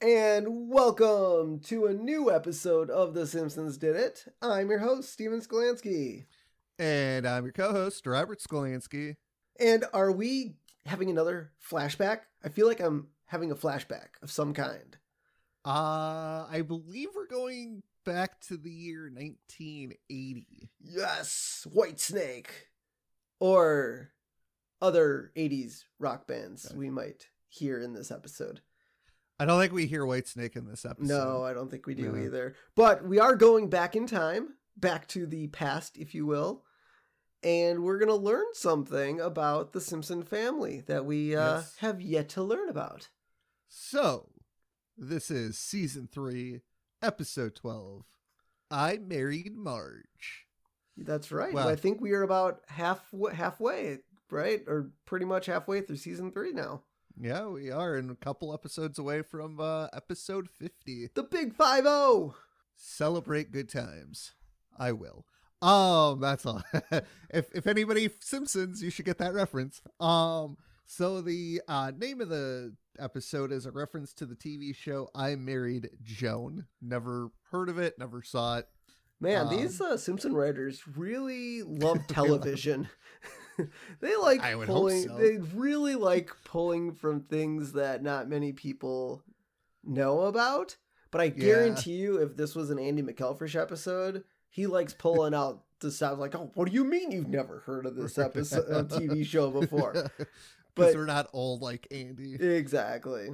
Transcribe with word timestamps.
And 0.00 0.70
welcome 0.70 1.60
to 1.64 1.86
a 1.86 1.92
new 1.92 2.32
episode 2.32 2.88
of 2.88 3.14
The 3.14 3.26
Simpsons 3.26 3.76
Did 3.76 3.96
It. 3.96 4.24
I'm 4.40 4.70
your 4.70 4.78
host, 4.78 5.12
Steven 5.12 5.40
Skolansky. 5.40 6.26
And 6.78 7.26
I'm 7.26 7.44
your 7.44 7.52
co-host, 7.52 8.06
Robert 8.06 8.40
Skolansky. 8.40 9.16
And 9.60 9.84
are 9.92 10.10
we 10.10 10.54
having 10.86 11.10
another 11.10 11.52
flashback? 11.70 12.20
I 12.44 12.48
feel 12.48 12.66
like 12.66 12.80
I'm 12.80 13.08
having 13.26 13.50
a 13.50 13.56
flashback 13.56 14.08
of 14.22 14.30
some 14.30 14.54
kind. 14.54 14.96
Uh, 15.64 16.46
I 16.50 16.62
believe 16.66 17.08
we're 17.14 17.26
going 17.26 17.82
back 18.04 18.40
to 18.42 18.56
the 18.56 18.70
year 18.70 19.10
1980. 19.12 20.70
Yes, 20.80 21.66
Whitesnake. 21.74 22.46
Or 23.40 24.10
other 24.80 25.32
80s 25.36 25.84
rock 25.98 26.26
bands 26.26 26.66
Okay. 26.66 26.76
we 26.76 26.90
might 26.90 27.28
hear 27.48 27.80
in 27.80 27.92
this 27.94 28.10
episode. 28.10 28.60
I 29.40 29.44
don't 29.44 29.60
think 29.60 29.72
we 29.72 29.86
hear 29.86 30.04
Whitesnake 30.04 30.56
in 30.56 30.66
this 30.66 30.84
episode. 30.84 31.08
No, 31.08 31.42
I 31.44 31.52
don't 31.54 31.70
think 31.70 31.86
we 31.86 31.94
do 31.94 32.12
No. 32.12 32.24
either. 32.24 32.54
But 32.74 33.04
we 33.04 33.18
are 33.20 33.36
going 33.36 33.68
back 33.70 33.94
in 33.94 34.06
time, 34.06 34.54
back 34.76 35.06
to 35.08 35.26
the 35.26 35.46
past, 35.48 35.96
if 35.96 36.14
you 36.14 36.26
will. 36.26 36.64
And 37.44 37.84
we're 37.84 37.98
going 37.98 38.08
to 38.08 38.16
learn 38.16 38.46
something 38.52 39.20
about 39.20 39.72
the 39.72 39.80
Simpson 39.80 40.24
family 40.24 40.80
that 40.88 41.04
we 41.04 41.36
uh, 41.36 41.58
Yes. 41.58 41.76
have 41.76 42.00
yet 42.00 42.28
to 42.30 42.42
learn 42.42 42.68
about. 42.68 43.10
So, 43.68 44.30
this 44.96 45.30
is 45.30 45.56
season 45.56 46.08
3, 46.10 46.62
episode 47.00 47.54
12. 47.54 48.04
I 48.72 48.96
married 48.98 49.54
Marge. 49.56 50.46
That's 50.96 51.30
right. 51.30 51.54
Wow. 51.54 51.68
I 51.68 51.76
think 51.76 52.00
we 52.00 52.10
are 52.12 52.22
about 52.22 52.62
half 52.66 53.08
halfway, 53.32 54.00
right? 54.30 54.62
Or 54.66 54.90
pretty 55.06 55.24
much 55.24 55.46
halfway 55.46 55.80
through 55.80 55.96
season 55.96 56.32
three 56.32 56.52
now. 56.52 56.82
Yeah, 57.20 57.46
we 57.46 57.70
are 57.70 57.96
and 57.96 58.10
a 58.10 58.14
couple 58.14 58.54
episodes 58.54 58.98
away 58.98 59.22
from 59.22 59.58
uh 59.60 59.88
episode 59.92 60.48
50. 60.48 61.10
The 61.14 61.22
big 61.22 61.54
five 61.54 61.84
oh. 61.86 62.18
zero. 62.18 62.34
Celebrate 62.76 63.50
good 63.50 63.68
times. 63.68 64.34
I 64.78 64.92
will. 64.92 65.24
Um, 65.60 66.20
that's 66.20 66.46
all. 66.46 66.62
if 67.30 67.52
if 67.54 67.66
anybody 67.66 68.08
Simpsons, 68.20 68.82
you 68.82 68.90
should 68.90 69.04
get 69.04 69.18
that 69.18 69.34
reference. 69.34 69.82
Um, 69.98 70.56
so 70.86 71.20
the 71.20 71.60
uh 71.66 71.90
name 71.96 72.20
of 72.20 72.28
the 72.28 72.74
episode 73.00 73.52
is 73.52 73.66
a 73.66 73.72
reference 73.72 74.12
to 74.14 74.26
the 74.26 74.36
TV 74.36 74.74
show 74.74 75.08
I 75.14 75.34
Married 75.34 75.90
Joan. 76.02 76.66
Never 76.80 77.30
heard 77.50 77.68
of 77.68 77.78
it, 77.78 77.98
never 77.98 78.22
saw 78.22 78.58
it. 78.58 78.66
Man, 79.20 79.48
Um, 79.48 79.56
these 79.56 79.80
uh, 79.80 79.96
Simpson 79.96 80.34
writers 80.34 80.82
really 80.96 81.62
love 81.66 82.06
television. 82.06 82.88
they 84.00 84.16
like 84.16 84.40
I 84.42 84.54
would 84.54 84.68
hope 84.68 84.76
pulling. 84.76 85.02
so. 85.02 85.16
They 85.18 85.38
really 85.38 85.94
like 85.94 86.30
pulling 86.44 86.92
from 86.92 87.20
things 87.22 87.72
that 87.72 88.02
not 88.02 88.28
many 88.28 88.52
people 88.52 89.22
know 89.84 90.20
about. 90.22 90.76
But 91.10 91.20
I 91.22 91.24
Yeah. 91.24 91.40
guarantee 91.40 91.92
you, 91.96 92.18
if 92.18 92.36
this 92.36 92.54
was 92.54 92.70
an 92.70 92.78
Andy 92.78 93.02
McElfresh 93.02 93.58
episode, 93.60 94.24
he 94.50 94.66
likes 94.66 94.92
pulling 94.92 95.34
out 95.34 95.64
the 95.80 95.90
stuff 95.90 96.18
like, 96.18 96.34
"Oh, 96.34 96.50
what 96.54 96.68
do 96.68 96.74
you 96.74 96.84
mean 96.84 97.10
you've 97.10 97.28
never 97.28 97.60
heard 97.60 97.86
of 97.86 97.94
this 97.96 98.18
episode, 98.18 98.66
uh, 98.70 98.82
TV 98.84 99.24
show 99.24 99.50
before?" 99.60 100.10
But 100.74 100.94
we're 100.94 101.06
not 101.06 101.28
old 101.32 101.62
like 101.62 101.86
Andy. 101.90 102.34
exactly. 102.34 103.30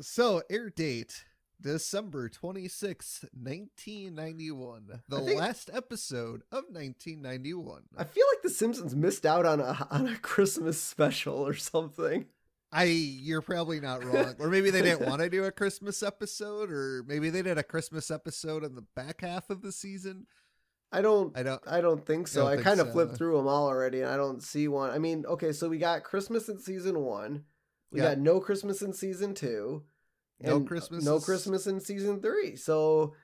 So 0.00 0.42
air 0.48 0.70
date 0.70 1.24
December 1.60 2.28
26th, 2.28 3.24
1991. 3.32 5.00
The 5.08 5.20
think- 5.20 5.38
last 5.40 5.70
episode 5.72 6.42
of 6.52 6.64
1991. 6.70 7.82
I 7.96 8.04
feel 8.04 8.24
like 8.32 8.42
The 8.42 8.50
Simpsons 8.50 8.94
missed 8.94 9.26
out 9.26 9.44
on 9.46 9.60
a 9.60 9.86
on 9.90 10.08
a 10.08 10.18
Christmas 10.18 10.80
special 10.80 11.34
or 11.34 11.54
something. 11.54 12.26
I 12.70 12.84
you're 12.84 13.40
probably 13.42 13.80
not 13.80 14.04
wrong. 14.04 14.34
Or 14.38 14.48
maybe 14.48 14.70
they 14.70 14.82
didn't 14.82 15.08
want 15.08 15.20
to 15.22 15.30
do 15.30 15.44
a 15.44 15.50
Christmas 15.50 16.02
episode, 16.02 16.70
or 16.70 17.02
maybe 17.06 17.30
they 17.30 17.42
did 17.42 17.56
a 17.58 17.62
Christmas 17.62 18.10
episode 18.10 18.62
in 18.62 18.74
the 18.74 18.84
back 18.94 19.22
half 19.22 19.48
of 19.50 19.62
the 19.62 19.72
season. 19.72 20.26
I 20.92 21.00
don't. 21.02 21.36
I 21.36 21.42
don't 21.42 21.62
I 21.66 21.80
don't 21.80 22.04
think 22.06 22.28
so. 22.28 22.42
don't 22.42 22.52
I 22.52 22.54
think 22.56 22.64
kind 22.66 22.80
of 22.80 22.86
so. 22.88 22.92
flipped 22.92 23.16
through 23.16 23.36
them 23.36 23.46
all 23.48 23.66
already, 23.66 24.00
and 24.02 24.10
I 24.10 24.16
don't 24.16 24.42
see 24.42 24.68
one. 24.68 24.90
I 24.90 24.98
mean, 24.98 25.24
okay, 25.26 25.52
so 25.52 25.68
we 25.68 25.78
got 25.78 26.02
Christmas 26.04 26.48
in 26.48 26.58
season 26.58 27.00
one. 27.00 27.44
We 27.90 28.00
Yeah. 28.00 28.10
got 28.10 28.18
no 28.18 28.38
Christmas 28.40 28.82
in 28.82 28.92
season 28.92 29.34
two. 29.34 29.84
No 30.40 30.60
Christmas 30.60 31.04
No 31.04 31.16
is- 31.16 31.24
Christmas 31.24 31.66
in 31.66 31.80
season 31.80 32.20
three. 32.20 32.56
So 32.56 33.14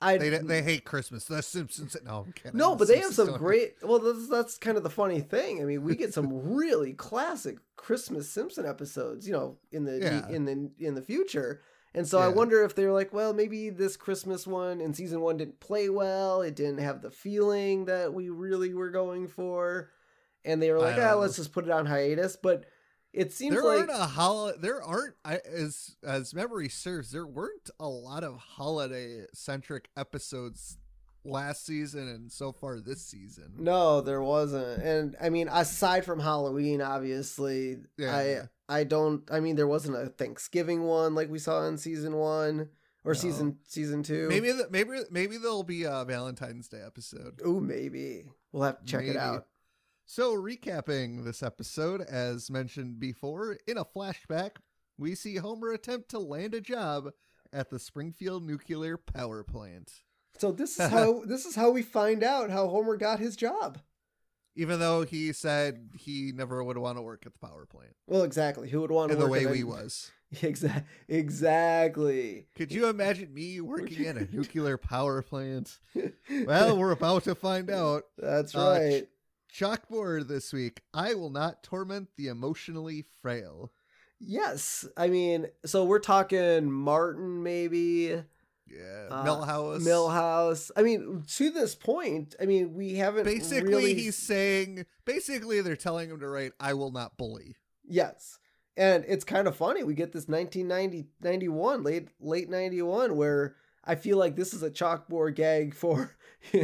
I 0.00 0.16
they 0.16 0.30
they 0.30 0.62
hate 0.62 0.84
Christmas. 0.84 1.24
The 1.26 1.42
Simpsons 1.42 1.96
no, 2.04 2.26
no, 2.52 2.70
The 2.70 2.76
but 2.78 2.88
they 2.88 2.98
have 2.98 3.14
some 3.14 3.36
great. 3.36 3.74
Well, 3.82 3.98
that's 3.98 4.28
that's 4.28 4.58
kind 4.58 4.76
of 4.76 4.82
the 4.82 4.90
funny 4.90 5.20
thing. 5.20 5.60
I 5.60 5.64
mean, 5.64 5.82
we 5.82 5.94
get 5.96 6.14
some 6.14 6.54
really 6.54 6.92
classic 6.94 7.58
Christmas 7.76 8.30
Simpson 8.30 8.64
episodes. 8.66 9.26
You 9.26 9.34
know, 9.34 9.58
in 9.72 9.84
the 9.84 9.98
Yeah. 9.98 10.28
in 10.28 10.44
the 10.44 10.70
in 10.78 10.94
the 10.94 11.02
future. 11.02 11.60
And 11.92 12.06
so 12.06 12.20
I 12.20 12.28
wonder 12.28 12.62
if 12.62 12.76
they're 12.76 12.92
like, 12.92 13.12
well, 13.12 13.32
maybe 13.34 13.68
this 13.68 13.96
Christmas 13.96 14.46
one 14.46 14.80
in 14.80 14.94
season 14.94 15.20
one 15.22 15.36
didn't 15.36 15.58
play 15.58 15.88
well. 15.88 16.40
It 16.40 16.54
didn't 16.54 16.78
have 16.78 17.02
the 17.02 17.10
feeling 17.10 17.86
that 17.86 18.14
we 18.14 18.28
really 18.28 18.72
were 18.74 18.90
going 18.90 19.26
for. 19.26 19.90
And 20.44 20.62
they 20.62 20.70
were 20.70 20.78
like, 20.78 20.94
ah, 20.98 21.10
know. 21.14 21.18
let's 21.18 21.34
just 21.34 21.52
put 21.52 21.64
it 21.64 21.70
on 21.72 21.86
hiatus. 21.86 22.36
But 22.36 22.64
it 23.12 23.32
seems 23.32 23.54
There 23.54 23.64
like 23.64 23.80
aren't 23.80 23.90
a 23.90 24.06
hol- 24.06 24.52
There 24.60 24.82
aren't 24.82 25.14
as 25.24 25.96
as 26.04 26.34
memory 26.34 26.68
serves. 26.68 27.10
There 27.10 27.26
weren't 27.26 27.70
a 27.78 27.88
lot 27.88 28.22
of 28.24 28.36
holiday 28.36 29.24
centric 29.34 29.88
episodes 29.96 30.78
last 31.24 31.66
season 31.66 32.08
and 32.08 32.32
so 32.32 32.50
far 32.52 32.80
this 32.80 33.02
season. 33.04 33.52
no, 33.58 34.00
there 34.00 34.22
wasn't. 34.22 34.82
And 34.82 35.16
I 35.20 35.28
mean, 35.28 35.48
aside 35.50 36.04
from 36.04 36.18
Halloween, 36.20 36.80
obviously, 36.80 37.78
Yeah. 37.98 38.16
I 38.16 38.48
I 38.80 38.84
don't. 38.84 39.28
I 39.30 39.40
mean, 39.40 39.56
there 39.56 39.66
wasn't 39.66 39.96
a 39.96 40.06
Thanksgiving 40.06 40.84
one 40.84 41.14
like 41.14 41.28
we 41.30 41.38
saw 41.40 41.66
in 41.66 41.76
season 41.76 42.14
one 42.16 42.68
or 43.04 43.12
No. 43.12 43.18
season 43.18 43.58
season 43.66 44.02
two. 44.02 44.28
Maybe 44.28 44.52
the, 44.52 44.68
maybe 44.70 44.92
maybe 45.10 45.36
there'll 45.36 45.62
be 45.64 45.82
a 45.84 46.04
Valentine's 46.06 46.68
Day 46.68 46.80
episode. 46.84 47.40
Oh, 47.44 47.58
maybe 47.60 48.24
we'll 48.52 48.62
have 48.62 48.78
to 48.80 48.84
check 48.86 49.00
Maybe. 49.00 49.10
it 49.10 49.16
out. 49.16 49.46
So, 50.12 50.34
recapping 50.34 51.22
this 51.24 51.40
episode, 51.40 52.00
as 52.00 52.50
mentioned 52.50 52.98
before, 52.98 53.58
in 53.68 53.78
a 53.78 53.84
flashback, 53.84 54.56
we 54.98 55.14
see 55.14 55.36
Homer 55.36 55.70
attempt 55.70 56.08
to 56.08 56.18
land 56.18 56.52
a 56.52 56.60
job 56.60 57.10
at 57.52 57.70
the 57.70 57.78
Springfield 57.78 58.42
nuclear 58.44 58.96
power 58.96 59.44
plant. 59.44 60.02
So 60.36 60.50
this 60.50 60.80
is 60.80 60.90
how 60.90 61.22
this 61.24 61.46
is 61.46 61.54
how 61.54 61.70
we 61.70 61.82
find 61.82 62.24
out 62.24 62.50
how 62.50 62.66
Homer 62.66 62.96
got 62.96 63.20
his 63.20 63.36
job. 63.36 63.78
Even 64.56 64.80
though 64.80 65.02
he 65.02 65.32
said 65.32 65.90
he 65.96 66.32
never 66.34 66.64
would 66.64 66.76
want 66.76 66.98
to 66.98 67.02
work 67.02 67.22
at 67.24 67.32
the 67.32 67.38
power 67.38 67.64
plant, 67.64 67.94
Well, 68.08 68.24
exactly. 68.24 68.68
Who 68.68 68.80
would 68.80 68.90
want 68.90 69.10
to 69.12 69.14
in 69.14 69.20
the 69.20 69.28
way 69.28 69.46
we 69.46 69.62
was. 69.62 70.10
Exactly. 70.42 70.82
Exactly. 71.08 72.46
Could 72.56 72.72
you 72.72 72.88
imagine 72.88 73.32
me 73.32 73.60
working 73.60 74.06
at 74.08 74.16
a 74.16 74.26
nuclear 74.34 74.76
power 74.76 75.22
plant? 75.22 75.78
Well, 76.46 76.76
we're 76.76 76.90
about 76.90 77.22
to 77.24 77.36
find 77.36 77.70
out. 77.70 78.04
That's 78.18 78.56
Uh, 78.56 78.76
right. 78.76 79.08
Chalkboard 79.54 80.28
this 80.28 80.52
week. 80.52 80.82
I 80.94 81.14
will 81.14 81.30
not 81.30 81.62
torment 81.62 82.08
the 82.16 82.28
emotionally 82.28 83.04
frail. 83.20 83.70
Yes. 84.20 84.86
I 84.96 85.08
mean, 85.08 85.46
so 85.64 85.84
we're 85.84 85.98
talking 85.98 86.70
Martin, 86.70 87.42
maybe 87.42 88.22
Yeah, 88.68 89.06
Uh, 89.10 89.24
Milhouse. 89.24 89.80
Milhouse. 89.82 90.70
I 90.76 90.82
mean, 90.82 91.24
to 91.36 91.50
this 91.50 91.74
point, 91.74 92.34
I 92.40 92.46
mean, 92.46 92.74
we 92.74 92.94
haven't 92.94 93.24
Basically, 93.24 93.68
really... 93.68 93.94
he's 93.94 94.16
saying. 94.16 94.86
Basically, 95.04 95.60
they're 95.60 95.74
telling 95.74 96.10
him 96.10 96.20
to 96.20 96.28
write, 96.28 96.52
"I 96.60 96.74
will 96.74 96.92
not 96.92 97.16
bully." 97.16 97.56
yes. 97.86 98.38
And 98.76 99.04
it's 99.08 99.24
kind 99.24 99.46
of 99.48 99.56
funny. 99.56 99.82
We 99.82 99.94
get 99.94 100.12
this 100.12 100.28
1990, 100.28 101.08
91, 101.20 101.82
late 101.82 102.08
late 102.20 102.48
91, 102.48 103.16
where 103.16 103.56
I 103.84 103.94
feel 103.96 104.16
like 104.16 104.36
this 104.36 104.54
is 104.54 104.62
a 104.62 104.70
chalkboard 104.70 105.34
gag 105.34 105.74
for 105.74 106.16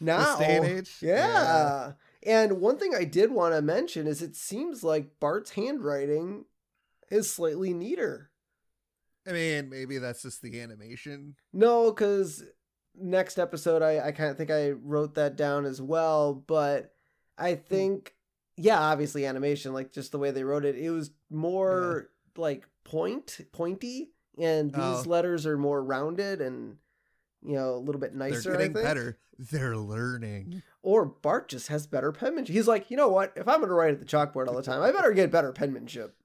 now. 0.00 0.36
this 0.36 0.38
day 0.38 0.56
and 0.56 0.64
age. 0.78 0.96
Yeah. 1.02 1.92
And 2.22 2.60
one 2.60 2.78
thing 2.78 2.94
I 2.94 3.04
did 3.04 3.30
want 3.32 3.54
to 3.54 3.62
mention 3.62 4.06
is 4.06 4.20
it 4.22 4.36
seems 4.36 4.84
like 4.84 5.18
Bart's 5.20 5.52
handwriting 5.52 6.44
is 7.10 7.32
slightly 7.32 7.72
neater. 7.72 8.30
I 9.26 9.32
mean, 9.32 9.68
maybe 9.70 9.98
that's 9.98 10.22
just 10.22 10.42
the 10.42 10.60
animation. 10.60 11.36
No, 11.52 11.90
because 11.90 12.42
next 12.94 13.38
episode, 13.38 13.82
I, 13.82 14.08
I 14.08 14.12
kind 14.12 14.30
of 14.30 14.36
think 14.36 14.50
I 14.50 14.70
wrote 14.70 15.14
that 15.14 15.36
down 15.36 15.64
as 15.64 15.80
well. 15.80 16.34
But 16.34 16.92
I 17.38 17.54
Hmm. 17.54 17.60
think, 17.68 18.14
yeah, 18.56 18.78
obviously 18.78 19.24
animation, 19.26 19.72
like 19.72 19.92
just 19.92 20.12
the 20.12 20.18
way 20.18 20.30
they 20.30 20.44
wrote 20.44 20.64
it, 20.64 20.76
it 20.76 20.90
was 20.90 21.10
more 21.30 22.10
like 22.36 22.66
point, 22.84 23.40
pointy. 23.52 24.12
And 24.38 24.72
these 24.72 25.06
Oh. 25.06 25.10
letters 25.10 25.46
are 25.46 25.58
more 25.58 25.82
rounded 25.82 26.40
and, 26.40 26.76
you 27.42 27.54
know, 27.54 27.74
a 27.74 27.78
little 27.80 28.00
bit 28.00 28.14
nicer. 28.14 28.42
They're 28.42 28.52
getting 28.58 28.72
better. 28.74 29.18
They're 29.38 29.76
learning. 29.76 30.62
Or 30.82 31.04
Bart 31.04 31.48
just 31.48 31.68
has 31.68 31.86
better 31.86 32.10
penmanship. 32.10 32.54
He's 32.54 32.68
like, 32.68 32.90
you 32.90 32.96
know 32.96 33.08
what? 33.08 33.32
If 33.36 33.46
I'm 33.46 33.58
going 33.58 33.68
to 33.68 33.74
write 33.74 33.92
at 33.92 34.00
the 34.00 34.06
chalkboard 34.06 34.48
all 34.48 34.56
the 34.56 34.62
time, 34.62 34.82
I 34.82 34.92
better 34.92 35.12
get 35.12 35.30
better 35.30 35.52
penmanship. 35.52 36.16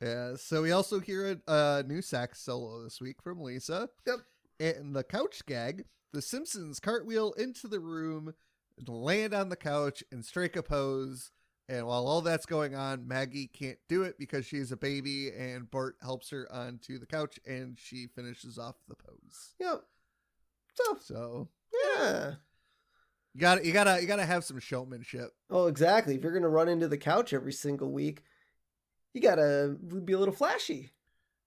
Yeah. 0.00 0.34
So 0.36 0.62
we 0.62 0.72
also 0.72 0.98
hear 0.98 1.40
a, 1.46 1.84
new 1.86 2.02
sax 2.02 2.40
solo 2.40 2.82
this 2.82 3.00
week 3.00 3.22
from 3.22 3.40
Lisa. 3.40 3.88
Yep. 4.06 4.18
And 4.58 4.96
the 4.96 5.04
couch 5.04 5.46
gag: 5.46 5.84
the 6.12 6.22
Simpsons 6.22 6.80
cartwheel 6.80 7.32
into 7.34 7.68
the 7.68 7.80
room, 7.80 8.34
land 8.86 9.34
on 9.34 9.48
the 9.48 9.56
couch, 9.56 10.02
and 10.10 10.24
strike 10.24 10.56
a 10.56 10.62
pose. 10.62 11.30
And 11.68 11.86
while 11.86 12.06
all 12.06 12.20
that's 12.20 12.44
going 12.44 12.74
on, 12.74 13.06
Maggie 13.06 13.46
can't 13.46 13.78
do 13.88 14.02
it 14.02 14.18
because 14.18 14.44
she's 14.44 14.72
a 14.72 14.76
baby, 14.76 15.30
and 15.30 15.70
Bart 15.70 15.96
helps 16.02 16.30
her 16.30 16.46
onto 16.52 16.98
the 16.98 17.06
couch, 17.06 17.38
and 17.46 17.78
she 17.78 18.08
finishes 18.08 18.58
off 18.58 18.74
the 18.88 18.96
pose. 18.96 19.54
Yep. 19.60 19.82
So 20.74 20.96
So 21.00 21.48
yeah. 21.96 22.34
You 23.34 23.40
got 23.40 23.56
to 23.56 23.66
you 23.66 23.72
gotta 23.72 24.00
you 24.00 24.06
gotta 24.06 24.24
have 24.26 24.44
some 24.44 24.58
showmanship. 24.60 25.30
Oh, 25.50 25.66
exactly. 25.66 26.14
If 26.16 26.22
you're 26.22 26.32
gonna 26.34 26.48
run 26.48 26.68
into 26.68 26.88
the 26.88 26.98
couch 26.98 27.32
every 27.32 27.52
single 27.52 27.90
week, 27.92 28.22
you 29.14 29.20
gotta 29.20 29.76
be 30.04 30.12
a 30.12 30.18
little 30.18 30.34
flashy. 30.34 30.90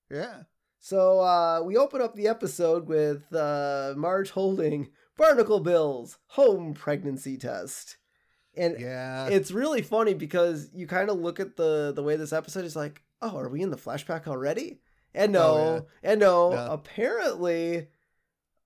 Yeah. 0.10 0.44
So 0.80 1.20
uh, 1.20 1.62
we 1.64 1.78
open 1.78 2.02
up 2.02 2.16
the 2.16 2.28
episode 2.28 2.88
with 2.88 3.34
uh, 3.34 3.94
Marge 3.98 4.30
holding 4.32 4.90
Barnacle 5.18 5.60
Bill's 5.60 6.20
home 6.28 6.74
pregnancy 6.76 7.38
test, 7.38 7.98
and 8.56 8.80
Yeah. 8.80 9.28
it's 9.28 9.52
really 9.52 9.82
funny 9.82 10.14
because 10.14 10.70
you 10.76 10.86
kind 10.86 11.10
of 11.10 11.18
look 11.20 11.40
at 11.40 11.56
the 11.56 11.92
the 11.96 12.04
way 12.04 12.16
this 12.18 12.34
episode 12.34 12.66
is 12.66 12.76
like, 12.76 13.02
oh, 13.22 13.36
are 13.38 13.50
we 13.50 13.62
in 13.64 13.72
the 13.72 13.78
flashback 13.78 14.28
already? 14.28 14.80
And 15.16 15.32
no, 15.32 15.42
Oh, 15.56 15.88
and 16.04 16.20
no, 16.20 16.52
Yeah. 16.54 16.68
apparently, 16.74 17.88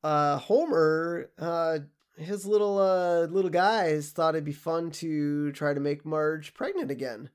uh, 0.03 0.37
Homer, 0.39 1.29
uh, 1.37 1.79
his 2.19 2.45
little 2.45 2.77
uh 2.79 3.25
little 3.27 3.49
guys 3.49 4.11
thought 4.11 4.35
it'd 4.35 4.45
be 4.45 4.51
fun 4.51 4.91
to 4.91 5.51
try 5.53 5.73
to 5.73 5.79
make 5.79 6.05
Marge 6.05 6.53
pregnant 6.53 6.91
again. 6.91 7.29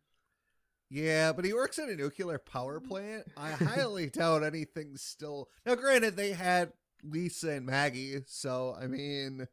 Yeah, 0.90 1.32
but 1.32 1.44
he 1.44 1.52
works 1.52 1.78
at 1.78 1.88
a 1.88 1.96
nuclear 1.96 2.38
power 2.38 2.78
plant. 2.80 3.24
I 3.36 3.50
highly 3.52 4.10
doubt 4.10 4.44
anything's 4.44 5.02
still. 5.02 5.48
Now, 5.66 5.74
granted, 5.74 6.16
they 6.16 6.32
had 6.32 6.72
Lisa 7.02 7.50
and 7.52 7.66
Maggie, 7.66 8.22
so 8.26 8.76
I 8.80 8.86
mean, 8.86 9.48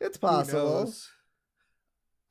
It's 0.00 0.16
possible. 0.16 0.92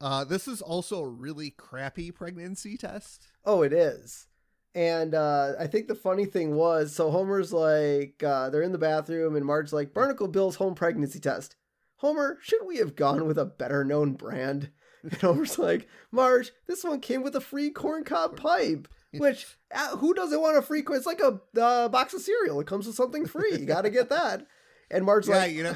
Uh, 0.01 0.23
this 0.23 0.47
is 0.47 0.61
also 0.61 1.03
a 1.03 1.09
really 1.09 1.51
crappy 1.51 2.11
pregnancy 2.11 2.77
test. 2.77 3.27
Oh, 3.45 3.61
it 3.63 3.73
is. 3.73 4.27
And 4.75 5.13
uh, 5.15 5.53
I 5.59 5.67
think 5.67 5.87
the 5.87 5.95
funny 5.95 6.25
thing 6.25 6.55
was, 6.55 6.95
so 6.95 7.11
Homer's 7.11 7.51
like, 7.51 8.21
uh, 8.23 8.49
they're 8.49 8.61
in 8.61 8.71
the 8.71 8.77
bathroom, 8.77 9.35
and 9.35 9.45
Marge's 9.45 9.73
like, 9.73 9.93
Barnacle 9.93 10.27
Bill's 10.27 10.55
home 10.55 10.75
pregnancy 10.75 11.19
test. 11.19 11.55
Homer, 11.99 12.37
should 12.41 12.65
we 12.65 12.77
have 12.77 12.95
gone 12.95 13.25
with 13.25 13.37
a 13.37 13.45
better 13.45 13.83
known 13.83 14.13
brand? 14.13 14.71
And 15.03 15.13
Homer's 15.13 15.57
like, 15.59 15.87
Marge, 16.11 16.51
this 16.67 16.83
one 16.83 16.99
came 16.99 17.23
with 17.23 17.35
a 17.35 17.41
free 17.41 17.71
corncob 17.71 18.37
pipe. 18.37 18.87
Which, 19.11 19.57
uh, 19.73 19.97
who 19.97 20.13
doesn't 20.13 20.39
want 20.39 20.57
a 20.57 20.61
free? 20.61 20.83
It's 20.87 21.05
like 21.05 21.19
a 21.19 21.39
uh, 21.59 21.89
box 21.89 22.13
of 22.13 22.21
cereal. 22.21 22.59
It 22.59 22.67
comes 22.67 22.85
with 22.85 22.95
something 22.95 23.25
free. 23.25 23.57
You 23.57 23.65
got 23.65 23.81
to 23.81 23.89
get 23.89 24.09
that. 24.09 24.45
And 24.91 25.03
Marge's 25.03 25.29
yeah, 25.29 25.37
like, 25.37 25.51
you 25.51 25.63
know, 25.63 25.75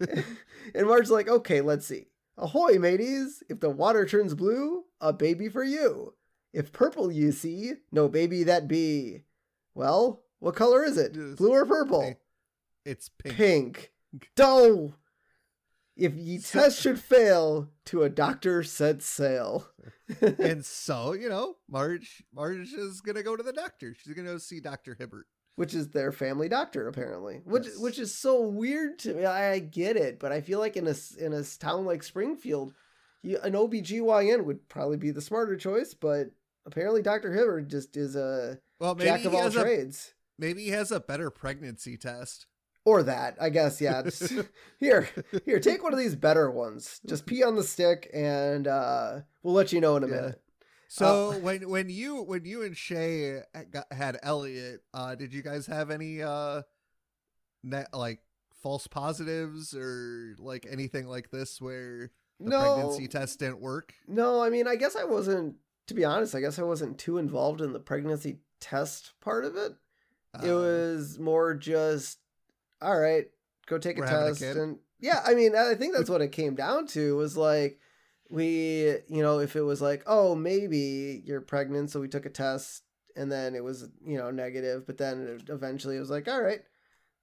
and 0.74 0.86
Marge's 0.86 1.10
like, 1.10 1.28
okay, 1.28 1.60
let's 1.60 1.86
see. 1.86 2.06
Ahoy, 2.36 2.78
mateys! 2.78 3.42
If 3.48 3.60
the 3.60 3.70
water 3.70 4.06
turns 4.06 4.34
blue, 4.34 4.84
a 5.00 5.12
baby 5.12 5.48
for 5.48 5.64
you. 5.64 6.14
If 6.52 6.72
purple 6.72 7.12
you 7.12 7.32
see, 7.32 7.74
no 7.92 8.08
baby 8.08 8.44
that 8.44 8.68
be. 8.68 9.24
Well, 9.74 10.22
what 10.38 10.56
color 10.56 10.84
is 10.84 10.96
it? 10.96 11.36
Blue 11.36 11.52
or 11.52 11.66
purple? 11.66 12.14
It's 12.84 13.08
pink. 13.08 13.36
Pink. 13.36 13.92
D'oh. 14.36 14.94
If 15.98 16.14
ye 16.14 16.38
test 16.38 16.80
should 16.80 17.00
fail, 17.00 17.68
to 17.86 18.04
a 18.04 18.08
doctor 18.08 18.62
set 18.62 19.02
sail. 19.02 19.66
and 20.20 20.64
so, 20.64 21.12
you 21.12 21.28
know, 21.28 21.56
Marge, 21.68 22.22
Marge 22.32 22.72
is 22.72 23.00
gonna 23.00 23.22
go 23.24 23.36
to 23.36 23.42
the 23.42 23.52
doctor. 23.52 23.94
She's 23.94 24.14
gonna 24.14 24.28
go 24.30 24.38
see 24.38 24.60
Doctor 24.60 24.94
Hibbert. 24.98 25.26
which 25.56 25.74
is 25.74 25.88
their 25.88 26.12
family 26.12 26.48
doctor 26.48 26.86
apparently 26.86 27.40
which 27.44 27.64
Yes. 27.66 27.78
which 27.78 27.98
is 27.98 28.14
so 28.14 28.42
weird 28.42 28.96
to 29.00 29.12
me 29.14 29.24
I, 29.24 29.54
I 29.54 29.58
get 29.58 29.96
it 29.96 30.20
but 30.20 30.30
i 30.30 30.40
feel 30.40 30.60
like 30.60 30.76
in 30.76 30.86
a 30.86 30.94
in 31.18 31.32
a 31.32 31.42
town 31.42 31.84
like 31.84 32.04
springfield 32.04 32.72
you, 33.24 33.38
an 33.42 33.54
obgyn 33.54 34.44
would 34.44 34.68
probably 34.68 34.98
be 34.98 35.10
the 35.10 35.20
smarter 35.20 35.56
choice 35.56 35.94
but 35.94 36.30
apparently 36.64 37.02
dr 37.02 37.32
hibbert 37.32 37.66
just 37.68 37.96
is 37.96 38.14
a 38.14 38.60
Well, 38.78 38.94
jack 38.94 39.24
of 39.24 39.34
all 39.34 39.42
has 39.42 39.56
a 39.56 39.62
trades 39.62 40.14
maybe 40.38 40.62
he 40.62 40.70
has 40.70 40.92
a 40.92 41.00
better 41.00 41.28
pregnancy 41.28 41.96
test. 41.96 42.46
Or 42.88 43.02
that 43.02 43.36
i 43.40 43.48
guess 43.50 43.80
yeah 43.80 44.02
just, 44.08 44.32
here 44.78 45.08
here 45.44 45.60
take 45.60 45.82
one 45.82 45.92
of 45.92 45.98
these 45.98 46.16
better 46.16 46.50
ones 46.50 47.00
just 47.06 47.26
pee 47.26 47.42
on 47.44 47.54
the 47.56 47.62
stick 47.62 48.08
and 48.14 48.66
uh 48.66 49.20
we'll 49.42 49.54
let 49.54 49.72
you 49.72 49.80
know 49.80 49.96
in 49.96 50.04
a 50.04 50.06
Yeah. 50.08 50.14
minute 50.14 50.42
So 50.90 51.04
Uh, 51.06 51.38
when 51.40 51.68
when 51.68 51.90
you 51.90 52.22
when 52.22 52.46
you 52.46 52.62
and 52.62 52.74
Shay 52.74 53.42
got, 53.70 53.92
had 53.92 54.18
Elliot, 54.22 54.80
uh, 54.94 55.14
did 55.16 55.34
you 55.34 55.42
guys 55.42 55.66
have 55.66 55.90
any 55.90 56.22
uh, 56.22 56.62
net, 57.62 57.88
like 57.92 58.20
false 58.62 58.86
positives 58.86 59.74
or 59.74 60.34
like 60.38 60.66
anything 60.70 61.06
like 61.06 61.30
this 61.30 61.60
where 61.60 62.10
the 62.40 62.50
no 62.50 62.58
pregnancy 62.58 63.06
test 63.06 63.38
didn't 63.40 63.60
work? 63.60 63.92
No, 64.06 64.42
I 64.42 64.48
mean, 64.48 64.66
I 64.66 64.76
guess 64.76 64.96
I 64.96 65.04
wasn't. 65.04 65.56
To 65.88 65.94
be 65.94 66.06
honest, 66.06 66.34
I 66.34 66.40
guess 66.40 66.58
I 66.58 66.62
wasn't 66.62 66.96
too 66.98 67.18
involved 67.18 67.60
in 67.60 67.72
the 67.74 67.80
pregnancy 67.80 68.38
test 68.60 69.12
part 69.20 69.44
of 69.44 69.56
it. 69.56 69.72
it 70.42 70.50
Uh, 70.52 70.54
was 70.54 71.18
more 71.18 71.52
just, 71.54 72.18
all 72.82 72.98
right, 72.98 73.26
go 73.66 73.78
take 73.78 73.96
a 73.96 74.00
We're 74.00 74.06
a 74.06 74.10
test, 74.10 74.40
kid? 74.40 74.56
and 74.56 74.78
yeah, 75.00 75.22
I 75.26 75.34
mean, 75.34 75.54
I 75.56 75.74
think 75.74 75.94
that's 75.94 76.10
what 76.10 76.20
it 76.22 76.32
came 76.32 76.54
down 76.54 76.86
to. 76.88 77.16
Was 77.16 77.36
like, 77.36 77.78
we, 78.30 78.96
you 79.08 79.22
know, 79.22 79.38
if 79.40 79.56
it 79.56 79.62
was 79.62 79.80
like, 79.80 80.02
oh, 80.06 80.34
maybe 80.34 81.22
you're 81.24 81.40
pregnant, 81.40 81.90
so 81.90 82.00
we 82.00 82.08
took 82.08 82.26
a 82.26 82.30
test, 82.30 82.82
and 83.16 83.30
then 83.32 83.54
it 83.54 83.64
was, 83.64 83.88
you 84.04 84.18
know, 84.18 84.30
negative, 84.30 84.86
but 84.86 84.98
then 84.98 85.40
eventually 85.48 85.96
it 85.96 86.00
was 86.00 86.10
like, 86.10 86.28
all 86.28 86.42
right. 86.42 86.60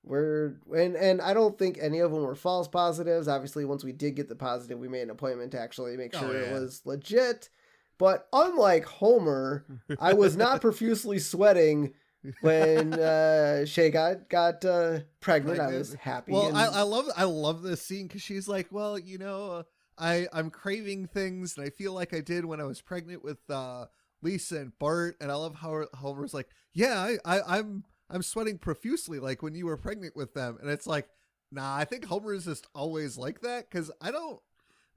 We're 0.08 0.58
and 0.76 0.96
and 0.96 1.20
I 1.20 1.34
don't 1.34 1.58
think 1.58 1.80
any 1.82 1.98
of 1.98 2.12
them 2.12 2.22
were 2.22 2.36
false 2.36 2.68
positives. 2.68 3.28
Obviously, 3.28 3.66
once 3.66 3.84
we 3.84 3.92
did 3.92 4.16
get 4.16 4.30
the 4.30 4.36
positive, 4.36 4.78
we 4.78 4.88
made 4.88 5.02
an 5.02 5.10
appointment 5.10 5.54
to 5.54 5.60
actually 5.60 5.98
make 5.98 6.16
Oh, 6.16 6.20
sure 6.20 6.36
it 6.38 6.52
was 6.52 6.84
legit. 6.86 7.50
But 7.98 8.28
unlike 8.32 8.86
Homer, 8.86 9.66
I 10.00 10.14
was 10.14 10.38
not 10.38 10.62
profusely 10.68 11.18
sweating 11.18 11.94
when 12.42 12.94
uh, 12.94 13.66
Shay 13.66 13.90
got 13.90 14.30
got 14.30 14.64
uh, 14.66 15.00
pregnant. 15.20 15.60
I 15.60 15.68
was 15.78 15.94
happy. 15.96 16.32
Well, 16.32 16.48
and- 16.48 16.58
I, 16.58 16.66
I 16.66 16.82
love 16.82 17.08
I 17.16 17.24
love 17.26 17.62
this 17.62 17.82
scene 17.82 18.08
because 18.08 18.22
she's 18.22 18.48
like, 18.48 18.68
well, 18.72 18.98
you 19.00 19.18
know, 19.18 19.52
uh, 19.52 19.64
I 19.98 20.28
I'm 20.34 20.50
craving 20.50 21.08
things, 21.08 21.58
and 21.58 21.66
I 21.66 21.70
feel 21.70 21.94
like 21.94 22.14
I 22.14 22.22
did 22.22 22.46
when 22.46 22.60
I 22.60 22.66
was 22.66 22.82
pregnant 22.82 23.24
with 23.24 23.40
uh, 23.50 23.86
Lisa 24.22 24.58
and 24.58 24.78
Bart, 24.80 25.18
and 25.22 25.32
I 25.32 25.36
love 25.36 25.56
how 25.56 25.86
Homer's 25.96 26.34
like, 26.34 26.48
yeah, 26.74 27.00
I, 27.00 27.38
I 27.40 27.58
I'm 27.58 27.84
I'm 28.10 28.22
sweating 28.24 28.58
profusely 28.58 29.20
like 29.20 29.42
when 29.42 29.56
you 29.56 29.66
were 29.66 29.78
pregnant 29.78 30.16
with 30.16 30.34
them, 30.34 30.58
and 30.62 30.70
it's 30.70 30.88
like, 30.88 31.08
nah, 31.52 31.76
I 31.76 31.86
think 31.86 32.06
Homer 32.06 32.34
is 32.34 32.46
just 32.46 32.68
always 32.76 33.18
like 33.18 33.42
that 33.42 33.70
because 33.70 33.92
I 34.02 34.12
don't. 34.12 34.40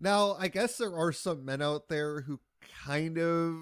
Now, 0.00 0.36
I 0.38 0.46
guess 0.48 0.76
there 0.78 0.94
are 0.96 1.10
some 1.12 1.44
men 1.44 1.60
out 1.60 1.88
there 1.88 2.20
who 2.20 2.38
kind 2.84 3.18
of 3.18 3.54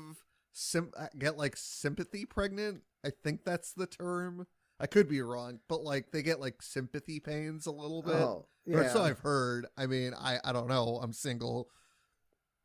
sim- 0.52 0.92
uh, 0.96 1.06
get 1.18 1.38
like 1.38 1.56
sympathy 1.56 2.24
pregnant. 2.26 2.82
I 3.04 3.10
think 3.24 3.44
that's 3.44 3.72
the 3.72 3.86
term. 3.86 4.46
I 4.78 4.86
could 4.86 5.08
be 5.08 5.22
wrong, 5.22 5.60
but 5.68 5.82
like 5.82 6.10
they 6.12 6.22
get 6.22 6.40
like 6.40 6.60
sympathy 6.62 7.18
pains 7.20 7.66
a 7.66 7.72
little 7.72 8.02
bit. 8.02 8.14
oh, 8.16 8.46
Or 8.70 8.82
yeah, 8.82 8.88
so 8.92 9.02
I've 9.02 9.20
heard. 9.20 9.66
I 9.76 9.86
mean, 9.86 10.12
I 10.14 10.38
I 10.44 10.52
don't 10.52 10.68
know. 10.68 11.00
I'm 11.02 11.12
single. 11.12 11.68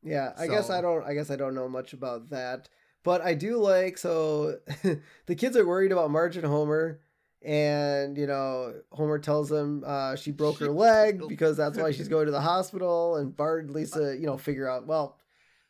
yeah. 0.03 0.33
I 0.37 0.47
guess 0.47 0.69
I 0.69 0.81
don't. 0.81 1.05
I 1.05 1.13
guess 1.13 1.29
I 1.31 1.35
don't 1.35 1.55
know 1.55 1.69
much 1.69 1.93
about 1.93 2.29
that. 2.31 2.67
But 3.03 3.21
I 3.21 3.33
do 3.33 3.57
like 3.57 3.97
so 3.97 4.57
the 5.25 5.35
kids 5.35 5.55
are 5.57 5.65
worried 5.65 5.91
about 5.91 6.11
Marge 6.11 6.37
and 6.37 6.45
Homer, 6.45 6.99
and 7.41 8.17
you 8.17 8.27
know 8.27 8.73
Homer 8.91 9.17
tells 9.19 9.49
them 9.49 9.83
uh, 9.85 10.15
she 10.15 10.31
broke 10.31 10.59
her 10.59 10.69
leg 10.71 11.21
because 11.27 11.55
that's 11.57 11.77
why 11.77 11.91
she's 11.91 12.07
going 12.09 12.25
to 12.25 12.31
the 12.31 12.41
hospital. 12.41 13.15
And 13.15 13.35
Bart 13.35 13.63
and 13.65 13.73
Lisa, 13.73 14.15
you 14.17 14.25
know, 14.27 14.37
figure 14.37 14.69
out 14.69 14.85
well, 14.85 15.17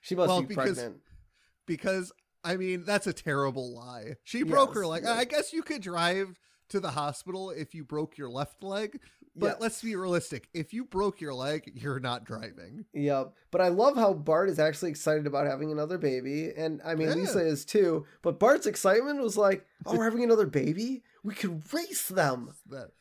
she 0.02 0.16
must 0.16 0.30
Well, 0.30 0.42
be 0.42 0.48
because- 0.48 0.74
pregnant. 0.78 0.98
because 1.68 2.12
I 2.44 2.58
mean 2.58 2.84
that's 2.86 3.08
a 3.08 3.14
terrible 3.14 3.74
lie. 3.76 4.16
She 4.24 4.44
broke 4.44 4.74
her 4.76 4.82
Yes, 4.82 4.90
leg. 4.90 5.04
yes. 5.04 5.18
I 5.20 5.26
guess 5.26 5.54
you 5.54 5.62
could 5.64 5.82
drive 5.82 6.40
to 6.70 6.80
the 6.80 6.92
hospital 6.92 7.50
if 7.52 7.74
you 7.76 7.84
broke 7.84 8.18
your 8.18 8.30
left 8.30 8.64
leg, 8.64 9.00
but 9.36 9.46
Yeah. 9.48 9.56
let's 9.60 9.82
be 9.82 9.96
realistic. 9.96 10.48
If 10.54 10.74
you 10.74 10.86
broke 10.86 11.20
your 11.22 11.34
leg, 11.34 11.72
you're 11.76 12.00
not 12.00 12.24
driving. 12.24 12.86
Yep. 12.94 13.34
But 13.52 13.62
I 13.62 13.68
love 13.68 13.96
how 13.98 14.14
Bart 14.14 14.50
is 14.50 14.58
actually 14.60 14.90
excited 14.92 15.28
about 15.28 15.48
having 15.48 15.72
another 15.72 15.98
baby. 15.98 16.52
And 16.56 16.82
I 16.84 16.96
mean, 16.96 17.10
Yeah. 17.10 17.16
Lisa 17.16 17.40
is 17.46 17.66
too. 17.66 18.06
But 18.22 18.40
Bart's 18.40 18.68
excitement 18.68 19.22
was 19.22 19.38
like, 19.38 19.66
oh, 19.86 19.98
we're 19.98 20.06
having 20.06 20.24
another 20.24 20.46
baby? 20.48 21.04
We 21.24 21.34
could 21.36 21.62
race 21.74 22.08
them. 22.08 22.54
That 22.70 22.92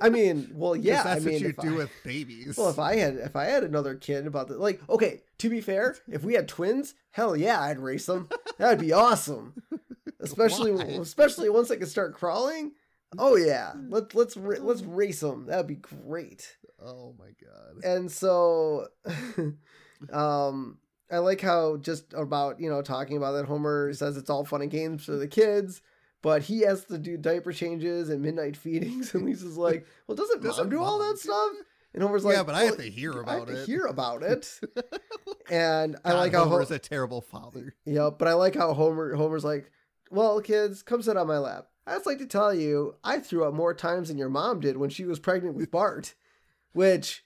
I 0.00 0.08
mean, 0.08 0.50
well, 0.54 0.76
yeah. 0.76 1.02
that's 1.02 1.24
I 1.24 1.28
mean, 1.28 1.34
what 1.34 1.42
you 1.42 1.70
do 1.70 1.74
I, 1.74 1.78
with 1.78 1.90
babies. 2.04 2.56
well, 2.56 2.68
if 2.70 2.78
I 2.78 2.96
had 2.96 3.16
if 3.16 3.34
I 3.36 3.44
had 3.46 3.64
another 3.64 3.94
kid 3.94 4.26
about 4.26 4.48
the 4.48 4.56
like, 4.58 4.80
okay, 4.88 5.22
to 5.38 5.50
be 5.50 5.60
fair, 5.60 5.96
if 6.08 6.22
we 6.22 6.34
had 6.34 6.48
twins, 6.48 6.94
hell 7.12 7.36
yeah, 7.36 7.60
I'd 7.60 7.78
race 7.78 8.06
them. 8.06 8.28
That'd 8.58 8.80
be 8.80 8.92
awesome. 8.92 9.62
Especially 10.20 10.72
Why? 10.72 10.82
especially 10.82 11.48
once 11.48 11.68
they 11.68 11.78
could 11.78 11.88
start 11.88 12.14
crawling. 12.14 12.72
Oh 13.18 13.36
yeah, 13.36 13.72
let 13.88 14.14
let's 14.14 14.36
let's 14.36 14.82
race 14.82 15.20
them. 15.20 15.46
That'd 15.46 15.66
be 15.66 15.76
great. 15.76 16.56
oh 16.84 17.14
my 17.18 17.30
god. 17.42 17.82
and 17.84 18.10
so 18.12 18.86
um 20.12 20.78
i 21.10 21.18
like 21.18 21.40
how 21.40 21.76
just 21.78 22.12
about 22.14 22.60
you 22.60 22.70
know 22.70 22.82
talking 22.82 23.16
about 23.16 23.32
that 23.32 23.46
homer 23.46 23.92
says 23.92 24.16
it's 24.16 24.30
all 24.30 24.44
fun 24.44 24.62
and 24.62 24.70
games 24.70 25.04
for 25.04 25.12
the 25.16 25.26
kids 25.28 25.82
but 26.22 26.42
he 26.42 26.60
has 26.60 26.84
to 26.86 26.98
do 26.98 27.16
diaper 27.16 27.52
changes 27.52 28.08
and 28.10 28.22
midnight 28.22 28.56
feedings 28.56 29.14
and 29.14 29.24
lisa's 29.24 29.56
like 29.66 29.86
well 30.06 30.16
doesn't, 30.16 30.42
Doesn't 30.42 30.64
mom 30.64 30.70
do 30.70 30.82
all 30.82 30.98
that 30.98 31.18
stuff 31.18 31.52
And 31.92 32.02
Homer's 32.02 32.24
like, 32.24 32.36
yeah, 32.36 32.42
but 32.44 32.54
I 32.54 32.64
have 32.64 32.76
"Well, 32.78 32.84
to 32.86 32.90
hear 32.90 33.12
about 33.20 33.48
it. 33.48 33.52
I 33.52 33.54
to 33.54 33.62
it. 33.62 33.66
hear 33.66 33.86
about 33.86 34.22
it. 34.22 34.60
and 35.50 35.96
I 36.04 36.10
God, 36.10 36.18
like 36.18 36.32
how 36.32 36.44
Homer's 36.44 36.68
Ho- 36.68 36.74
a 36.76 36.78
terrible 36.78 37.20
father. 37.20 37.74
yeah, 37.84 38.10
but 38.16 38.28
I 38.28 38.34
like 38.34 38.54
how 38.54 38.74
Homer 38.74 39.14
Homer's 39.14 39.44
like, 39.44 39.70
well, 40.10 40.40
kids, 40.40 40.82
come 40.82 41.02
sit 41.02 41.16
on 41.16 41.26
my 41.26 41.38
lap. 41.38 41.66
I'd 41.86 41.94
just 41.94 42.06
like 42.06 42.18
to 42.18 42.26
tell 42.26 42.54
you, 42.54 42.94
I 43.02 43.18
threw 43.18 43.44
up 43.44 43.54
more 43.54 43.74
times 43.74 44.08
than 44.08 44.18
your 44.18 44.28
mom 44.28 44.60
did 44.60 44.76
when 44.76 44.90
she 44.90 45.04
was 45.04 45.18
pregnant 45.18 45.56
with 45.56 45.70
Bart. 45.70 46.14
Which, 46.72 47.24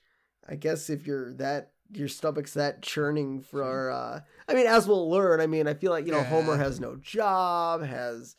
I 0.49 0.55
guess, 0.57 0.89
if 0.89 1.07
you're 1.07 1.35
that 1.35 1.73
your 1.93 2.09
stomach's 2.09 2.55
that 2.55 2.81
churning 2.81 3.43
for, 3.43 3.91
uh, 3.91 4.21
I 4.49 4.55
mean, 4.55 4.67
as 4.67 4.89
we'll 4.89 5.11
learn. 5.11 5.41
I 5.43 5.47
mean, 5.47 5.69
I 5.69 5.75
feel 5.75 5.91
like 5.91 6.07
you 6.07 6.13
know 6.13 6.19
Yeah. 6.19 6.25
Homer 6.25 6.57
has 6.57 6.81
no 6.81 6.97
job, 6.97 7.83
has 7.85 8.35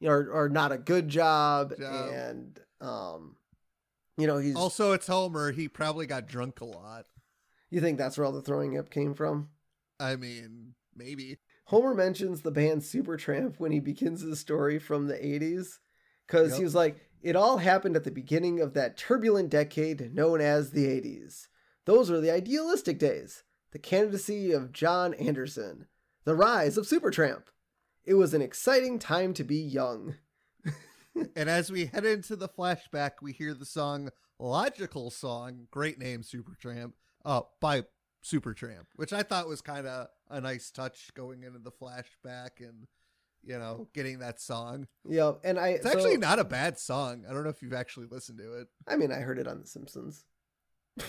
you 0.00 0.08
know, 0.08 0.14
or, 0.14 0.30
or 0.32 0.48
not 0.48 0.72
a 0.72 0.78
good 0.78 1.08
job, 1.08 1.72
Job. 1.78 2.10
and 2.12 2.58
um, 2.80 3.36
you 4.16 4.26
know, 4.26 4.38
he's. 4.38 4.56
Also, 4.56 4.92
it's 4.92 5.06
Homer. 5.06 5.52
He 5.52 5.68
probably 5.68 6.06
got 6.06 6.26
drunk 6.26 6.60
a 6.60 6.64
lot. 6.64 7.06
you 7.70 7.80
think 7.80 7.98
that's 7.98 8.18
where 8.18 8.24
all 8.24 8.32
the 8.32 8.42
throwing 8.42 8.76
up 8.76 8.90
came 8.90 9.14
from? 9.14 9.50
I 9.98 10.16
mean, 10.16 10.74
maybe. 10.96 11.38
Homer 11.66 11.94
mentions 11.94 12.42
the 12.42 12.50
band 12.50 12.82
Supertramp 12.82 13.54
when 13.58 13.70
he 13.70 13.78
begins 13.78 14.22
his 14.22 14.40
story 14.40 14.78
from 14.78 15.06
the 15.06 15.14
80s 15.14 15.78
because 16.26 16.56
he 16.56 16.64
was 16.64 16.74
like, 16.74 16.96
it 17.22 17.36
all 17.36 17.58
happened 17.58 17.94
at 17.96 18.04
the 18.04 18.10
beginning 18.10 18.60
of 18.60 18.74
that 18.74 18.96
turbulent 18.96 19.50
decade 19.50 20.14
known 20.14 20.40
as 20.40 20.70
the 20.70 20.86
80s. 20.86 21.46
Those 21.84 22.10
were 22.10 22.20
the 22.20 22.32
idealistic 22.32 22.98
days, 22.98 23.44
the 23.72 23.78
candidacy 23.78 24.52
of 24.52 24.72
John 24.72 25.14
Anderson, 25.14 25.86
the 26.24 26.34
rise 26.34 26.76
of 26.76 26.86
Supertramp. 26.86 27.44
It 28.04 28.14
was 28.14 28.34
an 28.34 28.42
exciting 28.42 28.98
time 28.98 29.34
to 29.34 29.44
be 29.44 29.56
young. 29.56 30.16
And 31.34 31.50
as 31.50 31.72
we 31.72 31.86
head 31.86 32.04
into 32.06 32.36
the 32.36 32.48
flashback, 32.48 33.14
we 33.20 33.32
hear 33.32 33.52
the 33.52 33.66
song 33.66 34.10
Logical 34.38 35.10
Song, 35.10 35.66
great 35.70 35.98
name, 35.98 36.22
Supertramp, 36.22 36.92
uh, 37.24 37.42
by 37.60 37.82
Supertramp, 38.24 38.86
which 38.94 39.12
I 39.12 39.24
thought 39.24 39.48
was 39.48 39.60
kind 39.60 39.86
of 39.88 40.06
a 40.30 40.40
nice 40.40 40.70
touch 40.70 41.10
going 41.14 41.42
into 41.42 41.58
the 41.58 41.72
flashback 41.72 42.60
and, 42.60 42.86
you 43.42 43.58
know, 43.58 43.88
getting 43.92 44.20
that 44.20 44.40
song. 44.40 44.86
Yep, 45.08 45.40
and 45.42 45.58
I 45.58 45.68
It's 45.70 45.82
so- 45.84 45.90
actually 45.90 46.16
not 46.16 46.38
a 46.38 46.44
bad 46.44 46.78
song. 46.78 47.24
I 47.28 47.32
don't 47.34 47.42
know 47.42 47.50
if 47.50 47.60
you've 47.60 47.72
actually 47.74 48.06
listened 48.06 48.38
to 48.38 48.60
it. 48.60 48.68
I 48.86 48.96
mean, 48.96 49.10
I 49.10 49.16
heard 49.16 49.40
it 49.40 49.48
on 49.48 49.60
The 49.60 49.66
Simpsons. 49.66 50.24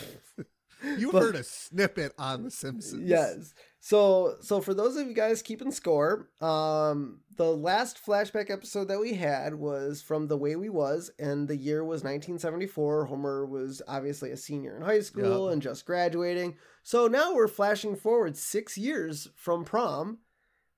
You've 0.97 1.11
But- 1.11 1.21
heard 1.21 1.35
a 1.35 1.43
snippet 1.43 2.13
on 2.17 2.43
The 2.43 2.51
Simpsons. 2.51 3.07
Yes. 3.07 3.53
So 3.79 4.35
so 4.41 4.61
for 4.61 4.73
those 4.73 4.95
of 4.95 5.07
you 5.07 5.13
guys 5.13 5.41
keeping 5.41 5.71
score, 5.71 6.29
um 6.41 7.21
the 7.35 7.55
last 7.55 7.99
flashback 8.05 8.49
episode 8.51 8.87
that 8.89 8.99
we 8.99 9.13
had 9.13 9.55
was 9.55 10.01
from 10.01 10.27
The 10.27 10.37
Way 10.37 10.55
We 10.55 10.69
Was 10.69 11.09
and 11.17 11.47
the 11.47 11.55
year 11.55 11.83
was 11.83 12.03
1974. 12.03 13.05
Homer 13.05 13.45
was 13.45 13.81
obviously 13.87 14.31
a 14.31 14.37
senior 14.37 14.75
in 14.75 14.83
high 14.83 14.99
school 15.01 15.45
Yep. 15.47 15.53
and 15.53 15.61
just 15.61 15.85
graduating. 15.85 16.57
So 16.83 17.07
now 17.07 17.33
we're 17.33 17.47
flashing 17.47 17.95
forward 17.95 18.37
6 18.37 18.77
years 18.77 19.27
from 19.35 19.63
prom 19.65 20.19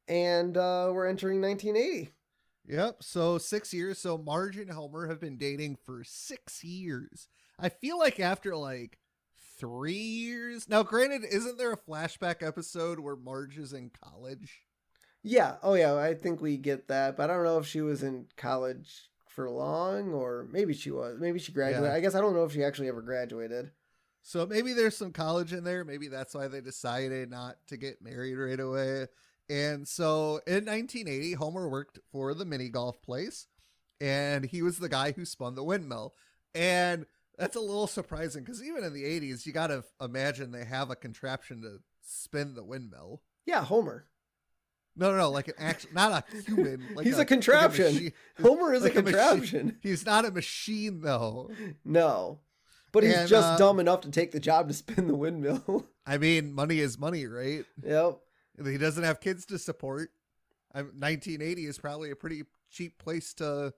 and 0.08 0.56
uh 0.58 0.92
we're 0.94 1.08
entering 1.08 1.42
1980. 1.42 2.12
Yep. 2.66 3.04
So 3.04 3.38
six 3.38 3.74
years. 3.74 4.00
So 4.00 4.18
Marge 4.18 4.58
and 4.58 4.70
Homer 4.72 5.08
have 5.08 5.20
been 5.20 5.38
dating 5.38 5.78
for 5.84 6.04
six 6.06 6.64
years. 6.64 7.28
I 7.60 7.68
feel 7.68 7.98
like 8.00 8.22
after 8.22 8.56
like 8.56 8.98
three 9.64 9.94
years. 9.94 10.68
Now, 10.68 10.84
granted, 10.84 11.24
isn't 11.24 11.58
there 11.58 11.72
a 11.72 11.78
flashback 11.78 12.46
episode 12.46 13.00
where 13.00 13.16
Marge 13.16 13.58
is 13.58 13.72
in 13.72 13.92
college? 14.04 14.62
Yeah, 15.24 15.56
oh 15.64 15.74
yeah, 15.76 15.96
I 15.96 16.16
think 16.16 16.42
we 16.42 16.58
get 16.58 16.90
that, 16.90 17.16
but 17.16 17.30
I 17.30 17.34
don't 17.34 17.46
know 17.46 17.60
if 17.60 17.66
she 17.68 17.80
was 17.80 18.04
in 18.04 18.26
college 18.36 19.10
for 19.30 19.50
long 19.50 20.12
or 20.12 20.48
maybe 20.52 20.74
she 20.74 20.92
was. 20.92 21.18
Maybe 21.18 21.40
she 21.40 21.54
graduated. 21.54 21.90
Yeah. 21.90 21.96
I 21.96 22.02
guess 22.02 22.14
I 22.14 22.20
don't 22.20 22.36
know 22.36 22.44
if 22.44 22.52
she 22.52 22.64
actually 22.64 22.90
ever 22.90 23.02
graduated. 23.02 23.72
So 24.22 24.46
maybe 24.46 24.74
there's 24.74 24.98
some 24.98 25.14
college 25.14 25.54
in 25.54 25.64
there. 25.64 25.86
Maybe 25.86 26.10
that's 26.10 26.36
why 26.36 26.50
they 26.50 26.60
decided 26.60 27.32
not 27.32 27.56
to 27.68 27.78
get 27.78 28.02
married 28.02 28.36
right 28.36 28.60
away. 28.60 29.08
And 29.50 29.88
so 29.88 30.42
in 30.46 30.66
1980, 30.66 31.34
Homer 31.34 31.70
worked 31.70 32.00
for 32.12 32.34
the 32.34 32.46
mini 32.46 32.70
golf 32.70 33.02
place, 33.02 33.48
and 34.02 34.46
he 34.46 34.62
was 34.62 34.80
the 34.80 34.90
guy 34.90 35.14
who 35.14 35.26
spun 35.26 35.56
the 35.56 35.64
windmill. 35.64 36.14
And 36.54 37.06
that's 37.38 37.56
a 37.56 37.60
little 37.62 37.88
surprising 37.88 38.44
because 38.44 38.62
even 38.64 38.84
in 38.84 38.94
the 38.94 39.04
80s, 39.04 39.46
you 39.46 39.54
got 39.54 39.68
to 39.68 39.84
imagine 40.02 40.52
they 40.52 40.66
have 40.66 40.90
a 40.92 40.96
contraption 40.96 41.62
to 41.62 41.78
spin 42.06 42.54
the 42.56 42.64
windmill. 42.64 43.22
Yeah, 43.46 43.64
Homer. 43.64 44.06
No, 44.96 45.10
no, 45.12 45.18
no, 45.18 45.30
like 45.32 45.48
an 45.48 45.56
actual, 45.58 45.90
not 45.94 46.24
a 46.32 46.42
human. 46.44 46.84
Like 46.96 47.06
He's 47.06 47.16
a 47.16 47.20
like 47.20 47.28
contraption. 47.28 47.94
machi- 47.96 48.14
Homer 48.42 48.74
is 48.74 48.84
Like 48.84 48.96
a 48.96 49.00
a 49.00 49.04
contraption. 49.04 49.78
He's 49.82 50.06
not 50.06 50.26
a 50.26 50.32
machine 50.32 51.02
though. 51.02 51.50
No. 51.84 52.40
But 52.92 53.04
he's 53.04 53.16
And, 53.16 53.28
just 53.28 53.48
uh, 53.48 53.58
dumb 53.58 53.80
enough 53.80 54.02
to 54.02 54.12
take 54.12 54.32
the 54.32 54.40
job 54.40 54.68
to 54.68 54.74
spin 54.76 55.08
the 55.08 55.16
windmill. 55.16 55.88
I 56.06 56.20
mean, 56.20 56.54
money 56.54 56.78
is 56.80 57.00
money, 57.00 57.26
right? 57.26 57.66
yep. 57.84 58.20
He 58.64 58.78
doesn't 58.78 59.04
have 59.04 59.20
kids 59.20 59.48
to 59.48 59.58
support. 59.58 60.12
I'm 60.76 60.86
1980 61.00 61.66
is 61.66 61.80
probably 61.80 62.12
a 62.12 62.16
pretty 62.16 62.44
cheap 62.70 63.00
place 63.00 63.34
to 63.36 63.74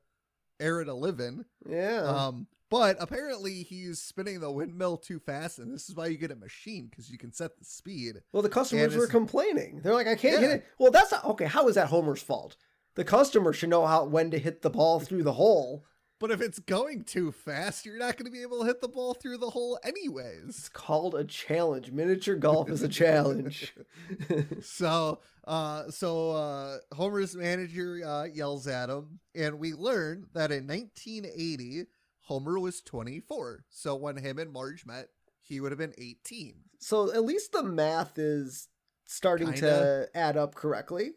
era 0.59 0.83
to 0.83 0.93
live 0.93 1.21
in. 1.21 1.45
Yeah. 1.65 2.01
Um, 2.01 2.47
but 2.69 2.97
apparently 2.99 3.63
he's 3.63 3.99
spinning 4.01 4.39
the 4.39 4.51
windmill 4.51 4.97
too 4.97 5.19
fast, 5.19 5.59
and 5.59 5.73
this 5.73 5.89
is 5.89 5.95
why 5.95 6.07
you 6.07 6.17
get 6.17 6.31
a 6.31 6.35
machine 6.35 6.87
because 6.89 7.09
you 7.11 7.17
can 7.17 7.31
set 7.31 7.57
the 7.57 7.65
speed. 7.65 8.21
well, 8.31 8.43
the 8.43 8.49
customers 8.49 8.95
were 8.95 9.07
complaining. 9.07 9.81
They're 9.83 9.93
like, 9.93 10.07
I 10.07 10.15
can't 10.15 10.39
hit 10.39 10.49
Yeah. 10.49 10.55
it. 10.55 10.65
Well, 10.79 10.91
that's 10.91 11.11
not 11.11 11.25
okay. 11.25 11.45
How 11.45 11.67
is 11.67 11.75
that 11.75 11.87
Homer's 11.89 12.21
fault? 12.21 12.55
The 12.95 13.03
customer 13.03 13.51
should 13.53 13.69
know 13.69 13.85
how 13.85 14.05
when 14.05 14.31
to 14.31 14.39
hit 14.39 14.61
the 14.61 14.69
ball 14.69 14.99
through 14.99 15.23
the 15.23 15.33
hole. 15.33 15.85
But 16.17 16.31
if 16.31 16.39
it's 16.39 16.59
going 16.59 17.03
too 17.03 17.33
fast, 17.33 17.85
you're 17.85 17.99
not 17.99 18.15
going 18.15 18.25
to 18.25 18.31
be 18.31 18.41
able 18.41 18.61
to 18.61 18.65
hit 18.65 18.79
the 18.79 18.87
ball 18.87 19.13
through 19.13 19.37
the 19.37 19.49
hole 19.49 19.77
anyways. 19.83 20.45
It's 20.47 20.69
called 20.69 21.13
a 21.13 21.25
challenge. 21.25 21.91
Miniature 21.91 22.37
golf 22.37 22.69
is 22.69 22.81
a 22.81 22.87
challenge. 22.87 23.75
so 24.61 25.19
uh 25.45 25.89
so 25.91 26.31
uh 26.31 26.77
homer's 26.93 27.35
manager 27.35 28.01
uh 28.03 28.23
yells 28.23 28.65
at 28.65 28.89
him 28.89 29.19
and 29.35 29.59
we 29.59 29.73
learn 29.73 30.25
that 30.33 30.51
in 30.51 30.65
1980 30.65 31.85
homer 32.25 32.59
was 32.59 32.81
24 32.81 33.65
so 33.69 33.95
when 33.95 34.17
him 34.17 34.37
and 34.37 34.51
marge 34.51 34.85
met 34.85 35.09
he 35.41 35.59
would 35.59 35.71
have 35.71 35.79
been 35.79 35.93
18 35.97 36.55
so 36.79 37.11
at 37.13 37.23
least 37.23 37.51
the 37.51 37.63
math 37.63 38.17
is 38.17 38.67
starting 39.05 39.47
to 39.53 39.59
Kinda. 39.61 40.07
add 40.15 40.37
up 40.37 40.55
correctly. 40.55 41.11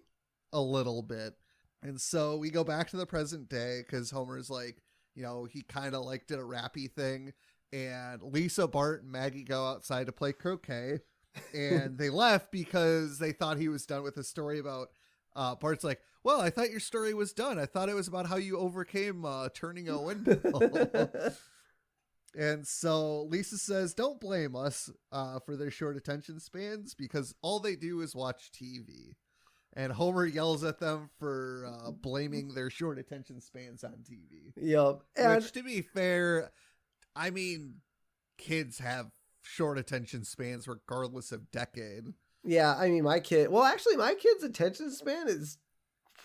a 0.53 0.61
little 0.61 1.03
bit 1.03 1.35
and 1.83 2.01
so 2.01 2.37
we 2.37 2.51
go 2.51 2.65
back 2.65 2.89
to 2.91 2.97
the 2.97 3.07
present 3.07 3.49
day 3.49 3.83
because 3.85 4.11
homer's 4.11 4.51
like 4.51 4.83
you 5.15 5.23
know 5.23 5.45
he 5.45 5.63
kind 5.63 5.95
of 5.95 6.05
like 6.05 6.27
did 6.27 6.39
a 6.39 6.43
rappy 6.43 6.91
thing 6.91 7.33
and 7.73 8.23
lisa 8.23 8.67
bart 8.67 9.03
and 9.03 9.13
maggie 9.13 9.45
go 9.45 9.67
outside 9.67 10.07
to 10.07 10.13
play 10.13 10.33
croquet 10.33 11.01
and 11.55 11.99
they 11.99 12.11
left 12.25 12.51
because 12.51 13.19
they 13.19 13.33
thought 13.33 13.59
he 13.59 13.69
was 13.69 13.87
done 13.87 14.03
with 14.03 14.15
his 14.15 14.29
story 14.29 14.59
about 14.59 14.89
uh 15.37 15.55
Bart's 15.55 15.85
like, 15.85 16.01
"Well, 16.23 16.41
I 16.41 16.51
thought 16.51 16.71
your 16.71 16.81
story 16.81 17.15
was 17.15 17.33
done. 17.33 17.59
I 17.59 17.67
thought 17.67 17.89
it 17.89 17.95
was 17.95 18.09
about 18.09 18.27
how 18.27 18.37
you 18.37 18.59
overcame 18.59 19.25
uh 19.25 19.49
turning 19.55 19.89
a 19.89 20.01
windmill." 20.01 20.63
and 22.39 22.67
so 22.67 23.23
Lisa 23.25 23.59
says, 23.59 23.95
"Don't 23.95 24.21
blame 24.21 24.57
us 24.57 24.91
uh 25.13 25.39
for 25.41 25.57
their 25.57 25.71
short 25.71 25.97
attention 25.97 26.41
spans 26.41 26.95
because 26.95 27.35
all 27.43 27.61
they 27.61 27.77
do 27.77 28.01
is 28.01 28.15
watch 28.15 28.51
TV." 28.53 29.15
And 29.75 29.93
Homer 29.93 30.27
yells 30.27 30.65
at 30.65 30.81
them 30.81 31.11
for 31.21 31.67
uh, 31.69 31.91
blaming 31.93 32.49
their 32.49 32.71
short 32.71 32.99
attention 32.99 33.41
spans 33.41 33.85
on 33.85 34.03
TV. 34.11 34.53
yep. 34.57 35.03
And 35.15 35.37
Which, 35.37 35.53
to 35.53 35.63
be 35.63 35.83
fair, 35.83 36.51
I 37.15 37.31
mean, 37.31 37.75
kids 38.39 38.79
have 38.79 39.11
short 39.43 39.79
attention 39.79 40.25
spans 40.25 40.67
regardless 40.67 41.33
of 41.33 41.51
decade. 41.51 42.15
Yeah, 42.45 42.75
I 42.77 42.89
mean, 42.89 43.05
my 43.05 43.21
kid. 43.21 43.51
Well, 43.51 43.65
actually, 43.65 43.97
my 43.97 44.15
kid's 44.15 44.45
attention 44.45 44.91
span 44.91 45.29
is. 45.29 45.59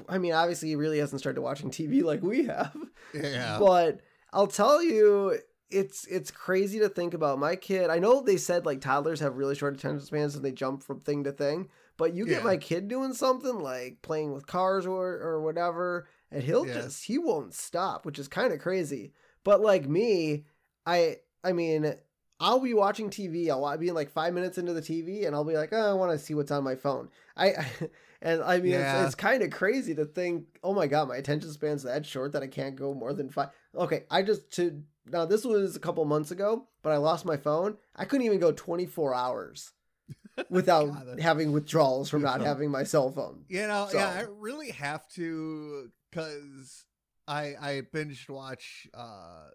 I 0.10 0.17
mean, 0.17 0.34
obviously, 0.34 0.70
he 0.70 0.75
really 0.75 0.98
hasn't 1.00 1.22
started 1.22 1.41
watching 1.41 1.70
TV 1.70 2.03
like 2.03 2.22
we 2.24 2.46
have. 2.46 2.75
Yeah. 3.13 3.58
But 3.60 4.01
I'll 4.32 4.48
tell 4.48 4.82
you, 4.84 5.38
it's 5.70 6.05
it's 6.08 6.32
crazy 6.32 6.79
to 6.79 6.89
think 6.89 7.13
about. 7.13 7.39
My 7.39 7.55
kid. 7.55 7.89
I 7.89 8.00
know 8.00 8.22
they 8.22 8.38
said 8.38 8.65
like 8.65 8.82
toddlers 8.82 9.20
have 9.20 9.38
really 9.38 9.55
short 9.55 9.75
attention 9.75 10.05
spans 10.05 10.36
and 10.36 10.43
they 10.43 10.51
jump 10.51 10.82
from 10.84 11.00
thing 11.00 11.24
to 11.25 11.32
thing. 11.32 11.70
But 11.98 12.13
you 12.15 12.25
get 12.25 12.39
Yeah. 12.39 12.43
my 12.46 12.58
kid 12.58 12.88
doing 12.88 13.13
something 13.13 13.60
like 13.60 14.01
playing 14.01 14.34
with 14.34 14.48
cars 14.48 14.86
or 14.88 15.13
or 15.22 15.41
whatever, 15.41 16.08
and 16.32 16.41
he'll 16.41 16.65
Yeah. 16.65 16.74
just 16.74 17.05
he 17.05 17.17
won't 17.20 17.53
stop, 17.53 18.03
which 18.05 18.17
is 18.17 18.27
kind 18.27 18.51
of 18.51 18.60
crazy. 18.60 19.13
But 19.43 19.62
like 19.62 19.88
me, 19.88 20.46
I 20.86 21.17
I 21.43 21.51
mean. 21.53 21.96
I'll 22.43 22.59
be 22.59 22.73
watching 22.73 23.09
TV. 23.09 23.50
I'll 23.50 23.77
be 23.77 23.91
like 23.91 24.09
five 24.12 24.33
minutes 24.33 24.57
into 24.57 24.73
the 24.73 24.81
TV, 24.81 25.25
and 25.25 25.33
I'll 25.35 25.45
be 25.45 25.55
like, 25.55 25.69
"Oh, 25.71 25.91
I 25.91 25.93
want 25.93 26.12
to 26.12 26.19
see 26.23 26.33
what's 26.33 26.51
on 26.51 26.63
my 26.63 26.75
phone." 26.75 27.09
I, 27.38 27.53
and 28.21 28.43
I 28.43 28.59
mean, 28.59 28.73
Yeah. 28.73 29.00
it's, 29.00 29.07
it's 29.07 29.15
kind 29.15 29.41
of 29.43 29.50
crazy 29.51 29.95
to 29.95 30.05
think, 30.05 30.45
"Oh 30.63 30.73
my 30.73 30.88
god, 30.88 31.07
my 31.07 31.15
attention 31.17 31.50
span's 31.51 31.83
that 31.83 32.05
short 32.05 32.33
that 32.33 32.43
I 32.43 32.47
can't 32.47 32.75
go 32.75 32.93
more 32.93 33.13
than 33.13 33.29
five. 33.29 33.50
Okay, 33.75 34.03
I 34.12 34.21
just 34.21 34.51
to 34.57 34.83
now 35.05 35.25
this 35.25 35.45
was 35.45 35.75
a 35.75 35.79
couple 35.79 36.03
months 36.05 36.31
ago, 36.31 36.67
but 36.83 36.91
I 36.91 36.97
lost 36.97 37.25
my 37.25 37.38
phone. 37.38 37.77
I 37.95 38.05
couldn't 38.05 38.25
even 38.25 38.39
go 38.39 38.51
twenty 38.51 38.85
four 38.85 39.15
hours 39.15 39.71
without 40.50 40.88
God, 40.93 41.19
having 41.21 41.53
withdrawals 41.53 42.09
from 42.09 42.21
not 42.23 42.41
Yeah. 42.41 42.47
having 42.47 42.69
my 42.71 42.83
cell 42.83 43.09
phone. 43.09 43.45
You 43.47 43.67
know, 43.67 43.88
So- 43.89 43.97
yeah, 43.97 44.09
I 44.09 44.25
really 44.29 44.71
have 44.71 45.07
to 45.13 45.91
because 46.12 46.85
I 47.27 47.55
I 47.59 47.81
binged 47.93 48.29
watch 48.29 48.88
uh 48.93 49.47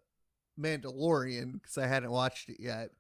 Mandalorian 0.59 1.53
because 1.55 1.79
I 1.79 1.87
hadn't 1.87 2.11
watched 2.11 2.49
it 2.49 2.59
yet, 2.61 2.91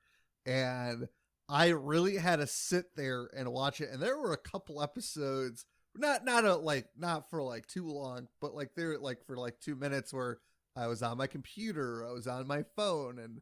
and 0.46 1.08
I 1.48 1.68
really 1.68 2.16
had 2.16 2.36
to 2.36 2.46
sit 2.46 2.94
there 2.96 3.30
and 3.36 3.52
watch 3.52 3.80
it. 3.80 3.90
And 3.90 4.02
there 4.02 4.18
were 4.18 4.32
a 4.32 4.36
couple 4.38 4.82
episodes, 4.82 5.64
not 5.96 6.24
not 6.24 6.44
a, 6.44 6.56
like 6.56 6.88
not 6.96 7.30
for 7.30 7.42
like 7.42 7.66
too 7.66 7.86
long, 7.86 8.28
but 8.40 8.54
like 8.54 8.74
there 8.74 8.98
like 8.98 9.24
for 9.26 9.36
like 9.36 9.60
two 9.60 9.74
minutes 9.76 10.12
where 10.12 10.38
I 10.76 10.86
was 10.86 11.02
on 11.02 11.18
my 11.18 11.26
computer, 11.26 12.06
I 12.06 12.12
was 12.12 12.26
on 12.26 12.46
my 12.46 12.64
phone, 12.76 13.18
and 13.18 13.40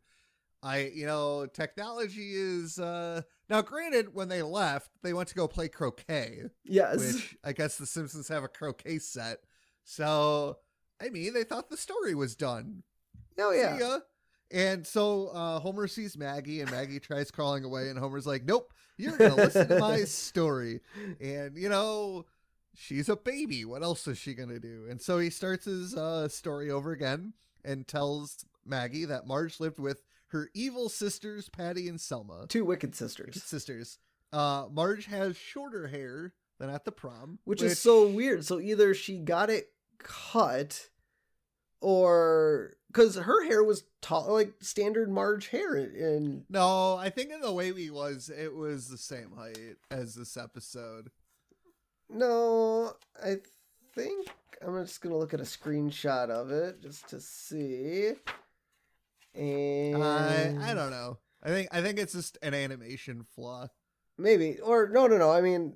I 0.63 0.91
you 0.95 1.07
know 1.07 1.47
technology 1.47 2.33
is 2.35 2.79
uh 2.79 3.23
now 3.51 3.63
granted 3.63 4.15
when 4.15 4.29
they 4.29 4.43
left 4.43 4.91
they 5.03 5.13
went 5.13 5.29
to 5.29 5.35
go 5.35 5.47
play 5.49 5.69
croquet, 5.69 6.43
Yes. 6.65 6.99
which 6.99 7.37
I 7.45 7.53
guess 7.53 7.77
the 7.77 7.87
Simpsons 7.87 8.29
have 8.29 8.45
a 8.45 8.49
croquet 8.49 8.99
set, 8.99 9.39
so. 9.85 10.59
I 10.99 11.11
mean, 11.11 11.35
they 11.35 11.45
thought 11.45 11.69
the 11.69 11.77
story 11.77 12.15
was 12.15 12.35
done. 12.35 12.83
Oh 13.39 13.53
yeah. 13.53 13.99
And 14.51 14.87
so 14.87 15.29
uh, 15.29 15.59
Homer 15.59 15.89
sees 15.89 16.17
Maggie, 16.17 16.61
and 16.61 16.71
Maggie 16.71 17.01
tries 17.01 17.31
crawling 17.31 17.65
away, 17.65 17.89
and 17.89 17.99
Homer's 17.99 18.27
like, 18.27 18.45
"Nope, 18.45 18.73
you're 18.97 19.17
gonna 19.17 19.35
listen 19.35 19.69
to 19.69 19.79
my 19.79 20.05
story." 20.05 20.81
And 21.21 21.57
you 21.57 21.69
know, 21.69 22.27
she's 22.75 23.09
a 23.09 23.17
baby. 23.17 23.65
What 23.65 23.83
else 23.83 24.07
is 24.07 24.19
she 24.19 24.35
gonna 24.35 24.61
do? 24.61 24.87
And 24.89 25.01
so 25.01 25.19
he 25.19 25.31
starts 25.31 25.65
his 25.65 25.97
uh, 25.97 26.29
story 26.29 26.71
over 26.71 26.93
again 26.93 27.33
and 27.65 27.89
tells 27.89 28.45
Maggie 28.65 29.05
that 29.07 29.27
Marge 29.27 29.59
lived 29.59 29.81
with 29.81 30.03
her 30.29 30.51
evil 30.55 30.89
sisters, 30.89 31.49
Patty 31.49 31.89
and 31.89 32.01
Selma. 32.01 32.47
Two 32.49 32.65
wicked 32.65 32.95
sisters. 32.95 33.43
Sisters. 33.43 33.99
Uh, 34.33 34.67
Marge 34.71 35.07
has 35.07 35.37
shorter 35.37 35.89
hair 35.89 36.35
than 36.59 36.71
at 36.71 36.85
the 36.85 36.93
prom, 36.93 37.39
Which, 37.45 37.63
is 37.63 37.79
so 37.79 38.09
weird. 38.09 38.45
So 38.45 38.61
either 38.61 38.95
she 38.95 39.19
got 39.19 39.51
it 39.51 39.69
cut 39.99 40.89
or 41.81 42.75
because 42.89 43.17
her 43.17 43.45
hair 43.45 43.63
was 43.63 43.85
tall 44.01 44.33
like 44.33 44.55
standard 44.61 45.11
Marge 45.11 45.49
hair 45.49 45.75
and 45.75 46.45
No, 46.49 46.97
I 46.97 47.11
think 47.11 47.31
in 47.31 47.41
the 47.41 47.53
way 47.53 47.73
we 47.73 47.91
was, 47.91 48.31
it 48.31 48.55
was 48.55 48.89
the 48.89 48.97
same 48.99 49.33
height 49.37 49.77
as 49.91 50.15
this 50.15 50.37
episode. 50.37 51.11
no, 52.09 52.95
I 53.23 53.37
think 53.95 54.29
I'm 54.65 54.83
just 54.85 55.01
gonna 55.01 55.19
look 55.19 55.35
at 55.35 55.41
a 55.41 55.45
screenshot 55.45 56.31
of 56.31 56.51
it 56.51 56.81
just 56.83 57.09
to 57.09 57.21
see. 57.21 58.13
And 59.35 60.03
I 60.03 60.57
I 60.71 60.75
don't 60.75 60.91
know. 60.91 61.19
I 61.43 61.49
think 61.49 61.69
I 61.73 61.83
think 61.83 61.99
it's 61.99 62.15
just 62.15 62.39
an 62.43 62.55
animation 62.55 63.23
flaw. 63.35 63.69
maybe 64.17 64.59
or 64.61 64.89
no 64.89 65.07
no 65.07 65.19
no. 65.19 65.31
I 65.31 65.41
mean 65.43 65.75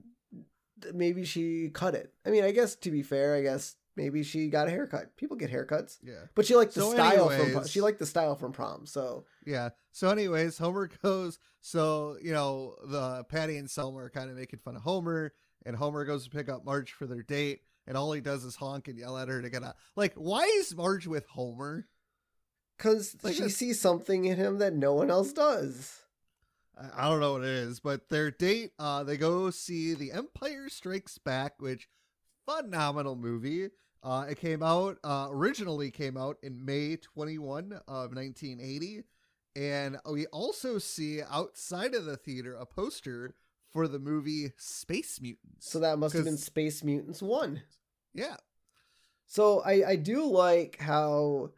maybe 0.95 1.25
she 1.27 1.69
cut 1.69 1.95
it. 1.95 2.15
I 2.25 2.31
mean 2.31 2.45
I 2.45 2.53
guess 2.53 2.75
to 2.77 2.91
be 2.91 3.03
fair, 3.03 3.35
I 3.35 3.43
guess 3.43 3.77
maybe 4.01 4.23
she 4.23 4.49
got 4.49 4.67
a 4.67 4.71
haircut. 4.71 5.15
People 5.19 5.37
get 5.37 5.51
haircuts. 5.51 5.99
Yeah. 6.03 6.15
But 6.35 6.47
she 6.47 6.55
liked 6.57 6.75
the 6.75 6.81
So 6.81 6.93
style 6.93 7.29
from 7.29 7.41
anyways- 7.41 7.71
she 7.71 7.81
liked 7.83 7.99
the 7.99 8.07
style 8.07 8.35
from 8.35 8.53
prom. 8.53 8.87
So 8.87 9.25
Yeah. 9.45 9.71
So 9.93 10.09
anyways, 10.09 10.57
Homer 10.59 10.89
goes 11.03 11.39
so, 11.61 12.17
you 12.23 12.33
know, 12.33 12.77
the 12.87 13.25
Patty 13.25 13.59
and 13.59 13.71
Selma 13.71 13.99
are 13.99 14.11
kind 14.11 14.31
of 14.31 14.37
making 14.37 14.61
fun 14.61 14.77
of 14.77 14.83
Homer 14.83 15.33
and 15.67 15.77
Homer 15.77 16.05
goes 16.07 16.25
to 16.25 16.31
pick 16.31 16.49
up 16.49 16.65
Marge 16.65 16.93
for 16.93 17.07
their 17.07 17.23
date 17.23 17.61
and 17.87 17.97
all 17.97 18.13
he 18.13 18.21
does 18.23 18.45
is 18.45 18.57
honk 18.57 18.89
and 18.89 18.97
yell 18.99 19.19
at 19.19 19.29
her 19.29 19.43
to 19.43 19.51
get 19.51 19.63
out. 19.63 19.77
Like, 19.97 20.15
why 20.15 20.45
is 20.45 20.75
Marge 20.75 21.07
with 21.07 21.27
Homer? 21.27 21.87
because 22.79 23.15
Like 23.23 23.35
she 23.35 23.51
sees 23.51 23.79
something 23.79 24.25
in 24.25 24.37
him 24.39 24.57
that 24.59 24.73
no 24.75 24.95
one 24.95 25.11
else 25.11 25.33
does. 25.35 25.99
I- 26.79 27.05
I 27.05 27.09
don't 27.11 27.21
know 27.21 27.33
what 27.35 27.43
it 27.43 27.49
is, 27.49 27.79
but 27.81 28.09
their 28.09 28.31
date, 28.31 28.73
uh, 28.79 29.05
they 29.05 29.19
go 29.19 29.51
see 29.51 29.93
The 29.93 30.13
Empire 30.13 30.71
Strikes 30.71 31.19
Back, 31.19 31.61
which 31.61 31.89
phenomenal 32.47 33.17
movie. 33.17 33.69
Uh, 34.03 34.27
it 34.31 34.39
came 34.39 34.63
out 34.63 34.99
uh, 35.05 35.29
originally 35.31 35.91
came 35.91 36.17
out 36.17 36.39
in 36.43 36.65
May 36.65 36.97
21 36.97 37.73
of 37.87 38.15
1980, 38.15 39.03
and 39.57 39.99
we 40.11 40.27
also 40.29 40.79
see 40.79 41.21
outside 41.31 41.95
of 41.95 42.07
the 42.07 42.17
theater 42.17 42.55
a 42.55 42.65
poster 42.65 43.35
for 43.71 43.87
the 43.87 43.99
movie 43.99 44.53
Space 44.57 45.21
Mutants. 45.21 45.71
So 45.71 45.81
that 45.81 45.99
must 45.99 46.15
have 46.15 46.25
been 46.25 46.39
Space 46.39 46.83
Mutants 46.83 47.21
one. 47.23 47.63
yeah, 48.15 48.37
So 49.27 49.61
I 49.61 49.91
I 49.91 49.97
do 49.97 50.25
like 50.27 50.79
how 50.81 51.51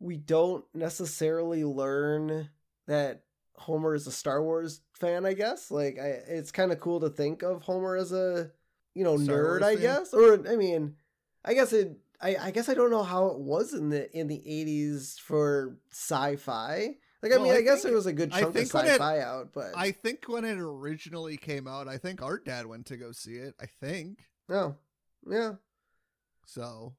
we 0.00 0.16
don't 0.16 0.64
necessarily 0.74 1.62
learn 1.64 2.48
that 2.86 3.22
Homer 3.56 3.94
is 3.94 4.06
a 4.06 4.12
Star 4.12 4.42
Wars 4.42 4.80
fan. 4.94 5.26
I 5.26 5.34
guess 5.34 5.70
like 5.70 5.98
I 5.98 6.06
it's 6.26 6.50
kind 6.50 6.72
of 6.72 6.80
cool 6.80 7.00
to 7.00 7.10
think 7.10 7.42
of 7.42 7.62
Homer 7.62 7.96
as 7.96 8.12
a 8.12 8.50
you 8.94 9.04
know 9.04 9.18
Star 9.18 9.36
nerd. 9.36 9.60
Wars 9.60 9.62
I 9.62 9.74
fan? 9.74 9.82
guess 9.82 10.14
or 10.14 10.48
I 10.48 10.56
mean 10.56 10.96
I 11.44 11.54
guess 11.54 11.72
it. 11.72 11.98
I, 12.22 12.36
I 12.36 12.50
guess 12.50 12.68
I 12.68 12.74
don't 12.74 12.90
know 12.90 13.02
how 13.02 13.28
it 13.28 13.38
was 13.38 13.72
in 13.72 13.88
the 13.88 14.10
in 14.16 14.26
the 14.28 14.42
eighties 14.46 15.18
for 15.18 15.78
sci-fi. 15.90 16.96
Like 17.22 17.32
I 17.32 17.36
Well, 17.36 17.44
mean, 17.44 17.52
I, 17.54 17.58
I 17.58 17.62
guess 17.62 17.82
there 17.82 17.92
was 17.94 18.06
a 18.06 18.12
good 18.12 18.30
chunk 18.32 18.44
of 18.48 18.54
when 18.54 18.62
it- 18.64 18.68
sci-fi 18.70 19.20
out, 19.20 19.52
but 19.54 19.72
I 19.76 19.90
think 19.92 20.24
when 20.26 20.44
it 20.44 20.58
originally 20.58 21.36
came 21.36 21.66
out, 21.66 21.88
I 21.88 21.96
think 21.98 22.22
our 22.22 22.38
dad 22.38 22.66
went 22.66 22.86
to 22.86 22.96
go 22.96 23.12
see 23.12 23.34
it. 23.36 23.54
I 23.60 23.66
think 23.66 24.18
no, 24.48 24.76
yeah, 25.26 25.54
so. 26.46 26.94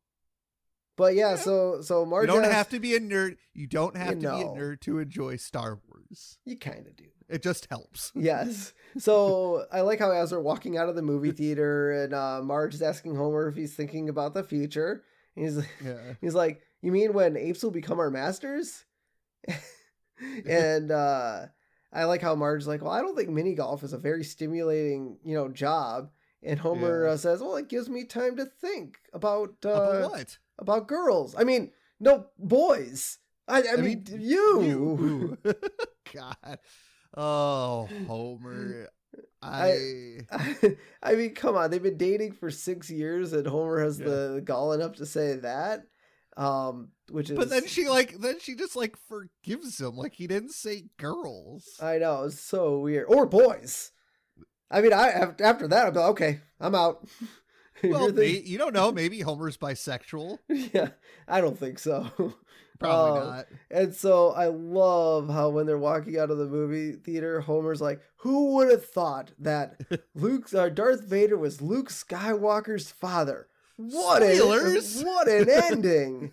but 0.95 1.13
yeah. 1.15 1.31
Yeah. 1.31 1.35
So 1.37 1.81
so 1.81 2.05
Marge, 2.05 2.23
you 2.27 2.33
don't 2.33 2.43
has- 2.43 2.53
have 2.53 2.69
to 2.69 2.79
be 2.79 2.95
a 2.95 2.99
nerd. 2.99 3.37
You 3.53 3.67
don't 3.67 3.95
have 3.97 4.15
You 4.15 4.21
to 4.21 4.35
be 4.35 4.41
a 4.41 4.45
nerd 4.45 4.81
to 4.81 4.99
enjoy 4.99 5.35
Star 5.37 5.79
Wars. 5.87 6.37
You 6.45 6.57
kind 6.57 6.87
of 6.87 6.95
do. 6.95 7.05
It 7.29 7.41
just 7.43 7.67
helps. 7.69 8.11
Yes. 8.15 8.73
So 8.97 9.65
I 9.71 9.81
like 9.81 9.99
how 9.99 10.11
as 10.11 10.29
they're 10.31 10.39
walking 10.41 10.77
out 10.77 10.89
of 10.89 10.95
the 10.95 11.01
movie 11.01 11.31
theater, 11.31 11.91
and 12.03 12.13
uh, 12.13 12.41
Marge 12.43 12.73
is 12.73 12.81
asking 12.81 13.15
Homer 13.15 13.47
if 13.47 13.55
he's 13.55 13.73
thinking 13.73 14.09
about 14.09 14.33
the 14.33 14.43
future. 14.43 15.03
And 15.35 15.45
he's 15.45 15.57
Yeah. 15.83 15.97
he's 16.21 16.35
like, 16.35 16.61
"You 16.81 16.91
mean 16.91 17.13
when 17.13 17.37
apes 17.37 17.63
will 17.63 17.71
become 17.71 17.99
our 17.99 18.09
masters?" 18.11 18.85
and 20.47 20.91
uh, 20.91 21.45
I 21.93 22.03
like 22.05 22.21
how 22.21 22.35
Marge's 22.35 22.67
like, 22.67 22.81
"Well, 22.81 22.91
I 22.91 23.01
don't 23.01 23.15
think 23.15 23.29
mini 23.29 23.53
golf 23.55 23.83
is 23.83 23.93
a 23.93 23.97
very 23.97 24.23
stimulating, 24.23 25.17
you 25.23 25.35
know, 25.35 25.47
job." 25.49 26.09
And 26.43 26.59
Homer 26.59 27.05
Yeah. 27.05 27.11
uh, 27.11 27.17
says, 27.17 27.41
"Well, 27.41 27.55
it 27.55 27.69
gives 27.69 27.89
me 27.89 28.05
time 28.05 28.35
to 28.37 28.45
think 28.45 28.97
about 29.13 29.55
uh, 29.65 29.69
About 29.69 30.11
what? 30.11 30.37
about 30.59 30.87
girls. 30.87 31.35
I 31.37 31.43
mean, 31.43 31.71
no 31.99 32.27
boys. 32.37 33.19
I, 33.47 33.61
I, 33.61 33.73
I 33.73 33.75
mean, 33.77 34.05
mean, 34.09 34.21
you." 34.21 34.61
You. 34.61 35.37
God. 36.13 36.59
Oh, 37.15 37.89
Homer. 38.07 38.89
I. 39.41 40.19
I 41.03 41.15
mean, 41.15 41.33
come 41.33 41.55
on. 41.57 41.71
They've 41.71 41.81
been 41.83 41.97
dating 41.97 42.33
for 42.33 42.49
six 42.51 42.89
years, 42.89 43.33
and 43.33 43.45
Homer 43.47 43.81
has 43.81 43.99
Yeah. 43.99 44.05
the 44.05 44.41
gall 44.43 44.73
enough 44.73 44.95
to 44.97 45.05
say 45.05 45.35
that. 45.37 45.81
Um, 46.37 46.89
which 47.09 47.29
is, 47.29 47.37
But 47.37 47.49
then 47.49 47.67
she 47.67 47.89
like 47.89 48.19
then 48.21 48.39
she 48.39 48.55
just 48.55 48.75
like 48.77 48.95
forgives 49.09 49.81
him 49.81 49.97
like 49.97 50.13
he 50.13 50.27
didn't 50.27 50.53
say 50.53 50.85
girls. 50.97 51.67
I 51.81 51.97
know 51.97 52.23
it's 52.23 52.39
so 52.39 52.79
weird. 52.79 53.07
Or 53.09 53.25
boys. 53.25 53.91
I 54.69 54.79
mean, 54.81 54.93
I 54.93 55.09
after 55.09 55.67
that, 55.67 55.85
I'll 55.85 55.91
be 55.91 55.99
like, 55.99 56.09
okay, 56.11 56.39
I'm 56.59 56.73
out. 56.75 57.05
Well, 57.91 58.23
you 58.23 58.57
don't 58.57 58.73
know. 58.73 58.91
Maybe 58.91 59.21
Homer's 59.21 59.57
bisexual. 59.57 60.37
yeah, 60.73 60.89
I 61.27 61.41
don't 61.41 61.57
think 61.57 61.79
so. 61.79 62.07
Probably 62.79 63.21
Uh, 63.21 63.23
not. 63.25 63.45
And 63.69 63.95
so 63.95 64.31
I 64.31 64.47
love 64.47 65.29
how 65.29 65.49
when 65.49 65.67
they're 65.67 65.77
walking 65.77 66.17
out 66.17 66.31
of 66.31 66.37
the 66.39 66.47
movie 66.47 66.93
theater, 66.93 67.41
Homer's 67.41 67.81
like, 67.81 68.01
"Who 68.17 68.55
would 68.55 68.69
have 68.71 68.85
thought 68.85 69.31
that 69.39 69.79
Luke, 70.15 70.51
uh, 70.53 70.69
Darth 70.69 71.03
Vader, 71.03 71.37
was 71.37 71.61
Luke 71.61 71.89
Skywalker's 71.89 72.89
father? 72.91 73.47
What 73.77 74.21
Spoilers! 74.23 74.99
an 75.01 75.05
what 75.05 75.27
an 75.27 75.49
ending!" 75.49 76.31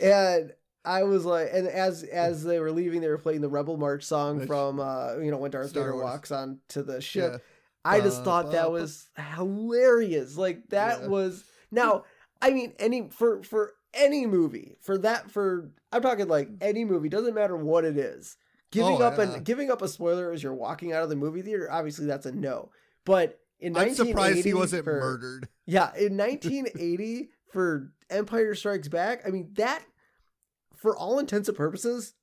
and 0.00 0.52
I 0.84 1.02
was 1.04 1.24
like, 1.24 1.48
and 1.52 1.66
as 1.68 2.02
as 2.04 2.44
they 2.44 2.58
were 2.60 2.72
leaving, 2.72 3.00
they 3.00 3.08
were 3.08 3.18
playing 3.18 3.40
the 3.40 3.48
Rebel 3.48 3.76
March 3.76 4.04
song 4.04 4.46
from 4.46 4.78
uh, 4.80 5.16
you 5.18 5.30
know 5.30 5.36
when 5.38 5.50
Darth 5.50 5.70
Star 5.70 5.82
Vader 5.84 5.94
Wars. 5.94 6.04
walks 6.04 6.30
on 6.30 6.58
to 6.68 6.82
the 6.82 7.00
ship. 7.00 7.42
I 7.84 8.00
just 8.00 8.22
thought 8.24 8.52
that 8.52 8.70
was 8.70 9.08
hilarious. 9.34 10.36
Like 10.36 10.68
that 10.68 11.02
Yeah. 11.02 11.06
was 11.08 11.44
now. 11.70 12.04
I 12.40 12.50
mean, 12.50 12.72
any 12.78 13.08
for 13.10 13.42
for 13.42 13.72
any 13.94 14.26
movie 14.26 14.76
for 14.80 14.98
that 14.98 15.30
for 15.30 15.70
I'm 15.92 16.02
talking 16.02 16.28
like 16.28 16.48
any 16.60 16.84
movie 16.84 17.08
doesn't 17.08 17.34
matter 17.34 17.56
what 17.56 17.84
it 17.84 17.96
is. 17.98 18.36
Giving 18.70 19.02
Oh, 19.02 19.02
up 19.02 19.18
yeah. 19.18 19.24
and 19.34 19.44
giving 19.44 19.70
up 19.70 19.82
a 19.82 19.88
spoiler 19.88 20.32
as 20.32 20.42
you're 20.42 20.54
walking 20.54 20.92
out 20.92 21.02
of 21.02 21.08
the 21.10 21.16
movie 21.16 21.42
theater, 21.42 21.70
obviously 21.70 22.06
that's 22.06 22.24
a 22.26 22.32
no. 22.32 22.70
But 23.04 23.38
in 23.60 23.76
I'm 23.76 23.94
surprised 23.94 24.36
1980 24.44 24.48
he 24.48 24.54
wasn't 24.54 24.84
for- 24.84 25.00
murdered. 25.00 25.48
Yeah, 25.66 25.94
in 25.96 26.16
1980 26.16 27.30
for 27.52 27.92
Empire 28.10 28.54
Strikes 28.54 28.88
Back, 28.88 29.22
I 29.26 29.30
mean 29.30 29.50
that 29.54 29.84
for 30.76 30.96
all 30.96 31.18
intents 31.18 31.48
and 31.48 31.56
purposes, 31.56 32.14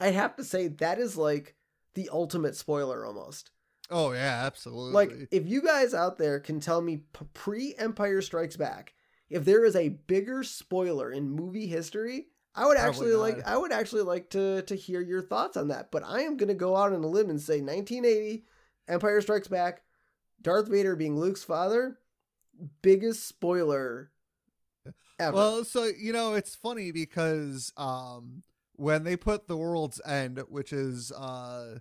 I 0.00 0.10
have 0.12 0.34
to 0.36 0.44
say 0.44 0.68
that 0.68 0.98
is 0.98 1.16
like 1.16 1.54
the 1.94 2.08
ultimate 2.12 2.56
spoiler 2.56 3.04
almost. 3.04 3.50
Oh 3.90 4.12
yeah, 4.12 4.42
absolutely. 4.44 4.94
Like, 4.94 5.28
if 5.30 5.48
you 5.48 5.62
guys 5.62 5.94
out 5.94 6.16
there 6.16 6.38
can 6.40 6.60
tell 6.60 6.80
me 6.80 7.02
pre 7.34 7.74
Empire 7.76 8.22
Strikes 8.22 8.56
Back, 8.56 8.94
if 9.28 9.44
there 9.44 9.64
is 9.64 9.76
a 9.76 9.88
bigger 9.88 10.42
spoiler 10.42 11.10
in 11.10 11.30
movie 11.30 11.66
history, 11.66 12.28
I 12.54 12.66
would 12.66 12.76
actually 12.76 13.14
like. 13.14 13.46
I 13.46 13.56
would 13.56 13.72
actually 13.72 14.02
like 14.02 14.30
to 14.30 14.62
to 14.62 14.74
hear 14.74 15.00
your 15.00 15.22
thoughts 15.22 15.56
on 15.56 15.68
that. 15.68 15.90
But 15.90 16.04
I 16.04 16.22
am 16.22 16.36
gonna 16.36 16.54
go 16.54 16.76
out 16.76 16.92
on 16.92 17.02
a 17.02 17.08
limb 17.08 17.30
and 17.30 17.40
say 17.40 17.60
1980, 17.60 18.44
Empire 18.88 19.20
Strikes 19.20 19.48
Back, 19.48 19.82
Darth 20.40 20.68
Vader 20.68 20.94
being 20.96 21.18
Luke's 21.18 21.44
father, 21.44 21.98
biggest 22.82 23.26
spoiler 23.26 24.10
ever. 25.18 25.36
Well, 25.36 25.64
so 25.64 25.84
you 25.84 26.12
know, 26.12 26.34
it's 26.34 26.54
funny 26.54 26.92
because 26.92 27.72
um 27.76 28.42
when 28.76 29.04
they 29.04 29.16
put 29.16 29.46
the 29.46 29.56
world's 29.56 30.00
end, 30.06 30.38
which 30.48 30.72
is 30.72 31.12
uh 31.12 31.78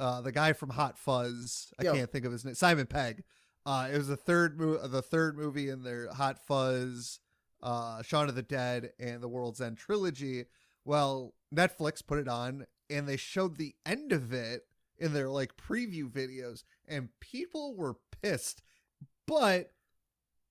uh, 0.00 0.20
the 0.20 0.32
guy 0.32 0.52
from 0.52 0.70
Hot 0.70 0.98
Fuzz. 0.98 1.72
I 1.78 1.84
can't 1.84 2.10
think 2.10 2.24
of 2.24 2.32
his 2.32 2.44
name. 2.44 2.54
Simon 2.54 2.86
Pegg. 2.86 3.24
Uh, 3.66 3.88
it 3.92 3.96
was 3.96 4.08
the 4.08 4.16
third 4.16 4.60
mo- 4.60 4.86
the 4.86 5.02
third 5.02 5.36
movie 5.36 5.68
in 5.68 5.82
their 5.82 6.12
Hot 6.12 6.38
Fuzz, 6.46 7.20
uh, 7.62 8.02
Shaun 8.02 8.28
of 8.28 8.34
the 8.34 8.42
Dead, 8.42 8.92
and 8.98 9.22
the 9.22 9.28
World's 9.28 9.60
End 9.60 9.78
trilogy. 9.78 10.44
Well, 10.84 11.34
Netflix 11.54 12.06
put 12.06 12.18
it 12.18 12.28
on, 12.28 12.66
and 12.90 13.08
they 13.08 13.16
showed 13.16 13.56
the 13.56 13.74
end 13.86 14.12
of 14.12 14.32
it 14.32 14.66
in 14.98 15.14
their 15.14 15.30
like 15.30 15.56
preview 15.56 16.10
videos, 16.10 16.64
and 16.86 17.08
people 17.20 17.74
were 17.74 17.96
pissed. 18.22 18.62
But 19.26 19.70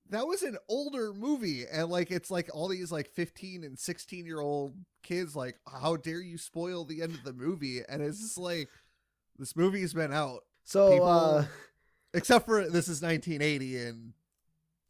that 0.10 0.28
was 0.28 0.42
an 0.42 0.58
older 0.68 1.14
movie, 1.14 1.66
and 1.72 1.90
like 1.90 2.10
it's 2.10 2.32
like 2.32 2.50
all 2.54 2.68
these 2.68 2.92
like 2.92 3.10
fifteen 3.10 3.64
and 3.64 3.78
sixteen 3.78 4.26
year 4.26 4.40
old 4.40 4.76
kids 5.04 5.36
like, 5.36 5.58
how 5.82 5.98
dare 5.98 6.22
you 6.22 6.38
spoil 6.38 6.84
the 6.84 7.02
end 7.02 7.14
of 7.14 7.24
the 7.24 7.34
movie? 7.34 7.82
And 7.88 8.02
it's 8.02 8.20
just 8.20 8.38
like 8.38 8.70
this 9.40 9.56
movie's 9.56 9.94
been 9.94 10.14
out 10.14 10.42
So 10.64 10.92
People- 10.92 11.08
uh, 11.08 11.46
except 12.14 12.46
for 12.46 12.62
this 12.70 12.88
is 12.88 13.02
1980 13.02 13.78
and 13.78 14.14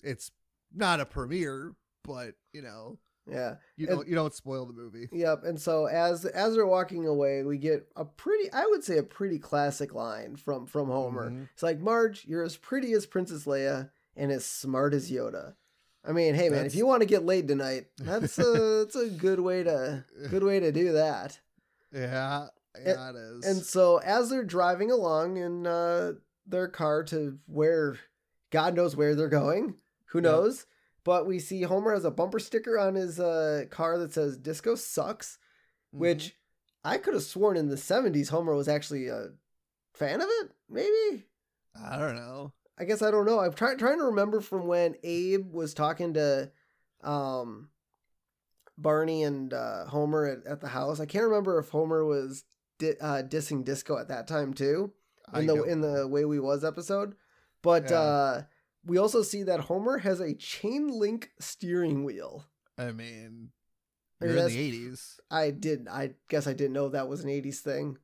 it's 0.03 0.32
not 0.73 0.99
a 0.99 1.06
premiere 1.06 1.73
but 2.03 2.34
you 2.51 2.62
know 2.62 2.97
yeah, 3.25 3.56
you 3.77 3.88
And- 3.88 3.95
don't 3.99 4.08
you 4.10 4.15
don't 4.15 4.34
spoil 4.34 4.65
the 4.65 4.73
movie 4.73 5.08
yep. 5.13 5.45
And 5.45 5.58
so 5.58 5.86
as 5.86 6.25
as 6.25 6.56
they're 6.56 6.65
walking 6.65 7.08
away, 7.08 7.41
we 7.43 7.58
get 7.58 7.88
a 7.95 8.03
pretty, 8.03 8.51
I 8.51 8.65
would 8.65 8.84
say, 8.84 8.97
a 8.97 9.03
pretty 9.03 9.39
classic 9.39 9.93
line 9.93 10.36
from 10.36 10.65
from 10.65 10.88
Homer. 10.89 11.32
Mhm. 11.32 11.47
It's 11.53 11.63
like, 11.63 11.79
Marge, 11.79 12.25
you're 12.25 12.43
as 12.43 12.58
pretty 12.58 12.91
as 12.91 13.06
Princess 13.06 13.45
Leia 13.45 13.91
and 14.17 14.29
as 14.29 14.43
smart 14.43 14.93
as 14.93 15.10
Yoda. 15.10 15.53
I 16.03 16.12
mean, 16.12 16.36
hey 16.36 16.49
man, 16.49 16.58
That's- 16.58 16.73
if 16.73 16.77
you 16.77 16.86
want 16.86 17.01
to 17.01 17.06
get 17.08 17.23
laid 17.25 17.47
tonight, 17.47 17.86
that's 17.97 18.38
a 18.39 18.43
that's 18.84 18.97
a 18.97 19.08
good 19.10 19.39
way 19.39 19.63
to 19.63 20.03
good 20.29 20.43
way 20.43 20.60
to 20.60 20.73
do 20.73 20.91
that. 20.91 21.39
yeah 21.93 22.47
yeah 22.86 23.09
it 23.09 23.15
is 23.15 23.45
And 23.45 23.63
so 23.65 23.97
as 23.97 24.29
they're 24.29 24.43
driving 24.43 24.91
along 24.91 25.38
in 25.38 25.67
uh, 25.67 26.13
their 26.47 26.67
car 26.67 27.03
to 27.05 27.38
where 27.45 27.97
God 28.51 28.75
knows 28.75 28.95
where 28.95 29.15
they're 29.15 29.27
going, 29.29 29.75
who 30.05 30.19
Yep. 30.19 30.23
knows? 30.23 30.65
But 31.03 31.25
we 31.27 31.39
see 31.39 31.63
Homer 31.63 31.93
has 31.93 32.05
a 32.05 32.12
bumper 32.12 32.39
sticker 32.39 32.77
on 32.79 32.95
his 32.95 33.19
uh, 33.19 33.65
car 33.69 33.97
that 33.97 34.13
says 34.13 34.38
"Disco 34.38 34.75
sucks," 34.75 35.38
Mhm. 35.93 35.99
which 35.99 36.38
I 36.83 36.97
could 36.97 37.13
have 37.13 37.23
sworn 37.23 37.57
in 37.57 37.67
the 37.69 37.77
'70s 37.77 38.29
Homer 38.29 38.55
was 38.55 38.67
actually 38.67 39.07
a 39.07 39.29
fan 39.93 40.21
of 40.21 40.27
it. 40.29 40.51
Maybe 40.69 41.25
i 41.75 41.97
don't 41.97 42.15
know 42.15 42.53
I 42.77 42.86
guess 42.86 43.01
I 43.03 43.12
don't 43.12 43.25
know. 43.25 43.39
I'm 43.39 43.53
trying 43.53 43.77
trying 43.77 43.99
to 43.99 44.05
remember 44.05 44.41
from 44.41 44.65
when 44.65 44.95
Abe 45.03 45.51
was 45.53 45.73
talking 45.75 46.13
to 46.15 46.51
um 47.03 47.69
Barney 48.77 49.23
and 49.23 49.53
uh, 49.53 49.86
Homer 49.86 50.25
at, 50.25 50.45
at 50.47 50.62
the 50.62 50.67
house. 50.67 50.99
I 50.99 51.05
can't 51.05 51.25
remember 51.25 51.59
if 51.59 51.69
Homer 51.69 52.03
was 52.03 52.43
di- 52.91 52.99
uh, 52.99 53.23
dissing 53.23 53.63
disco 53.63 53.97
at 53.97 54.07
that 54.09 54.27
time 54.27 54.53
too 54.53 54.91
I 55.31 55.39
in 55.39 55.45
the 55.47 55.55
don't 55.55 55.69
in 55.69 55.81
the 55.81 56.07
way 56.07 56.25
we 56.25 56.39
was 56.39 56.63
episode. 56.63 57.15
But 57.61 57.89
Yeah. 57.89 57.99
uh 57.99 58.41
we 58.85 58.97
also 58.97 59.21
see 59.23 59.43
that 59.43 59.61
Homer 59.61 59.99
has 59.99 60.19
a 60.19 60.33
chain 60.35 60.87
link 60.89 61.31
steering 61.39 62.03
wheel. 62.03 62.45
i 62.77 62.91
mean 62.91 63.51
you're 64.21 64.35
in 64.37 64.45
the 64.47 64.57
80s 64.57 65.19
I 65.31 65.51
did 65.51 65.87
I 65.87 66.15
guess 66.29 66.47
I 66.47 66.53
didn't 66.53 66.73
know 66.73 66.89
that 66.89 67.07
was 67.07 67.23
an 67.23 67.29
80s 67.29 67.59
thing. 67.61 67.97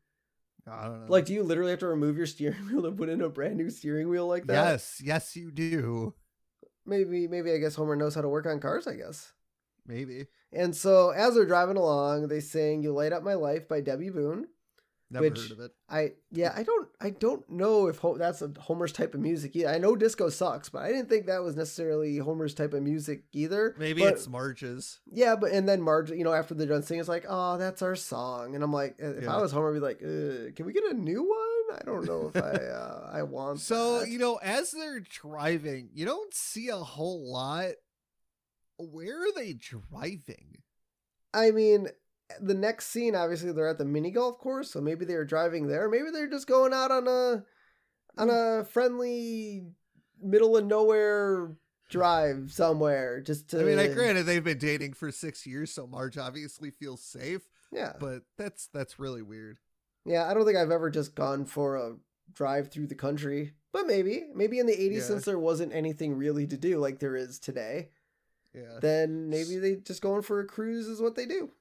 i 0.67 0.85
don't 0.85 1.01
know 1.01 1.11
Like 1.11 1.25
do 1.25 1.33
you 1.33 1.43
literally 1.43 1.71
have 1.71 1.79
to 1.79 1.87
remove 1.87 2.15
your 2.17 2.25
steering 2.27 2.65
wheel 2.67 2.83
to 2.83 2.91
put 2.91 3.09
in 3.09 3.21
a 3.21 3.29
brand 3.29 3.57
new 3.57 3.69
steering 3.69 4.07
wheel 4.09 4.27
like 4.27 4.45
that? 4.47 4.53
yes 4.53 5.01
yes 5.03 5.35
you 5.35 5.51
do 5.51 6.13
Maybe 6.85 7.27
maybe 7.27 7.51
I 7.51 7.57
guess 7.59 7.75
Homer 7.75 7.95
knows 7.95 8.15
how 8.15 8.21
to 8.21 8.29
work 8.29 8.47
on 8.47 8.59
cars, 8.59 8.87
I 8.87 8.95
guess. 8.95 9.33
maybe 9.85 10.25
And 10.51 10.75
so 10.75 11.09
as 11.11 11.35
they're 11.35 11.45
driving 11.45 11.77
along, 11.77 12.27
they 12.29 12.39
sing 12.39 12.81
"You 12.81 12.93
Light 12.93 13.13
Up 13.13 13.21
My 13.21 13.35
Life" 13.35 13.67
by 13.67 13.81
Debbie 13.81 14.09
Boone. 14.09 14.47
Never 15.12 15.26
Which- 15.26 15.39
heard 15.41 15.52
of 15.52 15.60
it 15.60 15.72
I 15.89 16.12
yeah, 16.32 16.54
I 16.56 16.62
don't 16.63 16.88
I 17.02 17.10
don't 17.10 17.50
know 17.50 17.88
if 17.88 17.98
Ho- 17.98 18.17
that's 18.17 18.41
a 18.43 18.52
Homer's 18.60 18.91
type 18.91 19.13
of 19.15 19.19
music. 19.19 19.56
either. 19.56 19.69
I 19.69 19.80
know 19.80 19.95
disco 19.95 20.30
sucks, 20.30 20.69
but 20.69 20.84
I 20.84 20.89
didn't 20.91 21.10
think 21.10 21.26
that 21.26 21.41
was 21.41 21.56
necessarily 21.56 22.17
Homer's 22.17 22.54
type 22.54 22.74
of 22.74 22.84
music 22.84 23.24
either. 23.34 23.76
maybe 23.80 24.02
But- 24.04 24.13
it's 24.13 24.28
marge's 24.28 25.00
yeah, 25.12 25.36
but 25.36 25.52
and 25.52 25.67
then 25.67 25.82
Marge, 25.82 26.12
you 26.12 26.24
know, 26.24 26.34
after 26.34 26.54
they're 26.54 26.67
done 26.67 26.84
singing, 26.84 27.00
it's 27.00 27.10
like, 27.10 27.26
oh, 27.28 27.58
that's 27.58 27.82
our 27.82 27.95
song, 27.95 28.54
and 28.56 28.63
I'm 28.63 28.72
like, 28.74 28.95
if 29.00 29.24
Yeah. 29.24 29.36
I 29.36 29.41
was 29.41 29.52
Homer, 29.52 29.69
I'd 29.69 29.74
be 29.74 29.80
like, 29.80 30.02
uh, 30.04 30.52
can 30.56 30.65
we 30.67 30.74
get 30.74 30.84
a 30.84 30.93
new 30.93 31.24
one? 31.24 31.80
I 31.80 31.84
don't 31.86 32.06
know 32.06 32.32
if 32.34 32.36
I 32.36 32.39
uh, 32.65 33.10
I 33.12 33.24
want. 33.24 33.60
So, 33.62 34.00
that. 34.02 34.10
you 34.10 34.19
know, 34.19 34.36
as 34.38 34.72
they're 34.72 35.00
driving, 35.02 35.89
you 35.93 36.06
don't 36.06 36.34
see 36.34 36.67
a 36.69 36.78
whole 36.78 37.32
lot. 37.32 37.72
Where 38.78 39.22
are 39.28 39.32
they 39.36 39.54
driving? 39.54 40.62
I 41.34 41.52
mean, 41.52 41.89
the 42.41 42.53
next 42.53 42.87
scene, 42.87 43.15
obviously, 43.15 43.51
they're 43.51 43.67
at 43.67 43.77
the 43.77 43.85
mini 43.85 44.11
golf 44.11 44.37
course, 44.37 44.71
so 44.71 44.81
maybe 44.81 45.05
they 45.05 45.15
were 45.15 45.25
driving 45.25 45.67
there. 45.67 45.89
Maybe 45.89 46.11
they're 46.11 46.29
just 46.29 46.47
going 46.47 46.73
out 46.73 46.91
on 46.91 47.07
a 47.07 47.43
on 48.17 48.27
mm. 48.27 48.61
a 48.61 48.65
friendly 48.65 49.65
middle 50.21 50.57
of 50.57 50.65
nowhere 50.65 51.55
drive 51.89 52.51
somewhere, 52.51 53.21
just 53.21 53.49
to. 53.49 53.61
I 53.61 53.63
mean, 53.63 53.79
I 53.79 53.87
granted 53.87 54.25
they've 54.25 54.43
been 54.43 54.59
dating 54.59 54.93
for 54.93 55.11
six 55.11 55.45
years, 55.45 55.71
so 55.71 55.87
Marge 55.87 56.17
obviously 56.17 56.71
feels 56.71 57.03
safe, 57.03 57.41
Yeah, 57.71 57.93
but 57.99 58.23
that's 58.37 58.67
that's 58.67 58.99
really 58.99 59.21
weird. 59.21 59.57
yeah. 60.05 60.29
I 60.29 60.33
don't 60.33 60.45
think 60.45 60.57
I've 60.57 60.71
ever 60.71 60.89
just 60.89 61.15
gone 61.15 61.45
for 61.45 61.75
a 61.75 61.95
drive 62.31 62.69
through 62.69 62.87
the 62.87 62.95
country, 62.95 63.53
but 63.73 63.87
maybe, 63.87 64.25
maybe 64.35 64.59
in 64.59 64.67
the 64.67 64.73
'80s, 64.73 64.93
Yeah. 64.93 65.01
since 65.01 65.25
there 65.25 65.39
wasn't 65.39 65.73
anything 65.73 66.15
really 66.15 66.45
to 66.47 66.57
do 66.57 66.77
like 66.77 66.99
there 66.99 67.15
is 67.15 67.39
today, 67.39 67.89
Yeah. 68.53 68.79
then 68.81 69.29
maybe 69.29 69.57
they 69.57 69.77
just 69.77 70.01
going 70.01 70.21
for 70.21 70.39
a 70.39 70.45
cruise 70.45 70.87
is 70.87 71.01
what 71.01 71.15
they 71.15 71.25
do. 71.25 71.51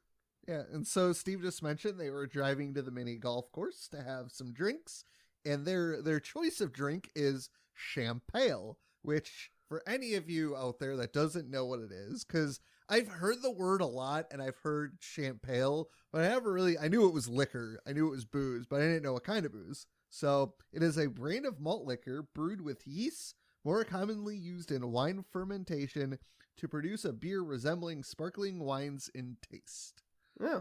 Yeah. 0.49 0.63
And 0.73 0.87
so 0.87 1.13
Steve 1.13 1.43
just 1.43 1.63
mentioned 1.63 2.01
they 2.01 2.11
were 2.11 2.27
driving 2.27 2.73
to 2.75 2.83
the 2.83 2.91
mini 2.91 3.17
golf 3.17 3.53
course 3.53 3.87
to 3.89 4.03
have 4.03 4.33
some 4.33 4.53
drinks, 4.55 5.05
and 5.45 5.67
their 5.67 6.01
their 6.03 6.21
choice 6.21 6.61
of 6.63 6.73
drink 6.73 7.11
is 7.15 7.51
Champale, 7.77 8.77
which 9.03 9.51
for 9.69 9.83
any 9.87 10.15
of 10.15 10.31
you 10.31 10.57
out 10.57 10.79
there 10.79 10.97
that 10.97 11.13
doesn't 11.13 11.51
know 11.51 11.67
what 11.67 11.81
it 11.81 11.93
is, 11.93 12.25
because 12.25 12.61
I've 12.89 13.09
heard 13.09 13.43
the 13.43 13.51
word 13.51 13.83
a 13.83 13.87
lot 13.87 14.27
and 14.31 14.41
I've 14.41 14.57
heard 14.63 14.97
champagne, 15.01 15.85
but 16.11 16.23
I 16.23 16.29
never 16.29 16.51
really 16.51 16.79
I 16.79 16.89
knew 16.89 17.07
it 17.07 17.13
was 17.13 17.29
liquor. 17.29 17.79
I 17.87 17.93
knew 17.93 18.07
it 18.07 18.13
was 18.13 18.25
booze, 18.25 18.67
but 18.67 18.81
I 18.81 18.85
didn't 18.85 19.03
know 19.03 19.13
what 19.13 19.25
kind 19.25 19.45
of 19.45 19.53
booze. 19.53 19.87
So 20.09 20.55
it 20.73 20.83
is 20.83 20.97
a 20.97 21.09
brand 21.09 21.45
of 21.45 21.61
malt 21.61 21.85
liquor 21.85 22.27
brewed 22.35 22.63
with 22.63 22.87
yeast, 22.87 23.35
more 23.65 23.85
commonly 23.85 24.37
used 24.37 24.73
in 24.73 24.91
wine 24.91 25.23
fermentation 25.31 26.19
to 26.57 26.69
produce 26.69 27.05
a 27.05 27.13
beer 27.13 27.43
resembling 27.43 28.03
sparkling 28.03 28.61
wines 28.61 29.11
in 29.15 29.37
taste. 29.53 30.03
Yeah, 30.41 30.61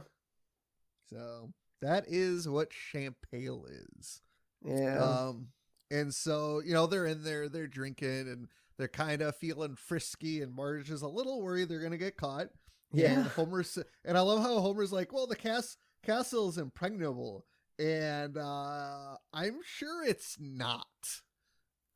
So 1.10 1.52
that 1.82 2.06
is 2.08 2.48
what 2.50 2.72
Champale 2.72 3.66
is. 3.98 4.22
yeah. 4.66 4.98
Um, 5.00 5.50
and 5.92 6.14
so 6.14 6.62
you 6.66 6.74
know 6.74 6.88
they're 6.88 7.06
in 7.06 7.24
there, 7.24 7.48
they're 7.48 7.68
drinking, 7.68 8.28
and 8.28 8.48
they're 8.78 8.88
kind 8.88 9.22
of 9.22 9.36
feeling 9.36 9.76
frisky. 9.76 10.42
And 10.42 10.54
Marge 10.54 10.90
is 10.92 11.02
a 11.02 11.08
little 11.08 11.42
worried 11.42 11.70
they're 11.70 11.82
gonna 11.82 11.98
get 11.98 12.18
caught. 12.18 12.50
Yeah. 12.92 13.20
And 13.20 13.28
Homer's, 13.28 13.78
and 14.06 14.18
I 14.18 14.22
love 14.22 14.42
how 14.42 14.60
Homer's 14.60 14.92
like, 14.92 15.12
"Well, 15.14 15.28
the 15.28 15.36
cas- 15.36 15.78
castle 16.04 16.50
is 16.50 16.58
impregnable," 16.58 17.46
and 17.80 18.38
uh, 18.38 19.18
I'm 19.34 19.60
sure 19.64 20.04
it's 20.06 20.38
not. 20.40 20.88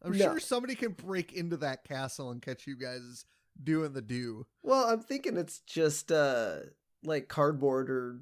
I'm 0.03 0.11
No. 0.17 0.25
sure 0.25 0.39
somebody 0.39 0.75
can 0.75 0.91
break 0.93 1.33
into 1.33 1.57
that 1.57 1.83
castle 1.83 2.31
and 2.31 2.41
catch 2.41 2.65
you 2.67 2.75
guys 2.75 3.25
doing 3.61 3.93
the 3.93 4.01
do. 4.01 4.45
Well, 4.63 4.85
I'm 4.89 5.01
thinking 5.01 5.37
it's 5.37 5.59
just 5.59 6.11
uh 6.11 6.59
like 7.03 7.27
cardboard 7.27 7.89
or 7.89 8.19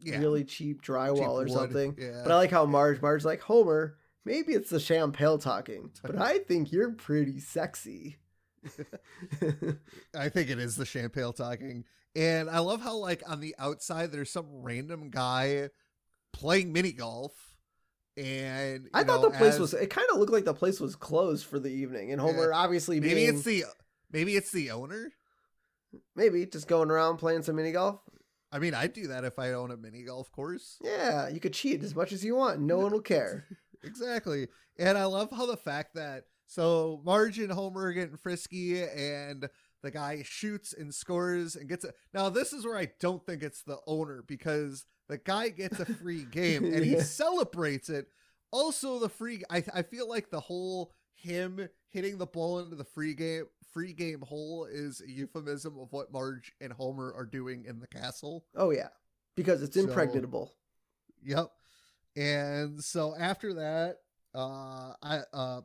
Yeah, 0.00 0.18
really 0.18 0.44
cheap 0.44 0.82
drywall 0.82 1.16
cheap 1.18 1.26
or 1.26 1.34
wood. 1.44 1.50
something. 1.50 1.96
Yeah, 1.98 2.20
But 2.22 2.32
I 2.32 2.36
like 2.36 2.50
how 2.50 2.64
Marge 2.66 3.00
Marge's 3.02 3.24
like 3.24 3.40
Homer. 3.40 3.96
Maybe 4.24 4.52
it's 4.54 4.70
the 4.70 4.78
Champale 4.78 5.40
talking, 5.40 5.90
but 6.02 6.16
I 6.16 6.38
think 6.38 6.72
you're 6.72 6.92
pretty 6.92 7.40
sexy. 7.40 8.16
I 10.16 10.28
think 10.28 10.50
it 10.50 10.58
is 10.58 10.76
the 10.76 10.84
Champale 10.84 11.34
talking. 11.34 11.84
And 12.16 12.48
I 12.48 12.60
love 12.60 12.80
how 12.80 12.96
like 12.96 13.22
on 13.28 13.40
the 13.40 13.54
outside 13.58 14.12
there's 14.12 14.30
some 14.30 14.46
random 14.50 15.10
guy 15.10 15.68
playing 16.32 16.72
mini 16.72 16.92
golf. 16.92 17.32
And 18.16 18.88
I 18.94 19.00
you 19.00 19.04
thought 19.06 19.22
the 19.22 19.30
place 19.30 19.54
as- 19.54 19.60
was. 19.60 19.74
It 19.74 19.90
kind 19.90 20.06
of 20.12 20.18
looked 20.18 20.32
like 20.32 20.44
the 20.44 20.54
place 20.54 20.78
was 20.80 20.94
closed 20.94 21.46
for 21.46 21.58
the 21.58 21.70
evening, 21.70 22.12
and 22.12 22.20
Homer 22.20 22.52
obviously 22.52 23.00
maybe 23.00 23.14
being 23.16 23.34
it's 23.34 23.42
the 23.42 23.64
maybe 24.12 24.36
it's 24.36 24.52
the 24.52 24.70
owner. 24.70 25.10
Maybe 26.16 26.46
just 26.46 26.68
going 26.68 26.90
around 26.90 27.18
playing 27.18 27.42
some 27.42 27.56
mini 27.56 27.72
golf. 27.72 28.00
I 28.52 28.58
mean, 28.58 28.74
I'd 28.74 28.92
do 28.92 29.08
that 29.08 29.24
if 29.24 29.38
I 29.38 29.52
own 29.52 29.70
a 29.70 29.76
mini 29.76 30.04
golf 30.04 30.30
course. 30.30 30.78
Yeah, 30.82 31.28
you 31.28 31.40
could 31.40 31.52
cheat 31.54 31.82
as 31.82 31.94
much 31.94 32.12
as 32.12 32.24
you 32.24 32.36
want. 32.36 32.60
No 32.60 32.78
one 32.78 32.92
will 32.92 33.00
care. 33.14 33.46
exactly. 33.82 34.48
And 34.78 34.96
I 34.96 35.04
love 35.06 35.30
how 35.30 35.46
the 35.46 35.56
fact 35.56 35.94
that 35.94 36.24
so 36.46 37.00
Marge 37.04 37.38
and 37.38 37.50
Homer 37.52 37.86
are 37.86 37.92
getting 37.92 38.16
frisky 38.16 38.82
and 38.82 39.48
the 39.82 39.90
guy 39.90 40.22
shoots 40.24 40.72
and 40.72 40.94
scores 40.94 41.56
and 41.56 41.68
gets 41.68 41.84
it. 41.84 41.94
Now 42.12 42.28
this 42.28 42.52
is 42.52 42.64
where 42.64 42.78
I 42.78 42.92
don't 43.00 43.24
think 43.24 43.42
it's 43.42 43.62
the 43.62 43.78
owner 43.86 44.22
because 44.26 44.84
the 45.08 45.18
guy 45.18 45.48
gets 45.48 45.80
a 45.80 45.86
free 45.86 46.24
game 46.30 46.64
and 46.64 46.84
he 46.84 47.00
celebrates 47.00 47.88
it. 47.88 48.06
Also 48.52 48.98
the 48.98 49.08
free 49.08 49.42
I 49.50 49.64
I 49.74 49.82
feel 49.82 50.08
like 50.08 50.30
the 50.30 50.40
whole 50.40 50.92
him 51.14 51.68
hitting 51.90 52.18
the 52.18 52.26
ball 52.26 52.60
into 52.60 52.76
the 52.76 52.84
free 52.84 53.14
game 53.14 53.44
free 53.74 53.92
game 53.92 54.22
hole 54.22 54.66
is 54.70 55.02
a 55.02 55.10
euphemism 55.10 55.76
of 55.78 55.92
what 55.92 56.10
Marge 56.12 56.52
and 56.60 56.72
Homer 56.72 57.12
are 57.14 57.26
doing 57.26 57.64
in 57.66 57.80
the 57.80 57.86
castle. 57.88 58.46
Oh 58.56 58.70
yeah, 58.70 58.88
because 59.36 59.62
it's 59.62 59.74
So- 59.76 59.82
impregnable. 59.82 60.54
Yep. 61.24 61.50
And 62.16 62.82
so 62.82 63.14
after 63.16 63.54
that, 63.54 63.98
uh, 64.34 64.92
I 65.02 65.20
uh, 65.32 65.60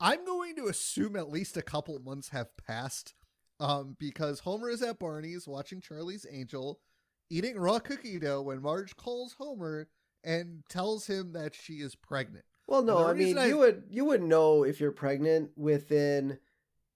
I'm 0.00 0.24
going 0.24 0.54
to 0.56 0.66
assume 0.68 1.16
at 1.16 1.30
least 1.30 1.56
a 1.56 1.62
couple 1.62 1.98
months 1.98 2.28
have 2.28 2.56
passed, 2.56 3.14
um, 3.60 3.96
because 3.98 4.40
Homer 4.40 4.70
is 4.70 4.82
at 4.82 4.98
Barney's 4.98 5.46
watching 5.48 5.80
Charlie's 5.80 6.26
Angel, 6.30 6.80
eating 7.30 7.58
raw 7.58 7.78
cookie 7.80 8.18
dough 8.20 8.42
when 8.42 8.62
Marge 8.62 8.96
calls 8.96 9.34
Homer 9.38 9.88
and 10.22 10.62
tells 10.68 11.06
him 11.08 11.32
that 11.32 11.54
she 11.54 11.74
is 11.74 11.96
pregnant. 11.96 12.44
Well, 12.68 12.82
no, 12.82 12.98
I 13.06 13.12
mean 13.12 13.36
I- 13.38 13.46
you 13.46 13.58
would 13.58 13.84
you 13.90 14.04
would 14.04 14.22
know 14.22 14.62
if 14.62 14.78
you're 14.80 14.92
pregnant 14.92 15.50
within. 15.56 16.38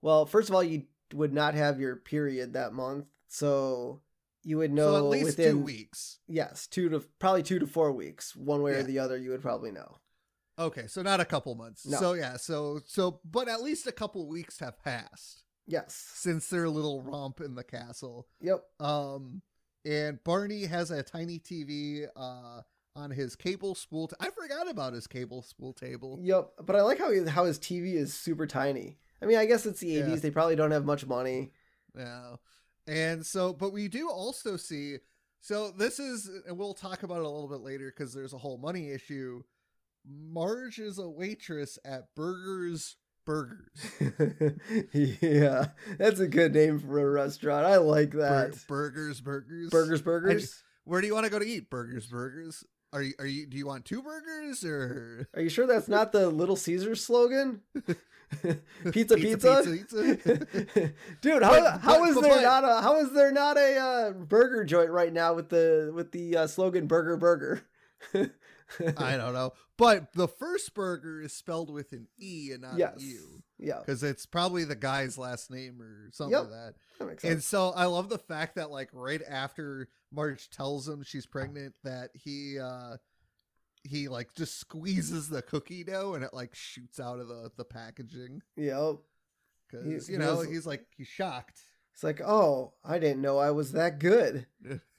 Well, 0.02 0.26
first 0.26 0.48
of 0.48 0.54
all, 0.54 0.62
you 0.62 0.84
would 1.14 1.32
not 1.32 1.54
have 1.54 1.80
your 1.80 1.96
period 1.96 2.52
that 2.52 2.72
month, 2.72 3.06
so 3.28 4.00
you 4.44 4.58
would 4.58 4.72
know 4.72 4.92
so 4.92 4.96
at 4.96 5.04
least 5.10 5.24
within 5.24 5.52
two 5.54 5.58
weeks. 5.60 6.18
yes, 6.28 6.66
two 6.66 6.88
to 6.90 7.00
probably 7.18 7.42
two 7.42 7.58
to 7.58 7.66
four 7.66 7.92
weeks, 7.92 8.34
one 8.36 8.62
way 8.62 8.72
Yeah. 8.72 8.78
or 8.78 8.82
the 8.84 8.98
other. 8.98 9.16
You 9.16 9.30
would 9.30 9.42
probably 9.42 9.70
know. 9.72 9.96
Okay, 10.58 10.86
so 10.86 11.02
not 11.02 11.20
a 11.20 11.24
couple 11.24 11.54
months. 11.54 11.84
No. 11.86 11.98
So 11.98 12.12
yeah, 12.14 12.36
so 12.36 12.80
so 12.86 13.20
but 13.24 13.48
at 13.48 13.62
least 13.62 13.86
a 13.86 13.92
couple 13.92 14.26
weeks 14.28 14.58
have 14.60 14.82
passed 14.82 15.42
Yes. 15.66 15.94
since 15.94 16.48
their 16.48 16.68
little 16.68 17.02
romp 17.02 17.40
in 17.40 17.54
the 17.54 17.64
castle. 17.64 18.26
Yep. 18.40 18.64
Um, 18.80 19.42
and 19.84 20.22
Barney 20.24 20.64
has 20.66 20.90
a 20.90 21.02
tiny 21.02 21.38
TV 21.38 22.06
uh 22.16 22.62
on 22.94 23.10
his 23.10 23.36
cable 23.36 23.74
spool. 23.74 24.08
T- 24.08 24.16
I 24.20 24.30
forgot 24.30 24.70
about 24.70 24.94
his 24.94 25.06
cable 25.06 25.42
spool 25.42 25.74
table. 25.74 26.18
Yep. 26.22 26.52
But 26.64 26.76
I 26.76 26.80
like 26.82 26.98
how 26.98 27.10
he, 27.12 27.22
how 27.28 27.44
his 27.44 27.58
TV 27.58 27.92
is 27.94 28.14
super 28.14 28.46
tiny. 28.46 28.96
I 29.22 29.26
mean, 29.26 29.38
I 29.38 29.46
guess 29.46 29.66
it's 29.66 29.80
the 29.80 29.88
Yeah. 29.88 30.02
'80s. 30.06 30.20
They 30.20 30.30
probably 30.30 30.56
don't 30.56 30.70
have 30.72 30.84
much 30.84 31.06
money. 31.06 31.52
Yeah. 31.96 32.36
And 32.86 33.24
so, 33.26 33.52
but 33.52 33.72
we 33.72 33.88
do 33.88 34.08
also 34.10 34.56
see. 34.56 34.96
So 35.40 35.70
this 35.70 35.98
is, 35.98 36.28
and 36.46 36.58
we'll 36.58 36.74
talk 36.74 37.02
about 37.02 37.18
it 37.18 37.24
a 37.24 37.28
little 37.28 37.48
bit 37.48 37.60
later 37.60 37.92
because 37.94 38.12
there's 38.14 38.32
a 38.32 38.38
whole 38.38 38.58
money 38.58 38.90
issue. 38.90 39.42
Marge 40.08 40.78
is 40.78 40.98
a 40.98 41.08
waitress 41.08 41.78
at 41.84 42.14
Burgers 42.14 42.96
Burgers. 43.24 43.70
yeah, 44.92 45.66
that's 45.98 46.20
a 46.20 46.28
good 46.28 46.54
name 46.54 46.78
for 46.78 47.00
a 47.00 47.10
restaurant. 47.10 47.66
I 47.66 47.76
like 47.78 48.10
Bur- 48.10 48.18
that. 48.50 48.64
burgers 48.68 49.20
Burgers. 49.20 49.70
Burgers, 49.70 50.02
burgers. 50.02 50.62
Where 50.84 51.00
do 51.00 51.06
you 51.08 51.14
want 51.14 51.24
to 51.26 51.30
go 51.30 51.38
to 51.40 51.46
eat? 51.46 51.68
Burgers 51.70 52.06
Burgers. 52.06 52.62
Are 52.92 53.02
you? 53.02 53.14
Are 53.18 53.26
you? 53.26 53.46
Do 53.46 53.56
you 53.56 53.66
want 53.66 53.84
two 53.84 54.00
burgers 54.02 54.64
or 54.64 55.28
Are 55.34 55.42
you 55.42 55.48
sure 55.48 55.66
that's 55.66 55.88
not 55.88 56.12
the 56.12 56.28
Little 56.30 56.54
Caesars 56.56 57.04
slogan? 57.04 57.62
pizza, 58.92 59.16
pizza, 59.16 59.62
pizza, 59.64 60.16
Dude, 61.20 61.42
how 61.42 61.50
But- 61.60 61.80
how 61.80 62.00
but- 62.00 62.08
is 62.08 62.14
but- 62.16 62.22
there 62.24 62.42
not 62.42 62.64
a 62.64 62.82
how 62.82 62.96
is 63.00 63.12
there 63.12 63.32
not 63.32 63.56
a 63.56 63.76
uh, 63.78 64.10
burger 64.12 64.64
joint 64.64 64.90
right 64.90 65.12
now 65.12 65.34
with 65.34 65.48
the 65.48 65.90
with 65.94 66.12
the 66.12 66.36
uh, 66.36 66.46
slogan 66.46 66.86
"Burger 66.86 67.16
Burger"? 67.16 67.62
I 68.98 69.16
don't 69.16 69.32
know. 69.32 69.52
But 69.78 70.12
the 70.12 70.26
first 70.26 70.74
burger 70.74 71.22
is 71.22 71.32
spelled 71.32 71.70
with 71.72 71.92
an 71.92 72.08
E 72.18 72.50
and 72.52 72.62
not 72.62 72.76
yes. 72.78 72.94
a 72.98 73.02
U. 73.02 73.42
Yeah, 73.58 73.78
Because 73.78 74.02
it's 74.02 74.26
probably 74.26 74.64
the 74.64 74.74
guy's 74.76 75.16
last 75.16 75.50
name 75.50 75.80
or 75.80 76.10
something 76.12 76.32
Yep. 76.32 76.42
like 76.42 76.50
that. 76.50 76.74
that 76.98 77.06
makes 77.06 77.24
And 77.24 77.42
so 77.42 77.70
I 77.70 77.86
love 77.86 78.08
the 78.10 78.18
fact 78.18 78.56
that 78.56 78.70
like 78.70 78.90
right 78.92 79.22
after 79.26 79.88
Marge 80.12 80.50
tells 80.50 80.86
him 80.88 81.02
she's 81.04 81.24
pregnant, 81.26 81.74
that 81.84 82.10
he 82.12 82.58
uh 82.58 82.96
he 83.86 84.08
like 84.08 84.34
just 84.34 84.58
squeezes 84.60 85.28
the 85.28 85.42
cookie 85.42 85.84
dough 85.84 86.14
and 86.14 86.24
it 86.24 86.32
like 86.34 86.54
shoots 86.54 86.98
out 87.00 87.18
of 87.20 87.28
the 87.28 87.50
the 87.56 87.64
packaging 87.64 88.42
Yep. 88.56 88.96
because 89.70 90.08
you 90.08 90.18
know 90.18 90.36
was- 90.36 90.48
he's 90.48 90.66
like 90.66 90.86
he's 90.96 91.08
shocked. 91.08 91.60
It's 91.94 92.02
like, 92.04 92.20
oh, 92.20 92.74
I 92.84 92.98
didn't 92.98 93.22
know 93.22 93.38
I 93.38 93.52
was 93.52 93.72
that 93.72 93.98
good. 93.98 94.44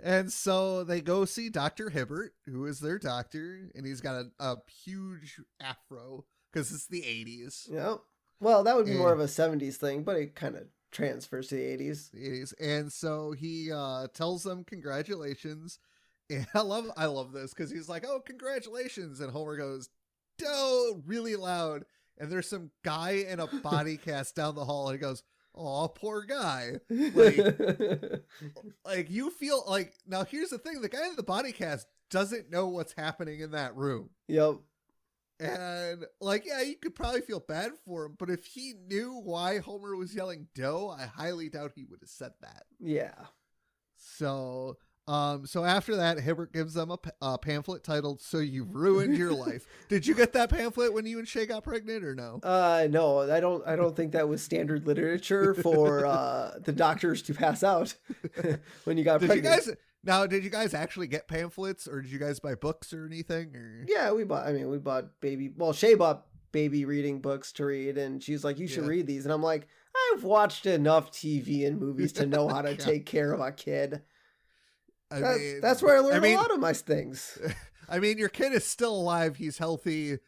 and 0.00 0.30
so 0.30 0.84
they 0.84 1.00
go 1.00 1.24
see 1.24 1.48
Dr. 1.48 1.88
Hibbert, 1.88 2.34
who 2.44 2.66
is 2.66 2.80
their 2.80 2.98
doctor, 2.98 3.70
and 3.74 3.86
he's 3.86 4.02
got 4.02 4.16
a, 4.16 4.30
a 4.38 4.56
huge 4.84 5.40
afro 5.58 6.26
because 6.52 6.70
it's 6.70 6.86
the 6.86 7.00
80s. 7.00 7.70
Yep. 7.72 8.00
Well, 8.40 8.62
that 8.64 8.76
would 8.76 8.84
be 8.86 8.92
more 8.94 9.12
of 9.12 9.20
a 9.20 9.24
'70s 9.24 9.76
thing, 9.76 10.02
but 10.02 10.16
it 10.16 10.34
kind 10.34 10.56
of 10.56 10.64
transfers 10.90 11.48
to 11.48 11.54
the 11.54 11.62
'80s. 11.62 12.10
The 12.10 12.18
80s. 12.28 12.54
And 12.60 12.92
so 12.92 13.32
he 13.32 13.70
uh, 13.72 14.08
tells 14.12 14.42
them 14.42 14.64
congratulations. 14.64 15.78
And 16.32 16.46
I 16.54 16.60
love 16.60 16.90
I 16.96 17.06
love 17.06 17.32
this 17.32 17.52
because 17.52 17.70
he's 17.70 17.88
like, 17.88 18.04
oh, 18.06 18.20
congratulations. 18.20 19.20
And 19.20 19.30
Homer 19.30 19.56
goes, 19.56 19.88
D'oh, 20.38 21.02
really 21.06 21.36
loud. 21.36 21.84
And 22.18 22.30
there's 22.30 22.48
some 22.48 22.70
guy 22.84 23.24
in 23.28 23.40
a 23.40 23.46
body 23.62 23.96
cast 23.96 24.36
down 24.36 24.54
the 24.54 24.64
hall 24.64 24.88
and 24.88 24.98
he 24.98 25.00
goes, 25.00 25.22
oh, 25.54 25.88
poor 25.88 26.22
guy. 26.24 26.74
Like 28.84 29.10
you 29.10 29.30
feel 29.30 29.64
like 29.68 29.94
now 30.06 30.24
here's 30.24 30.50
the 30.50 30.58
thing, 30.58 30.80
the 30.80 30.88
guy 30.88 31.06
in 31.08 31.16
the 31.16 31.22
body 31.22 31.52
cast 31.52 31.86
doesn't 32.10 32.50
know 32.50 32.68
what's 32.68 32.94
happening 32.96 33.40
in 33.40 33.52
that 33.52 33.76
room. 33.76 34.10
yep. 34.28 34.56
And 35.40 36.04
like, 36.20 36.46
yeah, 36.46 36.62
you 36.62 36.76
could 36.76 36.94
probably 36.94 37.20
feel 37.20 37.40
bad 37.40 37.72
for 37.84 38.04
him, 38.04 38.14
but 38.18 38.30
if 38.30 38.44
he 38.44 38.74
knew 38.86 39.20
why 39.24 39.58
Homer 39.58 39.96
was 39.96 40.14
yelling 40.14 40.46
D'oh, 40.54 40.94
I 40.96 41.06
highly 41.06 41.48
doubt 41.48 41.72
he 41.74 41.84
would 41.84 42.00
have 42.00 42.08
said 42.10 42.32
that. 42.42 42.62
Yeah. 42.78 43.14
So, 43.96 44.76
um, 45.08 45.46
so 45.46 45.64
after 45.64 45.96
that, 45.96 46.18
Hibbert 46.18 46.52
gives 46.52 46.74
them 46.74 46.90
a, 46.90 46.98
a 47.20 47.38
pamphlet 47.38 47.82
titled 47.82 48.20
"So 48.20 48.38
You've 48.38 48.74
Ruined 48.74 49.16
Your 49.16 49.32
Life." 49.32 49.66
Did 49.88 50.06
you 50.06 50.14
get 50.14 50.32
that 50.34 50.48
pamphlet 50.50 50.92
when 50.94 51.06
you 51.06 51.18
and 51.18 51.26
Shay 51.26 51.44
got 51.46 51.64
pregnant, 51.64 52.04
or 52.04 52.14
no? 52.14 52.40
Uh, 52.42 52.86
no, 52.90 53.30
I 53.30 53.40
don't. 53.40 53.66
I 53.66 53.74
don't 53.76 53.96
think 53.96 54.12
that 54.12 54.28
was 54.28 54.42
standard 54.42 54.86
literature 54.86 55.54
for 55.54 56.06
uh, 56.06 56.52
the 56.62 56.72
doctors 56.72 57.22
to 57.22 57.34
pass 57.34 57.62
out 57.64 57.94
when 58.84 58.96
you 58.96 59.04
got 59.04 59.20
Did 59.20 59.30
you 59.34 59.40
pregnant. 59.42 59.66
guys 59.66 59.76
now? 60.04 60.26
Did 60.26 60.44
you 60.44 60.50
guys 60.50 60.72
actually 60.74 61.08
get 61.08 61.26
pamphlets, 61.28 61.88
or 61.88 62.00
did 62.00 62.10
you 62.12 62.18
guys 62.18 62.38
buy 62.40 62.54
books 62.54 62.92
or 62.92 63.04
anything? 63.06 63.56
Or 63.56 63.84
Yeah, 63.88 64.12
we 64.12 64.24
bought. 64.24 64.46
I 64.46 64.52
mean, 64.52 64.68
we 64.70 64.78
bought 64.78 65.20
baby. 65.20 65.50
Well, 65.56 65.72
Shay 65.72 65.94
bought 65.94 66.26
baby 66.52 66.84
reading 66.84 67.20
books 67.20 67.50
to 67.54 67.64
read, 67.66 67.98
and 67.98 68.22
she's 68.22 68.44
like, 68.44 68.58
"You 68.58 68.68
should 68.68 68.84
Yeah. 68.84 68.90
read 68.90 69.06
these." 69.06 69.24
And 69.24 69.32
I'm 69.32 69.42
like, 69.42 69.66
"I've 70.14 70.22
watched 70.22 70.66
enough 70.66 71.10
TV 71.10 71.66
and 71.66 71.78
movies 71.80 72.12
to 72.14 72.26
know 72.26 72.46
how 72.48 72.62
to 72.62 72.70
Yeah. 72.78 72.84
take 72.84 73.04
care 73.06 73.32
of 73.32 73.40
a 73.40 73.50
kid." 73.50 74.02
I 75.12 75.20
That's, 75.20 75.38
mean, 75.38 75.60
that's 75.60 75.82
where 75.82 75.96
I 75.96 76.00
learned 76.00 76.22
mean- 76.22 76.36
a 76.36 76.40
lot 76.40 76.50
of 76.50 76.60
my 76.60 76.72
things. 76.72 77.38
I 77.88 77.98
mean, 77.98 78.16
your 78.18 78.28
kid 78.28 78.52
is 78.52 78.64
still 78.64 78.94
alive; 78.94 79.36
he's 79.36 79.58
healthy. 79.58 80.18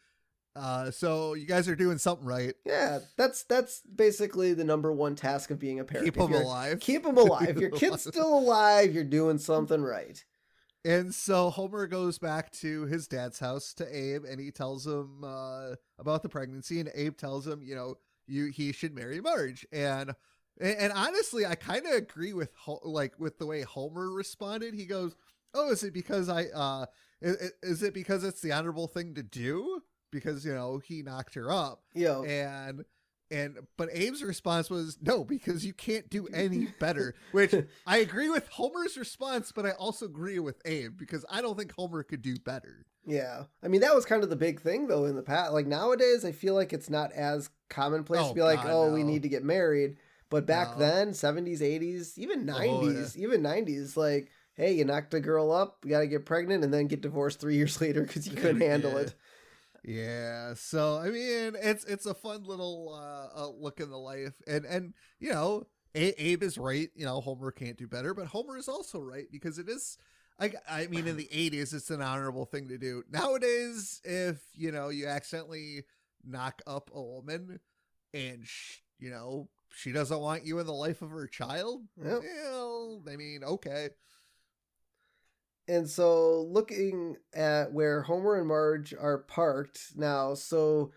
Uh, 0.55 0.89
so 0.89 1.33
you 1.33 1.45
guys 1.45 1.67
are 1.67 1.75
doing 1.75 1.97
something 1.97 2.25
right. 2.25 2.53
Yeah, 2.65 2.99
that's 3.17 3.43
that's 3.43 3.81
basically 3.81 4.53
the 4.53 4.63
number 4.63 4.91
one 4.91 5.15
task 5.15 5.51
of 5.51 5.59
being 5.59 5.79
a 5.79 5.83
parent. 5.83 6.05
Keep 6.05 6.17
him 6.17 6.33
alive. 6.33 6.79
Keep 6.79 7.05
him 7.05 7.17
alive. 7.17 7.49
If 7.49 7.57
your 7.59 7.71
kid's 7.71 8.03
still 8.07 8.37
alive, 8.37 8.93
you're 8.93 9.03
doing 9.03 9.37
something 9.37 9.81
right. 9.81 10.23
And 10.85 11.13
so 11.15 11.49
Homer 11.49 11.87
goes 11.87 12.19
back 12.19 12.51
to 12.59 12.83
his 12.85 13.07
dad's 13.07 13.39
house 13.39 13.73
to 13.73 13.97
Abe, 13.97 14.23
and 14.23 14.39
he 14.39 14.51
tells 14.51 14.85
him 14.85 15.23
uh, 15.23 15.71
about 15.97 16.21
the 16.21 16.29
pregnancy. 16.29 16.79
And 16.79 16.91
Abe 16.93 17.17
tells 17.17 17.47
him, 17.47 17.61
you 17.63 17.75
know, 17.75 17.95
you 18.27 18.51
he 18.51 18.71
should 18.71 18.93
marry 18.93 19.19
Marge. 19.19 19.65
And 19.73 20.13
and, 20.59 20.77
and 20.77 20.93
honestly, 20.93 21.45
I 21.45 21.55
kind 21.55 21.85
of 21.85 21.93
agree 21.93 22.33
with 22.33 22.49
like 22.83 23.19
with 23.19 23.37
the 23.39 23.45
way 23.45 23.61
Homer 23.61 24.09
responded. 24.11 24.73
He 24.73 24.85
goes, 24.85 25.15
"Oh, 25.53 25.71
is 25.71 25.83
it 25.83 25.93
because 25.93 26.29
I 26.29 26.45
uh, 26.45 26.85
is, 27.21 27.51
is 27.63 27.83
it 27.83 27.93
because 27.93 28.23
it's 28.23 28.41
the 28.41 28.51
honorable 28.51 28.87
thing 28.87 29.15
to 29.15 29.23
do? 29.23 29.81
Because 30.11 30.45
you 30.45 30.53
know 30.53 30.79
he 30.79 31.01
knocked 31.01 31.35
her 31.35 31.51
up." 31.51 31.81
Yo, 31.93 32.23
And 32.23 32.85
and 33.31 33.57
but 33.75 33.89
Abe's 33.89 34.23
response 34.23 34.69
was 34.69 34.97
no 35.01 35.23
because 35.23 35.65
you 35.65 35.73
can't 35.73 36.09
do 36.09 36.27
any 36.27 36.67
better. 36.79 37.15
Which 37.31 37.53
I 37.87 37.97
agree 37.97 38.29
with 38.29 38.47
Homer's 38.49 38.97
response, 38.97 39.51
but 39.51 39.65
I 39.65 39.71
also 39.71 40.05
agree 40.05 40.39
with 40.39 40.61
Abe 40.65 40.95
because 40.97 41.25
I 41.29 41.41
don't 41.41 41.57
think 41.57 41.73
Homer 41.73 42.03
could 42.03 42.21
do 42.21 42.35
better. 42.37 42.85
yeah. 43.05 43.43
I 43.63 43.67
mean, 43.67 43.81
that 43.81 43.95
was 43.95 44.05
kind 44.05 44.23
of 44.23 44.29
the 44.29 44.35
big 44.35 44.61
thing 44.61 44.87
though 44.87 45.05
in 45.05 45.15
the 45.15 45.23
past. 45.23 45.53
Like 45.53 45.65
nowadays, 45.67 46.23
I 46.23 46.31
feel 46.31 46.53
like 46.53 46.71
it's 46.71 46.89
not 46.89 47.11
as 47.13 47.49
commonplace 47.69 48.21
Oh, 48.23 48.29
to 48.29 48.35
be 48.35 48.41
like, 48.43 48.61
God, 48.61 48.71
"Oh, 48.71 48.93
we 48.93 49.03
need 49.03 49.23
to 49.23 49.29
get 49.29 49.43
married." 49.43 49.97
But 50.29 50.45
back 50.45 50.73
No. 50.73 50.79
then, 50.79 51.13
70s, 51.13 51.61
80s, 51.61 52.17
even 52.17 52.41
Oh, 52.41 52.45
90s, 52.45 53.17
even 53.17 53.41
90s, 53.41 53.95
like, 53.97 54.29
hey, 54.55 54.73
you 54.73 54.85
knocked 54.85 55.13
a 55.13 55.19
girl 55.19 55.51
up, 55.51 55.79
you 55.83 55.91
got 55.91 55.99
to 56.01 56.07
get 56.07 56.25
pregnant, 56.25 56.63
and 56.63 56.73
then 56.73 56.87
get 56.87 57.01
divorced 57.01 57.39
three 57.39 57.55
years 57.57 57.81
later 57.81 58.01
because 58.01 58.27
you 58.27 58.35
couldn't 58.35 58.61
handle 58.61 58.97
Yeah. 58.97 59.03
it. 59.03 59.13
Yeah, 59.83 60.53
so 60.55 60.97
I 60.97 61.09
mean, 61.09 61.55
it's 61.61 61.85
it's 61.85 62.05
a 62.07 62.13
fun 62.15 62.43
little 62.43 62.89
uh, 62.93 63.43
uh, 63.43 63.49
look 63.49 63.79
in 63.79 63.89
the 63.89 63.97
life, 63.97 64.33
and 64.47 64.65
and 64.65 64.93
you 65.19 65.31
know, 65.31 65.67
a- 65.93 66.21
Abe 66.23 66.43
is 66.43 66.57
right. 66.57 66.89
You 66.95 67.05
know, 67.05 67.21
Homer 67.21 67.51
can't 67.51 67.77
do 67.77 67.87
better, 67.87 68.13
but 68.13 68.27
Homer 68.27 68.57
is 68.57 68.67
also 68.67 68.99
right 68.99 69.27
because 69.31 69.59
it 69.59 69.69
is. 69.69 69.97
I 70.39 70.53
I 70.69 70.87
mean, 70.87 71.07
in 71.07 71.17
the 71.17 71.29
'80s, 71.31 71.73
it's 71.73 71.91
an 71.91 72.01
honorable 72.01 72.45
thing 72.45 72.67
to 72.69 72.77
do. 72.79 73.03
Nowadays, 73.11 74.01
if 74.03 74.41
you 74.53 74.71
know 74.71 74.89
you 74.89 75.07
accidentally 75.07 75.83
knock 76.25 76.61
up 76.65 76.89
a 76.93 77.01
woman, 77.01 77.59
and 78.13 78.45
sh- 78.45 78.79
you 78.99 79.11
know 79.11 79.49
she 79.75 79.91
doesn't 79.91 80.19
want 80.19 80.45
you 80.45 80.57
in 80.59 80.65
the 80.65 80.73
life 80.73 81.01
of 81.01 81.11
her 81.11 81.27
child, 81.27 81.81
Yep. 82.03 82.21
well, 82.23 83.03
I 83.11 83.15
mean, 83.17 83.43
okay, 83.43 83.89
And 85.67 85.89
so, 85.89 86.43
looking 86.43 87.17
at 87.33 87.73
where 87.73 88.03
Homer 88.03 88.35
and 88.37 88.47
Marge 88.47 88.93
are 88.93 89.17
parked 89.19 89.79
now, 89.95 90.35
so 90.35 90.91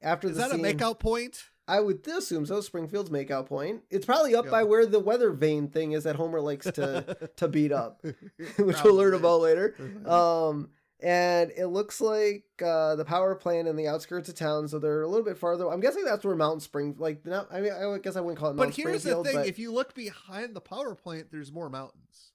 after 0.00 0.28
is 0.28 0.36
the 0.36 0.42
that 0.42 0.52
a 0.52 0.58
makeout 0.58 1.00
point? 1.00 1.42
I 1.68 1.80
would 1.80 2.06
assume 2.08 2.44
so. 2.46 2.60
Springfield's 2.60 3.10
makeout 3.10 3.46
point. 3.46 3.82
It's 3.90 4.04
probably 4.06 4.34
up 4.34 4.44
Yeah. 4.46 4.50
by 4.50 4.64
where 4.64 4.84
the 4.86 4.98
weather 5.00 5.30
vane 5.32 5.68
thing 5.68 5.92
is 5.92 6.04
that 6.04 6.16
Homer 6.16 6.40
likes 6.40 6.66
to 6.72 7.30
to 7.36 7.48
beat 7.48 7.72
up, 7.72 8.04
which 8.58 8.82
we'll 8.84 8.94
learn 8.94 9.14
about 9.14 9.40
later. 9.40 9.74
Um, 10.06 10.70
and 11.02 11.50
it 11.56 11.66
looks 11.66 12.00
like 12.00 12.44
uh, 12.64 12.94
the 12.96 13.04
power 13.04 13.34
plant 13.34 13.66
in 13.68 13.76
the 13.76 13.88
outskirts 13.88 14.28
of 14.28 14.34
town, 14.36 14.68
so 14.68 14.78
they're 14.78 15.02
a 15.02 15.08
little 15.08 15.24
bit 15.24 15.36
farther. 15.36 15.68
I'm 15.68 15.80
guessing 15.80 16.04
that's 16.04 16.24
where 16.24 16.36
Mountain 16.36 16.60
Spring, 16.60 16.94
like, 16.98 17.26
not, 17.26 17.48
I 17.52 17.60
mean, 17.60 17.72
I 17.72 17.98
guess 17.98 18.16
I 18.16 18.20
wouldn't 18.20 18.38
call 18.38 18.50
it. 18.50 18.54
Mountain. 18.54 18.70
But 18.70 18.78
Mount 18.84 19.02
here's 19.02 19.02
the 19.02 19.22
thing: 19.24 19.36
but- 19.36 19.46
if 19.48 19.58
you 19.58 19.72
look 19.72 19.94
behind 19.94 20.54
the 20.54 20.60
power 20.60 20.94
plant, 20.94 21.32
there's 21.32 21.52
more 21.52 21.68
mountains. 21.68 22.32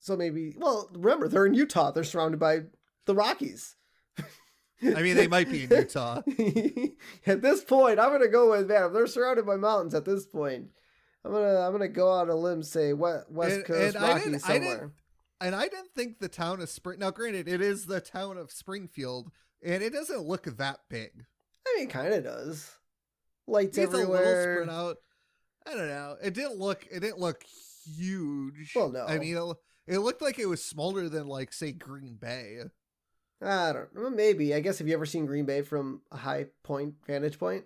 so 0.00 0.16
maybe, 0.16 0.54
well, 0.56 0.88
remember 0.94 1.28
they're 1.28 1.46
in 1.46 1.54
Utah. 1.54 1.90
They're 1.90 2.04
surrounded 2.04 2.40
by 2.40 2.62
the 3.04 3.14
Rockies. 3.14 3.76
I 4.80 5.02
mean, 5.02 5.16
they 5.16 5.26
might 5.26 5.50
be 5.50 5.64
in 5.64 5.70
Utah. 5.76 6.22
at 7.26 7.42
this 7.42 7.64
point, 7.64 7.98
I'm 7.98 8.12
gonna 8.12 8.28
go 8.28 8.50
with 8.50 8.68
man. 8.68 8.84
If 8.84 8.92
they're 8.92 9.06
surrounded 9.08 9.44
by 9.44 9.56
mountains, 9.56 9.92
at 9.94 10.04
this 10.04 10.24
point, 10.24 10.68
I'm 11.24 11.32
gonna 11.32 11.60
I'm 11.66 11.72
gonna 11.72 11.88
go 11.88 12.12
out 12.12 12.28
on 12.28 12.30
a 12.30 12.36
limb 12.36 12.62
say 12.62 12.92
what 12.92 13.30
West 13.30 13.56
And- 13.56 13.64
Coast 13.64 13.96
and 13.96 14.04
I 14.04 14.08
Rockies 14.10 14.24
didn't- 14.24 14.48
I 14.48 14.52
didn't- 14.52 14.68
somewhere. 14.68 14.92
And 15.40 15.54
I 15.54 15.68
didn't 15.68 15.94
think 15.94 16.18
the 16.18 16.28
town 16.28 16.60
of 16.60 16.68
Spring. 16.68 16.98
Now, 16.98 17.10
granted, 17.10 17.46
it 17.48 17.60
is 17.60 17.86
the 17.86 18.00
town 18.00 18.38
of 18.38 18.50
Springfield, 18.50 19.30
and 19.62 19.82
it 19.82 19.92
doesn't 19.92 20.22
look 20.22 20.44
that 20.44 20.80
big. 20.88 21.24
I 21.66 21.78
mean, 21.78 21.88
kind 21.88 22.12
of 22.12 22.24
does. 22.24 22.70
Lights 23.46 23.78
It's 23.78 23.94
a 23.94 23.96
little 23.96 24.14
spread 24.16 24.68
out. 24.68 24.96
I 25.66 25.74
don't 25.74 25.88
know. 25.88 26.16
It 26.22 26.34
didn't 26.34 26.58
look. 26.58 26.86
It 26.90 27.00
didn't 27.00 27.18
look 27.18 27.44
huge. 27.96 28.72
Well, 28.74 28.90
no. 28.90 29.04
I 29.06 29.18
mean, 29.18 29.36
it, 29.36 29.56
it 29.94 29.98
looked 29.98 30.22
like 30.22 30.38
it 30.38 30.46
was 30.46 30.64
smaller 30.64 31.08
than, 31.08 31.26
like, 31.26 31.52
say, 31.52 31.72
Green 31.72 32.16
Bay. 32.16 32.58
I 33.40 33.72
don't 33.72 33.94
know. 33.94 34.10
Maybe. 34.10 34.54
I 34.54 34.60
guess 34.60 34.78
have 34.78 34.88
you 34.88 34.94
ever 34.94 35.06
seen 35.06 35.26
Green 35.26 35.44
Bay 35.44 35.62
from 35.62 36.02
a 36.10 36.16
high 36.16 36.46
point 36.62 36.94
vantage 37.06 37.38
point? 37.38 37.64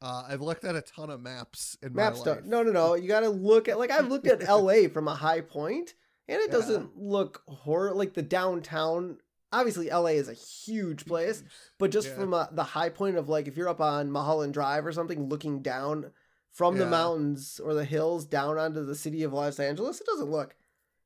Uh, 0.00 0.24
I've 0.28 0.40
looked 0.40 0.64
at 0.64 0.74
a 0.74 0.82
ton 0.82 1.10
of 1.10 1.20
maps 1.20 1.76
in 1.82 1.94
Maps 1.94 2.20
my 2.20 2.24
don't. 2.24 2.36
life. 2.36 2.44
No, 2.44 2.62
no, 2.62 2.72
no. 2.72 2.94
You 2.94 3.08
got 3.08 3.20
to 3.20 3.28
look 3.28 3.68
at 3.68 3.78
like 3.78 3.90
I've 3.90 4.08
looked 4.08 4.26
at 4.26 4.42
L.A. 4.48 4.88
from 4.88 5.08
a 5.08 5.14
high 5.14 5.40
point, 5.40 5.94
and 6.28 6.38
it 6.40 6.46
Yeah. 6.48 6.52
doesn't 6.52 6.96
look 6.98 7.42
horror 7.48 7.92
like 7.94 8.14
the 8.14 8.22
downtown. 8.22 9.18
Obviously, 9.52 9.90
L.A. 9.90 10.16
is 10.16 10.28
a 10.28 10.32
huge 10.34 11.04
place, 11.04 11.42
but 11.78 11.90
just 11.90 12.08
Yeah. 12.08 12.14
from 12.14 12.34
uh 12.34 12.46
the 12.52 12.62
high 12.64 12.88
point 12.88 13.16
of 13.16 13.28
like 13.28 13.48
if 13.48 13.56
you're 13.56 13.68
up 13.68 13.80
on 13.80 14.10
Mulholland 14.10 14.54
Drive 14.54 14.86
or 14.86 14.92
something, 14.92 15.28
looking 15.28 15.60
down 15.62 16.12
from 16.52 16.76
the 16.78 16.86
mountains 16.86 17.58
or 17.60 17.72
the 17.74 17.84
hills 17.84 18.24
down 18.26 18.58
onto 18.58 18.84
the 18.84 18.94
city 18.94 19.22
of 19.22 19.32
Los 19.32 19.58
Angeles, 19.58 20.00
it 20.00 20.06
doesn't 20.06 20.30
look 20.30 20.54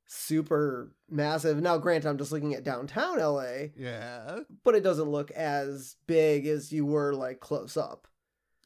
super 0.07 0.93
massive. 1.09 1.61
Now, 1.61 1.79
granted, 1.79 2.09
I'm 2.09 2.19
just 2.19 2.33
looking 2.33 2.55
at 2.55 2.65
downtown 2.65 3.19
L.A., 3.19 3.73
Yeah. 3.77 4.41
but 4.65 4.75
it 4.75 4.83
doesn't 4.83 5.09
look 5.11 5.31
as 5.33 5.97
big 6.07 6.47
as 6.47 6.73
you 6.73 6.87
were 6.87 7.15
like 7.15 7.41
close 7.41 7.77
up. 7.77 8.07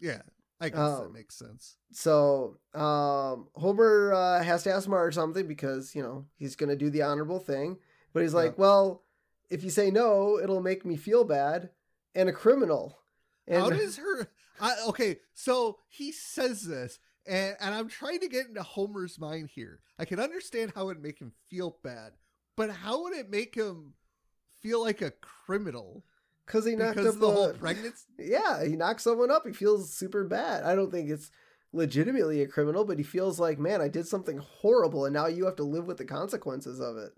Yeah. 0.01 0.23
I 0.61 0.69
guess 0.69 0.79
that 0.79 1.07
Um, 1.07 1.13
makes 1.13 1.37
sense. 1.37 1.77
So 1.93 2.59
um, 2.75 3.49
Homer 3.55 4.13
uh, 4.13 4.43
has 4.43 4.63
to 4.65 4.73
ask 4.73 4.89
Marge 4.89 5.15
something 5.15 5.47
because 5.47 5.95
you 5.95 6.03
know 6.03 6.27
he's 6.37 6.57
gonna 6.57 6.77
do 6.77 6.91
the 6.91 7.03
honorable 7.03 7.39
thing, 7.41 7.79
but 8.13 8.23
he's 8.23 8.35
like, 8.35 8.53
Yeah. 8.53 8.61
"Well, 8.63 9.05
if 9.49 9.65
you 9.65 9.71
say 9.71 9.91
no, 9.91 10.39
it'll 10.39 10.61
make 10.63 10.85
me 10.85 10.97
feel 10.97 11.25
bad 11.25 11.71
and 12.15 12.29
a 12.29 12.33
criminal." 12.33 12.99
And 13.47 13.63
How 13.63 13.71
does 13.71 13.97
her? 13.97 14.31
I, 14.61 14.77
okay, 14.89 15.21
so 15.33 15.79
he 15.89 16.13
says 16.13 16.63
this, 16.63 16.99
and 17.27 17.57
and 17.61 17.75
I'm 17.75 17.89
trying 17.89 18.21
to 18.21 18.29
get 18.29 18.47
into 18.47 18.63
Homer's 18.63 19.19
mind 19.19 19.49
here. 19.49 19.81
I 19.99 20.05
can 20.05 20.21
understand 20.21 20.73
how 20.75 20.91
it'd 20.91 21.03
make 21.03 21.19
him 21.19 21.33
feel 21.49 21.79
bad, 21.83 22.13
but 22.57 22.71
how 22.71 23.03
would 23.05 23.15
it 23.15 23.31
make 23.31 23.55
him 23.55 23.95
feel 24.61 24.83
like 24.83 25.01
a 25.01 25.11
criminal 25.11 26.05
because 26.51 26.67
he 26.67 26.75
knocked 26.77 26.97
because 26.97 27.15
up 27.15 27.21
the 27.21 27.27
the 27.27 27.33
whole 27.33 27.53
pregnancy? 27.61 28.05
yeah, 28.19 28.65
he 28.65 28.77
knocks 28.77 29.05
someone 29.05 29.31
up. 29.31 29.47
He 29.47 29.53
feels 29.53 29.93
super 29.95 30.25
bad. 30.25 30.65
I 30.65 30.75
don't 30.75 30.91
think 30.91 31.09
it's 31.11 31.31
legitimately 31.73 32.43
a 32.43 32.49
criminal, 32.49 32.85
but 32.85 32.99
he 32.99 33.05
feels 33.05 33.39
like, 33.39 33.59
man, 33.59 33.81
I 33.81 33.89
did 33.89 34.07
something 34.09 34.39
horrible, 34.39 35.05
and 35.05 35.15
now 35.15 35.27
you 35.27 35.45
have 35.47 35.57
to 35.57 35.63
live 35.65 35.87
with 35.87 35.99
the 35.99 36.05
consequences 36.05 36.81
of 36.81 36.97
it. 36.97 37.13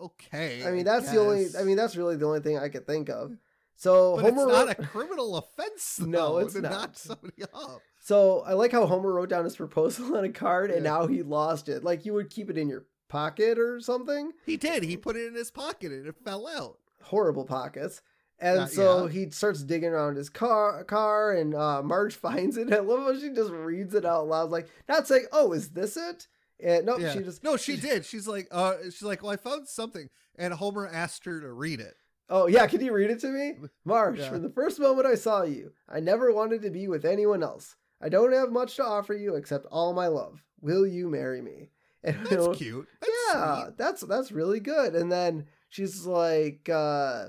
Okay, 0.00 0.64
I 0.66 0.70
mean, 0.72 0.84
that's 0.84 1.10
the 1.10 1.18
only. 1.20 1.46
I 1.58 1.62
mean, 1.62 1.76
that's 1.76 1.96
really 1.96 2.16
the 2.16 2.26
only 2.26 2.40
thing 2.40 2.58
I 2.58 2.68
could 2.68 2.86
think 2.86 3.08
of. 3.08 3.36
So 3.76 4.16
but 4.16 4.22
Homer 4.24 4.42
it's 4.42 4.52
not 4.52 4.66
wrote- 4.66 4.78
a 4.78 4.86
criminal 4.88 5.36
offense. 5.36 6.00
No, 6.06 6.38
it's 6.38 6.54
to 6.54 6.60
not. 6.62 6.70
knock 6.72 6.90
somebody 6.94 7.42
up. 7.52 7.80
So 8.00 8.40
I 8.46 8.52
like 8.52 8.72
how 8.72 8.86
Homer 8.86 9.12
wrote 9.12 9.28
down 9.28 9.44
his 9.44 9.56
proposal 9.56 10.16
on 10.16 10.24
a 10.24 10.28
card 10.28 10.70
and 10.70 10.84
now 10.84 11.06
he 11.06 11.22
lost 11.22 11.68
it. 11.68 11.82
Like 11.84 12.04
you 12.04 12.12
would 12.14 12.30
keep 12.30 12.50
it 12.50 12.58
in 12.58 12.68
your 12.68 12.84
pocket 13.08 13.58
or 13.58 13.80
something. 13.80 14.32
He 14.46 14.56
did. 14.56 14.82
He 14.84 14.96
put 14.96 15.16
it 15.16 15.26
in 15.26 15.34
his 15.34 15.50
pocket 15.50 15.90
and 15.90 16.06
it 16.06 16.14
fell 16.24 16.46
out. 16.46 16.78
Horrible 17.04 17.44
pockets. 17.44 18.02
And 18.40 18.68
so 18.68 19.06
he 19.06 19.30
starts 19.30 19.62
digging 19.62 19.90
around 19.90 20.16
his 20.16 20.28
car 20.28 20.82
car 20.84 21.32
and 21.32 21.54
uh, 21.54 21.82
Marge 21.82 22.14
finds 22.26 22.56
it. 22.56 22.72
I 22.72 22.80
love 22.80 23.00
how 23.00 23.18
she 23.18 23.30
just 23.30 23.50
reads 23.50 23.94
it 23.94 24.04
out 24.04 24.26
loud, 24.26 24.50
like 24.50 24.68
not 24.88 25.06
saying, 25.06 25.26
Oh, 25.32 25.52
is 25.52 25.70
this 25.70 25.96
it? 25.96 26.26
And 26.60 26.84
no, 26.86 26.98
Yeah. 26.98 27.12
she 27.12 27.20
just 27.20 27.44
no, 27.44 27.56
she 27.56 27.76
did. 27.88 28.04
She's 28.04 28.26
like, 28.26 28.48
uh, 28.50 28.74
she's 28.84 29.02
like, 29.02 29.22
well, 29.22 29.32
I 29.32 29.36
found 29.36 29.68
something, 29.68 30.08
and 30.36 30.52
Homer 30.54 30.86
asked 30.86 31.24
her 31.26 31.40
to 31.40 31.52
read 31.52 31.80
it. 31.80 31.94
Oh 32.28 32.46
yeah, 32.46 32.66
can 32.66 32.80
you 32.84 32.92
read 32.92 33.10
it 33.10 33.20
to 33.20 33.28
me? 33.28 33.54
Marge, 33.84 34.18
Yeah. 34.18 34.30
from 34.30 34.42
the 34.42 34.50
first 34.50 34.80
moment 34.80 35.06
I 35.06 35.14
saw 35.14 35.42
you, 35.42 35.72
I 35.88 36.00
never 36.00 36.32
wanted 36.32 36.62
to 36.62 36.70
be 36.70 36.88
with 36.88 37.04
anyone 37.04 37.42
else. 37.42 37.76
I 38.00 38.08
don't 38.08 38.32
have 38.32 38.50
much 38.50 38.76
to 38.76 38.84
offer 38.84 39.14
you 39.14 39.36
except 39.36 39.66
all 39.70 39.92
my 39.94 40.08
love. 40.08 40.42
Will 40.60 40.86
you 40.86 41.08
marry 41.08 41.40
me? 41.40 41.70
And 42.04 42.16
you 42.30 42.36
know, 42.36 42.46
That's 42.48 42.58
cute. 42.58 42.88
That's 43.00 43.12
yeah, 43.32 43.62
sweet. 43.64 43.78
that's 43.78 44.00
that's 44.02 44.30
really 44.32 44.60
good. 44.60 44.94
And 44.94 45.10
then 45.10 45.46
she's 45.74 46.06
like, 46.06 46.68
uh, 46.68 47.26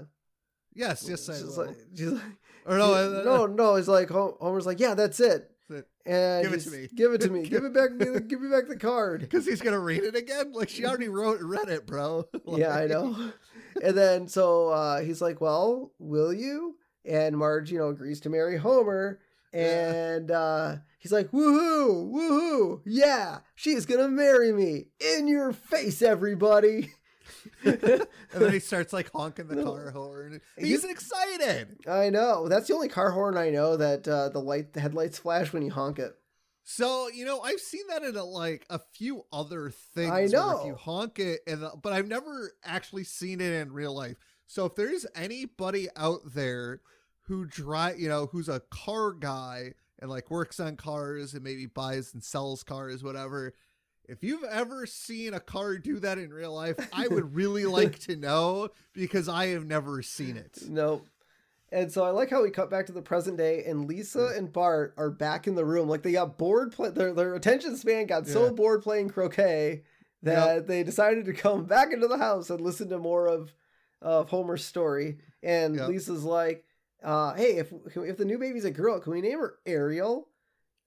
Yes, 0.74 1.06
yes, 1.10 1.30
I 1.30 1.42
will. 1.42 1.68
like, 1.68 1.78
she's 1.96 2.12
like, 2.12 2.22
or 2.66 2.78
no, 2.78 2.94
uh, 2.94 3.24
no, 3.24 3.46
no. 3.46 3.76
He's 3.76 3.88
like, 3.88 4.10
Homer's 4.10 4.66
like, 4.66 4.80
yeah, 4.80 4.94
that's 4.94 5.20
it. 5.20 5.50
And 6.06 6.44
Give 6.44 6.54
it 6.54 6.62
to 6.62 6.70
me. 6.70 6.88
Give 6.94 7.14
it 7.14 7.22
to 7.22 7.30
me. 7.30 7.48
give 7.48 7.64
it 7.64 7.74
back. 7.74 7.98
Give 8.28 8.42
me 8.42 8.50
back 8.50 8.68
the 8.68 8.78
card. 8.78 9.22
because 9.22 9.46
he's 9.46 9.62
gonna 9.62 9.80
read 9.80 10.04
it 10.04 10.16
again. 10.16 10.52
Like 10.52 10.70
she 10.70 10.86
already 10.86 11.08
wrote, 11.08 11.40
read 11.42 11.70
it, 11.70 11.88
bro. 11.88 12.26
yeah, 12.48 12.76
I 12.76 12.88
know. 12.88 13.32
And 13.82 13.98
then 13.98 14.28
so 14.28 14.70
uh, 14.70 15.02
he's 15.02 15.22
like, 15.22 15.42
well, 15.42 15.92
will 15.98 16.34
you? 16.34 16.76
And 17.06 17.38
Marge, 17.38 17.72
you 17.72 17.80
know, 17.80 17.90
agrees 17.90 18.20
to 18.22 18.30
marry 18.30 18.58
Homer. 18.58 19.20
And 19.54 20.30
uh, 20.32 20.78
he's 21.00 21.14
like, 21.14 21.32
woohoo, 21.32 22.12
woohoo, 22.12 22.82
yeah, 22.86 23.40
she's 23.56 23.86
gonna 23.86 24.10
marry 24.10 24.52
me 24.52 24.88
in 25.00 25.30
your 25.30 25.54
face, 25.54 26.02
everybody. 26.02 26.92
And 28.34 28.42
then 28.44 28.52
he 28.54 28.60
starts 28.72 28.94
like 28.94 29.12
honking 29.12 29.48
the 29.48 29.56
No. 29.56 29.64
car 29.66 29.92
horn. 29.92 30.42
He's- 30.58 30.84
excited. 30.84 31.78
I 31.88 32.10
know. 32.10 32.48
That's 32.48 32.68
the 32.68 32.74
only 32.76 32.90
car 32.90 33.12
horn 33.12 33.38
I 33.38 33.50
know 33.50 33.78
that 33.78 34.08
uh, 34.08 34.30
the 34.30 34.40
light, 34.40 34.74
the 34.74 34.80
headlights 34.82 35.20
flash 35.20 35.52
when 35.54 35.64
you 35.64 35.72
honk 35.72 36.00
it. 36.00 36.16
So 36.64 37.08
you 37.10 37.26
know, 37.26 37.42
I've 37.42 37.60
seen 37.60 37.84
that 37.90 38.04
in 38.04 38.16
a, 38.16 38.24
like 38.24 38.66
a 38.70 38.80
few 38.80 39.26
other 39.32 39.70
things. 39.94 40.10
I 40.12 40.14
where 40.22 40.26
if 40.26 40.32
know. 40.32 40.66
you 40.66 40.76
honk 40.76 41.20
it, 41.20 41.42
and 41.48 41.64
but 41.82 41.94
I've 41.94 42.08
never 42.08 42.54
actually 42.64 43.04
seen 43.04 43.40
it 43.42 43.52
in 43.54 43.72
real 43.72 43.94
life. 43.96 44.18
So 44.48 44.66
if 44.66 44.76
there's 44.76 45.06
anybody 45.16 45.88
out 45.96 46.22
there 46.34 46.82
who 47.28 47.46
drive, 47.46 48.00
you 48.00 48.10
know, 48.10 48.28
who's 48.32 48.50
a 48.50 48.62
car 48.72 49.12
guy 49.14 49.74
and 50.00 50.10
like 50.10 50.30
works 50.32 50.60
on 50.60 50.76
cars 50.76 51.34
and 51.36 51.44
maybe 51.44 51.66
buys 51.68 52.14
and 52.14 52.24
sells 52.24 52.64
cars, 52.64 53.04
whatever. 53.04 53.54
If 54.08 54.24
you've 54.24 54.44
ever 54.44 54.86
seen 54.86 55.34
a 55.34 55.40
car 55.40 55.78
do 55.78 56.00
that 56.00 56.18
in 56.18 56.34
real 56.34 56.54
life, 56.54 56.76
I 56.94 57.08
would 57.10 57.36
really 57.36 57.66
like 57.66 58.00
to 58.00 58.16
know 58.16 58.70
because 58.94 59.28
I 59.28 59.48
have 59.48 59.66
never 59.66 60.02
seen 60.02 60.38
it. 60.38 60.60
Nope. 60.68 61.08
And 61.72 61.92
so 61.92 62.04
I 62.04 62.12
like 62.12 62.30
how 62.30 62.44
we 62.44 62.52
cut 62.52 62.70
back 62.70 62.86
to 62.86 62.92
the 62.94 63.02
present 63.02 63.38
day, 63.38 63.64
and 63.66 63.88
Lisa 63.88 64.34
and 64.36 64.52
Bart 64.54 64.94
are 64.98 65.10
back 65.10 65.48
in 65.48 65.56
the 65.56 65.66
room. 65.66 65.90
Like 65.90 66.04
they 66.04 66.12
got 66.14 66.38
bored. 66.38 66.72
Play- 66.72 66.92
their 66.92 67.14
their 67.14 67.34
attention 67.36 67.76
span 67.76 68.06
got 68.06 68.28
so 68.28 68.52
bored 68.54 68.84
playing 68.84 69.10
croquet 69.10 69.84
that 70.24 70.68
they 70.68 70.84
decided 70.84 71.26
to 71.26 71.34
come 71.34 71.66
back 71.66 71.92
into 71.92 72.08
the 72.08 72.18
house 72.18 72.50
and 72.50 72.62
listen 72.62 72.90
to 72.90 72.98
more 72.98 73.28
of 73.28 73.54
of 74.02 74.30
Homer's 74.30 74.64
story. 74.64 75.18
And 75.42 75.76
Yep. 75.76 75.88
Lisa's 75.90 76.24
like, 76.24 76.64
uh, 77.04 77.34
"Hey, 77.34 77.58
if 77.58 77.74
if 77.96 78.18
the 78.18 78.26
new 78.26 78.38
baby's 78.38 78.66
a 78.66 78.72
girl, 78.72 79.00
can 79.00 79.12
we 79.14 79.22
name 79.22 79.40
her 79.40 79.56
Ariel?" 79.66 80.30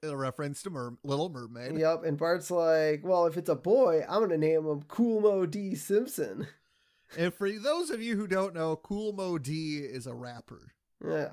A 0.04 0.16
reference 0.16 0.62
to 0.62 0.70
Mer- 0.70 0.96
Little 1.02 1.28
Mermaid. 1.28 1.76
Yep. 1.76 2.04
And 2.04 2.16
Bart's 2.16 2.52
like, 2.52 3.00
"Well, 3.04 3.26
if 3.26 3.36
it's 3.36 3.48
a 3.48 3.56
boy, 3.56 4.04
I'm 4.08 4.20
gonna 4.20 4.38
name 4.38 4.64
him 4.64 4.82
Kool 4.84 5.20
Moe 5.20 5.46
Dee 5.46 5.74
Simpson." 5.74 6.46
And 7.16 7.32
for 7.32 7.50
those 7.50 7.88
of 7.88 8.02
you 8.02 8.16
who 8.16 8.26
don't 8.26 8.52
know, 8.54 8.76
Kool 8.76 9.14
Moe 9.14 9.38
Dee 9.38 9.78
is 9.78 10.06
a 10.06 10.12
rapper. 10.12 10.74
Yeah, 11.02 11.30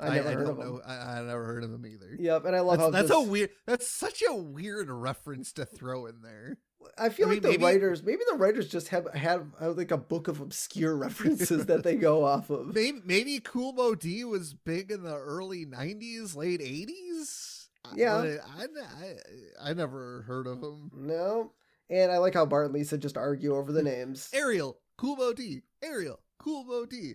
I 0.00 0.06
I, 0.06 0.14
never 0.14 0.28
I 0.28 0.32
heard 0.32 0.46
don't 0.46 0.50
of 0.52 0.58
him. 0.66 0.72
know. 0.76 0.80
I, 0.86 1.18
I 1.18 1.22
never 1.22 1.44
heard 1.44 1.64
of 1.64 1.70
him 1.70 1.84
either. 1.84 2.16
Yep, 2.18 2.46
and 2.46 2.56
I 2.56 2.60
love 2.60 2.78
how 2.78 2.88
That's, 2.88 3.08
that's 3.10 3.20
this- 3.20 3.26
a 3.28 3.30
weird. 3.30 3.50
That's 3.66 3.86
such 3.98 4.22
a 4.26 4.34
weird 4.34 4.88
reference 4.90 5.52
to 5.52 5.66
throw 5.66 6.06
in 6.06 6.22
there. 6.22 6.56
I 6.96 7.10
feel 7.10 7.26
like 7.28 7.34
mean, 7.34 7.42
the 7.42 7.48
maybe- 7.58 7.62
writers, 7.64 8.02
maybe 8.02 8.22
the 8.30 8.38
writers 8.38 8.68
just 8.70 8.88
have 8.88 9.06
uh, 9.60 9.72
like 9.72 9.90
a 9.90 9.98
book 9.98 10.28
of 10.28 10.40
obscure 10.40 10.96
references 10.96 11.66
that 11.66 11.82
they 11.84 11.96
go 11.96 12.24
off 12.24 12.48
of. 12.48 12.74
Maybe 12.74 13.02
maybe 13.04 13.38
Kool 13.38 13.74
Moe 13.74 13.94
Dee 13.94 14.24
was 14.24 14.54
big 14.54 14.90
in 14.90 15.02
the 15.02 15.14
early 15.14 15.66
'90s, 15.66 16.34
late 16.34 16.60
'80s. 16.62 17.47
Yeah. 17.94 18.36
I, 18.56 18.62
I, 18.62 19.70
I 19.70 19.74
never 19.74 20.22
heard 20.22 20.46
of 20.46 20.62
him. 20.62 20.90
No, 20.94 21.52
and 21.90 22.12
I 22.12 22.18
like 22.18 22.34
how 22.34 22.46
Bart 22.46 22.66
and 22.66 22.74
Lisa 22.74 22.98
just 22.98 23.16
argue 23.16 23.56
over 23.56 23.72
the 23.72 23.82
names. 23.82 24.30
Ariel, 24.34 24.78
Kool 24.96 25.16
Moe 25.16 25.32
Dee, 25.32 25.62
Ariel, 25.82 26.20
Kool 26.38 26.64
Moe 26.64 26.86
Dee, 26.86 27.14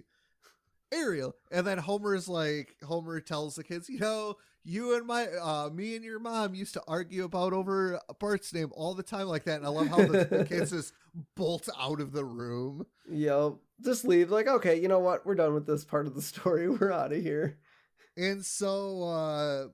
Ariel, 0.92 1.36
and 1.52 1.66
then 1.66 1.78
Homer's 1.78 2.28
like 2.28 2.76
Homer 2.84 3.20
tells 3.20 3.56
the 3.56 3.64
kids, 3.64 3.90
you 3.90 4.00
know, 4.00 4.38
you 4.64 4.96
and 4.96 5.06
my, 5.06 5.28
uh, 5.28 5.70
me 5.74 5.96
and 5.96 6.06
your 6.06 6.20
mom 6.20 6.56
used 6.56 6.74
to 6.74 6.82
argue 6.88 7.26
about 7.26 7.54
over 7.54 8.00
Bart's 8.20 8.54
name 8.54 8.70
all 8.74 8.94
the 8.94 9.04
time 9.04 9.28
like 9.28 9.44
that, 9.44 9.58
and 9.58 9.66
I 9.66 9.70
love 9.70 9.88
how 9.88 9.98
the, 9.98 10.26
the 10.26 10.46
kids 10.46 10.72
just 10.72 10.94
bolt 11.36 11.68
out 11.78 12.00
of 12.00 12.14
the 12.14 12.24
room. 12.24 12.86
Yep. 13.12 13.56
just 13.84 14.06
leave. 14.06 14.32
Like, 14.32 14.48
okay, 14.48 14.80
you 14.80 14.88
know 14.88 15.00
what? 15.00 15.26
We're 15.26 15.36
done 15.36 15.54
with 15.54 15.68
this 15.68 15.84
part 15.84 16.08
of 16.08 16.16
the 16.16 16.22
story. 16.22 16.70
We're 16.70 16.92
out 16.94 17.12
of 17.12 17.22
here. 17.22 17.58
And 18.16 18.46
so 18.46 19.04
uh, 19.04 19.66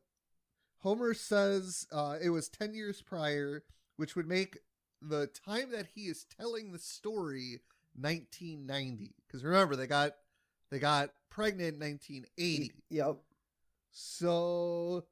Homer 0.80 1.14
says 1.14 1.88
uh, 1.92 2.18
it 2.22 2.30
was 2.30 2.50
10 2.50 2.74
years 2.74 3.02
prior, 3.02 3.64
which 3.98 4.16
would 4.16 4.28
make 4.28 4.60
the 5.02 5.28
time 5.28 5.72
that 5.72 5.88
he 5.96 6.04
is 6.04 6.26
telling 6.26 6.72
the 6.72 6.80
story 6.80 7.62
1990. 8.00 9.16
Because 9.28 9.44
remember, 9.44 9.76
they 9.76 9.88
got 9.88 10.14
they 10.72 10.80
got 10.80 11.12
pregnant 11.30 11.76
in 11.76 11.80
1980. 11.80 12.72
Yep. 12.90 13.18
So 13.92 15.06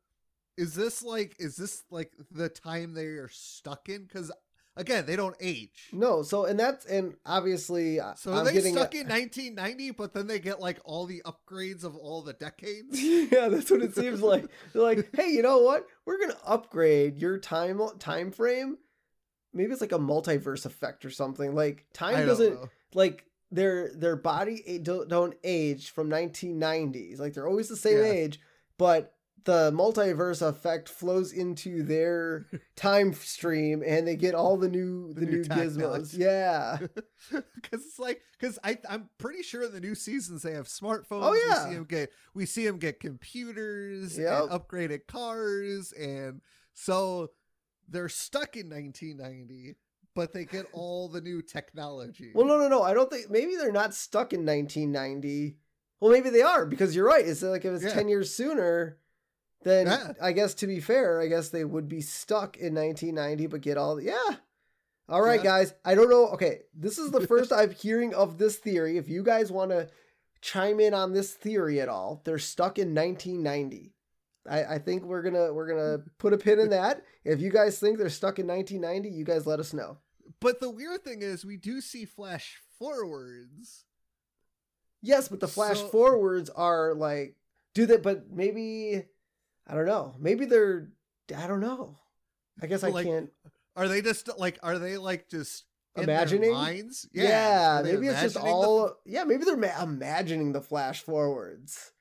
is 0.58 0.74
this 0.74 1.04
like 1.04 1.36
is 1.40 1.56
this 1.56 1.84
like 1.90 2.14
the 2.32 2.50
time 2.50 2.94
they 2.94 3.06
are 3.06 3.30
stuck 3.30 3.90
in? 3.90 4.04
Because 4.04 4.32
again, 4.78 5.06
they 5.06 5.16
don't 5.16 5.36
age. 5.40 5.90
No, 5.92 6.22
so 6.22 6.46
and 6.46 6.60
that's 6.60 6.86
and 6.86 7.16
obviously 7.26 8.00
So 8.16 8.34
I'm 8.34 8.46
they 8.46 8.60
stuck 8.60 8.96
in 8.96 9.08
1990, 9.08 9.92
but 9.92 10.14
then 10.14 10.28
they 10.28 10.40
get 10.40 10.60
like 10.60 10.80
all 10.86 11.06
the 11.06 11.22
upgrades 11.26 11.84
of 11.84 11.96
all 11.96 12.22
the 12.22 12.34
decades? 12.34 13.02
yeah, 13.02 13.50
that's 13.50 13.70
what 13.70 13.82
it 13.82 13.96
seems 13.96 14.22
like. 14.22 14.46
They're 14.74 14.82
like, 14.82 15.10
hey, 15.16 15.30
you 15.30 15.42
know 15.42 15.60
what? 15.60 15.86
We're 16.06 16.20
gonna 16.20 16.38
upgrade 16.46 17.18
your 17.18 17.38
time 17.40 17.82
time 18.00 18.32
frame. 18.32 18.78
Maybe 19.54 19.72
it's 19.72 19.82
like 19.82 19.92
a 19.92 20.00
multiverse 20.00 20.66
effect 20.66 21.04
or 21.04 21.10
something. 21.10 21.56
Like 21.56 21.86
time 21.94 22.26
doesn't 22.26 22.54
know. 22.54 22.70
like 22.94 23.26
their 23.52 23.92
their 23.94 24.16
body 24.16 24.80
don't, 24.84 25.08
don't 25.10 25.36
age 25.44 25.90
from 25.92 26.10
1990s. 26.10 27.20
Like 27.20 27.34
they're 27.34 27.48
always 27.48 27.70
the 27.70 27.76
same 27.76 27.98
Yeah. 27.98 28.12
age, 28.12 28.40
but 28.78 29.14
the 29.46 29.72
multiverse 29.72 30.42
effect 30.42 30.90
flows 30.90 31.32
into 31.32 31.82
their 31.84 32.48
time 32.76 33.14
stream, 33.14 33.82
and 33.86 34.08
they 34.08 34.16
get 34.16 34.36
all 34.36 34.58
the 34.58 34.68
new 34.70 35.14
the, 35.14 35.22
The 35.22 35.26
new 35.26 35.38
new, 35.38 35.44
gizmos. 35.46 36.18
Yeah. 36.18 36.78
because 37.32 37.86
it's 37.86 38.00
like 38.00 38.22
because 38.40 38.60
I 38.64 38.78
I'm 38.90 39.10
pretty 39.18 39.44
sure 39.44 39.64
in 39.64 39.72
the 39.72 39.80
new 39.80 39.96
seasons 39.96 40.42
they 40.44 40.54
have 40.54 40.68
smartphones. 40.68 41.22
Oh, 41.24 41.34
yeah 41.34 41.64
we 41.66 41.70
see 41.70 41.76
them 41.76 41.86
get 41.86 42.10
we 42.34 42.46
see 42.46 42.66
them 42.66 42.78
get 42.78 43.00
computers 43.00 44.18
Yep. 44.18 44.42
and 44.44 44.50
upgraded 44.52 45.08
cars, 45.08 45.92
and 45.94 46.42
so 46.74 47.30
they're 47.90 48.10
stuck 48.10 48.58
in 48.58 48.70
1990, 48.70 49.76
but 50.14 50.34
they 50.34 50.44
get 50.46 50.66
all 50.74 51.08
the 51.08 51.22
new 51.22 51.42
technology. 51.42 52.32
Well, 52.36 52.46
no, 52.46 52.58
no, 52.58 52.68
no. 52.68 52.84
I 52.84 52.94
don't 52.94 53.10
think 53.10 53.30
maybe 53.30 53.56
they're 53.56 53.72
not 53.72 53.94
stuck 53.94 54.34
in 54.34 54.46
1990. 54.46 55.58
Well, 56.00 56.12
maybe 56.12 56.30
they 56.30 56.42
are 56.42 56.66
because 56.66 56.96
you're 56.96 57.08
right. 57.08 57.26
It's 57.26 57.42
like 57.42 57.64
if 57.66 57.74
it's 57.76 57.84
Yeah. 57.86 57.94
10 57.94 58.10
years 58.10 58.34
sooner, 58.34 58.98
then 59.68 59.88
Yeah. 59.88 60.14
I 60.22 60.32
guess 60.32 60.54
to 60.56 60.68
be 60.68 60.80
fair, 60.80 61.20
I 61.22 61.28
guess 61.28 61.50
they 61.50 61.66
would 61.66 61.88
be 61.88 62.02
stuck 62.02 62.58
in 62.58 62.74
1990, 62.76 63.48
but 63.48 63.62
get 63.62 63.78
all 63.78 63.96
the 63.96 64.04
yeah. 64.04 64.36
All 65.10 65.22
right, 65.22 65.40
Yeah. 65.40 65.44
guys. 65.52 65.74
I 65.86 65.96
don't 65.96 66.10
know. 66.10 66.28
Okay, 66.30 66.64
this 66.74 66.98
is 66.98 67.12
the 67.12 67.26
first 67.26 67.52
I'm 67.54 67.72
hearing 67.72 68.14
of 68.14 68.38
this 68.38 68.58
theory. 68.58 68.98
If 68.98 69.08
you 69.08 69.24
guys 69.24 69.52
want 69.52 69.72
to 69.72 69.90
chime 70.42 70.80
in 70.80 70.94
on 70.94 71.14
this 71.14 71.34
theory 71.34 71.80
at 71.82 71.90
all, 71.90 72.22
they're 72.26 72.38
stuck 72.40 72.78
in 72.78 72.94
1990. 72.94 73.94
I, 74.50 74.76
I 74.76 74.80
think 74.80 75.04
we're 75.04 75.22
gonna 75.24 75.54
we're 75.54 75.68
gonna 75.68 76.04
put 76.20 76.34
a 76.34 76.38
pin 76.38 76.60
in 76.60 76.70
that. 76.70 77.04
If 77.26 77.42
you 77.42 77.50
guys 77.52 77.80
think 77.80 77.98
they're 77.98 78.10
stuck 78.10 78.40
in 78.40 78.48
1990, 78.48 79.10
you 79.10 79.24
guys 79.26 79.46
let 79.48 79.60
us 79.60 79.74
know. 79.74 79.98
but 80.42 80.60
the 80.60 80.70
weird 80.70 81.04
thing 81.04 81.22
is, 81.22 81.46
we 81.46 81.56
do 81.58 81.80
see 81.82 82.06
flash 82.06 82.62
forwards. 82.78 83.86
Yes, 85.02 85.28
but 85.30 85.40
the 85.40 85.48
flash 85.48 85.80
So- 85.80 85.88
forwards 85.88 86.50
are 86.50 86.94
like 86.94 87.36
do 87.74 87.86
that, 87.88 88.04
but 88.04 88.30
maybe 88.32 89.06
I 89.68 89.76
don't 89.76 89.86
know. 89.86 90.16
Maybe 90.20 90.46
they're 90.46 90.90
I 91.36 91.48
don't 91.48 91.60
know. 91.60 91.96
I 92.62 92.68
guess 92.68 92.84
I 92.84 92.92
can't. 93.04 93.30
Are 93.76 93.88
they 93.88 94.02
just 94.02 94.30
like? 94.40 94.58
Are 94.64 94.80
they 94.80 94.98
like 94.98 95.30
just 95.30 95.66
Imagining? 95.96 96.52
minds? 96.54 97.08
Yeah, 97.12 97.82
they 97.82 97.94
maybe 97.94 98.08
it's 98.08 98.22
just 98.22 98.36
imagining 98.36 98.62
the- 98.62 98.68
all. 98.68 98.96
yeah, 99.06 99.24
maybe 99.24 99.44
they're 99.46 99.58
ma- 99.58 99.82
imagining 99.84 100.52
the 100.52 100.62
flash 100.62 101.02
forwards, 101.02 101.92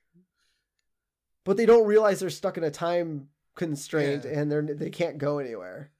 but 1.44 1.56
they 1.56 1.66
don't 1.66 1.86
realize 1.86 2.20
they're 2.20 2.30
stuck 2.30 2.56
in 2.56 2.64
a 2.64 2.70
time 2.70 3.28
constraint 3.54 4.24
Yeah. 4.24 4.38
and 4.40 4.52
they're 4.52 4.62
they 4.62 4.90
can't 4.90 5.18
go 5.18 5.38
anywhere. 5.38 5.90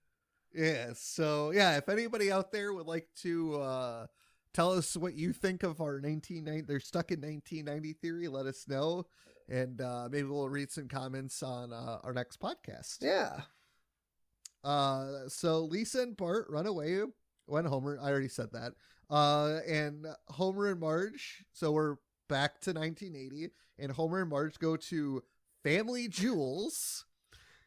Yeah. 0.55 0.93
So 0.95 1.51
yeah, 1.53 1.77
if 1.79 1.89
anybody 1.89 2.31
out 2.31 2.53
there 2.53 2.73
would 2.73 2.87
like 2.87 3.09
to 3.23 3.57
uh 3.61 4.07
tell 4.55 4.73
us 4.73 4.97
what 4.97 5.14
you 5.14 5.33
think 5.33 5.62
of 5.62 5.81
our 5.81 5.95
1990 6.01 6.62
they're 6.62 6.81
stuck 6.81 7.11
in 7.12 7.21
1990 7.21 7.93
theory, 7.95 8.29
let 8.29 8.47
us 8.47 8.67
know. 8.69 9.07
And 9.49 9.81
uh 9.81 10.09
maybe 10.11 10.29
we'll 10.29 10.49
read 10.49 10.71
some 10.71 10.89
comments 10.89 11.43
on 11.43 11.73
uh, 11.73 11.99
our 12.03 12.13
next 12.13 12.41
podcast. 12.41 12.99
Yeah, 13.01 13.41
Uh 14.65 15.29
so 15.29 15.61
Lisa 15.61 16.03
and 16.03 16.17
Bart 16.17 16.47
run 16.51 16.67
away 16.67 17.01
when 17.47 17.65
Homer 17.65 17.99
I 18.03 18.11
already 18.11 18.29
said 18.29 18.51
that. 18.53 18.73
Uh 19.09 19.61
and 19.69 20.07
Homer 20.29 20.71
and 20.71 20.81
Marge, 20.81 21.45
so 21.53 21.71
we're 21.73 21.97
back 22.29 22.61
to 22.63 22.73
1980 22.73 23.51
and 23.79 23.93
Homer 23.93 24.23
and 24.23 24.31
Marge 24.31 24.59
go 24.59 24.77
to 24.77 25.23
Family 25.63 26.09
Jewels 26.09 27.05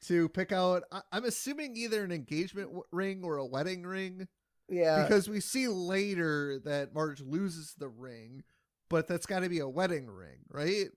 to 0.08 0.28
pick 0.30 0.52
out 0.52 0.84
I- 0.92 1.02
I'm 1.14 1.26
assuming 1.26 1.78
either 1.78 2.04
an 2.04 2.12
engagement 2.12 2.68
w- 2.68 2.84
ring 2.92 3.22
or 3.24 3.38
a 3.38 3.46
wedding 3.46 3.84
ring 3.84 4.28
yeah. 4.68 5.04
because 5.04 5.30
we 5.30 5.40
see 5.40 5.68
later 5.70 6.60
that 6.66 6.94
Marge 6.94 7.22
loses 7.22 7.74
the 7.78 7.88
ring, 7.90 8.44
but 8.90 9.08
that's 9.08 9.26
got 9.26 9.40
to 9.42 9.50
be 9.50 9.60
a 9.60 9.68
wedding 9.68 10.08
ring, 10.08 10.40
right? 10.50 10.88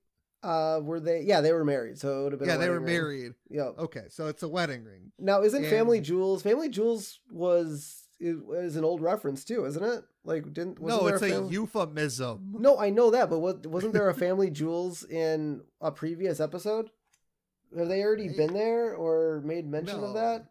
Uh, 0.43 0.81
were 0.83 1.01
they? 1.01 1.23
Yeah, 1.23 1.41
they 1.41 1.53
were 1.53 1.65
married, 1.65 1.99
so 1.99 2.21
it 2.21 2.23
would 2.25 2.33
have 2.33 2.41
been. 2.41 2.49
yeah, 2.49 2.57
they 2.57 2.69
were 2.69 2.81
ring. 2.81 2.95
married. 2.95 3.35
Yeah. 3.49 3.71
Okay, 3.79 4.05
so 4.09 4.27
it's 4.27 4.43
a 4.43 4.49
wedding 4.49 4.85
ring. 4.85 5.13
Now, 5.19 5.43
isn't 5.43 5.65
Family 5.67 6.01
Jewels? 6.01 6.43
Family 6.43 6.69
Jewels 6.69 7.21
was 7.31 8.03
is, 8.21 8.37
is 8.53 8.77
an 8.77 8.85
old 8.85 9.01
reference 9.01 9.45
too, 9.45 9.65
isn't 9.65 9.83
it? 9.83 10.05
Like, 10.25 10.53
didn't 10.53 10.81
no, 10.81 11.07
it's 11.09 11.23
a, 11.23 11.29
fam- 11.29 11.49
euphemism. 11.51 12.55
No, 12.59 12.79
I 12.79 12.91
know 12.91 13.11
that, 13.11 13.29
but 13.29 13.41
what 13.41 13.67
wasn't 13.67 13.93
there 13.93 14.09
a 14.09 14.15
Family 14.15 14.51
Jewels 14.51 15.05
in 15.05 15.63
a 15.81 15.91
previous 15.91 16.41
episode? 16.41 16.91
Have 17.77 17.89
they 17.89 18.03
already 18.03 18.29
been 18.29 18.53
there 18.53 18.95
or 18.95 19.43
made 19.45 19.67
mention 19.67 20.05
of 20.05 20.15
that? 20.15 20.47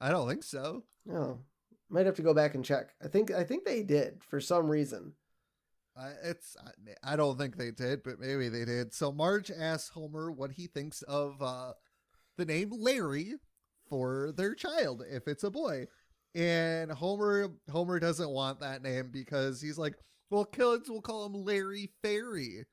I 0.00 0.10
don't 0.10 0.28
think 0.28 0.42
so. 0.42 0.84
No, 1.04 1.40
might 1.88 2.06
have 2.06 2.16
to 2.16 2.22
go 2.22 2.34
back 2.34 2.54
and 2.54 2.64
check. 2.64 2.90
I 3.02 3.08
think 3.08 3.30
I 3.30 3.44
think 3.44 3.64
they 3.64 3.82
did 3.82 4.22
for 4.22 4.40
some 4.40 4.68
reason. 4.68 5.14
I, 5.98 6.10
it's 6.24 6.56
I, 7.02 7.16
don't 7.16 7.38
think 7.38 7.56
they 7.56 7.70
did, 7.70 8.02
but 8.02 8.20
maybe 8.20 8.48
they 8.48 8.64
did. 8.64 8.92
So 8.92 9.10
Marge 9.12 9.50
asks 9.50 9.88
Homer 9.90 10.30
what 10.30 10.52
he 10.52 10.66
thinks 10.66 11.02
of 11.02 11.40
uh, 11.40 11.72
the 12.36 12.44
name 12.44 12.70
Larry 12.70 13.34
for 13.88 14.32
their 14.36 14.54
child 14.54 15.02
if 15.08 15.26
it's 15.26 15.44
a 15.44 15.50
boy, 15.50 15.86
and 16.34 16.90
Homer 16.90 17.50
Homer 17.70 17.98
doesn't 17.98 18.28
want 18.28 18.60
that 18.60 18.82
name 18.82 19.08
because 19.10 19.60
he's 19.60 19.78
like, 19.78 19.94
well, 20.30 20.44
kids 20.44 20.90
will 20.90 21.00
call 21.00 21.24
him 21.26 21.44
Larry 21.44 21.90
Fairy, 22.02 22.66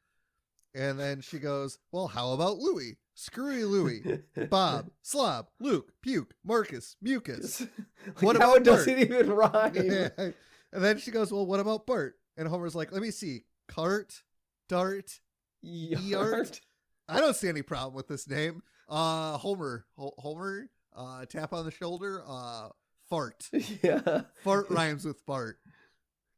and 0.75 0.99
then 0.99 1.21
she 1.21 1.39
goes, 1.39 1.77
well, 1.91 2.07
how 2.07 2.33
about 2.33 2.57
Louie? 2.57 2.97
Screwy 3.15 3.63
Louie, 3.63 4.03
Bob, 4.49 4.89
Slob, 5.01 5.47
Luke, 5.59 5.93
Puke, 6.01 6.33
Marcus, 6.43 6.95
Mucus. 7.01 7.61
like 8.07 8.21
What 8.21 8.37
how 8.37 8.55
about 8.55 8.57
it 8.57 8.63
doesn't 8.63 8.99
even 8.99 9.29
rhyme. 9.31 9.75
and 9.77 10.33
then 10.73 10.97
she 10.97 11.11
goes, 11.11 11.31
well, 11.31 11.45
what 11.45 11.59
about 11.59 11.85
Bart? 11.85 12.15
And 12.37 12.47
Homer's 12.47 12.75
like, 12.75 12.91
let 12.91 13.01
me 13.01 13.11
see, 13.11 13.43
cart, 13.67 14.23
dart. 14.69 15.19
Yard. 15.61 16.59
I 17.07 17.19
don't 17.19 17.35
see 17.35 17.47
any 17.49 17.61
problem 17.61 17.93
with 17.93 18.07
this 18.07 18.27
name. 18.29 18.61
Uh, 18.89 19.37
Homer, 19.37 19.85
Ho- 19.97 20.13
Homer, 20.17 20.69
uh, 20.95 21.25
tap 21.25 21.53
on 21.53 21.65
the 21.65 21.71
shoulder. 21.71 22.23
Uh, 22.27 22.69
fart. 23.09 23.49
yeah, 23.83 24.21
Fart 24.43 24.69
rhymes 24.69 25.05
with 25.05 25.25
Bart. 25.25 25.57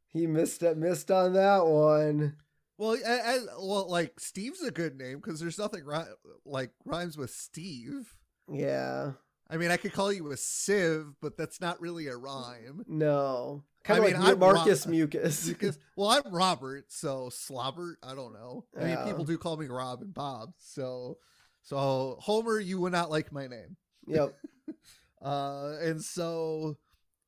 he 0.08 0.28
missed 0.28 0.64
it. 0.64 0.78
Missed 0.78 1.12
on 1.12 1.34
that 1.34 1.66
one. 1.66 2.36
Well, 2.78 2.93
a- 2.93 3.28
as, 3.28 3.48
well, 3.60 3.89
like 3.89 4.20
Steve's 4.20 4.62
a 4.62 4.72
good 4.72 4.98
name 4.98 5.18
because 5.24 5.39
there's 5.39 5.58
nothing 5.60 5.86
ri- 5.86 6.04
like 6.46 6.72
rhymes 6.84 7.18
with 7.18 7.32
Steve. 7.32 8.14
Yeah. 8.52 9.14
I 9.50 9.58
mean, 9.58 9.72
I 9.72 9.78
could 9.78 9.93
call 9.93 10.12
you 10.12 10.32
a 10.32 10.38
sieve, 10.38 11.14
but 11.22 11.38
that's 11.38 11.62
not 11.62 11.80
really 11.80 12.08
a 12.08 12.18
rhyme. 12.18 12.84
No. 12.88 13.64
Kind 13.86 14.02
I 14.02 14.06
mean, 14.06 14.20
like 14.20 14.32
I'm 14.32 14.40
Marcus 14.40 14.86
Ro- 14.88 14.92
Mucus. 14.92 15.48
Because, 15.50 15.78
well, 15.96 16.10
I'm 16.10 16.34
Robert, 16.34 16.86
so 16.92 17.30
Slobbert. 17.30 17.96
I 18.02 18.16
don't 18.16 18.34
know. 18.34 18.66
I 18.80 18.84
mean, 18.84 18.98
people 19.06 19.24
do 19.24 19.38
call 19.38 19.58
me 19.58 19.68
Rob 19.68 20.02
and 20.02 20.12
Bob. 20.14 20.54
So, 20.58 21.20
so 21.62 22.18
Homer, 22.20 22.60
you 22.60 22.82
would 22.82 22.92
not 22.92 23.12
like 23.12 23.32
my 23.32 23.48
name. 23.48 23.78
yep. 24.08 24.36
Uh, 25.22 25.78
and 25.82 26.04
so, 26.04 26.78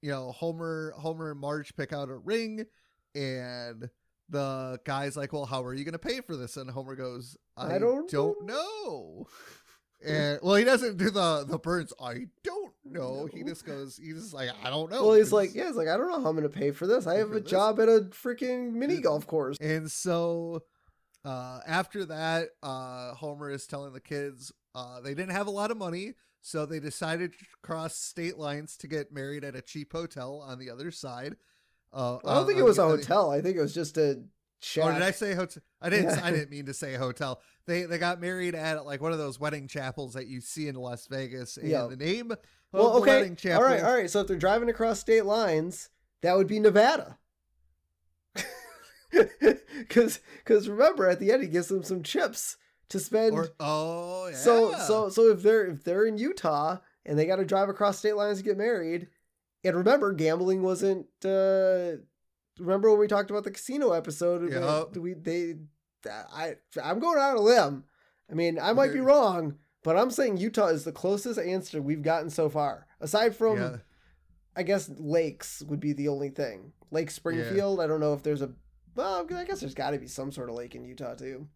you 0.01 0.11
know, 0.11 0.31
Homer, 0.31 0.93
Homer 0.97 1.31
and 1.31 1.39
Marge 1.39 1.75
pick 1.75 1.93
out 1.93 2.09
a 2.09 2.15
ring, 2.15 2.65
and 3.15 3.89
the 4.29 4.79
guy's 4.85 5.17
like, 5.17 5.33
"Well, 5.33 5.45
how 5.45 5.63
are 5.63 5.73
you 5.73 5.83
going 5.83 5.93
to 5.93 5.97
pay 5.99 6.21
for 6.21 6.35
this?" 6.35 6.57
And 6.57 6.69
Homer 6.69 6.95
goes, 6.95 7.37
"I, 7.55 7.75
I 7.75 7.79
don't 7.79 8.07
don't 8.11 8.45
know." 8.45 9.25
And 10.05 10.39
well, 10.43 10.55
he 10.55 10.63
doesn't 10.63 10.97
do 10.97 11.09
the 11.09 11.45
the 11.47 11.57
burns. 11.57 11.91
I 11.99 12.25
don't 12.43 12.73
know. 12.91 13.27
He 13.31 13.43
just 13.43 13.65
goes. 13.65 13.97
He's 13.97 14.15
just 14.15 14.33
like, 14.33 14.49
I 14.63 14.69
don't 14.69 14.91
know. 14.91 15.05
well, 15.05 15.13
he's 15.13 15.31
like, 15.31 15.53
yeah, 15.53 15.67
he's 15.67 15.75
like, 15.75 15.87
I 15.87 15.97
don't 15.97 16.07
know 16.07 16.21
how 16.21 16.29
I'm 16.29 16.35
gonna 16.35 16.49
pay 16.49 16.71
for 16.71 16.87
this. 16.87 17.07
I 17.07 17.15
have 17.15 17.31
a 17.31 17.39
this? 17.39 17.49
job 17.49 17.79
at 17.79 17.89
a 17.89 18.01
freaking 18.11 18.73
mini 18.73 19.01
golf 19.01 19.27
course. 19.27 19.57
And 19.59 19.91
so 19.91 20.63
uh, 21.25 21.59
after 21.67 22.05
that, 22.05 22.49
uh, 22.63 23.13
Homer 23.15 23.51
is 23.51 23.67
telling 23.67 23.93
the 23.93 23.99
kids 23.99 24.51
uh, 24.75 25.01
they 25.01 25.13
didn't 25.13 25.31
have 25.31 25.47
a 25.47 25.51
lot 25.51 25.71
of 25.71 25.77
money, 25.77 26.13
so 26.41 26.65
they 26.65 26.79
decided 26.79 27.33
to 27.33 27.45
cross 27.63 27.95
state 27.95 28.37
lines 28.37 28.77
to 28.77 28.87
get 28.87 29.11
married 29.11 29.43
at 29.43 29.55
a 29.55 29.61
cheap 29.61 29.91
hotel 29.91 30.43
on 30.45 30.59
the 30.59 30.69
other 30.69 30.91
side. 30.91 31.35
Uh, 31.91 32.17
I 32.17 32.35
don't 32.35 32.43
uh, 32.43 32.45
think 32.45 32.59
it 32.59 32.63
was 32.63 32.77
a 32.77 32.87
hotel. 32.87 33.31
I 33.31 33.41
think 33.41 33.57
it 33.57 33.61
was 33.61 33.73
just 33.73 33.97
a 33.97 34.21
shack. 34.59 34.85
Oh, 34.85 34.93
did 34.93 35.01
I 35.01 35.11
say 35.11 35.33
hotel? 35.33 35.61
I 35.81 35.89
didn't. 35.89 36.19
I 36.23 36.31
didn't 36.31 36.49
mean 36.51 36.65
to 36.65 36.73
say 36.73 36.95
hotel. 36.95 37.41
They 37.65 37.83
they 37.83 37.97
got 37.97 38.19
married 38.21 38.55
at 38.55 38.85
like 38.85 39.01
one 39.01 39.11
of 39.11 39.17
those 39.17 39.39
wedding 39.39 39.67
chapels 39.67 40.13
that 40.13 40.27
you 40.27 40.41
see 40.41 40.67
in 40.67 40.75
Las 40.75 41.07
Vegas. 41.07 41.57
And 41.57 41.67
Yeah. 41.69 41.87
the 41.87 41.95
name 41.97 42.31
well, 42.71 42.97
okay. 42.97 43.17
wedding 43.17 43.35
chapel. 43.35 43.63
All 43.63 43.69
right, 43.69 43.83
all 43.83 43.93
right. 43.93 44.09
So 44.09 44.21
if 44.21 44.27
they're 44.27 44.37
driving 44.37 44.69
across 44.69 44.99
state 44.99 45.25
lines, 45.25 45.89
that 46.21 46.35
would 46.35 46.47
be 46.47 46.59
Nevada. 46.59 47.17
Because 49.79 50.19
because 50.43 50.67
remember 50.67 51.07
at 51.07 51.19
the 51.19 51.31
end 51.31 51.41
he 51.43 51.47
gives 51.47 51.67
them 51.69 51.83
some 51.83 52.03
chips 52.03 52.57
to 52.89 52.99
spend. 52.99 53.33
Or, 53.33 53.49
oh 53.59 54.27
yeah. 54.27 54.35
So 54.35 54.73
so 54.73 55.09
so 55.09 55.29
if 55.31 55.41
they're 55.43 55.67
if 55.67 55.83
they're 55.83 56.05
in 56.05 56.17
Utah 56.17 56.77
and 57.05 57.17
they 57.17 57.25
got 57.25 57.37
to 57.37 57.45
drive 57.45 57.69
across 57.69 57.99
state 57.99 58.15
lines 58.17 58.39
to 58.39 58.43
get 58.43 58.57
married, 58.57 59.07
and 59.63 59.75
remember 59.77 60.11
gambling 60.13 60.61
wasn't. 60.61 61.05
uh 61.23 62.01
Remember 62.59 62.89
when 62.91 62.99
we 62.99 63.07
talked 63.07 63.29
about 63.29 63.43
the 63.43 63.51
casino 63.51 63.91
episode? 63.91 64.51
Yup. 64.51 64.95
We 64.97 65.13
they 65.13 65.55
I 66.07 66.55
I'm 66.83 66.99
going 66.99 67.17
out 67.17 67.31
on 67.31 67.37
a 67.37 67.41
limb. 67.41 67.83
I 68.29 68.33
mean 68.33 68.59
I 68.59 68.73
might 68.73 68.93
be 68.93 68.99
wrong, 68.99 69.55
but 69.83 69.97
I'm 69.97 70.11
saying 70.11 70.37
Utah 70.37 70.67
is 70.67 70.83
the 70.83 70.91
closest 70.91 71.39
answer 71.39 71.81
we've 71.81 72.01
gotten 72.01 72.29
so 72.29 72.49
far. 72.49 72.87
Aside 72.99 73.35
from 73.35 73.57
yeah. 73.57 73.75
I 74.55 74.63
guess 74.63 74.89
lakes 74.97 75.61
would 75.67 75.79
be 75.79 75.93
the 75.93 76.07
only 76.07 76.29
thing. 76.29 76.73
Lake 76.91 77.11
Springfield. 77.11 77.79
I 77.79 77.87
don't 77.87 77.99
know 77.99 78.13
if 78.13 78.23
there's 78.23 78.41
a. 78.41 78.51
Well, 78.95 79.27
I 79.35 79.43
guess 79.43 79.59
there's 79.59 79.75
got 79.75 79.91
to 79.91 79.99
be 79.99 80.07
some 80.07 80.31
sort 80.31 80.49
of 80.49 80.55
lake 80.55 80.73
in 80.73 80.83
Utah 80.83 81.13
too. 81.13 81.47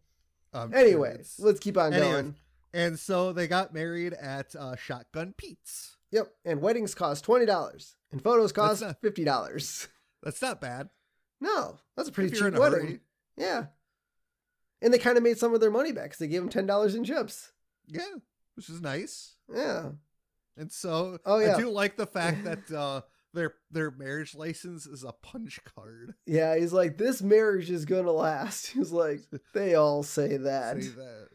Sure 0.54 0.70
Anyway, 0.76 1.18
let's 1.40 1.60
keep 1.60 1.78
on 1.78 1.94
Anyway. 1.94 2.12
going. 2.12 2.36
and 2.74 3.00
so 3.00 3.32
they 3.34 3.48
got 3.48 3.74
married 3.74 4.14
at 4.14 4.54
uh, 4.56 4.76
Shotgun 4.76 5.34
Pete's. 5.38 5.96
Yep, 6.12 6.28
and 6.46 6.62
weddings 6.62 6.94
cost 6.94 7.24
twenty 7.24 7.46
dollars, 7.46 7.96
and 8.12 8.22
photos 8.22 8.52
cost 8.52 8.84
fifty 9.02 9.24
dollars. 9.24 9.88
That's 10.24 10.42
not 10.42 10.62
bad. 10.62 10.90
No, 11.40 11.80
that's 11.98 12.10
a 12.10 12.12
pretty 12.12 12.32
cheap 12.36 12.54
wedding. 12.54 12.80
hurry. 12.80 13.00
Yeah, 13.38 13.66
and 14.82 14.94
they 14.94 15.00
kind 15.00 15.18
of 15.18 15.24
made 15.24 15.38
some 15.38 15.54
of 15.54 15.62
their 15.62 15.72
money 15.72 15.92
back 15.92 16.06
because 16.06 16.20
they 16.20 16.28
gave 16.28 16.42
them 16.42 16.50
ten 16.50 16.66
dollars 16.66 16.96
in 16.96 17.04
chips. 17.04 17.52
Yeah, 17.88 18.06
which 18.56 18.70
is 18.70 18.82
nice. 18.82 19.36
Yeah, 19.54 19.90
And 20.56 20.72
so 20.72 21.18
Oh, 21.26 21.40
yeah. 21.40 21.56
I 21.56 21.60
do 21.60 21.70
like 21.70 21.98
the 21.98 22.06
fact 22.06 22.44
that 22.46 22.72
uh, 22.72 23.02
their 23.34 23.56
their 23.72 23.92
marriage 23.92 24.36
license 24.36 24.86
is 24.86 25.04
a 25.04 25.12
punch 25.12 25.60
card. 25.76 26.14
yeah. 26.26 26.56
He's 26.58 26.72
like, 26.74 26.98
this 26.98 27.22
marriage 27.22 27.72
is 27.72 27.86
gonna 27.86 28.12
last. 28.12 28.68
He's 28.74 28.92
like, 28.92 29.22
they 29.54 29.76
all 29.76 30.04
say 30.04 30.38
that. 30.38 30.82
Say 30.84 30.90
that. 30.90 31.28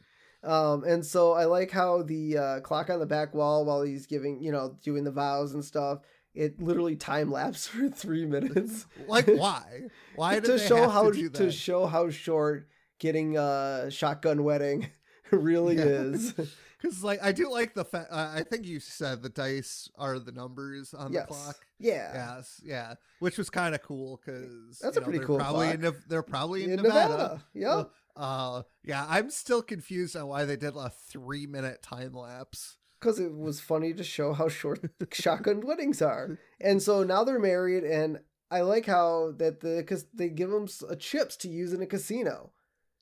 Um, 0.49 0.84
and 0.84 1.05
so 1.05 1.32
I 1.32 1.47
like 1.47 1.72
how 1.72 2.03
the 2.03 2.39
uh, 2.39 2.61
clock 2.61 2.89
on 2.91 3.01
the 3.01 3.07
back 3.07 3.34
wall 3.34 3.64
while 3.64 3.82
he's 3.82 4.07
giving, 4.07 4.41
you 4.41 4.53
know, 4.53 4.76
doing 4.82 5.03
the 5.03 5.11
vows 5.11 5.55
and 5.55 5.64
stuff, 5.64 5.99
it 6.37 6.62
literally 6.62 6.97
time 6.97 7.30
lapse 7.30 7.66
for 7.66 7.89
three 7.89 8.26
minutes 8.26 8.87
Like 9.09 9.26
why? 9.26 9.89
Why 10.14 10.34
did 10.34 10.45
to 10.45 10.53
they 10.59 10.66
show 10.66 10.89
how 10.89 11.11
to 11.11 11.28
to 11.30 11.51
show 11.51 11.87
how 11.87 12.11
short 12.11 12.68
getting 12.99 13.37
a 13.37 13.91
shotgun 13.91 14.45
wedding 14.45 14.89
really 15.30 15.76
Yeah. 15.76 15.84
is. 15.84 16.32
Because 16.80 17.03
like 17.03 17.22
I 17.22 17.32
do 17.32 17.51
like 17.51 17.74
the 17.74 17.84
fact. 17.84 18.09
Uh, 18.12 18.32
I 18.34 18.43
think 18.43 18.66
you 18.66 18.80
said 18.80 19.22
the 19.22 19.28
dice 19.30 19.91
are 19.97 20.18
the 20.18 20.30
numbers 20.32 20.93
on 20.95 21.12
yes. 21.12 21.26
the 21.26 21.34
clock. 21.34 21.57
Yeah. 21.78 22.37
Yes, 22.37 22.61
yeah, 22.64 22.95
which 23.18 23.39
was 23.39 23.51
kind 23.51 23.74
of 23.74 23.82
cool 23.82 24.20
because 24.24 24.78
That's 24.80 24.97
a 24.97 25.01
pretty 25.01 25.20
cool 25.20 25.39
Probably 25.39 25.70
in, 25.70 25.95
they're 26.07 26.22
probably 26.22 26.64
in, 26.64 26.70
In 26.70 26.82
Nevada. 26.82 27.12
Nevada. 27.12 27.45
Yep. 27.55 27.91
Uh, 28.16 28.62
yeah, 28.84 29.07
I'm 29.09 29.30
still 29.30 29.62
confused 29.62 30.16
on 30.16 30.26
why 30.26 30.45
they 30.45 30.57
did 30.57 30.74
a 30.76 30.91
three 31.09 31.47
minute 31.47 31.82
time 31.82 32.12
lapse. 32.12 32.76
Because 33.07 33.21
it 33.21 33.33
was 33.33 33.61
funny 33.61 33.95
to 33.95 34.03
show 34.03 34.33
how 34.33 34.49
short 34.49 34.81
shotgun 35.13 35.61
weddings 35.61 36.03
are. 36.03 36.39
And 36.61 36.83
so 36.83 37.05
now 37.05 37.23
they're 37.23 37.39
married, 37.39 37.85
and 37.85 38.19
I 38.51 38.63
like 38.63 38.87
how 38.87 39.33
that 39.37 39.61
the 39.61 39.77
because 39.77 40.07
they 40.13 40.29
give 40.29 40.51
them 40.51 40.67
uh, 40.91 40.97
chips 40.97 41.37
to 41.39 41.49
use 41.49 41.73
in 41.73 41.81
a 41.81 41.87
casino. 41.87 42.51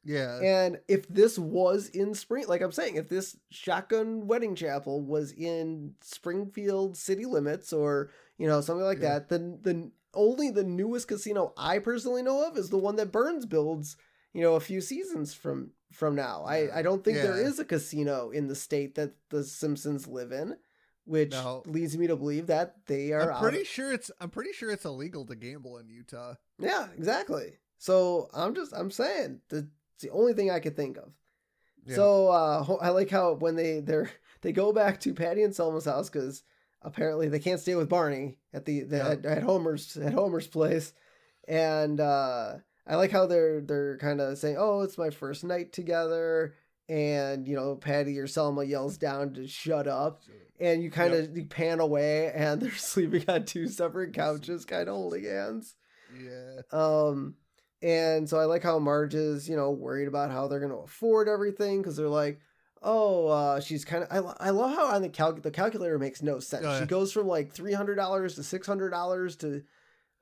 Yeah, 0.07 0.39
And 0.43 0.81
if 0.87 1.09
this 1.09 1.39
was 1.39 1.89
in 1.89 2.13
spring, 2.15 2.45
like 2.47 2.61
I'm 2.61 2.73
saying, 2.73 2.97
if 2.97 3.09
this 3.09 3.39
shotgun 3.51 4.27
wedding 4.27 4.55
chapel 4.55 5.01
was 5.01 5.33
in 5.33 5.95
Springfield 6.03 6.99
city 6.99 7.25
limits 7.25 7.73
or 7.73 8.11
you 8.37 8.47
know 8.47 8.61
something 8.61 8.85
like 8.85 8.99
Yeah. 9.01 9.21
that, 9.21 9.31
then 9.31 9.61
the 9.63 9.91
only 10.13 10.51
the 10.51 10.63
newest 10.65 11.09
casino 11.09 11.55
I 11.57 11.79
personally 11.79 12.23
know 12.23 12.47
of 12.47 12.59
is 12.59 12.69
the 12.69 12.77
one 12.77 12.97
that 12.97 13.13
Burns 13.13 13.47
builds. 13.47 13.97
You 14.35 14.43
know, 14.43 14.55
a 14.57 14.61
few 14.61 14.80
seasons 14.82 15.32
from 15.32 15.70
from 15.93 16.14
now. 16.14 16.43
I 16.45 16.78
I 16.78 16.82
don't 16.82 17.03
think 17.03 17.16
there 17.18 17.41
Yeah. 17.41 17.47
is 17.49 17.59
a 17.59 17.64
casino 17.64 18.30
in 18.30 18.49
the 18.49 18.55
state 18.57 18.97
that 18.97 19.14
the 19.30 19.43
Simpsons 19.45 20.07
live 20.09 20.32
in, 20.32 20.57
which 21.05 21.30
No. 21.30 21.62
leads 21.66 21.97
me 21.97 22.07
to 22.09 22.16
believe 22.16 22.49
that 22.49 22.85
they 22.87 23.12
are. 23.12 23.22
I'm 23.22 23.30
out 23.30 23.41
pretty 23.41 23.64
sure 23.64 23.93
it's 23.93 24.11
I'm 24.20 24.30
pretty 24.30 24.53
sure 24.53 24.70
it's 24.70 24.85
illegal 24.85 25.24
to 25.26 25.37
gamble 25.37 25.78
in 25.78 25.89
Utah. 25.89 26.35
Yeah, 26.59 26.89
exactly. 26.97 27.59
So 27.78 28.28
I'm 28.35 28.55
just 28.55 28.72
I'm 28.74 28.91
saying 28.91 29.41
that's 29.49 29.66
the 30.01 30.11
only 30.11 30.32
thing 30.35 30.51
I 30.51 30.59
could 30.61 30.76
think 30.76 30.97
of. 30.99 31.16
Yeah. 31.87 31.97
So 31.97 32.28
uh, 32.28 32.76
I 32.80 32.89
like 32.91 33.11
how 33.11 33.35
when 33.35 33.55
they 33.55 33.78
they're 33.80 34.11
they 34.43 34.51
go 34.53 34.72
back 34.72 34.99
to 35.01 35.14
Patty 35.14 35.43
and 35.45 35.55
Selma's 35.55 35.85
house 35.85 36.11
because 36.11 36.43
apparently 36.82 37.28
they 37.28 37.39
can't 37.39 37.61
stay 37.61 37.74
with 37.76 37.89
Barney 37.89 38.39
at 38.53 38.64
the, 38.64 38.80
the 38.80 38.97
Yeah. 38.97 39.09
at, 39.11 39.26
at 39.26 39.43
Homer's 39.45 39.97
at 39.97 40.12
Homer's 40.12 40.49
place, 40.49 40.93
and 41.47 42.01
uh, 42.01 42.57
I 42.87 42.97
like 42.97 43.11
how 43.11 43.26
they're 43.26 43.61
they're 43.61 43.97
kind 43.99 44.20
of 44.20 44.37
saying, 44.39 44.57
"Oh, 44.59 44.80
it's 44.82 44.99
my 44.99 45.11
first 45.11 45.43
night 45.45 45.72
together," 45.72 46.55
and 46.89 47.47
you 47.49 47.57
know 47.57 47.76
Patty 47.76 48.18
or 48.18 48.26
Selma 48.26 48.64
yells 48.64 48.99
down 48.99 49.32
to 49.35 49.47
shut 49.49 49.87
up, 49.87 50.22
and 50.61 50.82
you 50.82 50.91
kind 50.91 51.14
of 51.14 51.37
you 51.37 51.45
pan 51.47 51.80
away 51.80 52.30
and 52.35 52.61
they're 52.61 52.70
sleeping 52.72 53.24
on 53.28 53.45
two 53.45 53.68
separate 53.68 54.12
couches, 54.12 54.64
kind 54.64 54.89
of 54.89 54.95
holding 54.95 55.24
hands. 55.24 55.74
yeah, 56.14 56.61
Um, 56.78 57.37
and 57.82 58.28
so 58.28 58.39
I 58.39 58.45
like 58.45 58.62
how 58.62 58.78
Marge 58.78 59.14
is, 59.14 59.49
you 59.49 59.57
know, 59.57 59.70
worried 59.70 60.09
about 60.09 60.30
how 60.30 60.47
they're 60.49 60.61
going 60.61 60.70
to 60.72 60.78
afford 60.78 61.28
everything 61.28 61.82
because 61.82 61.97
they're 61.97 62.09
like, 62.09 62.39
oh, 62.82 63.28
uh, 63.28 63.61
she's 63.61 63.85
kind 63.85 64.05
of. 64.05 64.11
I, 64.41 64.49
I 64.49 64.51
love 64.51 64.74
how 64.74 64.95
on 64.95 65.03
the 65.03 65.09
cal 65.09 65.32
the 65.32 65.51
calculator 65.51 65.99
makes 65.99 66.22
no 66.22 66.39
sense. 66.39 66.64
Oh, 66.66 66.80
She 66.80 66.87
goes 66.87 67.12
from 67.12 67.26
like 67.26 67.53
three 67.53 67.72
hundred 67.72 67.95
dollars 67.97 68.35
to 68.35 68.43
six 68.43 68.66
hundred 68.66 68.91
dollars 68.91 69.37
to, 69.37 69.62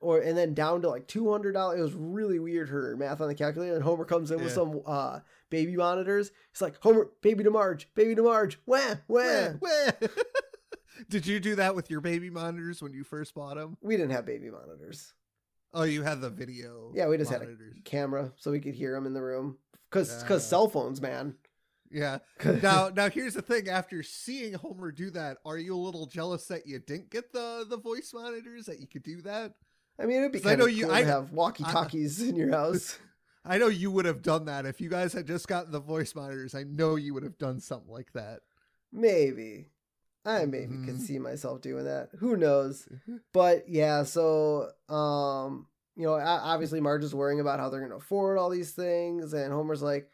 or 0.03 0.19
and 0.19 0.37
then 0.37 0.53
down 0.53 0.81
to 0.83 0.89
like 0.89 1.07
two 1.07 1.31
hundred 1.31 1.53
dollars. 1.53 1.79
It 1.79 1.83
was 1.83 1.93
really 1.93 2.39
weird 2.39 2.69
her 2.69 2.95
math 2.97 3.21
on 3.21 3.27
the 3.27 3.35
calculator. 3.35 3.75
And 3.75 3.83
Homer 3.83 4.05
comes 4.05 4.31
in 4.31 4.43
with 4.43 4.53
some 4.53 4.81
uh 4.85 5.19
baby 5.49 5.75
monitors. 5.75 6.31
He's 6.51 6.61
like, 6.61 6.75
Homer, 6.81 7.09
baby 7.21 7.43
to 7.43 7.51
Marge, 7.51 7.87
baby 7.95 8.15
to 8.15 8.23
Marge, 8.23 8.59
wah 8.65 8.95
wah. 9.07 9.49
Wah. 9.59 9.91
Did 11.09 11.25
you 11.25 11.39
do 11.39 11.55
that 11.55 11.75
with 11.75 11.89
your 11.89 12.01
baby 12.01 12.29
monitors 12.29 12.81
when 12.81 12.93
you 12.93 13.03
first 13.03 13.33
bought 13.33 13.55
them? 13.55 13.77
We 13.81 13.97
didn't 13.97 14.11
have 14.11 14.25
baby 14.25 14.49
monitors. 14.49 15.13
Oh, 15.73 15.83
you 15.83 16.03
had 16.03 16.21
the 16.21 16.29
video. 16.29 16.91
Yeah, 16.93 17.07
we 17.07 17.17
just 17.17 17.31
had 17.31 17.41
a 17.41 17.55
camera 17.83 18.31
so 18.35 18.51
we 18.51 18.59
could 18.59 18.75
hear 18.75 18.93
them 18.93 19.07
in 19.07 19.13
the 19.13 19.21
room. 19.21 19.57
Cause, 19.89 20.23
cause 20.23 20.47
cell 20.47 20.67
phones, 20.67 21.01
man. 21.01 21.35
Yeah. 21.91 22.19
Now, 22.61 22.89
now 22.89 23.09
here's 23.09 23.35
the 23.35 23.41
thing. 23.41 23.69
After 23.69 24.03
seeing 24.03 24.53
Homer 24.53 24.91
do 24.91 25.09
that, 25.11 25.37
are 25.45 25.57
you 25.57 25.75
a 25.75 25.77
little 25.77 26.05
jealous 26.07 26.47
that 26.47 26.67
you 26.67 26.79
didn't 26.79 27.09
get 27.09 27.31
the 27.31 27.65
the 27.69 27.77
voice 27.77 28.11
monitors 28.13 28.65
that 28.65 28.79
you 28.79 28.87
could 28.87 29.03
do 29.03 29.21
that? 29.21 29.53
I 29.99 30.05
mean, 30.05 30.17
it'd 30.19 30.31
be 30.31 30.39
'Cause 30.39 30.47
I 30.47 30.49
kind 30.51 30.59
know 30.59 30.65
of 30.65 30.71
you- 30.73 30.85
cool 30.85 30.93
I- 30.95 31.01
to 31.01 31.07
have 31.07 31.31
walkie 31.31 31.63
talkies 31.63 32.21
in 32.21 32.35
your 32.35 32.51
house. 32.51 32.97
I 33.45 33.57
know 33.57 33.67
you 33.67 33.91
would 33.91 34.05
have 34.05 34.21
done 34.21 34.45
that 34.45 34.65
if 34.65 34.79
you 34.79 34.89
guys 34.89 35.11
had 35.13 35.27
just 35.27 35.47
gotten 35.47 35.71
the 35.71 35.79
voice 35.79 36.15
monitors. 36.15 36.55
I 36.55 36.63
know 36.63 36.95
you 36.95 37.13
would 37.13 37.23
have 37.23 37.37
done 37.37 37.59
something 37.59 37.91
like 37.91 38.13
that. 38.13 38.39
Maybe. 38.91 39.69
I 40.25 40.45
maybe 40.45 40.77
could 40.85 40.95
Mhm. 40.95 41.01
see 41.01 41.19
myself 41.19 41.59
doing 41.61 41.83
that. 41.85 42.09
Who 42.19 42.37
knows? 42.37 42.87
But 43.33 43.67
yeah, 43.67 44.03
so 44.03 44.69
um, 44.87 45.67
you 45.95 46.03
know, 46.07 46.13
obviously 46.13 46.79
Marge 46.79 47.03
is 47.03 47.13
worrying 47.13 47.39
about 47.41 47.59
how 47.59 47.69
they're 47.69 47.81
gonna 47.81 47.97
afford 47.97 48.37
all 48.37 48.49
these 48.49 48.71
things, 48.71 49.33
and 49.33 49.51
Homer's 49.53 49.81
like, 49.81 50.09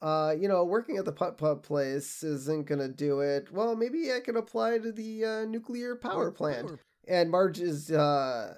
uh, 0.00 0.34
you 0.38 0.48
know, 0.48 0.64
working 0.64 0.96
at 0.96 1.04
the 1.04 1.12
putt 1.12 1.36
putt 1.36 1.62
place 1.62 2.22
isn't 2.22 2.66
gonna 2.66 2.88
do 2.88 3.20
it. 3.20 3.52
Well, 3.52 3.76
maybe 3.76 4.10
I 4.12 4.20
can 4.20 4.36
apply 4.36 4.78
to 4.78 4.90
the 4.92 5.24
uh, 5.24 5.44
nuclear 5.44 5.94
power 5.94 6.30
plant. 6.30 6.68
Power- 6.68 6.80
And 7.06 7.30
Marge 7.30 7.60
is 7.60 7.90
uh 7.90 8.56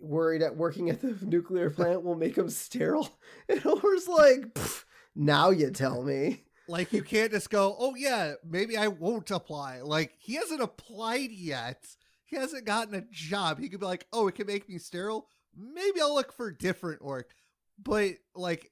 worried 0.00 0.42
at 0.42 0.56
working 0.56 0.90
at 0.90 1.00
the 1.00 1.16
nuclear 1.22 1.70
plant 1.70 2.02
will 2.02 2.16
make 2.16 2.36
him 2.36 2.50
sterile. 2.50 3.08
And 3.48 3.60
Homer's 3.60 4.08
like, 4.08 4.58
now 5.14 5.50
you 5.50 5.70
tell 5.70 6.02
me. 6.02 6.44
Like 6.68 6.92
you 6.92 7.02
can't 7.02 7.32
just 7.32 7.50
go, 7.50 7.74
oh 7.78 7.94
yeah, 7.96 8.34
maybe 8.48 8.76
I 8.76 8.88
won't 8.88 9.30
apply. 9.30 9.80
Like 9.82 10.14
he 10.18 10.34
hasn't 10.34 10.62
applied 10.62 11.30
yet. 11.32 11.84
He 12.24 12.36
hasn't 12.36 12.64
gotten 12.64 12.94
a 12.94 13.04
job. 13.10 13.58
He 13.58 13.68
could 13.68 13.80
be 13.80 13.86
like, 13.86 14.06
oh, 14.12 14.28
it 14.28 14.36
can 14.36 14.46
make 14.46 14.68
me 14.68 14.78
sterile. 14.78 15.26
Maybe 15.56 16.00
I'll 16.00 16.14
look 16.14 16.32
for 16.32 16.52
different 16.52 17.02
work. 17.02 17.34
But 17.82 18.14
like 18.36 18.70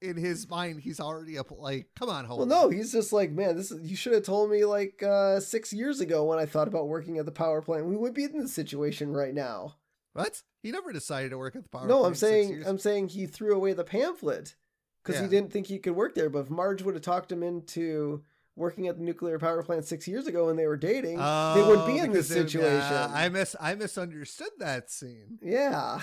in 0.00 0.16
his 0.16 0.48
mind, 0.48 0.80
he's 0.80 1.00
already 1.00 1.38
up. 1.38 1.50
Like, 1.50 1.88
come 1.98 2.08
on, 2.08 2.24
Homer. 2.24 2.44
Well, 2.44 2.64
no, 2.64 2.68
he's 2.68 2.92
just 2.92 3.12
like, 3.12 3.30
man, 3.30 3.56
this 3.56 3.70
is 3.70 3.88
you 3.88 3.96
should 3.96 4.12
have 4.12 4.24
told 4.24 4.50
me 4.50 4.64
like 4.64 5.02
uh, 5.02 5.40
six 5.40 5.72
years 5.72 6.00
ago 6.00 6.24
when 6.24 6.38
I 6.38 6.46
thought 6.46 6.68
about 6.68 6.88
working 6.88 7.18
at 7.18 7.24
the 7.24 7.32
power 7.32 7.62
plant. 7.62 7.86
We 7.86 7.96
would 7.96 8.14
be 8.14 8.24
in 8.24 8.38
this 8.38 8.52
situation 8.52 9.12
right 9.12 9.34
now. 9.34 9.76
what? 10.12 10.42
He 10.68 10.72
never 10.72 10.92
decided 10.92 11.30
to 11.30 11.38
work 11.38 11.56
at 11.56 11.62
the 11.62 11.68
power. 11.70 11.86
no, 11.86 12.00
plant 12.00 12.06
I'm 12.08 12.14
saying 12.14 12.48
years. 12.50 12.66
I'm 12.66 12.78
saying 12.78 13.08
he 13.08 13.24
threw 13.26 13.54
away 13.54 13.72
the 13.72 13.84
pamphlet 13.84 14.54
because 15.02 15.18
he 15.20 15.26
didn't 15.26 15.50
think 15.50 15.66
he 15.66 15.78
could 15.78 15.96
work 15.96 16.14
there. 16.14 16.28
But 16.28 16.40
if 16.40 16.50
Marge 16.50 16.82
would 16.82 16.94
have 16.94 17.02
talked 17.02 17.32
him 17.32 17.42
into 17.42 18.22
working 18.54 18.86
at 18.88 18.98
the 18.98 19.02
nuclear 19.04 19.38
power 19.38 19.62
plant 19.62 19.86
six 19.86 20.06
years 20.06 20.26
ago 20.26 20.46
when 20.46 20.56
they 20.56 20.66
were 20.66 20.76
dating, 20.76 21.16
they 21.16 21.62
would 21.62 21.86
be 21.86 22.00
Oh, 22.00 22.04
in 22.04 22.12
this 22.12 22.28
situation. 22.28 22.68
uh, 22.92 23.10
I 23.14 23.28
miss. 23.30 23.56
I 23.58 23.74
misunderstood 23.76 24.50
that 24.58 24.90
scene. 24.90 25.38
yeah, 25.40 26.00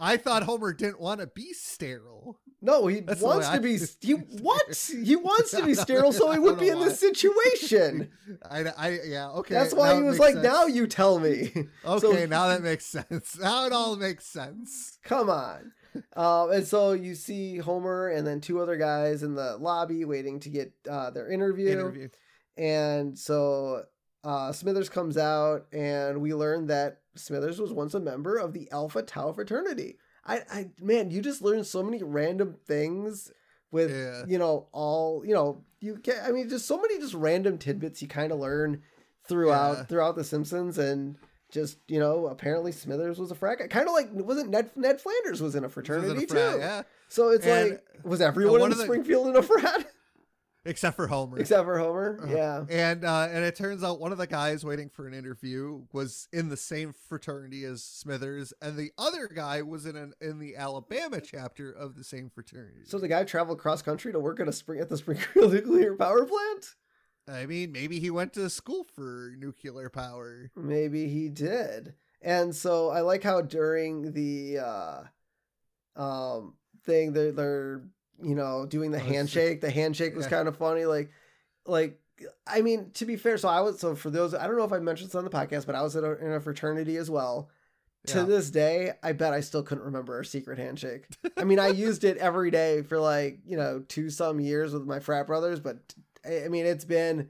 I 0.00 0.16
thought 0.16 0.44
Homer 0.44 0.72
didn't 0.72 1.00
want 1.00 1.20
to 1.20 1.26
be 1.26 1.52
sterile. 1.52 2.40
No, 2.60 2.86
he 2.86 3.00
That's 3.00 3.20
wants 3.22 3.48
to 3.48 3.60
be. 3.60 3.78
He 4.00 4.12
what? 4.12 4.74
He 5.04 5.16
wants 5.16 5.52
to 5.52 5.64
be 5.64 5.74
sterile 5.74 6.12
so 6.12 6.30
he 6.32 6.38
would 6.38 6.58
be 6.58 6.68
in 6.68 6.80
this 6.80 6.98
situation. 6.98 8.10
I, 8.50 8.64
I 8.76 8.98
yeah 9.04 9.28
okay. 9.30 9.54
That's 9.54 9.74
why 9.74 9.94
he 9.94 10.02
was 10.02 10.18
like, 10.18 10.36
"Now 10.36 10.66
you 10.66 10.86
tell 10.86 11.18
me." 11.18 11.52
Okay, 11.84 12.00
So- 12.00 12.26
now 12.26 12.48
that 12.48 12.62
makes 12.62 12.84
sense. 12.84 13.38
Now 13.38 13.66
it 13.66 13.72
all 13.72 13.96
makes 13.96 14.26
sense. 14.26 14.98
Come 15.04 15.30
on. 15.30 15.72
Um, 16.14 16.52
and 16.52 16.66
so 16.66 16.92
you 16.92 17.14
see 17.14 17.58
Homer 17.58 18.08
and 18.08 18.26
then 18.26 18.40
two 18.40 18.60
other 18.60 18.76
guys 18.76 19.22
in 19.22 19.34
the 19.34 19.56
lobby 19.56 20.04
waiting 20.04 20.38
to 20.40 20.48
get 20.48 20.72
uh, 20.88 21.10
their 21.10 21.30
interview. 21.30 21.70
Interview. 21.70 22.08
And 22.56 23.18
so 23.18 23.84
uh, 24.24 24.52
Smithers 24.52 24.88
comes 24.88 25.16
out, 25.16 25.66
and 25.72 26.20
we 26.20 26.34
learn 26.34 26.66
that 26.66 27.00
Smithers 27.14 27.60
was 27.60 27.72
once 27.72 27.94
a 27.94 28.00
member 28.00 28.36
of 28.36 28.52
the 28.52 28.70
Alpha 28.70 29.02
Tau 29.02 29.32
fraternity. 29.32 29.96
I, 30.28 30.42
I 30.52 30.70
man, 30.80 31.10
you 31.10 31.20
just 31.22 31.42
learn 31.42 31.64
so 31.64 31.82
many 31.82 32.02
random 32.02 32.56
things 32.66 33.32
with 33.70 33.90
Yeah. 33.90 34.24
you 34.26 34.38
know 34.38 34.66
all 34.72 35.24
you 35.26 35.34
know 35.34 35.64
you 35.80 35.96
get. 35.96 36.22
I 36.24 36.32
mean, 36.32 36.48
just 36.48 36.66
so 36.66 36.76
many 36.80 36.98
just 36.98 37.14
random 37.14 37.58
tidbits 37.58 38.02
you 38.02 38.08
kind 38.08 38.32
of 38.32 38.38
learn 38.38 38.82
throughout 39.28 39.76
Yeah. 39.78 39.82
throughout 39.84 40.16
the 40.16 40.24
Simpsons, 40.24 40.78
and 40.78 41.16
just 41.50 41.78
you 41.88 41.98
know 41.98 42.26
apparently 42.26 42.72
Smithers 42.72 43.18
was 43.18 43.30
a 43.30 43.34
frat 43.34 43.58
guy. 43.58 43.66
Kind 43.68 43.86
of 43.88 43.94
like 43.94 44.08
wasn't 44.12 44.50
Ned 44.50 44.70
Ned 44.76 45.00
Flanders 45.00 45.40
was 45.40 45.54
in 45.54 45.64
a 45.64 45.68
fraternity 45.68 46.24
a 46.24 46.26
frat, 46.26 46.52
too. 46.54 46.58
Yeah, 46.58 46.82
So 47.08 47.30
it's 47.30 47.46
And, 47.46 47.70
like 47.70 47.84
was 48.04 48.20
everyone 48.20 48.62
in 48.62 48.70
the- 48.76 48.84
Springfield 48.84 49.28
in 49.28 49.36
a 49.36 49.42
frat 49.42 49.86
except 50.64 50.96
for 50.96 51.06
Homer. 51.06 51.38
except 51.38 51.64
for 51.64 51.78
Homer? 51.78 52.20
Uh-huh. 52.22 52.34
Yeah. 52.34 52.64
And 52.68 53.04
uh, 53.04 53.28
and 53.30 53.44
it 53.44 53.56
turns 53.56 53.82
out 53.82 54.00
one 54.00 54.12
of 54.12 54.18
the 54.18 54.26
guys 54.26 54.64
waiting 54.64 54.88
for 54.88 55.06
an 55.06 55.14
interview 55.14 55.82
was 55.92 56.28
in 56.32 56.48
the 56.48 56.56
same 56.56 56.92
fraternity 57.08 57.64
as 57.64 57.82
Smithers, 57.82 58.52
and 58.60 58.76
the 58.76 58.90
other 58.98 59.28
guy 59.28 59.62
was 59.62 59.86
in 59.86 59.96
an 59.96 60.12
in 60.20 60.38
the 60.38 60.56
Alabama 60.56 61.20
chapter 61.20 61.70
of 61.70 61.96
the 61.96 62.04
same 62.04 62.30
fraternity. 62.30 62.80
So 62.84 62.98
the 62.98 63.08
guy 63.08 63.24
traveled 63.24 63.58
cross 63.58 63.82
country 63.82 64.12
to 64.12 64.20
work 64.20 64.40
at 64.40 64.48
a 64.48 64.52
spring 64.52 64.80
at 64.80 64.88
the 64.88 64.96
Springfield 64.98 65.52
nuclear 65.52 65.94
power 65.94 66.24
plant. 66.24 66.74
I 67.30 67.44
mean, 67.44 67.72
maybe 67.72 68.00
he 68.00 68.10
went 68.10 68.32
to 68.34 68.48
school 68.48 68.84
for 68.94 69.34
nuclear 69.38 69.90
power. 69.90 70.50
Maybe 70.56 71.08
he 71.08 71.28
did. 71.28 71.92
And 72.22 72.54
so 72.56 72.88
I 72.88 73.02
like 73.02 73.22
how 73.22 73.42
during 73.42 74.12
the 74.12 74.58
uh 74.58 75.02
um 75.94 76.54
thing 76.84 77.12
they're 77.12 77.32
they're 77.32 77.82
you 78.22 78.34
know 78.34 78.66
doing 78.66 78.90
the 78.90 78.98
handshake. 78.98 79.60
The 79.60 79.70
handshake 79.70 80.14
was 80.16 80.26
Yeah. 80.26 80.30
kind 80.30 80.48
of 80.48 80.56
funny. 80.56 80.84
Like 80.84 81.10
like 81.66 82.00
I 82.46 82.62
mean, 82.62 82.90
to 82.94 83.04
be 83.06 83.16
fair, 83.16 83.38
so 83.38 83.48
I 83.48 83.60
was 83.60 83.78
so 83.78 83.94
for 83.94 84.10
those 84.10 84.34
I 84.34 84.46
don't 84.46 84.56
know 84.56 84.64
if 84.64 84.72
I 84.72 84.78
mentioned 84.78 85.10
this 85.10 85.14
on 85.14 85.24
the 85.24 85.30
podcast, 85.30 85.66
but 85.66 85.74
I 85.74 85.82
was 85.82 85.94
in 85.96 86.04
a, 86.04 86.12
in 86.14 86.32
a 86.32 86.40
fraternity 86.40 86.96
as 86.96 87.10
well. 87.10 87.50
To 88.06 88.24
this 88.24 88.50
day, 88.50 88.92
I 89.02 89.12
bet 89.12 89.34
I 89.34 89.40
still 89.40 89.62
couldn't 89.62 89.84
remember 89.84 90.14
our 90.14 90.24
secret 90.24 90.56
handshake. 90.58 91.04
I 91.36 91.44
mean, 91.44 91.58
I 91.58 91.68
used 91.68 92.04
it 92.04 92.16
every 92.16 92.50
day 92.50 92.80
for 92.80 92.98
like, 92.98 93.40
you 93.44 93.58
know, 93.58 93.84
two 93.86 94.08
some 94.08 94.40
years 94.40 94.72
with 94.72 94.86
my 94.86 94.98
frat 94.98 95.26
brothers, 95.26 95.60
but 95.60 95.76
I 96.24 96.44
I 96.44 96.48
mean, 96.48 96.64
it's 96.64 96.86
been, 96.86 97.28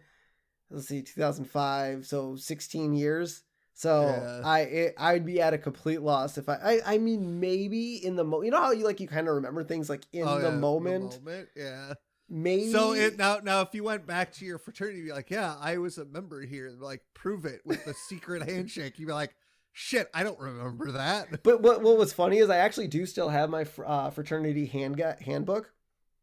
let's 0.71 0.87
see, 0.87 1.03
2005, 1.03 2.07
so 2.07 2.37
16 2.37 2.93
years. 2.95 3.43
So 3.79 4.07
Yeah. 4.09 4.41
I 4.45 4.61
it, 4.63 4.95
I'd 4.99 5.25
be 5.25 5.41
at 5.41 5.55
a 5.55 5.59
complete 5.59 6.03
loss 6.03 6.37
if 6.37 6.49
I, 6.49 6.55
I 6.57 6.95
I 6.95 6.99
mean 6.99 7.39
maybe 7.39 8.05
in 8.05 8.17
the 8.17 8.25
mo 8.25 8.43
you 8.43 8.51
know 8.51 8.61
how 8.61 8.73
you 8.73 8.85
like 8.85 8.99
you 8.99 9.07
kind 9.07 9.29
of 9.29 9.37
remember 9.37 9.63
things 9.63 9.89
like 9.89 10.03
in 10.13 10.27
Oh, 10.27 10.39
the 10.41 10.49
yeah, 10.51 10.57
moment 10.57 11.15
moment, 11.25 11.49
yeah. 11.55 11.93
maybe 12.29 12.73
So 12.73 12.93
it 12.95 13.17
now 13.17 13.39
now 13.41 13.61
if 13.61 13.73
you 13.75 13.85
went 13.85 14.05
back 14.05 14.33
to 14.33 14.45
your 14.45 14.59
fraternity, 14.59 15.03
be 15.03 15.13
like, 15.13 15.31
yeah, 15.31 15.55
I 15.61 15.79
was 15.79 15.97
a 15.97 16.05
member 16.05 16.41
here. 16.43 16.73
Like, 16.77 17.03
prove 17.15 17.45
it 17.45 17.61
with 17.65 17.85
the 17.85 17.95
secret 17.95 18.43
handshake. 18.49 18.99
You'd 18.99 19.07
be 19.07 19.13
like, 19.13 19.37
shit, 19.73 20.11
I 20.13 20.25
don't 20.25 20.41
remember 20.41 20.91
that. 20.93 21.45
but 21.45 21.63
what 21.63 21.81
what 21.81 21.97
was 21.97 22.13
funny 22.13 22.39
is 22.39 22.51
I 22.51 22.57
actually 22.57 22.89
do 22.89 23.07
still 23.07 23.29
have 23.29 23.49
my 23.49 23.63
fr- 23.63 23.87
uh, 23.87 24.11
fraternity 24.11 24.67
hand 24.67 25.01
handbook 25.21 25.73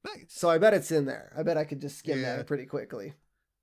Nice. 0.03 0.25
so 0.27 0.49
I 0.49 0.57
bet 0.57 0.73
it's 0.73 0.91
in 0.91 1.05
there 1.05 1.31
I 1.37 1.41
bet 1.43 1.57
I 1.57 1.63
could 1.63 1.79
just 1.79 1.97
skim 1.99 2.19
Yeah. 2.21 2.35
that 2.35 2.47
pretty 2.47 2.65
quickly 2.65 3.13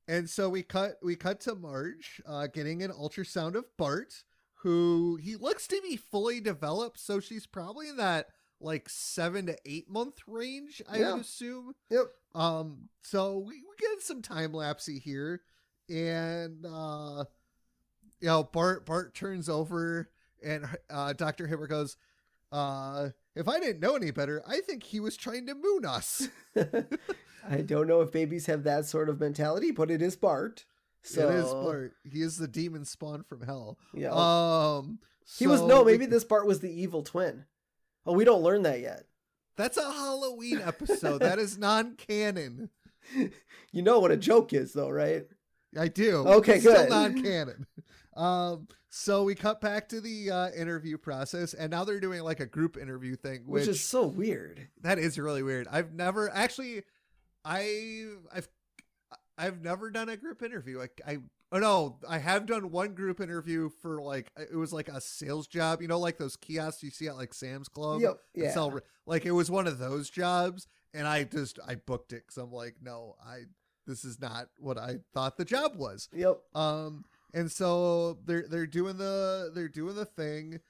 And 0.08 0.28
so 0.28 0.48
we 0.48 0.62
cut 0.62 0.96
we 1.02 1.14
cut 1.16 1.40
to 1.42 1.54
Marge 1.54 2.20
uh, 2.26 2.46
getting 2.48 2.82
an 2.82 2.90
ultrasound 2.90 3.54
of 3.54 3.64
Bart, 3.76 4.24
who 4.56 5.16
he 5.22 5.36
looks 5.36 5.66
to 5.68 5.80
be 5.82 5.96
fully 5.96 6.40
developed. 6.40 6.98
So 6.98 7.20
she's 7.20 7.46
probably 7.46 7.88
in 7.88 7.96
that 7.98 8.28
like 8.60 8.88
seven 8.88 9.46
to 9.46 9.56
eight 9.64 9.88
month 9.90 10.18
range, 10.26 10.82
I 10.88 10.98
Yeah. 10.98 11.12
would 11.12 11.20
assume. 11.22 11.74
Yep. 11.90 12.06
Um. 12.34 12.88
So 13.02 13.38
we, 13.38 13.54
we 13.54 13.76
get 13.80 14.00
some 14.02 14.22
time 14.22 14.52
lapsey 14.52 15.00
here, 15.00 15.42
and 15.88 16.64
uh, 16.66 17.24
you 18.20 18.28
know 18.28 18.42
Bart 18.44 18.84
Bart 18.86 19.14
turns 19.14 19.48
over, 19.48 20.08
and 20.44 20.66
uh, 20.90 21.12
Doctor 21.12 21.46
Hibbert 21.46 21.70
goes, 21.70 21.96
uh. 22.50 23.10
If 23.34 23.48
I 23.48 23.58
didn't 23.60 23.80
know 23.80 23.96
any 23.96 24.10
better, 24.10 24.42
I 24.46 24.60
think 24.60 24.82
he 24.82 25.00
was 25.00 25.16
trying 25.16 25.46
to 25.46 25.54
moon 25.54 25.84
us. 25.86 26.28
I 27.48 27.58
don't 27.64 27.86
know 27.88 28.00
if 28.02 28.12
babies 28.12 28.46
have 28.46 28.62
that 28.64 28.84
sort 28.86 29.08
of 29.08 29.18
mentality, 29.20 29.70
but 29.70 29.90
it 29.90 30.02
is 30.02 30.16
Bart. 30.16 30.64
So 31.02 31.28
It 31.30 31.34
is 31.36 31.50
Bart. 31.52 31.92
He 32.04 32.20
is 32.22 32.36
the 32.36 32.46
demon 32.46 32.84
spawn 32.84 33.24
from 33.24 33.42
hell. 33.42 33.78
Yeah. 33.94 34.10
Um, 34.12 34.98
he 35.38 35.46
was 35.46 35.60
no, 35.62 35.82
we- 35.82 35.92
maybe 35.92 36.06
this 36.06 36.24
Bart 36.24 36.46
was 36.46 36.60
the 36.60 36.70
evil 36.72 37.02
twin. 37.02 37.46
Oh, 38.06 38.12
we 38.12 38.24
don't 38.24 38.42
learn 38.42 38.62
that 38.62 38.80
yet. 38.80 39.04
that's 39.56 39.76
a 39.76 39.90
Halloween 39.92 40.58
episode. 40.60 41.20
that 41.22 41.38
is 41.38 41.56
non-canon. 41.58 42.70
You 43.72 43.80
know 43.82 43.98
what 44.00 44.10
a 44.12 44.16
joke 44.18 44.52
is, 44.52 44.74
though, 44.74 44.90
right? 44.90 45.24
I 45.76 45.88
do. 45.88 46.18
Okay, 46.18 46.56
It's 46.56 46.62
Still 46.64 46.76
good. 46.76 46.90
non-canon. 46.90 47.66
Um, 48.14 48.68
so 48.90 49.24
we 49.24 49.34
cut 49.34 49.60
back 49.60 49.88
to 49.90 50.00
the 50.00 50.30
uh, 50.30 50.50
interview 50.50 50.98
process, 50.98 51.54
and 51.54 51.70
now 51.70 51.84
they're 51.84 52.00
doing 52.00 52.22
like 52.22 52.40
a 52.40 52.46
group 52.46 52.76
interview 52.76 53.16
thing, 53.16 53.42
Which, 53.46 53.62
which, 53.62 53.68
is 53.68 53.82
so 53.84 54.06
weird. 54.06 54.68
that 54.82 54.98
is 54.98 55.18
really 55.18 55.42
weird. 55.42 55.66
I've 55.70 55.92
never 55.94 56.30
actually, 56.30 56.82
I, 57.44 58.04
I've, 58.34 58.48
I've 59.38 59.62
never 59.62 59.90
done 59.90 60.08
a 60.08 60.16
group 60.16 60.42
interview. 60.42 60.78
Like 60.78 61.00
I, 61.06 61.18
oh 61.52 61.58
no, 61.58 61.98
I 62.08 62.18
have 62.18 62.46
done 62.46 62.70
one 62.70 62.94
group 62.94 63.20
interview 63.20 63.70
for 63.80 64.00
like 64.02 64.30
it 64.36 64.54
was 64.56 64.72
like 64.74 64.88
a 64.88 65.00
sales 65.00 65.46
job. 65.46 65.80
You 65.80 65.88
know, 65.88 65.98
like 65.98 66.18
those 66.18 66.36
kiosks 66.36 66.82
you 66.82 66.90
see 66.90 67.06
at 67.08 67.16
like 67.16 67.32
Sam's 67.32 67.68
Club. 67.68 68.02
yep. 68.02 68.18
Yeah. 68.34 68.50
sell 68.52 68.78
like 69.06 69.24
it 69.24 69.32
was 69.32 69.50
one 69.50 69.66
of 69.66 69.78
those 69.78 70.08
jobs 70.10 70.68
and 70.94 71.08
i 71.08 71.24
just 71.24 71.58
i 71.66 71.74
booked 71.74 72.12
it 72.12 72.22
because 72.26 72.36
i'm 72.36 72.52
like 72.52 72.76
no 72.82 73.16
i 73.26 73.40
this 73.86 74.04
is 74.04 74.20
not 74.20 74.46
what 74.58 74.78
i 74.78 74.96
thought 75.14 75.36
the 75.36 75.44
job 75.44 75.72
was 75.76 76.08
Yep. 76.14 76.38
um 76.54 77.04
and 77.34 77.50
so 77.50 78.18
they're 78.24 78.46
they're 78.48 78.66
doing 78.66 78.96
the 78.96 79.50
they're 79.54 79.68
doing 79.68 79.94
the 79.94 80.04
thing 80.04 80.60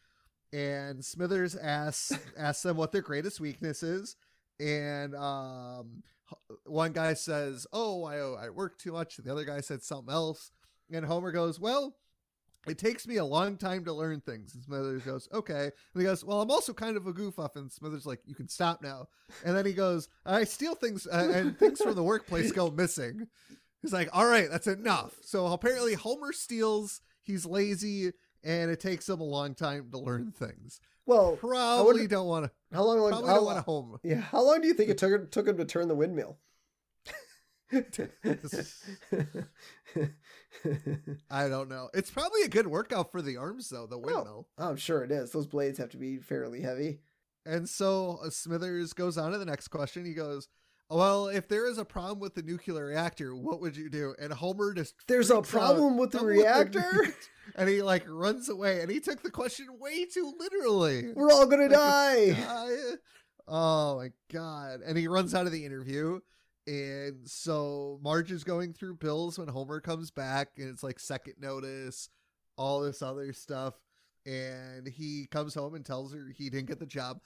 and 0.53 1.05
smithers 1.05 1.57
asks 1.57 2.13
asks 2.37 2.63
them 2.63 2.77
what 2.77 2.93
their 2.93 3.03
greatest 3.03 3.41
weakness 3.41 3.83
is 3.83 4.17
and 4.61 5.15
um 5.15 6.03
one 6.65 6.93
guy 6.93 7.15
says 7.15 7.67
oh 7.73 8.05
i 8.05 8.47
i 8.47 8.51
work 8.51 8.79
too 8.79 8.93
much 8.93 9.17
the 9.17 9.33
other 9.33 9.45
guy 9.45 9.61
said 9.61 9.83
something 9.83 10.13
else 10.13 10.51
and 10.91 11.05
homer 11.05 11.33
goes 11.33 11.61
well 11.61 11.97
it 12.67 12.79
takes 12.79 13.09
me 13.09 13.17
a 13.17 13.25
long 13.25 13.57
time 13.57 13.85
to 13.85 13.93
learn 13.93 14.21
things. 14.21 14.55
And 14.55 14.63
Smithers 14.63 15.03
goes, 15.03 15.29
okay. 15.33 15.65
And 15.65 15.73
he 16.01 16.05
goes, 16.05 16.25
well, 16.25 16.41
I'm 16.41 16.51
also 16.51 16.73
kind 16.73 16.97
of 16.97 17.07
a 17.07 17.13
goof 17.13 17.39
off. 17.39 17.57
And 17.57 17.71
Smithers 17.71 18.07
like, 18.07 18.21
you 18.25 18.35
can 18.35 18.49
stop 18.49 18.83
now. 18.83 19.09
And 19.45 19.57
then 19.57 19.67
he 19.67 19.73
goes, 19.73 20.09
I 20.25 20.45
steal 20.45 20.75
things 20.75 21.07
uh, 21.07 21.33
and 21.35 21.59
things 21.59 21.81
from 21.81 21.95
the 21.95 22.03
workplace 22.03 22.53
go 22.53 22.71
missing. 22.71 23.27
He's 23.83 23.93
like, 23.93 24.09
all 24.13 24.27
right, 24.27 24.49
that's 24.51 24.67
enough. 24.69 25.17
So 25.23 25.47
apparently 25.47 25.95
Homer 25.95 26.33
steals. 26.33 27.01
He's 27.23 27.45
lazy 27.45 28.13
and 28.45 28.71
it 28.71 28.81
takes 28.81 29.09
him 29.09 29.21
a 29.21 29.25
long 29.25 29.55
time 29.55 29.89
to 29.91 29.99
learn 29.99 30.33
things. 30.33 30.81
Well, 31.07 31.37
Probably 31.37 32.07
don't 32.07 32.27
want 32.27 32.47
to. 32.47 32.51
how 32.75 32.85
long? 32.85 32.99
Probably 32.99 33.29
how, 33.29 33.35
don't 33.37 33.45
want 33.45 33.59
to 33.59 33.63
home. 33.63 33.99
Yeah. 34.05 34.21
How 34.21 34.43
long 34.43 34.61
do 34.61 34.69
you 34.69 34.75
think 34.75 34.89
it 34.89 34.99
took 34.99 35.31
took 35.31 35.49
him 35.49 35.57
to 35.57 35.65
turn 35.65 35.89
the 35.89 35.97
windmill? 35.97 36.39
I 41.31 41.49
don't 41.49 41.69
know. 41.69 41.89
It's 41.95 42.11
probably 42.11 42.43
a 42.43 42.49
good 42.49 42.67
workout 42.67 43.11
for 43.11 43.23
the 43.23 43.37
arms 43.37 43.69
though. 43.69 43.87
The 43.87 43.99
windmill. 43.99 44.49
I'm 44.59 44.77
sure 44.77 45.03
it 45.03 45.11
is. 45.11 45.33
Those 45.33 45.47
blades 45.47 45.79
have 45.79 45.91
to 45.91 45.97
be 45.97 46.19
fairly 46.19 46.61
heavy. 46.61 47.01
And 47.45 47.69
so 47.69 48.21
uh, 48.25 48.31
Smithers 48.31 48.93
goes 48.93 49.19
on 49.19 49.33
to 49.33 49.39
the 49.39 49.45
next 49.45 49.69
question. 49.69 50.05
He 50.05 50.15
goes, 50.15 50.49
"Well, 50.93 51.29
if 51.29 51.49
there 51.49 51.67
is 51.69 51.79
a 51.79 51.85
problem 51.85 52.21
with 52.21 52.35
the 52.35 52.43
nuclear 52.43 52.87
reactor, 52.87 53.35
what 53.35 53.61
would 53.61 53.77
you 53.77 53.89
do?" 53.89 54.15
And 54.21 54.33
Homer 54.33 54.75
just 54.75 54.95
There's 55.07 55.31
a 55.31 55.37
freaks 55.43 55.55
out. 55.55 55.59
problem 55.77 55.97
with 55.99 56.11
the 56.13 56.19
Problem 56.19 56.37
with 56.37 56.45
the 56.73 56.81
reactor. 56.81 57.15
and 57.57 57.69
he 57.69 57.83
like 57.83 58.05
runs 58.09 58.49
away. 58.49 58.81
And 58.81 58.91
he 58.91 59.01
took 59.01 59.23
the 59.23 59.31
question 59.31 59.67
way 59.79 60.05
too 60.05 60.33
literally. 60.39 61.13
We're 61.15 61.31
all 61.31 61.47
gonna 61.47 61.65
Like, 61.65 61.73
die. 61.73 62.31
Die. 62.33 62.95
Oh 63.49 63.97
my 63.97 64.11
god! 64.33 64.81
And 64.87 64.97
he 64.97 65.09
runs 65.09 65.35
out 65.35 65.47
of 65.47 65.53
the 65.53 65.65
interview. 65.65 66.21
And 66.67 67.29
so 67.29 67.99
Marge 68.03 68.31
is 68.31 68.45
going 68.45 68.73
through 68.73 68.97
bills 68.99 69.37
when 69.39 69.49
Homer 69.49 69.81
comes 69.81 70.13
back, 70.13 70.51
and 70.59 70.69
it's 70.69 70.85
like 70.85 71.01
second 71.01 71.35
notice, 71.41 72.09
all 72.57 72.81
this 72.83 73.03
other 73.03 73.33
stuff. 73.33 73.75
And 74.25 74.87
he 74.87 75.27
comes 75.29 75.55
home 75.55 75.75
and 75.75 75.85
tells 75.85 76.15
her 76.15 76.29
he 76.37 76.49
didn't 76.51 76.69
get 76.69 76.79
the 76.79 76.87
job. 76.87 77.19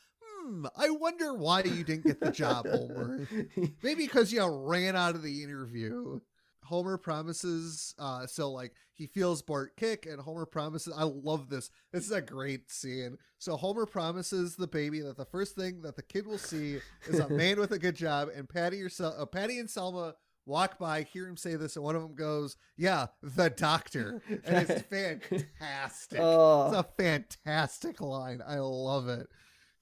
Hmm, 0.47 0.67
I 0.77 0.91
wonder 0.91 1.35
why 1.35 1.63
you 1.63 1.83
didn't 1.83 2.05
get 2.05 2.21
the 2.21 2.31
job, 2.31 2.67
Homer. 2.69 3.27
Maybe 3.83 4.05
because 4.07 4.33
you 4.33 4.45
ran 4.47 4.95
out 4.95 5.15
of 5.15 5.23
the 5.23 5.43
interview. 5.43 6.21
Homer 6.63 6.99
promises, 6.99 7.95
uh, 7.99 8.27
so 8.27 8.51
like 8.51 8.73
he 8.95 9.07
feels 9.07 9.43
Bart 9.43 9.77
kick, 9.77 10.07
and 10.07 10.21
Homer 10.21 10.47
promises. 10.47 10.93
I 10.97 11.05
love 11.05 11.49
this. 11.49 11.71
This 11.93 12.05
is 12.05 12.13
a 12.13 12.21
great 12.21 12.71
scene. 12.71 13.19
So 13.39 13.57
Homer 13.57 13.87
promises 13.87 14.57
the 14.57 14.67
baby 14.67 15.01
that 15.01 15.17
the 15.17 15.25
first 15.25 15.55
thing 15.55 15.83
that 15.83 15.97
the 15.97 16.03
kid 16.03 16.27
will 16.27 16.39
see 16.39 16.79
is 17.07 17.19
a 17.19 17.29
man 17.29 17.59
with 17.61 17.73
a 17.73 17.79
good 17.79 17.97
job, 17.97 18.29
and 18.35 18.49
Patty 18.49 18.83
or 18.83 18.89
Sel- 18.89 19.17
uh, 19.19 19.27
Patty 19.27 19.59
and 19.59 19.71
Selma 19.71 20.15
walk 20.45 20.79
by, 20.79 21.03
hear 21.03 21.27
him 21.29 21.37
say 21.37 21.57
this, 21.57 21.77
and 21.77 21.85
one 21.85 21.97
of 21.97 22.03
them 22.03 22.15
goes, 22.15 22.57
"Yeah, 22.77 23.07
the 23.23 23.51
doctor," 23.51 24.23
and 24.29 24.69
it's 24.69 24.83
fantastic. 24.91 26.19
Oh. 26.21 26.69
It's 26.69 26.77
a 26.77 27.03
fantastic 27.03 28.01
line. 28.01 28.43
I 28.47 28.59
love 28.59 29.09
it 29.09 29.29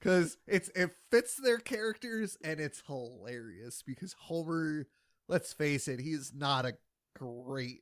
because 0.05 0.37
it's 0.45 0.69
it 0.75 0.91
fits 1.09 1.35
their 1.35 1.57
characters 1.57 2.37
and 2.43 2.59
it's 2.59 2.83
hilarious 2.85 3.81
because 3.85 4.13
Homer, 4.19 4.85
let's 5.27 5.51
face 5.51 5.87
it, 5.87 5.99
he's 5.99 6.31
not 6.35 6.63
a 6.65 6.73
great 7.17 7.81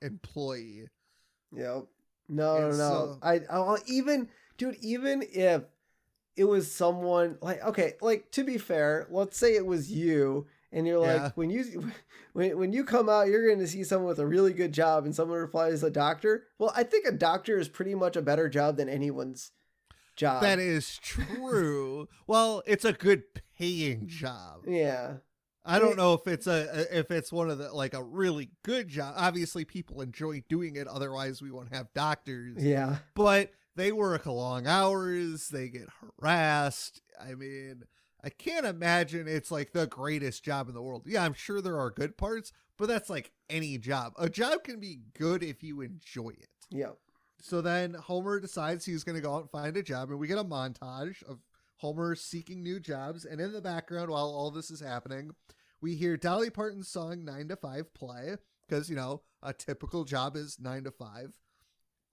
employee. 0.00 0.84
Yep. 1.52 1.86
No, 2.28 2.58
no, 2.58 2.68
no. 2.68 2.72
so- 2.76 3.18
I, 3.22 3.40
I'll 3.50 3.78
even, 3.86 4.28
dude, 4.56 4.76
even 4.80 5.24
if 5.32 5.62
it 6.36 6.44
was 6.44 6.72
someone 6.72 7.38
like, 7.42 7.60
okay, 7.64 7.94
like 8.00 8.30
to 8.32 8.44
be 8.44 8.56
fair, 8.56 9.08
let's 9.10 9.36
say 9.36 9.56
it 9.56 9.66
was 9.66 9.90
you, 9.90 10.46
and 10.70 10.86
you're 10.86 11.00
like, 11.00 11.16
Yeah. 11.16 11.30
when 11.34 11.50
you, 11.50 11.90
when 12.34 12.56
when 12.56 12.72
you 12.72 12.84
come 12.84 13.08
out, 13.08 13.26
you're 13.26 13.48
going 13.48 13.58
to 13.58 13.66
see 13.66 13.82
someone 13.82 14.08
with 14.08 14.20
a 14.20 14.26
really 14.26 14.52
good 14.52 14.72
job, 14.72 15.04
and 15.04 15.14
someone 15.14 15.38
replies 15.38 15.82
a 15.82 15.90
doctor. 15.90 16.44
Well, 16.60 16.72
I 16.76 16.84
think 16.84 17.04
a 17.04 17.12
doctor 17.12 17.58
is 17.58 17.68
pretty 17.68 17.96
much 17.96 18.14
a 18.16 18.22
better 18.22 18.48
job 18.48 18.76
than 18.76 18.88
anyone's 18.88 19.50
job. 20.16 20.42
that 20.42 20.58
is 20.58 20.98
true. 20.98 22.08
well, 22.26 22.62
it's 22.66 22.84
a 22.84 22.92
good 22.92 23.22
paying 23.58 24.06
job. 24.08 24.60
yeah. 24.66 25.14
I 25.64 25.78
don't 25.78 25.96
know 25.96 26.14
if 26.14 26.26
it's 26.26 26.48
a 26.48 26.88
if 26.98 27.12
it's 27.12 27.32
one 27.32 27.48
of 27.48 27.58
the 27.58 27.72
like 27.72 27.94
a 27.94 28.02
really 28.02 28.50
good 28.64 28.88
job. 28.88 29.14
Obviously, 29.16 29.64
people 29.64 30.00
enjoy 30.00 30.42
doing 30.48 30.74
it. 30.74 30.88
Otherwise, 30.88 31.40
we 31.40 31.52
won't 31.52 31.72
have 31.72 31.86
doctors. 31.94 32.56
Yeah. 32.58 32.96
but 33.14 33.52
they 33.76 33.92
work 33.92 34.26
long 34.26 34.66
hours 34.66 35.48
they 35.48 35.68
get 35.68 35.88
harassed 36.20 37.00
i 37.18 37.34
mean 37.34 37.84
i 38.22 38.28
can't 38.28 38.66
imagine 38.66 39.26
it's 39.26 39.50
like 39.50 39.72
the 39.72 39.86
greatest 39.86 40.44
job 40.44 40.68
in 40.68 40.74
the 40.74 40.82
world 40.82 41.04
yeah 41.06 41.24
i'm 41.24 41.32
sure 41.32 41.60
there 41.62 41.78
are 41.78 41.90
good 41.90 42.16
parts 42.18 42.52
but 42.76 42.86
that's 42.86 43.08
like 43.08 43.32
any 43.48 43.78
job 43.78 44.12
a 44.18 44.28
job 44.28 44.62
can 44.64 44.78
be 44.78 44.98
good 45.18 45.42
if 45.42 45.62
you 45.62 45.80
enjoy 45.80 46.30
it 46.30 46.48
Yep. 46.70 46.96
So 47.42 47.60
then 47.60 47.94
homer 47.94 48.40
decides 48.40 48.84
he's 48.84 49.04
going 49.04 49.16
to 49.16 49.22
go 49.22 49.34
out 49.34 49.42
and 49.42 49.50
find 49.50 49.76
a 49.76 49.82
job 49.82 50.10
and 50.10 50.18
we 50.18 50.26
get 50.26 50.38
a 50.38 50.44
montage 50.44 51.22
of 51.24 51.40
homer 51.76 52.14
seeking 52.14 52.62
new 52.62 52.80
jobs 52.80 53.24
and 53.24 53.40
in 53.40 53.52
the 53.52 53.60
background 53.60 54.08
while 54.08 54.26
all 54.26 54.50
this 54.50 54.70
is 54.70 54.80
happening 54.80 55.30
we 55.80 55.94
hear 55.94 56.16
dolly 56.16 56.48
parton's 56.48 56.88
song 56.88 57.24
9 57.24 57.48
to 57.48 57.56
5 57.56 57.94
play 57.94 58.36
because 58.66 58.88
you 58.88 58.96
know 58.96 59.22
a 59.42 59.52
typical 59.52 60.04
job 60.04 60.36
is 60.36 60.58
9 60.60 60.84
to 60.84 60.90
5 60.90 61.32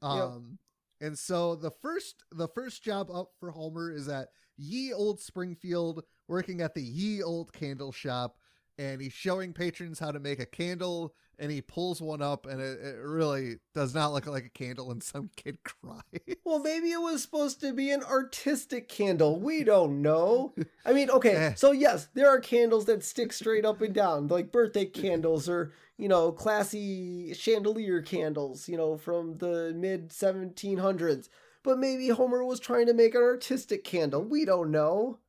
um 0.01 0.57
and 1.01 1.17
so 1.17 1.55
the 1.55 1.71
first 1.71 2.23
the 2.31 2.47
first 2.47 2.83
job 2.83 3.09
up 3.09 3.31
for 3.39 3.51
Homer 3.51 3.91
is 3.91 4.07
at 4.09 4.29
Ye 4.57 4.91
Old 4.93 5.21
Springfield, 5.21 6.03
working 6.27 6.61
at 6.61 6.73
the 6.73 6.81
Ye 6.81 7.23
Old 7.23 7.53
Candle 7.53 7.93
Shop, 7.93 8.37
and 8.77 9.01
he's 9.01 9.13
showing 9.13 9.53
patrons 9.53 9.99
how 9.99 10.11
to 10.11 10.19
make 10.19 10.39
a 10.39 10.45
candle, 10.45 11.15
and 11.39 11.51
he 11.51 11.61
pulls 11.61 12.01
one 12.01 12.21
up, 12.21 12.45
and 12.45 12.61
it, 12.61 12.79
it 12.79 12.97
really 13.01 13.57
does 13.73 13.95
not 13.95 14.11
look 14.13 14.27
like 14.27 14.45
a 14.45 14.49
candle, 14.49 14.91
and 14.91 15.01
some 15.01 15.29
kid 15.35 15.57
cries. 15.63 16.01
Well, 16.43 16.59
maybe 16.59 16.91
it 16.91 17.01
was 17.01 17.21
supposed 17.21 17.61
to 17.61 17.73
be 17.73 17.91
an 17.91 18.03
artistic 18.03 18.87
candle. 18.89 19.39
We 19.39 19.63
don't 19.63 20.01
know. 20.01 20.53
I 20.85 20.93
mean, 20.93 21.09
okay, 21.09 21.35
Eh. 21.35 21.53
so 21.55 21.71
yes, 21.71 22.09
there 22.13 22.29
are 22.29 22.39
candles 22.39 22.85
that 22.85 23.03
stick 23.03 23.31
straight 23.33 23.65
up 23.65 23.81
and 23.81 23.93
down, 23.93 24.27
like 24.27 24.51
birthday 24.51 24.85
candles 24.85 25.47
or, 25.47 25.71
you 25.97 26.07
know, 26.07 26.31
classy 26.31 27.33
chandelier 27.33 28.01
candles, 28.01 28.67
you 28.67 28.77
know, 28.77 28.97
from 28.97 29.37
the 29.37 29.73
mid 29.75 30.09
1700s. 30.09 31.29
But 31.63 31.77
maybe 31.77 32.07
Homer 32.09 32.43
was 32.43 32.59
trying 32.59 32.85
to 32.87 32.93
make 32.93 33.15
an 33.15 33.21
artistic 33.21 33.83
candle. 33.83 34.23
We 34.23 34.45
don't 34.45 34.71
know. 34.71 35.19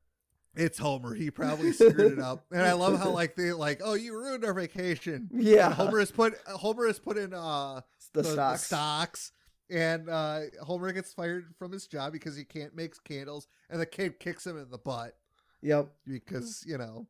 It's 0.61 0.79
Homer. 0.79 1.15
He 1.15 1.31
probably 1.31 1.73
screwed 1.75 2.13
it 2.13 2.19
up, 2.19 2.45
and 2.53 2.63
I 2.63 2.73
love 2.73 2.99
how 2.99 3.11
like 3.11 3.35
they 3.35 3.53
like, 3.53 3.81
oh, 3.83 3.95
you 3.95 4.13
ruined 4.15 4.45
our 4.45 4.53
vacation. 4.55 5.29
Yeah. 5.33 5.67
And 5.67 5.75
Homer 5.75 6.01
is 6.01 6.11
put 6.11 6.35
Homer 6.47 6.87
is 6.87 6.99
put 6.99 7.17
in 7.17 7.33
uh 7.33 7.81
the, 8.13 8.25
stocks. 8.25 8.65
stocks. 8.65 9.33
And 9.71 10.11
uh, 10.11 10.41
Homer 10.65 10.91
gets 10.93 11.13
fired 11.13 11.55
from 11.57 11.71
his 11.71 11.87
job 11.87 12.13
because 12.13 12.37
he 12.37 12.45
can't 12.45 12.75
make 12.75 12.93
candles, 13.05 13.47
and 13.71 13.81
the 13.81 13.87
kid 13.87 14.19
kicks 14.19 14.45
him 14.47 14.59
in 14.59 14.69
the 14.69 14.79
butt 14.79 15.17
Yep. 15.63 15.91
because 16.07 16.65
you 16.67 16.77
know 16.77 17.07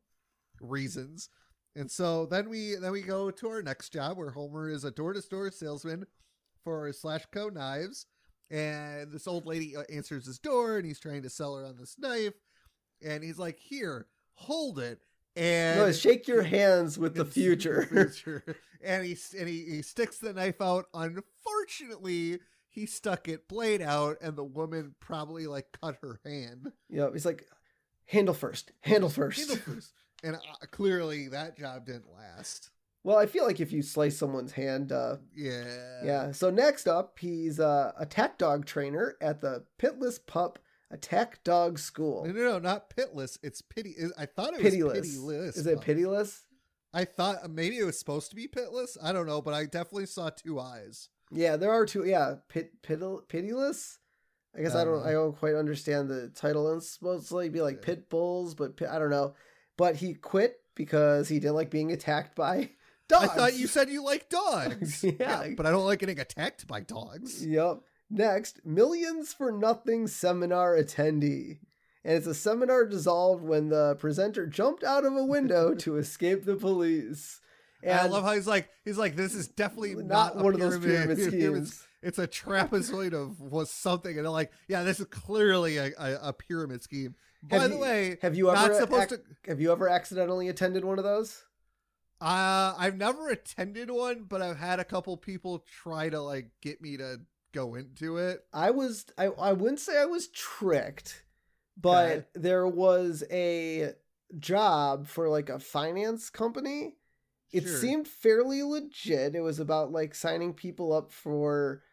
reasons. 0.61 1.29
And 1.75 1.89
so 1.89 2.25
then 2.25 2.49
we 2.49 2.75
then 2.75 2.91
we 2.91 3.01
go 3.01 3.31
to 3.31 3.47
our 3.49 3.61
next 3.63 3.91
job 3.91 4.17
where 4.17 4.29
Homer 4.31 4.69
is 4.69 4.83
a 4.83 4.91
door 4.91 5.13
to 5.13 5.21
door 5.21 5.49
salesman 5.51 6.05
for 6.63 6.87
Slashco 6.91 7.51
knives, 7.51 8.05
and 8.49 9.11
this 9.11 9.27
old 9.27 9.45
lady 9.45 9.75
uh, 9.75 9.83
answers 9.91 10.25
his 10.25 10.37
door, 10.39 10.77
and 10.77 10.85
he's 10.85 10.99
trying 10.99 11.23
to 11.23 11.29
sell 11.29 11.55
her 11.55 11.65
on 11.65 11.77
this 11.77 11.95
knife, 11.97 12.33
and 13.05 13.23
he's 13.23 13.39
like, 13.39 13.59
"Here, 13.59 14.07
hold 14.33 14.79
it." 14.79 14.99
And 15.35 15.79
No, 15.79 15.91
shake 15.91 16.27
your 16.27 16.43
hands 16.57 16.97
with 16.99 17.15
the 17.15 17.25
future. 17.25 17.85
future. 17.85 18.43
and 18.83 19.05
he 19.05 19.17
and 19.37 19.47
he, 19.47 19.63
he 19.65 19.81
sticks 19.81 20.17
the 20.19 20.33
knife 20.33 20.59
out. 20.61 20.85
Unfortunately, 20.93 22.39
he 22.69 22.85
stuck 22.85 23.27
it 23.27 23.47
blade 23.47 23.81
out, 23.81 24.17
and 24.21 24.35
the 24.35 24.43
woman 24.43 24.95
probably 24.99 25.47
like 25.47 25.67
cut 25.81 25.97
her 26.01 26.19
hand. 26.25 26.71
yep. 26.89 27.11
He's 27.13 27.25
like, 27.25 27.45
handle 28.05 28.33
first. 28.33 28.71
Handle 28.81 29.09
first. 29.09 29.39
Handle 29.39 29.57
first. 29.57 29.93
And 30.23 30.35
uh, 30.35 30.39
clearly, 30.71 31.27
that 31.29 31.57
job 31.57 31.85
didn't 31.85 32.13
last. 32.15 32.69
Well, 33.03 33.17
I 33.17 33.25
feel 33.25 33.45
like 33.45 33.59
if 33.59 33.71
you 33.71 33.81
slice 33.81 34.15
someone's 34.17 34.51
hand, 34.51 34.91
uh, 34.91 35.17
Yeah. 35.35 36.01
Yeah. 36.03 36.31
So 36.31 36.51
next 36.51 36.87
up, 36.87 37.17
he's 37.19 37.59
uh, 37.59 37.91
a 37.97 38.03
attack 38.03 38.37
dog 38.37 38.65
trainer 38.65 39.15
at 39.19 39.41
the 39.41 39.65
Pitless 39.79 40.19
Pup 40.25 40.59
Attack 40.91 41.43
Dog 41.43 41.79
School. 41.79 42.25
No, 42.25 42.31
no, 42.33 42.43
no, 42.51 42.59
not 42.59 42.89
pitless. 42.95 43.37
It's 43.41 43.61
pity. 43.61 43.95
I 44.17 44.25
thought 44.25 44.53
it 44.53 44.63
was 44.63 44.73
Pitiless. 44.73 44.93
pitiless. 45.17 45.57
Is 45.57 45.65
it 45.67 45.81
pitiless? 45.81 46.41
I 46.93 47.05
thought 47.05 47.49
maybe 47.49 47.77
it 47.77 47.83
was 47.85 47.97
supposed 47.97 48.29
to 48.31 48.35
be 48.35 48.47
pitless. 48.47 48.97
I 49.01 49.13
don't 49.13 49.25
know, 49.25 49.41
but 49.41 49.53
I 49.53 49.65
definitely 49.65 50.07
saw 50.07 50.29
two 50.29 50.59
eyes. 50.59 51.07
Yeah, 51.31 51.55
there 51.55 51.71
are 51.71 51.85
two. 51.85 52.05
Yeah, 52.05 52.35
pit, 52.49 52.81
pitil, 52.83 53.27
pitiless. 53.29 53.97
I 54.57 54.61
guess 54.61 54.75
I 54.75 54.83
don't. 54.83 55.01
Uh. 55.01 55.05
I 55.05 55.11
don't 55.13 55.37
quite 55.37 55.55
understand 55.55 56.09
the 56.09 56.27
title. 56.29 56.75
It's 56.75 56.89
supposed 56.89 57.29
to 57.29 57.49
be 57.49 57.61
like 57.61 57.81
pit 57.81 58.09
bulls, 58.09 58.53
but 58.53 58.75
pit, 58.75 58.89
I 58.91 58.99
don't 58.99 59.09
know. 59.09 59.35
But 59.77 59.95
he 59.95 60.13
quit 60.13 60.57
because 60.75 61.29
he 61.29 61.39
didn't 61.39 61.55
like 61.55 61.69
being 61.69 61.93
attacked 61.93 62.35
by 62.35 62.71
dogs. 63.07 63.29
I 63.29 63.35
thought 63.35 63.53
you 63.57 63.67
said 63.67 63.89
you 63.89 64.03
like 64.03 64.29
dogs. 64.29 65.03
Yeah. 65.19 65.47
but 65.55 65.65
I 65.65 65.71
don't 65.71 65.85
like 65.85 65.99
getting 65.99 66.19
attacked 66.19 66.67
by 66.67 66.81
dogs. 66.81 67.45
Yep. 67.45 67.79
Next, 68.11 68.59
Millions 68.65 69.33
for 69.33 69.51
Nothing 69.51 70.05
seminar 70.07 70.75
attendee. 70.75 71.59
And 72.03 72.17
it's 72.17 72.27
a 72.27 72.33
seminar 72.33 72.85
dissolved 72.85 73.43
when 73.43 73.69
the 73.69 73.95
presenter 73.99 74.45
jumped 74.47 74.83
out 74.83 75.05
of 75.05 75.15
a 75.15 75.23
window 75.23 75.73
to 75.79 75.95
escape 75.97 76.43
the 76.45 76.55
police. 76.55 77.39
And 77.83 77.93
I 77.93 78.05
love 78.07 78.23
how 78.23 78.33
he's 78.33 78.47
like, 78.47 78.69
he's 78.85 78.97
like, 78.97 79.15
this 79.15 79.33
is 79.33 79.47
definitely 79.47 79.95
not, 79.95 80.35
not, 80.35 80.43
one 80.43 80.53
of 80.53 80.59
those 80.59 80.77
pyramid 80.79 81.19
schemes. 81.21 81.83
It's 82.03 82.19
a 82.19 82.27
trapezoid 82.27 83.13
of 83.13 83.39
was 83.39 83.71
something, 83.71 84.15
and 84.17 84.25
they're 84.25 84.31
like, 84.31 84.51
yeah, 84.67 84.83
this 84.83 84.99
is 84.99 85.05
clearly 85.07 85.77
a, 85.77 85.91
a, 85.97 86.19
a 86.29 86.33
pyramid 86.33 86.81
scheme. 86.83 87.15
By 87.43 87.57
Have 87.59 87.69
the 87.69 87.75
you- 87.77 87.81
way, 87.81 88.17
Have 88.21 88.35
you 88.35 88.45
not 88.47 88.65
ever 88.65 88.79
supposed 88.79 89.13
ac- 89.13 89.21
to. 89.45 89.49
have 89.51 89.61
you 89.61 89.71
ever 89.71 89.87
accidentally 89.87 90.47
attended 90.49 90.83
one 90.83 90.97
of 90.99 91.03
those? 91.05 91.43
Uh, 92.19 92.75
I've 92.77 92.97
never 92.97 93.29
attended 93.29 93.89
one, 93.89 94.25
but 94.29 94.41
I've 94.43 94.57
had 94.57 94.79
a 94.79 94.83
couple 94.83 95.17
people 95.17 95.63
try 95.81 96.09
to 96.09 96.21
like 96.21 96.49
get 96.61 96.79
me 96.81 96.97
to 96.97 97.17
go 97.53 97.75
into 97.75 98.17
it. 98.17 98.45
I 98.53 98.71
was 98.71 99.05
I, 99.17 99.25
I 99.27 99.53
wouldn't 99.53 99.79
say 99.79 99.97
I 99.97 100.05
was 100.05 100.27
tricked, 100.29 101.23
but 101.77 101.95
Okay. 102.07 102.25
there 102.35 102.67
was 102.67 103.23
a 103.31 103.93
job 104.39 105.07
for 105.07 105.29
like 105.29 105.49
a 105.49 105.59
finance 105.59 106.29
company. 106.29 106.95
It 107.51 107.63
Sure. 107.63 107.71
seemed 107.71 108.07
fairly 108.07 108.63
legit. 108.63 109.35
It 109.35 109.41
was 109.41 109.59
about 109.59 109.91
like 109.91 110.15
signing 110.15 110.53
people 110.53 110.93
up 110.93 111.11
for 111.11 111.83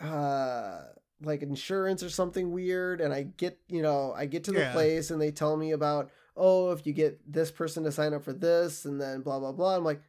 uh 0.00 0.82
like 1.20 1.42
insurance 1.42 2.02
or 2.02 2.10
something 2.10 2.52
weird 2.52 3.00
and 3.00 3.12
I 3.12 3.24
get, 3.24 3.58
you 3.68 3.82
know, 3.82 4.12
I 4.16 4.26
get 4.26 4.44
to 4.44 4.52
the 4.52 4.60
Yeah. 4.60 4.70
place 4.72 5.10
and 5.10 5.20
they 5.20 5.32
tell 5.32 5.56
me 5.56 5.72
about, 5.72 6.10
"Oh, 6.36 6.70
if 6.70 6.86
you 6.86 6.92
get 6.92 7.20
this 7.30 7.50
person 7.50 7.82
to 7.84 7.90
sign 7.92 8.14
up 8.14 8.22
for 8.22 8.32
this 8.32 8.84
and 8.84 9.00
then 9.00 9.22
blah 9.22 9.40
blah 9.40 9.50
blah." 9.52 9.76
I'm 9.76 9.84
like, 9.84 10.00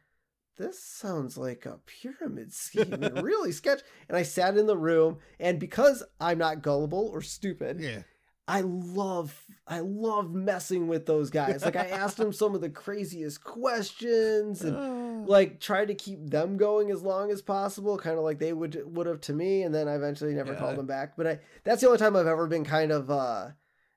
this 0.56 0.82
sounds 0.82 1.38
like 1.38 1.64
a 1.66 1.78
pyramid 1.86 2.52
scheme 2.54 3.02
and 3.02 3.22
really 3.22 3.52
sketch. 3.52 3.80
And 4.08 4.16
I 4.16 4.22
sat 4.22 4.56
in 4.56 4.66
the 4.66 4.76
room, 4.76 5.18
and 5.38 5.58
because 5.58 6.02
I'm 6.20 6.38
not 6.38 6.62
gullible 6.62 7.08
or 7.12 7.22
stupid, 7.22 7.80
Yeah, 7.80 8.02
I 8.48 8.62
love 8.62 9.44
I 9.66 9.80
love 9.80 10.32
messing 10.32 10.88
with 10.88 11.06
those 11.06 11.30
guys. 11.30 11.64
Like 11.64 11.76
I 11.76 11.86
asked 11.86 12.16
them 12.16 12.32
some 12.34 12.54
of 12.54 12.60
the 12.60 12.68
craziest 12.70 13.42
questions 13.44 14.62
and 14.62 15.26
like 15.26 15.60
tried 15.60 15.88
to 15.88 15.94
keep 15.94 16.28
them 16.30 16.56
going 16.56 16.90
as 16.90 17.02
long 17.02 17.30
as 17.30 17.42
possible, 17.42 17.96
kind 17.98 18.18
of 18.18 18.24
like 18.24 18.38
they 18.38 18.52
would 18.52 18.82
would 18.96 19.06
have 19.06 19.20
to 19.22 19.32
me, 19.32 19.62
and 19.62 19.74
then 19.74 19.86
I 19.88 19.94
eventually 19.94 20.34
never 20.34 20.52
Yeah. 20.52 20.58
called 20.58 20.76
them 20.76 20.86
back. 20.86 21.16
But 21.16 21.26
I 21.26 21.38
that's 21.64 21.80
the 21.80 21.86
only 21.86 21.98
time 21.98 22.16
I've 22.16 22.26
ever 22.26 22.46
been 22.46 22.64
kind 22.64 22.90
of 22.92 23.10
uh 23.10 23.50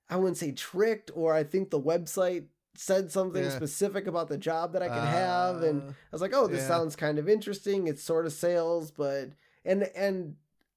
I 0.09 0.17
wouldn't 0.17 0.37
say 0.37 0.51
tricked, 0.51 1.09
or 1.15 1.33
I 1.33 1.43
think 1.43 1.69
the 1.71 1.81
website 1.81 2.45
said 2.75 3.11
something 3.11 3.43
Yeah. 3.43 3.49
specific 3.49 4.07
about 4.07 4.27
the 4.29 4.37
job 4.37 4.73
that 4.73 4.81
I 4.81 4.89
could 4.89 5.03
have, 5.03 5.61
and 5.61 5.81
Uh, 5.81 5.91
I 5.91 6.11
was 6.11 6.21
like, 6.21 6.33
oh, 6.33 6.47
this 6.47 6.61
yeah. 6.61 6.67
sounds 6.67 6.95
kind 6.95 7.19
of 7.19 7.29
interesting. 7.29 7.87
It's 7.87 8.03
sort 8.03 8.25
of 8.25 8.33
sales, 8.33 8.91
but 8.91 9.29
and 9.65 9.83
and 9.95 10.35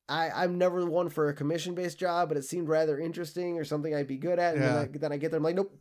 I 0.09 0.31
I'm 0.31 0.59
never 0.59 0.85
one 0.87 1.09
for 1.09 1.29
a 1.29 1.35
commission 1.35 1.75
based 1.75 1.99
job, 1.99 2.29
but 2.29 2.37
it 2.37 2.43
seemed 2.45 2.69
rather 2.69 2.99
interesting 2.99 3.59
or 3.59 3.65
something 3.65 3.95
I'd 3.95 4.07
be 4.07 4.19
good 4.19 4.39
at. 4.39 4.55
And 4.57 4.65
Yeah. 4.65 4.73
then, 4.75 4.91
I, 4.95 4.99
then 4.99 5.13
I 5.13 5.17
get 5.17 5.31
there, 5.31 5.39
I'm 5.39 5.45
like, 5.45 5.57
nope, 5.57 5.77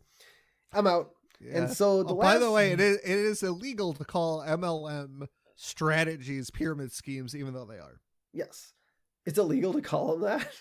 I'm 0.71 0.87
out. 0.87 1.11
And 1.53 1.69
so 1.69 2.01
the 2.01 2.13
Oh, 2.13 2.17
by 2.17 2.37
the 2.39 2.49
way, 2.51 2.71
it 2.71 2.79
is 2.79 2.97
it 2.97 3.09
is 3.09 3.43
illegal 3.43 3.93
to 3.93 4.05
call 4.05 4.39
MLM 4.41 5.27
strategies 5.55 6.49
pyramid 6.49 6.91
schemes, 6.91 7.35
even 7.35 7.53
though 7.53 7.65
they 7.65 7.77
are. 7.77 7.99
yes, 8.33 8.73
it's 9.25 9.37
illegal 9.37 9.73
to 9.73 9.81
call 9.81 10.13
them 10.17 10.21
that. 10.21 10.47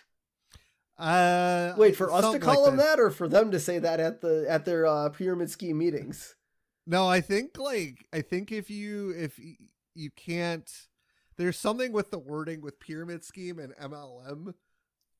Uh, 0.99 1.74
Wait, 1.76 1.97
for 1.97 2.12
us 2.12 2.32
to 2.32 2.38
call 2.38 2.62
like 2.62 2.70
them 2.70 2.76
that, 2.78 3.01
or 3.01 3.11
for 3.11 3.26
them 3.28 3.51
to 3.51 3.59
say 3.59 3.78
that 3.78 3.99
at 4.01 4.20
the 4.20 4.45
at 4.49 4.64
their 4.64 4.86
uh, 4.86 5.09
pyramid 5.09 5.51
scheme 5.51 5.78
meetings? 5.78 6.36
No, 6.86 7.09
I 7.09 7.20
think 7.20 7.59
like 7.59 8.07
I 8.12 8.20
think 8.20 8.53
if 8.53 8.70
you 8.70 9.11
if 9.16 9.38
you 9.95 10.11
can't, 10.14 10.70
there's 11.36 11.57
something 11.59 11.92
with 11.92 12.11
the 12.11 12.18
wording 12.18 12.61
with 12.61 12.78
pyramid 12.78 13.24
scheme 13.24 13.59
and 13.59 13.74
MLM 13.76 14.55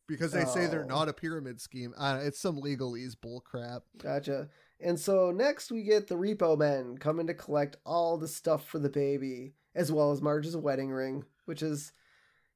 because 0.07 0.33
they 0.33 0.45
say 0.45 0.67
they're 0.67 0.85
Oh. 0.85 0.87
not 0.89 1.09
a 1.09 1.13
pyramid 1.15 1.61
scheme. 1.61 1.95
Uh, 1.97 2.21
it's 2.23 2.39
some 2.39 2.61
legalese 2.61 3.17
bull 3.21 3.41
crap. 3.41 3.83
Gotcha. 3.99 4.49
And 4.81 5.01
so 5.01 5.31
next 5.31 5.73
we 5.73 5.83
get 5.83 6.07
the 6.09 6.17
repo 6.17 6.59
men 6.59 6.99
coming 6.99 7.27
to 7.29 7.35
collect 7.35 7.77
all 7.87 8.19
the 8.19 8.29
stuff 8.29 8.67
for 8.67 8.79
the 8.79 8.91
baby, 8.91 9.55
as 9.75 9.91
well 9.91 10.13
as 10.13 10.21
Marge's 10.21 10.57
wedding 10.57 10.91
ring, 10.91 11.25
which 11.47 11.63
is 11.63 11.93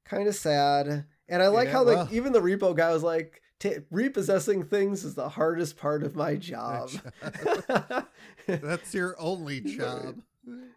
kind 0.05 0.27
of 0.27 0.35
sad. 0.35 1.05
And 1.29 1.41
I 1.43 1.47
like 1.47 1.67
Yeah, 1.67 1.73
how 1.73 1.83
like 1.83 1.95
well. 1.97 2.09
even 2.11 2.33
the 2.33 2.41
repo 2.41 2.75
guy 2.75 2.91
was 2.91 3.03
like, 3.03 3.41
"Ta- 3.59 3.81
repossessing 3.91 4.63
things 4.65 5.03
is 5.03 5.15
the 5.15 5.29
hardest 5.29 5.77
part 5.77 6.03
of 6.03 6.15
my 6.15 6.35
job. 6.35 6.89
That's 8.47 8.93
your 8.93 9.15
only 9.19 9.61
job. 9.61 10.21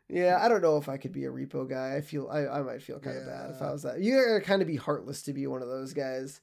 yeah, 0.09 0.39
I 0.41 0.49
don't 0.49 0.63
know 0.63 0.77
if 0.77 0.89
I 0.89 0.97
could 0.99 1.13
be 1.13 1.25
a 1.25 1.31
repo 1.31 1.69
guy. 1.69 1.97
I 1.97 2.01
feel 2.01 2.29
I, 2.31 2.47
I 2.47 2.63
might 2.63 2.83
feel 2.83 2.99
kind 2.99 3.17
of 3.19 3.27
bad 3.27 3.51
if 3.55 3.63
I 3.63 3.73
was 3.73 3.83
that. 3.85 4.01
You 4.01 4.15
gotta 4.15 4.41
kind 4.41 4.61
of 4.63 4.69
be 4.69 4.77
heartless 4.77 5.23
to 5.23 5.33
be 5.33 5.47
one 5.47 5.63
of 5.63 5.69
those 5.69 5.93
guys. 5.95 6.41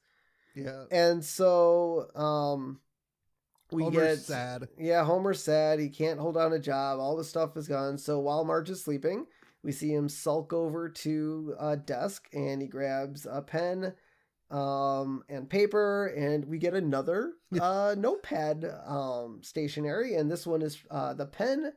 Yeah, 0.56 0.86
And 0.92 1.24
so 1.24 2.08
um 2.16 2.80
we 3.72 3.84
Homer's 3.84 4.18
get 4.20 4.26
sad. 4.26 4.68
Yeah, 4.80 5.04
Homer's 5.04 5.44
sad. 5.44 5.80
He 5.80 5.90
can't 5.90 6.20
hold 6.20 6.38
on 6.38 6.54
a 6.54 6.60
job. 6.60 7.00
All 7.00 7.16
the 7.16 7.24
stuff 7.24 7.56
is 7.56 7.68
gone. 7.68 8.00
So 8.00 8.20
while 8.20 8.44
Marge 8.44 8.72
is 8.72 8.84
sleeping, 8.84 9.28
we 9.64 9.72
see 9.72 9.94
him 9.94 10.08
sulk 10.10 10.54
over 10.54 10.90
to 10.90 11.56
a 11.60 11.76
desk 11.78 12.28
and 12.34 12.62
he 12.62 12.68
grabs 12.68 13.26
a 13.30 13.42
pen 13.42 13.94
um, 14.52 15.24
and 15.30 15.48
paper, 15.50 16.08
and 16.08 16.46
we 16.46 16.58
get 16.58 16.74
another 16.74 17.34
uh, 17.62 17.94
notepad 17.98 18.66
um, 18.88 19.42
stationery. 19.44 20.16
And 20.16 20.32
this 20.32 20.48
one 20.48 20.62
is 20.64 20.78
uh, 20.90 21.14
the 21.14 21.28
pen, 21.28 21.72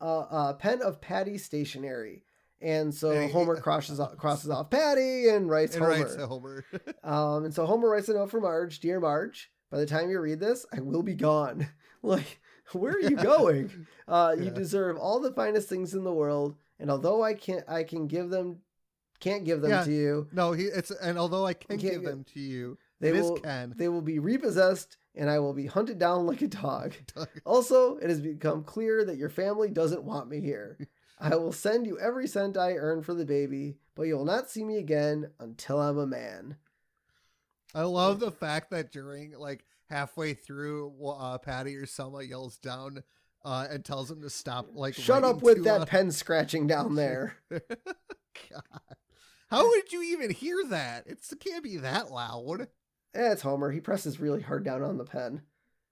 uh, 0.00 0.18
uh, 0.20 0.52
pen 0.54 0.82
of 0.82 1.00
Patty 1.00 1.38
stationery. 1.38 2.24
And 2.60 2.94
so 2.94 3.12
Hey. 3.12 3.30
Homer 3.30 3.56
crosses 3.60 4.00
off, 4.00 4.18
crosses 4.18 4.50
off 4.50 4.68
Patty 4.68 5.28
and 5.30 5.48
writes 5.48 5.74
And 5.74 5.84
Homer. 5.84 6.04
writes 6.04 6.16
Homer. 6.16 6.64
Um, 7.02 7.46
and 7.46 7.54
so 7.54 7.64
Homer 7.64 7.88
writes 7.88 8.10
a 8.10 8.12
note 8.14 8.30
for 8.30 8.40
Marge, 8.40 8.80
dear 8.80 9.00
Marge. 9.00 9.50
By 9.70 9.78
the 9.78 9.86
time 9.86 10.10
you 10.10 10.20
read 10.20 10.40
this, 10.40 10.66
I 10.76 10.80
will 10.80 11.02
be 11.02 11.14
gone. 11.14 11.68
like, 12.02 12.40
where 12.72 12.92
are 12.92 13.00
you 13.00 13.16
going? 13.16 13.86
Uh, 14.06 14.34
you 14.38 14.50
deserve 14.50 14.98
all 14.98 15.20
the 15.20 15.32
finest 15.32 15.68
things 15.70 15.94
in 15.94 16.04
the 16.04 16.12
world, 16.12 16.56
and 16.80 16.90
although 16.90 17.22
I 17.22 17.34
can't, 17.34 17.64
I 17.68 17.84
can 17.84 18.06
give 18.08 18.30
them, 18.30 18.58
can't 19.20 19.44
give 19.44 19.60
them 19.60 19.70
Yeah. 19.70 19.84
to 19.84 19.92
you. 19.92 20.28
no, 20.32 20.52
he 20.52 20.64
it's 20.64 20.90
and 20.90 21.18
although 21.18 21.46
I 21.46 21.54
can 21.54 21.78
Can't 21.78 21.80
give 21.80 22.02
them 22.04 22.24
to 22.34 22.40
you, 22.40 22.78
They 23.00 23.12
will, 23.12 23.36
Ken. 23.38 23.74
they 23.76 23.88
will 23.88 24.02
be 24.02 24.18
repossessed, 24.18 24.96
and 25.14 25.28
I 25.30 25.38
will 25.38 25.52
be 25.54 25.66
hunted 25.66 25.98
down 25.98 26.26
like 26.26 26.42
a 26.42 26.48
dog. 26.48 26.94
Also, 27.44 27.96
it 27.98 28.08
has 28.08 28.20
become 28.20 28.64
clear 28.64 29.04
that 29.04 29.16
your 29.18 29.28
family 29.30 29.70
doesn't 29.70 30.02
want 30.04 30.28
me 30.28 30.40
here. 30.40 30.78
I 31.20 31.36
will 31.36 31.52
send 31.52 31.86
you 31.86 31.98
every 31.98 32.26
cent 32.26 32.56
I 32.56 32.72
earn 32.76 33.02
for 33.02 33.12
the 33.12 33.26
baby, 33.26 33.76
but 33.94 34.04
you 34.04 34.16
will 34.16 34.24
not 34.24 34.48
see 34.48 34.64
me 34.64 34.78
again 34.78 35.30
until 35.38 35.78
I'm 35.78 35.98
a 35.98 36.06
man. 36.06 36.56
I 37.74 37.82
love 37.82 38.20
the 38.20 38.32
fact 38.32 38.70
that 38.70 38.90
during 38.90 39.32
like 39.38 39.64
halfway 39.90 40.32
through, 40.34 40.94
uh, 41.06 41.36
Patty 41.38 41.76
or 41.76 41.84
Selma 41.84 42.22
yells 42.22 42.56
down 42.56 43.02
uh, 43.44 43.66
and 43.70 43.84
tells 43.84 44.10
him 44.10 44.22
to 44.22 44.30
stop. 44.30 44.68
Like, 44.72 44.94
Shut 44.94 45.24
up 45.24 45.42
with 45.42 45.64
that 45.64 45.78
loud. 45.80 45.88
pen 45.88 46.10
scratching 46.12 46.66
down 46.66 46.94
there. 46.96 47.36
God. 47.50 48.62
How 49.50 49.68
would 49.68 49.92
you 49.92 50.02
even 50.02 50.30
hear 50.30 50.56
that? 50.68 51.04
It's, 51.06 51.32
it 51.32 51.40
can't 51.40 51.64
be 51.64 51.78
that 51.78 52.10
loud. 52.10 52.68
Eh, 53.14 53.32
it's 53.32 53.42
Homer. 53.42 53.70
He 53.72 53.80
presses 53.80 54.20
really 54.20 54.42
hard 54.42 54.64
down 54.64 54.82
on 54.82 54.96
the 54.98 55.04
pen. 55.04 55.42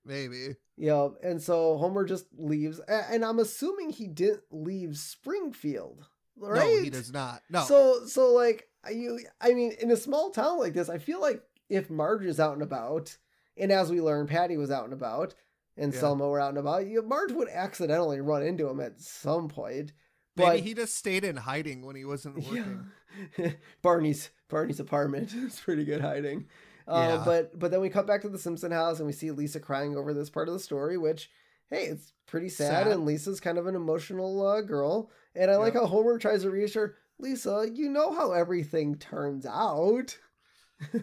Maybe. 0.05 0.57
Yeah, 0.77 1.09
And 1.25 1.43
so 1.43 1.77
Homer 1.77 2.05
just 2.05 2.27
leaves. 2.37 2.81
And 2.89 3.25
I'm 3.25 3.41
assuming 3.41 3.91
he 3.91 4.07
didn't 4.07 4.45
leave 4.53 4.97
Springfield, 4.97 6.07
right? 6.37 6.77
No, 6.77 6.83
he 6.83 6.89
does 6.91 7.13
not. 7.13 7.43
No. 7.51 7.63
So, 7.65 8.07
so 8.07 8.33
like 8.33 8.69
you, 8.91 9.19
I 9.41 9.55
mean, 9.55 9.73
in 9.81 9.91
a 9.91 9.97
small 9.97 10.31
town 10.31 10.59
like 10.59 10.73
this, 10.75 10.89
I 10.89 10.99
feel 10.99 11.21
like 11.21 11.43
if 11.69 11.91
Marge 11.91 12.25
is 12.25 12.39
out 12.39 12.53
and 12.55 12.63
about, 12.63 13.19
and 13.57 13.73
as 13.73 13.91
we 13.91 14.01
learn, 14.01 14.29
Patty 14.29 14.57
was 14.57 14.71
out 14.71 14.85
and 14.85 14.93
about, 14.93 15.35
and 15.79 15.93
Yeah. 15.93 16.01
Selma 16.01 16.29
were 16.29 16.41
out 16.41 16.51
and 16.51 16.59
about, 16.59 16.87
you, 16.87 17.03
Marge 17.03 17.33
would 17.33 17.49
accidentally 17.49 18.21
run 18.21 18.43
into 18.43 18.69
him 18.69 18.81
at 18.81 19.01
some 19.01 19.49
point. 19.49 19.93
Maybe 20.37 20.49
But 20.51 20.61
he 20.61 20.75
just 20.75 20.95
stayed 20.95 21.25
in 21.25 21.37
hiding 21.37 21.85
when 21.87 21.97
he 21.97 22.05
wasn't 22.05 22.37
working. 22.45 22.91
yeah. 23.39 23.51
Barney's 23.83 24.31
Barney's 24.49 24.81
apartment 24.81 25.33
is 25.35 25.59
pretty 25.61 25.85
good 25.85 26.01
hiding. 26.01 26.47
Uh, 26.87 27.17
Yeah. 27.19 27.23
But 27.25 27.59
but 27.59 27.71
then 27.71 27.81
we 27.81 27.89
cut 27.91 28.07
back 28.07 28.23
to 28.23 28.29
the 28.29 28.39
Simpson 28.39 28.71
house 28.73 28.99
and 28.99 29.07
we 29.07 29.13
see 29.13 29.31
Lisa 29.31 29.61
crying 29.61 29.97
over 29.97 30.13
this 30.15 30.31
part 30.31 30.49
of 30.49 30.55
the 30.55 30.61
story, 30.61 30.97
which 30.99 31.31
hey, 31.71 31.85
it's 31.85 32.13
pretty 32.27 32.49
sad, 32.49 32.85
Sad. 32.85 32.87
and 32.93 33.05
Lisa's 33.05 33.41
kind 33.41 33.59
of 33.59 33.67
an 33.67 33.75
emotional 33.75 34.47
uh, 34.47 34.61
girl. 34.63 35.11
And 35.35 35.51
I 35.51 35.57
like 35.57 35.75
how 35.75 35.85
Homer 35.87 36.19
tries 36.19 36.43
to 36.43 36.51
reassure 36.51 36.97
Lisa, 37.19 37.67
you 37.75 37.91
know 37.91 38.13
how 38.15 38.33
everything 38.33 38.97
turns 38.97 39.45
out. 39.45 40.17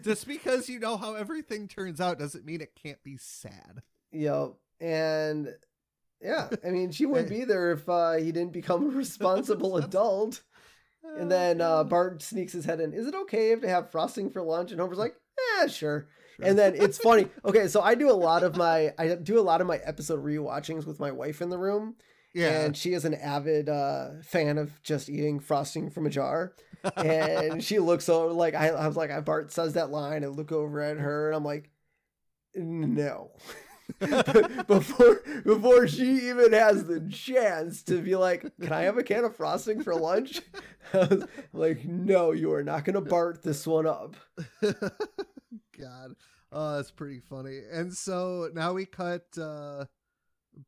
Just 0.02 0.26
because 0.26 0.68
you 0.70 0.78
know 0.80 0.96
how 0.96 1.14
everything 1.14 1.68
turns 1.68 2.00
out 2.00 2.18
doesn't 2.18 2.44
mean 2.46 2.62
it 2.62 2.74
can't 2.82 3.02
be 3.04 3.16
sad. 3.18 3.82
Yep. 4.10 4.54
And 4.80 5.48
yeah, 6.20 6.48
I 6.64 6.70
mean, 6.70 6.90
she 6.90 7.06
wouldn't 7.06 7.28
be 7.30 7.44
there 7.44 7.72
if 7.72 7.88
uh, 7.88 8.14
he 8.14 8.32
didn't 8.32 8.52
become 8.52 8.86
a 8.86 8.90
responsible 8.90 9.76
adult. 9.78 10.42
And 11.18 11.30
then 11.30 11.60
uh, 11.60 11.84
Bart 11.84 12.20
sneaks 12.20 12.52
his 12.52 12.64
head 12.64 12.80
in. 12.80 12.92
Is 12.92 13.06
it 13.06 13.14
okay 13.14 13.52
if 13.52 13.60
to 13.60 13.68
have 13.68 13.92
frosting 13.92 14.28
for 14.28 14.42
lunch? 14.42 14.72
And 14.72 14.80
Homer's 14.80 14.98
like, 14.98 15.14
"Yeah, 15.56 15.68
sure. 15.68 16.08
And 16.42 16.58
then 16.58 16.74
it's 16.74 16.98
funny. 16.98 17.28
Okay, 17.44 17.68
so 17.68 17.80
I 17.80 17.94
do 17.94 18.10
a 18.10 18.12
lot 18.12 18.42
of 18.42 18.56
my 18.56 18.92
I 18.98 19.14
do 19.14 19.38
a 19.38 19.42
lot 19.42 19.60
of 19.60 19.66
my 19.68 19.76
episode 19.78 20.24
rewatchings 20.24 20.84
with 20.84 20.98
my 20.98 21.12
wife 21.12 21.40
in 21.40 21.48
the 21.48 21.58
room, 21.58 21.94
yeah. 22.34 22.62
and 22.62 22.76
she 22.76 22.92
is 22.92 23.04
an 23.04 23.14
avid 23.14 23.68
uh, 23.68 24.08
fan 24.24 24.58
of 24.58 24.82
just 24.82 25.08
eating 25.08 25.38
frosting 25.38 25.90
from 25.90 26.06
a 26.06 26.10
jar. 26.10 26.54
And 26.96 27.62
she 27.62 27.78
looks 27.78 28.08
over 28.08 28.32
like 28.32 28.54
I, 28.54 28.68
I 28.68 28.86
was 28.86 28.96
like, 28.96 29.10
I 29.10 29.20
Bart 29.20 29.52
says 29.52 29.74
that 29.74 29.90
line, 29.90 30.24
and 30.24 30.36
look 30.36 30.50
over 30.50 30.80
at 30.82 30.98
her, 30.98 31.28
and 31.28 31.36
I'm 31.36 31.44
like, 31.44 31.70
no. 32.54 33.30
before 34.66 35.22
before 35.44 35.86
she 35.86 36.28
even 36.28 36.52
has 36.52 36.84
the 36.84 37.00
chance 37.00 37.82
to 37.84 38.00
be 38.00 38.16
like, 38.16 38.44
can 38.60 38.72
I 38.72 38.82
have 38.82 38.98
a 38.98 39.02
can 39.02 39.24
of 39.24 39.36
frosting 39.36 39.82
for 39.82 39.94
lunch? 39.94 40.40
I 40.92 40.98
was 40.98 41.24
like, 41.52 41.84
no, 41.84 42.32
you 42.32 42.52
are 42.52 42.64
not 42.64 42.84
gonna 42.84 43.00
Bart 43.00 43.42
this 43.42 43.66
one 43.66 43.86
up. 43.86 44.16
God. 44.60 46.14
Oh, 46.52 46.76
that's 46.76 46.90
pretty 46.90 47.20
funny. 47.20 47.60
And 47.70 47.92
so 47.92 48.50
now 48.54 48.72
we 48.72 48.86
cut 48.86 49.26
uh 49.40 49.86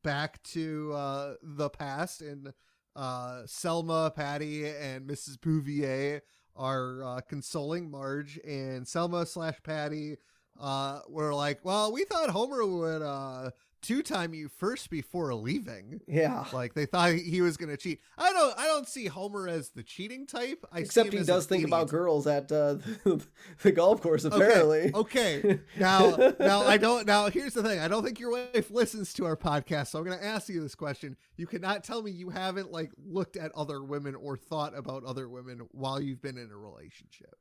back 0.03 0.41
to 0.43 0.93
uh 0.93 1.33
the 1.41 1.69
past 1.69 2.21
and 2.21 2.53
uh 2.95 3.41
Selma, 3.45 4.11
Patty, 4.15 4.67
and 4.67 5.07
Mrs. 5.07 5.39
Bouvier 5.39 6.21
are 6.55 7.03
uh 7.03 7.21
consoling 7.27 7.91
Marge 7.91 8.39
and 8.45 8.87
Selma 8.87 9.25
slash 9.25 9.61
Patty 9.63 10.17
uh 10.59 11.01
were 11.07 11.33
like, 11.33 11.63
Well, 11.63 11.91
we 11.91 12.03
thought 12.05 12.29
Homer 12.29 12.65
would 12.65 13.01
uh 13.01 13.51
two 13.81 14.01
time 14.01 14.33
you 14.33 14.49
first 14.49 14.89
before 14.89 15.33
leaving. 15.33 16.01
Yeah. 16.07 16.45
Like 16.51 16.73
they 16.73 16.85
thought 16.85 17.13
he 17.13 17.41
was 17.41 17.57
gonna 17.57 17.77
cheat. 17.77 18.01
I 18.17 18.31
don't 18.33 18.57
I 18.57 18.65
don't 18.65 18.87
see 18.87 19.07
Homer 19.07 19.47
as 19.47 19.69
the 19.69 19.83
cheating 19.83 20.27
type. 20.27 20.65
I 20.71 20.79
Except 20.79 21.13
he 21.13 21.23
does 21.23 21.45
think 21.45 21.65
about 21.65 21.89
girls 21.89 22.27
at 22.27 22.51
uh, 22.51 22.75
the, 23.03 23.25
the 23.63 23.71
golf 23.71 24.01
course, 24.01 24.25
Okay, 24.25 24.35
apparently. 24.35 24.91
Okay. 24.93 25.59
Now, 25.77 26.33
now 26.39 26.61
I 26.61 26.77
don't. 26.77 27.05
Now, 27.05 27.29
here's 27.29 27.53
the 27.53 27.63
thing. 27.63 27.79
I 27.79 27.87
don't 27.87 28.03
think 28.03 28.19
your 28.19 28.31
wife 28.31 28.69
listens 28.71 29.13
to 29.13 29.25
our 29.25 29.37
podcast, 29.37 29.87
so 29.87 29.99
I'm 29.99 30.05
going 30.05 30.17
to 30.17 30.25
ask 30.25 30.49
you 30.49 30.61
this 30.61 30.75
question. 30.75 31.15
You 31.37 31.47
cannot 31.47 31.83
tell 31.83 32.01
me 32.01 32.11
you 32.11 32.29
haven't 32.29 32.71
like 32.71 32.91
looked 33.05 33.37
at 33.37 33.51
other 33.53 33.81
women 33.83 34.15
or 34.15 34.35
thought 34.35 34.77
about 34.77 35.05
other 35.05 35.29
women 35.29 35.67
while 35.71 36.01
you've 36.01 36.21
been 36.21 36.37
in 36.37 36.51
a 36.51 36.57
relationship. 36.57 37.38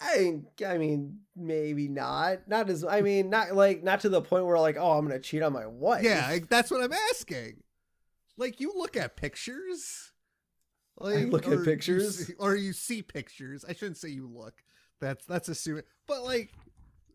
I 0.00 0.40
I 0.66 0.78
mean, 0.78 1.20
maybe 1.36 1.88
not. 1.88 2.48
Not 2.48 2.70
as 2.70 2.84
I 2.84 3.02
mean, 3.02 3.28
not 3.30 3.54
like 3.54 3.82
not 3.82 4.00
to 4.00 4.08
the 4.08 4.22
point 4.22 4.46
where 4.46 4.58
like, 4.58 4.76
oh, 4.78 4.92
I'm 4.92 5.06
gonna 5.06 5.20
cheat 5.20 5.42
on 5.42 5.52
my 5.52 5.66
wife. 5.66 6.02
Yeah, 6.04 6.26
like, 6.30 6.48
that's 6.48 6.70
what 6.70 6.82
I'm 6.82 6.92
asking. 7.10 7.62
Like 8.36 8.60
you 8.60 8.72
look 8.76 8.96
at 8.96 9.16
pictures. 9.16 10.12
Like, 10.98 11.28
look 11.28 11.46
at 11.46 11.52
or 11.52 11.56
you 11.56 11.64
pictures? 11.64 12.26
see- 12.26 12.34
or 12.38 12.56
you 12.56 12.72
see 12.72 13.02
pictures. 13.02 13.64
I 13.68 13.74
shouldn't 13.74 13.98
say 13.98 14.08
you 14.08 14.26
look. 14.26 14.54
That's 15.00 15.24
that's 15.26 15.48
assuming. 15.48 15.84
But 16.06 16.24
like, 16.24 16.50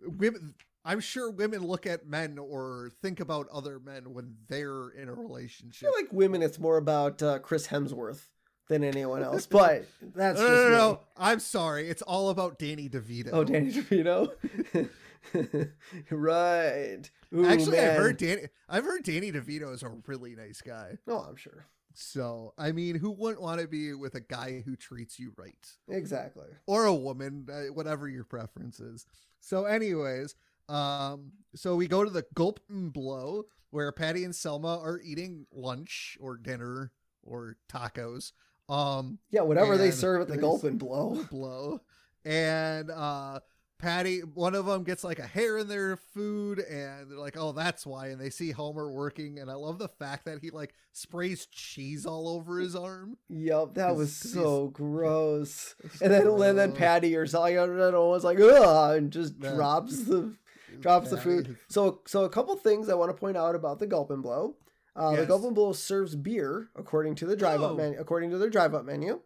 women, 0.03 0.53
I'm 0.83 0.99
sure 0.99 1.31
women 1.31 1.65
look 1.65 1.88
at 1.88 2.07
men 2.07 2.38
or 2.38 2.91
think 3.01 3.19
about 3.19 3.47
other 3.51 3.79
men 3.79 4.13
when 4.13 4.36
they're 4.47 4.89
in 4.89 5.09
a 5.09 5.13
relationship. 5.13 5.89
feel 5.89 5.99
like 5.99 6.13
women, 6.13 6.43
it's 6.43 6.59
more 6.59 6.77
about 6.77 7.21
uh, 7.23 7.39
Chris 7.39 7.67
Hemsworth 7.67 8.27
than 8.68 8.84
anyone 8.84 9.24
else. 9.24 9.45
But 9.45 9.88
that's 10.01 10.39
no, 10.39 10.47
just 10.47 10.63
no, 10.63 10.70
no, 10.70 10.78
no. 10.78 10.99
I'm 11.18 11.39
sorry. 11.39 11.89
It's 11.89 12.01
all 12.01 12.30
about 12.30 12.59
Danny 12.59 12.89
DeVito. 12.89 13.30
Oh, 13.32 13.43
Danny 13.43 13.72
DeVito. 13.72 14.32
right. 16.11 17.09
Ooh, 17.34 17.45
Actually, 17.45 17.80
I've 17.80 17.97
heard 17.97 18.18
Danny. 18.18 18.43
I've 18.70 18.86
heard 18.86 19.03
Danny 19.03 19.32
DeVito 19.32 19.74
is 19.74 19.84
a 19.84 19.91
really 20.07 20.36
nice 20.36 20.61
guy. 20.61 20.97
No, 21.07 21.20
I'm 21.20 21.36
sure. 21.36 21.66
So, 21.97 22.53
I 22.57 22.74
mean, 22.74 22.95
who 22.95 23.11
wouldn't 23.11 23.41
want 23.41 23.61
to 23.61 23.68
be 23.68 23.93
with 23.93 24.16
a 24.16 24.20
guy 24.20 24.61
who 24.66 24.76
treats 24.76 25.18
you 25.18 25.32
right? 25.38 25.55
Exactly. 25.88 26.47
Or 26.68 26.86
a 26.86 26.93
woman, 26.93 27.47
uh, 27.49 27.74
whatever 27.74 28.09
your 28.09 28.26
preference 28.26 28.82
is. 28.82 29.05
So, 29.39 29.63
anyways, 29.63 30.36
um, 30.68 31.32
so 31.55 31.76
we 31.76 31.88
go 31.88 32.03
to 32.03 32.09
the 32.09 32.26
Gulp 32.36 32.59
and 32.70 32.91
Blow 32.91 33.45
where 33.76 33.91
Patty 33.91 34.24
and 34.24 34.36
Selma 34.36 34.80
are 34.80 35.01
eating 35.03 35.47
lunch 35.53 36.18
or 36.22 36.38
dinner 36.38 36.91
or 37.24 37.57
tacos. 37.70 38.32
Um, 38.68 39.20
Yeah, 39.32 39.41
whatever 39.41 39.78
they 39.78 39.91
serve 39.91 40.22
at 40.22 40.28
the 40.28 40.38
Gulp 40.38 40.63
and 40.63 40.80
Blow. 40.80 41.24
blow. 41.32 41.82
And 42.24 42.89
uh 42.89 43.39
Patty, 43.78 44.22
one 44.22 44.55
of 44.55 44.66
them 44.66 44.84
gets 44.84 45.03
like 45.03 45.20
a 45.20 45.28
hair 45.28 45.57
in 45.57 45.68
their 45.68 45.97
food, 45.97 46.59
and 46.59 47.11
they're 47.11 47.20
like, 47.20 47.36
"Oh, 47.38 47.51
that's 47.51 47.86
why." 47.86 48.07
And 48.07 48.20
they 48.20 48.30
see 48.30 48.51
Homer 48.51 48.89
working, 48.89 49.38
and 49.38 49.51
I 49.51 49.55
love 49.55 49.80
the 49.80 49.89
fact 49.89 50.26
that 50.26 50.39
he 50.41 50.49
like 50.49 50.74
sprays 50.93 51.45
cheese 51.47 52.05
all 52.05 52.30
over 52.30 52.59
his 52.59 52.74
arm. 52.74 53.18
Yep, 53.30 53.74
that 53.74 53.95
was 53.95 54.16
so 54.16 54.70
gross. 54.70 55.76
And 56.01 56.11
then, 56.11 56.26
and 56.28 56.57
then. 56.57 56.72
Patty 56.72 57.18
or 57.18 57.28
something, 57.28 57.59
I 57.59 57.66
don't 57.66 57.78
know, 57.78 58.07
was 58.07 58.24
like, 58.24 58.39
ugh, 58.39 58.95
and 58.97 59.11
just 59.11 59.39
drops 59.39 60.05
the 60.05 60.34
drops 60.80 61.09
the 61.09 61.18
food. 61.18 61.57
So, 61.68 61.99
so 62.07 62.24
a 62.24 62.30
couple 62.30 62.55
things 62.55 62.88
I 62.88 62.95
want 62.95 63.09
to 63.09 63.20
point 63.20 63.36
out 63.38 63.55
about 63.55 63.80
the 63.80 63.88
Gulp 63.88 64.09
and 64.09 64.24
Blow. 64.24 64.55
Uh, 64.95 65.11
The 65.11 65.17
Yes. 65.17 65.27
Gulp 65.27 65.43
and 65.43 65.55
Blow 65.55 65.73
serves 65.73 66.15
beer 66.15 66.69
according 66.75 67.15
to 67.15 67.25
the 67.25 67.35
drive 67.35 67.61
up 67.61 67.71
Oh. 67.71 67.75
menu. 67.75 67.99
According 67.99 68.29
to 68.31 68.37
their 68.37 68.49
drive 68.49 68.73
up 68.73 68.85
menu, 68.85 69.21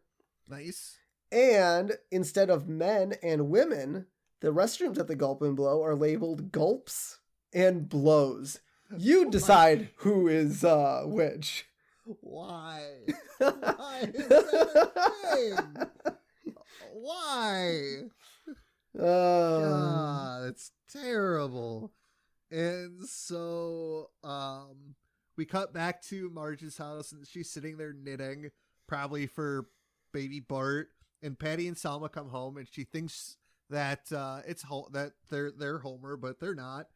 Nice. 0.48 0.98
and 1.32 1.98
instead 2.12 2.50
of 2.50 2.68
men 2.68 3.14
and 3.22 3.50
women, 3.50 4.08
the 4.40 4.48
restrooms 4.54 4.98
at 4.98 5.08
the 5.08 5.16
Gulp 5.16 5.42
and 5.44 5.56
Blow 5.56 5.84
are 5.84 5.96
labeled 5.96 6.52
gulps 6.52 7.20
and 7.54 7.88
blows. 7.88 8.60
You 8.98 9.22
Oh 9.22 9.26
my- 9.26 9.30
decide 9.30 9.90
who 9.98 10.28
is 10.28 10.64
uh, 10.64 11.04
which. 11.06 11.66
Why? 12.22 13.06
Why 13.38 14.10
is 14.12 14.28
that 14.28 14.92
a 14.96 15.36
thing? 15.36 16.16
Why? 16.94 18.02
Uh, 18.98 19.60
God, 19.60 20.44
it's 20.50 20.72
terrible. 20.92 21.92
And 22.50 23.06
so 23.08 24.10
um 24.24 24.96
we 25.40 25.46
cut 25.46 25.74
back 25.74 26.02
to 26.02 26.30
Marge's 26.30 26.78
house 26.78 27.14
and 27.14 27.26
she's 27.26 27.50
sitting 27.50 27.78
there 27.78 27.94
knitting, 27.94 28.52
probably 28.90 29.26
for 29.26 29.70
baby 30.12 30.42
Bart. 30.42 30.90
And 31.24 31.40
Patty 31.40 31.66
and 31.70 31.78
Selma 31.78 32.10
come 32.10 32.28
home 32.28 32.58
and 32.58 32.68
she 32.70 32.84
thinks 32.84 33.38
that 33.70 34.12
uh 34.12 34.42
it's 34.46 34.64
that 34.92 35.14
they're 35.30 35.52
they're 35.52 35.80
Homer, 35.80 36.18
but 36.18 36.42
they're 36.42 36.54
not. 36.54 36.88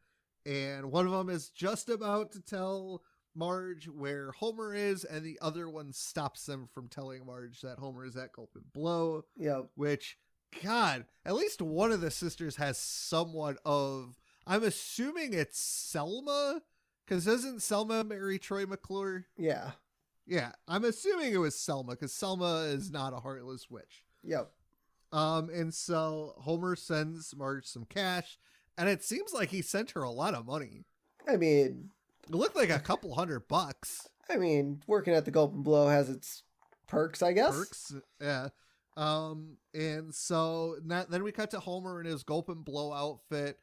And 0.44 0.92
one 0.92 1.06
of 1.06 1.12
them 1.12 1.30
is 1.30 1.48
just 1.48 1.88
about 1.88 2.32
to 2.32 2.40
tell 2.40 3.02
Marge 3.34 3.88
where 3.88 4.32
Homer 4.32 4.74
is, 4.74 5.04
and 5.04 5.24
the 5.24 5.38
other 5.40 5.66
one 5.70 5.94
stops 5.94 6.44
them 6.44 6.68
from 6.74 6.88
telling 6.88 7.24
Marge 7.24 7.62
that 7.62 7.78
Homer 7.78 8.04
is 8.04 8.14
at 8.14 8.32
Gulp 8.32 8.50
and 8.54 8.70
Blow 8.74 9.24
yep. 9.38 9.70
which 9.74 10.18
god 10.62 11.06
at 11.24 11.34
least 11.34 11.62
one 11.62 11.90
of 11.90 12.00
the 12.00 12.12
sisters 12.12 12.54
has 12.54 12.78
somewhat 12.78 13.56
of 13.64 14.20
i'm 14.46 14.62
assuming 14.62 15.32
it's 15.32 15.58
selma 15.58 16.62
because 17.06 17.24
doesn't 17.24 17.60
selma 17.62 18.02
marry 18.04 18.38
troy 18.38 18.64
mcclure 18.66 19.24
Yeah. 19.36 19.72
yeah 20.26 20.52
i'm 20.68 20.84
assuming 20.84 21.32
it 21.32 21.38
was 21.38 21.54
selma 21.58 21.92
because 21.92 22.12
selma 22.12 22.62
is 22.68 22.90
not 22.90 23.12
a 23.12 23.16
heartless 23.20 23.68
witch 23.70 24.04
Yep. 24.22 24.50
um 25.12 25.50
and 25.50 25.72
so 25.74 26.34
homer 26.38 26.76
sends 26.76 27.34
marge 27.36 27.66
some 27.66 27.84
cash 27.84 28.38
and 28.78 28.88
it 28.88 29.02
seems 29.04 29.32
like 29.32 29.50
he 29.50 29.62
sent 29.62 29.92
her 29.92 30.02
a 30.02 30.10
lot 30.10 30.34
of 30.34 30.46
money 30.46 30.84
I 31.26 31.36
mean, 31.36 31.88
it 32.28 32.34
looked 32.34 32.54
like 32.56 32.68
a 32.68 32.78
couple 32.78 33.14
hundred 33.14 33.48
bucks 33.48 34.06
I 34.28 34.36
mean, 34.36 34.82
working 34.86 35.14
at 35.14 35.24
the 35.24 35.30
Gulp 35.30 35.54
and 35.54 35.64
Blow 35.64 35.88
has 35.88 36.08
its 36.10 36.42
perks, 36.86 37.22
I 37.22 37.32
guess. 37.32 37.54
perks. 37.54 37.94
Yeah. 38.20 38.48
Um, 38.96 39.56
and 39.74 40.14
so 40.14 40.76
na- 40.84 41.04
then 41.08 41.22
we 41.22 41.32
cut 41.32 41.50
to 41.52 41.60
Homer 41.60 42.00
in 42.00 42.06
his 42.06 42.22
gulp 42.22 42.48
and 42.48 42.64
blow 42.64 42.92
outfit, 42.92 43.58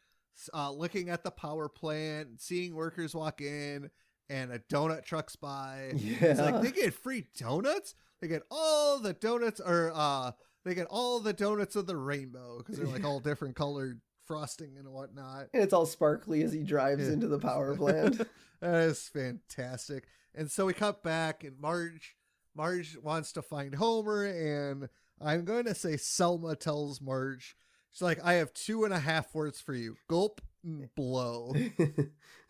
uh, 0.54 0.72
looking 0.72 1.10
at 1.10 1.24
the 1.24 1.32
power 1.32 1.70
plant, 1.70 2.42
seeing 2.42 2.76
workers 2.76 3.14
walk 3.16 3.42
in, 3.42 3.90
and 4.30 4.52
a 4.52 4.60
donut 4.60 5.04
trucks 5.06 5.36
by. 5.36 5.92
Yeah. 5.96 6.18
It's 6.22 6.40
like 6.40 6.62
they 6.62 6.72
get 6.72 6.94
free 6.94 7.26
donuts. 7.38 7.96
They 8.22 8.28
get 8.28 8.44
all 8.52 9.00
the 9.00 9.14
donuts, 9.14 9.60
or 9.60 9.92
uh, 9.94 10.32
they 10.64 10.76
get 10.76 10.88
all 10.90 11.20
the 11.20 11.34
donuts 11.34 11.76
of 11.76 11.88
the 11.88 11.98
rainbow 11.98 12.60
because 12.60 12.78
they're 12.78 12.88
like 12.88 13.04
all 13.04 13.20
different 13.22 13.56
colored 13.56 14.00
frosting 14.26 14.78
and 14.78 14.88
whatnot. 14.90 15.48
and 15.54 15.62
it's 15.64 15.74
all 15.74 15.86
sparkly 15.86 16.42
as 16.44 16.54
he 16.54 16.64
drives 16.64 17.06
Yeah. 17.08 17.14
into 17.14 17.28
the 17.28 17.40
power 17.40 17.76
plant. 17.78 18.22
that 18.62 18.76
is 18.84 19.10
fantastic. 19.10 20.06
And 20.36 20.50
so 20.50 20.66
we 20.66 20.74
cut 20.74 21.04
back, 21.04 21.44
and 21.44 21.60
Marge, 21.60 22.16
Marge 22.56 22.98
wants 23.02 23.34
to 23.34 23.42
find 23.42 23.76
Homer, 23.76 24.24
and 24.26 24.88
I'm 25.20 25.44
going 25.44 25.66
to 25.66 25.76
say 25.76 25.98
Selma 25.98 26.56
tells 26.56 27.02
Marge, 27.02 27.56
she's 27.92 28.02
like, 28.02 28.20
"I 28.24 28.34
have 28.34 28.54
two 28.54 28.84
and 28.84 28.94
a 28.94 29.00
half 29.00 29.34
words 29.34 29.60
for 29.62 29.74
you: 29.74 29.96
gulp 30.10 30.42
and 30.64 30.84
eh. 30.84 30.88
blow." 30.96 31.54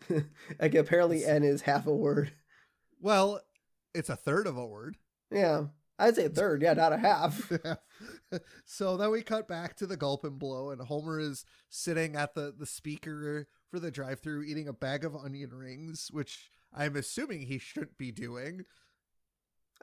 like 0.60 0.74
apparently 0.74 1.24
N 1.24 1.42
is 1.42 1.62
half 1.62 1.86
a 1.86 1.94
word. 1.94 2.32
well, 3.00 3.40
it's 3.94 4.10
a 4.10 4.16
third 4.16 4.46
of 4.46 4.56
a 4.56 4.66
word. 4.66 4.96
Yeah. 5.30 5.66
I'd 5.98 6.16
say 6.16 6.24
a 6.24 6.30
third, 6.30 6.62
yeah, 6.62 6.72
not 6.72 6.92
a 6.92 6.98
half. 6.98 7.52
so 8.64 8.96
then 8.96 9.10
we 9.10 9.22
cut 9.22 9.46
back 9.46 9.76
to 9.76 9.86
the 9.86 9.96
gulp 9.96 10.24
and 10.24 10.38
blow, 10.38 10.70
and 10.70 10.80
Homer 10.80 11.20
is 11.20 11.44
sitting 11.68 12.16
at 12.16 12.34
the 12.34 12.52
the 12.58 12.66
speaker 12.66 13.46
for 13.70 13.78
the 13.78 13.90
drive-through, 13.90 14.42
eating 14.42 14.66
a 14.66 14.72
bag 14.72 15.04
of 15.04 15.14
onion 15.14 15.50
rings, 15.50 16.08
which 16.10 16.50
I'm 16.74 16.96
assuming 16.96 17.42
he 17.42 17.58
shouldn't 17.58 17.98
be 17.98 18.10
doing. 18.10 18.62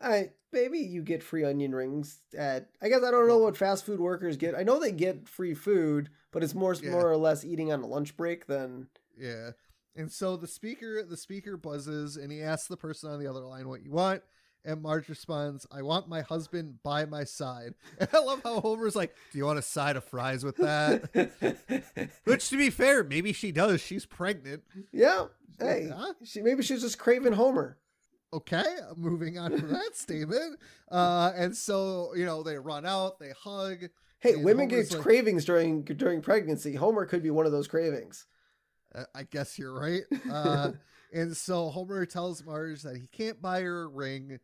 I 0.02 0.30
maybe 0.52 0.80
you 0.80 1.02
get 1.02 1.24
free 1.24 1.44
onion 1.44 1.74
rings 1.74 2.20
at 2.38 2.70
I 2.82 2.90
guess 2.90 3.04
I 3.04 3.12
don't 3.12 3.28
know 3.28 3.40
mm. 3.40 3.44
what 3.44 3.58
fast 3.58 3.86
food 3.86 4.00
workers 4.00 4.38
get. 4.38 4.56
I 4.56 4.64
know 4.64 4.80
they 4.80 4.92
get 4.92 5.28
free 5.28 5.54
food, 5.54 6.10
but 6.32 6.44
it's 6.44 6.56
more 6.56 6.74
Yeah. 6.74 6.92
more 6.92 7.10
or 7.10 7.18
less 7.18 7.46
eating 7.46 7.72
on 7.72 7.82
a 7.82 7.88
lunch 7.88 8.16
break 8.18 8.48
than 8.48 8.88
Yeah. 9.18 9.52
And 9.96 10.12
so 10.12 10.38
the 10.38 10.48
speaker 10.48 11.04
the 11.04 11.18
speaker 11.18 11.58
buzzes 11.58 12.18
and 12.18 12.32
he 12.32 12.42
asks 12.42 12.68
the 12.68 12.78
person 12.78 13.10
on 13.10 13.20
the 13.20 13.28
other 13.28 13.42
line 13.42 13.68
what 13.68 13.84
you 13.84 13.92
want. 13.92 14.24
And 14.66 14.82
Marge 14.82 15.08
responds, 15.08 15.66
I 15.72 15.82
want 15.84 16.10
my 16.10 16.22
husband 16.22 16.84
by 16.84 17.06
my 17.06 17.24
side. 17.24 17.76
And 18.00 18.10
I 18.12 18.20
love 18.20 18.42
how 18.44 18.60
Homer's 18.60 18.96
like, 18.96 19.16
Do 19.32 19.38
you 19.38 19.46
want 19.46 19.60
a 19.60 19.64
side 19.64 19.96
of 19.96 20.04
fries 20.04 20.44
with 20.44 20.58
that? 20.58 22.12
Which 22.26 22.50
to 22.50 22.58
be 22.58 22.70
fair, 22.70 23.04
maybe 23.04 23.34
she 23.34 23.52
does. 23.52 23.82
She's 23.82 24.06
pregnant. 24.06 24.64
Yeah. 24.92 25.26
Hey. 25.60 25.90
Huh? 25.94 26.14
She 26.24 26.42
maybe 26.42 26.64
she's 26.64 26.82
just 26.82 27.00
craving 27.00 27.34
Homer. 27.34 27.78
Okay, 28.32 28.64
moving 28.96 29.38
on 29.40 29.58
from 29.58 29.70
that 29.72 29.96
statement. 29.96 30.60
Uh 30.92 31.32
and 31.36 31.56
so, 31.56 32.14
you 32.16 32.26
know, 32.26 32.42
they 32.42 32.58
run 32.58 32.84
out, 32.84 33.20
they 33.20 33.32
hug. 33.44 33.90
Hey, 34.22 34.36
women 34.36 34.70
Homer's 34.70 34.90
get 34.90 34.98
like- 34.98 35.04
cravings 35.06 35.46
during 35.46 35.84
during 35.84 36.22
pregnancy. 36.22 36.74
Homer 36.74 37.06
could 37.06 37.22
be 37.22 37.30
one 37.30 37.46
of 37.46 37.52
those 37.52 37.68
cravings. 37.68 38.26
Uh, 38.94 39.04
I 39.14 39.24
guess 39.24 39.60
you're 39.60 39.80
right. 39.80 40.02
Uh, 40.28 40.72
and 41.14 41.38
so 41.38 41.70
Homer 41.70 42.08
tells 42.08 42.44
Marge 42.44 42.82
that 42.82 42.98
he 42.98 43.06
can't 43.06 43.40
buy 43.40 43.62
her 43.62 43.84
a 43.84 43.88
ring. 43.88 44.40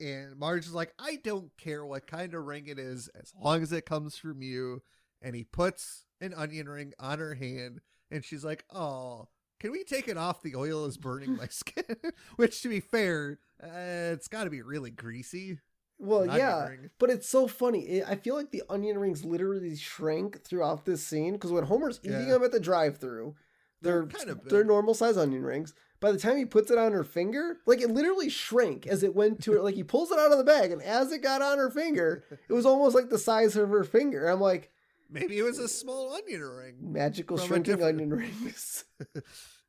And 0.00 0.36
Marge 0.38 0.64
is 0.64 0.72
like, 0.72 0.94
I 0.98 1.16
don't 1.22 1.54
care 1.58 1.84
what 1.84 2.06
kind 2.06 2.32
of 2.32 2.44
ring 2.46 2.66
it 2.68 2.78
is 2.78 3.08
as 3.08 3.32
long 3.38 3.62
as 3.62 3.70
it 3.70 3.84
comes 3.84 4.16
from 4.16 4.40
you. 4.40 4.82
And 5.20 5.36
he 5.36 5.44
puts 5.44 6.06
an 6.22 6.32
onion 6.34 6.70
ring 6.70 6.94
on 6.98 7.18
her 7.18 7.34
hand. 7.34 7.80
And 8.10 8.24
she's 8.24 8.44
like, 8.46 8.64
Oh, 8.72 9.28
can 9.62 9.70
we 9.72 9.84
take 9.84 10.08
it 10.08 10.18
off? 10.18 10.42
The 10.42 10.56
oil 10.56 10.84
is 10.84 10.96
burning 10.98 11.36
my 11.36 11.46
skin. 11.50 11.84
Which, 12.36 12.60
to 12.62 12.68
be 12.68 12.80
fair, 12.80 13.38
uh, 13.62 14.12
it's 14.12 14.28
got 14.28 14.44
to 14.44 14.50
be 14.50 14.60
really 14.60 14.90
greasy. 14.90 15.58
Well, 15.98 16.26
yeah, 16.26 16.66
ring. 16.68 16.90
but 16.98 17.10
it's 17.10 17.28
so 17.28 17.46
funny. 17.46 17.82
It, 17.82 18.04
I 18.08 18.16
feel 18.16 18.34
like 18.34 18.50
the 18.50 18.64
onion 18.68 18.98
rings 18.98 19.24
literally 19.24 19.76
shrank 19.76 20.42
throughout 20.42 20.84
this 20.84 21.06
scene 21.06 21.32
because 21.34 21.52
when 21.52 21.64
Homer's 21.64 22.00
eating 22.02 22.22
Yeah. 22.26 22.32
them 22.32 22.42
at 22.42 22.50
the 22.50 22.58
drive-through, 22.58 23.36
they're 23.80 24.04
They're 24.06 24.18
kinda 24.34 24.40
they're 24.46 24.64
normal 24.64 24.94
size 24.94 25.16
onion 25.16 25.44
rings. 25.44 25.74
By 26.00 26.10
the 26.10 26.18
time 26.18 26.36
he 26.36 26.44
puts 26.44 26.72
it 26.72 26.78
on 26.78 26.90
her 26.90 27.04
finger, 27.04 27.58
like 27.66 27.80
it 27.80 27.90
literally 27.90 28.28
shrank 28.28 28.88
as 28.88 29.04
it 29.04 29.14
went 29.14 29.40
to 29.44 29.52
her. 29.52 29.60
Like 29.62 29.76
he 29.76 29.84
pulls 29.84 30.10
it 30.10 30.18
out 30.18 30.32
of 30.32 30.38
the 30.38 30.44
bag, 30.44 30.72
and 30.72 30.82
as 30.82 31.12
it 31.12 31.22
got 31.22 31.40
on 31.42 31.58
her 31.58 31.70
finger, 31.70 32.24
it 32.48 32.52
was 32.52 32.66
almost 32.66 32.96
like 32.96 33.08
the 33.08 33.18
size 33.18 33.54
of 33.56 33.68
her 33.68 33.84
finger. 33.84 34.26
I'm 34.26 34.40
like, 34.40 34.70
Maybe 35.08 35.38
it 35.38 35.42
was 35.42 35.58
a 35.58 35.68
small 35.68 36.14
onion 36.14 36.40
ring. 36.40 36.74
magical 36.80 37.36
shrinking 37.36 37.74
different- 37.76 38.00
onion 38.00 38.10
rings. 38.16 38.84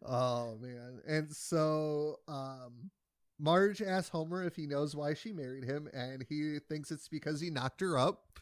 Oh 0.06 0.58
man. 0.62 1.02
And 1.08 1.32
so 1.34 2.20
um 2.28 2.92
Marge 3.40 3.82
asks 3.82 4.10
Homer 4.10 4.44
if 4.44 4.56
he 4.56 4.68
knows 4.68 4.96
why 4.96 5.14
she 5.14 5.34
married 5.34 5.66
him 5.66 5.90
and 5.94 6.26
he 6.28 6.60
thinks 6.60 6.92
it's 6.92 7.08
because 7.08 7.42
he 7.42 7.50
knocked 7.50 7.82
her 7.82 7.98
up. 7.98 8.40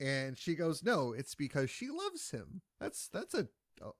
And 0.00 0.38
she 0.38 0.54
goes, 0.54 0.84
"No, 0.84 1.12
it's 1.12 1.34
because 1.34 1.70
she 1.70 1.88
loves 1.88 2.30
him." 2.30 2.62
That's 2.78 3.08
that's 3.08 3.34
a 3.34 3.48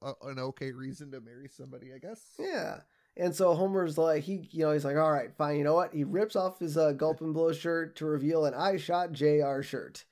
a, 0.03 0.13
an 0.23 0.39
okay 0.39 0.73
reason 0.73 1.11
to 1.13 1.21
marry 1.21 1.49
somebody, 1.49 1.93
I 1.93 1.99
guess. 1.99 2.21
Yeah. 2.39 2.81
And 3.17 3.35
so 3.35 3.55
Homer's 3.55 3.99
like, 3.99 4.23
he, 4.23 4.49
you 4.53 4.65
know, 4.65 4.73
he's 4.73 4.85
like, 4.85 4.97
all 4.97 5.13
right, 5.13 5.35
fine. 5.37 5.57
You 5.57 5.65
know 5.65 5.75
what? 5.75 5.93
He 5.93 6.05
rips 6.05 6.37
off 6.37 6.61
his 6.61 6.77
uh, 6.77 6.93
gulp 6.93 7.21
and 7.21 7.35
blow 7.35 7.53
shirt 7.53 7.97
to 7.97 8.07
reveal 8.07 8.45
an 8.45 8.55
I 8.55 8.77
shot 8.77 9.13
JR 9.13 9.61
shirt. 9.61 10.05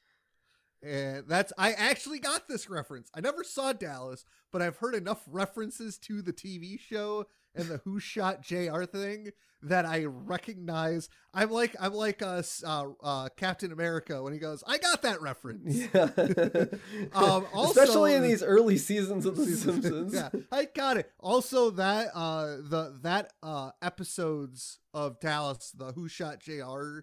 And 0.82 1.24
that's 1.26 1.52
I 1.58 1.72
actually 1.72 2.18
got 2.18 2.48
this 2.48 2.68
reference. 2.70 3.10
I 3.14 3.20
never 3.20 3.42
saw 3.44 3.72
Dallas, 3.72 4.24
but 4.52 4.62
I've 4.62 4.76
heard 4.76 4.94
enough 4.94 5.22
references 5.26 5.98
to 5.98 6.22
the 6.22 6.32
TV 6.32 6.78
show 6.78 7.26
and 7.54 7.66
the 7.68 7.78
Who 7.84 7.98
Shot 7.98 8.42
JR 8.42 8.82
thing 8.84 9.30
that 9.62 9.86
I 9.86 10.04
recognize. 10.04 11.08
I'm 11.32 11.50
like 11.50 11.74
I'm 11.80 11.94
like 11.94 12.20
uh, 12.22 12.36
s- 12.36 12.62
uh, 12.64 12.84
uh 13.02 13.28
Captain 13.36 13.72
America 13.72 14.22
when 14.22 14.34
he 14.34 14.38
goes, 14.38 14.62
"I 14.66 14.76
got 14.78 15.02
that 15.02 15.20
reference." 15.22 15.74
Yeah. 15.94 16.10
Um, 17.14 17.46
Especially 17.64 18.14
in 18.14 18.22
these 18.22 18.42
early 18.42 18.76
seasons 18.76 19.24
of 19.26 19.36
The 19.36 19.46
Simpsons. 19.46 20.14
yeah, 20.14 20.28
I 20.52 20.66
got 20.66 20.98
it. 20.98 21.10
Also, 21.18 21.70
that 21.70 22.08
uh 22.14 22.56
the 22.60 22.98
that 23.02 23.32
uh 23.42 23.70
episodes 23.82 24.78
of 24.94 25.18
Dallas, 25.20 25.72
the 25.76 25.92
Who 25.92 26.08
Shot 26.08 26.40
JR 26.40 27.00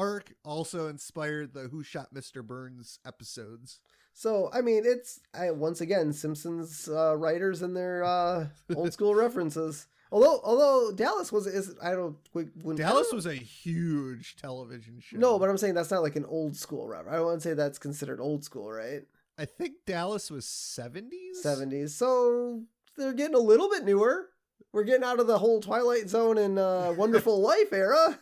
arc, 0.00 0.32
also 0.44 0.88
inspired 0.88 1.52
the 1.52 1.68
Who 1.68 1.82
Shot 1.82 2.14
Mr. 2.14 2.44
Burns 2.44 2.98
episodes. 3.06 3.80
So 4.12 4.50
I 4.52 4.60
mean, 4.62 4.82
it's 4.86 5.20
I, 5.34 5.50
once 5.50 5.80
again 5.80 6.12
Simpsons 6.12 6.88
uh, 6.88 7.16
writers 7.16 7.62
and 7.62 7.76
their 7.76 8.02
uh, 8.04 8.46
old 8.74 8.92
school 8.92 9.14
references. 9.14 9.86
Although, 10.12 10.40
although 10.42 10.92
Dallas 10.92 11.30
was 11.30 11.46
is 11.46 11.76
I 11.80 11.92
don't 11.92 12.16
when, 12.32 12.76
Dallas 12.76 13.12
was 13.12 13.26
a 13.26 13.34
huge 13.34 14.36
television 14.36 14.98
show. 15.00 15.18
no, 15.18 15.38
but 15.38 15.48
I'm 15.48 15.58
saying 15.58 15.74
that's 15.74 15.90
not 15.90 16.02
like 16.02 16.16
an 16.16 16.24
old 16.24 16.56
school 16.56 16.88
reference. 16.88 17.12
I 17.12 17.16
don't 17.16 17.26
want 17.26 17.42
to 17.42 17.48
say 17.48 17.54
that's 17.54 17.78
considered 17.78 18.20
old 18.20 18.44
school, 18.44 18.70
right? 18.70 19.02
I 19.38 19.44
think 19.44 19.74
Dallas 19.86 20.30
was 20.30 20.46
seventies. 20.46 21.42
Seventies. 21.42 21.94
So 21.94 22.62
they're 22.96 23.12
getting 23.12 23.36
a 23.36 23.38
little 23.38 23.70
bit 23.70 23.84
newer. 23.84 24.30
We're 24.72 24.84
getting 24.84 25.04
out 25.04 25.20
of 25.20 25.26
the 25.26 25.38
whole 25.38 25.60
Twilight 25.60 26.08
Zone 26.08 26.38
and 26.38 26.58
uh, 26.58 26.92
Wonderful 26.96 27.40
Life 27.42 27.72
era. 27.72 28.18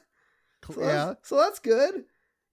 So 0.67 0.81
Yeah. 0.81 1.07
that's, 1.07 1.29
so 1.29 1.37
that's 1.37 1.59
good. 1.59 2.05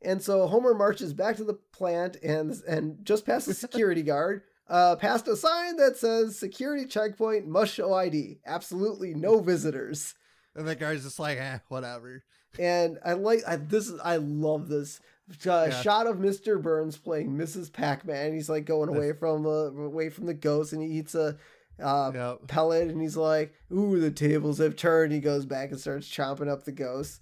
And 0.02 0.22
so 0.22 0.46
Homer 0.48 0.74
marches 0.74 1.14
back 1.14 1.38
to 1.38 1.44
the 1.44 1.54
plant 1.74 2.18
and 2.24 2.54
and 2.68 3.04
just 3.04 3.26
past 3.26 3.48
the 3.48 3.54
security 3.66 4.04
guard, 4.04 4.44
uh, 4.68 4.96
past 4.98 5.28
a 5.28 5.36
sign 5.36 5.78
that 5.78 5.98
says 5.98 6.38
"Security 6.38 6.86
checkpoint 6.86 7.48
must 7.48 7.74
show 7.74 7.94
ID. 7.94 8.40
Absolutely 8.46 9.14
no 9.14 9.40
visitors." 9.40 10.14
And 10.56 10.68
the 10.68 10.76
guy's 10.76 11.04
just 11.04 11.20
like, 11.20 11.38
eh, 11.40 11.60
whatever. 11.70 12.24
And 12.60 13.00
I 13.04 13.14
like 13.14 13.42
I, 13.48 13.56
this. 13.58 13.90
Is, 13.90 14.00
I 14.04 14.18
love 14.18 14.70
this 14.70 15.00
uh, 15.48 15.68
Yeah. 15.70 15.82
shot 15.82 16.08
of 16.08 16.20
Mister 16.20 16.58
Burns 16.60 16.98
playing 16.98 17.32
Mrs. 17.32 17.74
Pac-Man. 17.74 18.34
He's 18.34 18.50
like 18.50 18.66
going 18.66 18.90
away 18.90 19.12
from 19.14 19.46
uh, 19.46 19.66
away 19.72 20.10
from 20.10 20.26
the 20.28 20.34
ghost, 20.34 20.72
and 20.74 20.82
he 20.82 20.90
eats 21.00 21.16
a. 21.16 21.38
Uh, 21.82 22.12
Yep. 22.14 22.48
pellet 22.48 22.88
and 22.88 23.02
he's 23.02 23.18
like, 23.18 23.54
Ooh, 23.70 24.00
the 24.00 24.10
tables 24.10 24.60
have 24.60 24.78
turned. 24.78 25.12
He 25.12 25.20
goes 25.20 25.46
back 25.46 25.72
and 25.72 25.80
starts 25.80 26.08
chomping 26.08 26.48
up 26.48 26.64
the 26.64 26.72
ghost. 26.72 27.20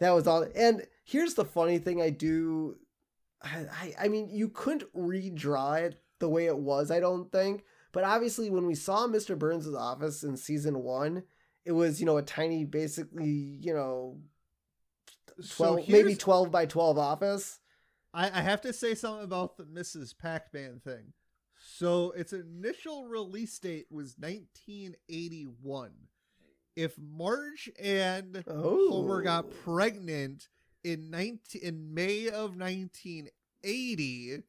That 0.00 0.10
was 0.10 0.26
all. 0.26 0.46
And 0.54 0.86
here's 1.04 1.34
the 1.34 1.44
funny 1.44 1.78
thing 1.78 2.02
I 2.02 2.10
do. 2.10 2.76
I, 3.42 3.94
I, 3.98 4.08
mean, 4.08 4.28
you 4.30 4.48
couldn't 4.48 4.92
redraw 4.94 5.80
it 5.80 6.02
the 6.18 6.28
way 6.28 6.46
it 6.46 6.58
was, 6.58 6.90
I 6.90 7.00
don't 7.00 7.30
think. 7.32 7.64
But 7.92 8.04
obviously, 8.04 8.50
when 8.50 8.66
we 8.66 8.74
saw 8.74 9.06
Mr. 9.06 9.38
Burns' 9.38 9.72
office 9.72 10.22
in 10.22 10.36
season 10.36 10.82
one, 10.82 11.22
it 11.64 11.72
was, 11.72 12.00
you 12.00 12.06
know, 12.06 12.18
a 12.18 12.22
tiny, 12.22 12.64
basically, 12.64 13.58
you 13.60 13.72
know, 13.74 14.18
12, 15.36 15.80
so 15.84 15.84
maybe 15.88 16.14
12 16.14 16.50
by 16.50 16.66
12 16.66 16.98
office. 16.98 17.58
I, 18.12 18.26
I 18.26 18.42
have 18.42 18.60
to 18.62 18.72
say 18.72 18.94
something 18.94 19.24
about 19.24 19.56
the 19.56 19.64
Mrs. 19.64 20.16
Pac-Man 20.16 20.80
thing. 20.84 21.12
So 21.58 22.12
its 22.12 22.32
initial 22.32 23.06
release 23.06 23.58
date 23.58 23.86
was 23.90 24.16
1981. 24.18 25.92
If 26.76 26.96
Marge 26.98 27.70
and 27.78 28.44
Oh. 28.46 28.90
Homer 28.90 29.22
got 29.22 29.46
oh. 29.46 29.52
pregnant 29.64 30.48
in 30.82 31.10
19 31.10 31.62
in 31.62 31.94
May 31.94 32.28
of 32.28 32.56
1980, 32.56 34.42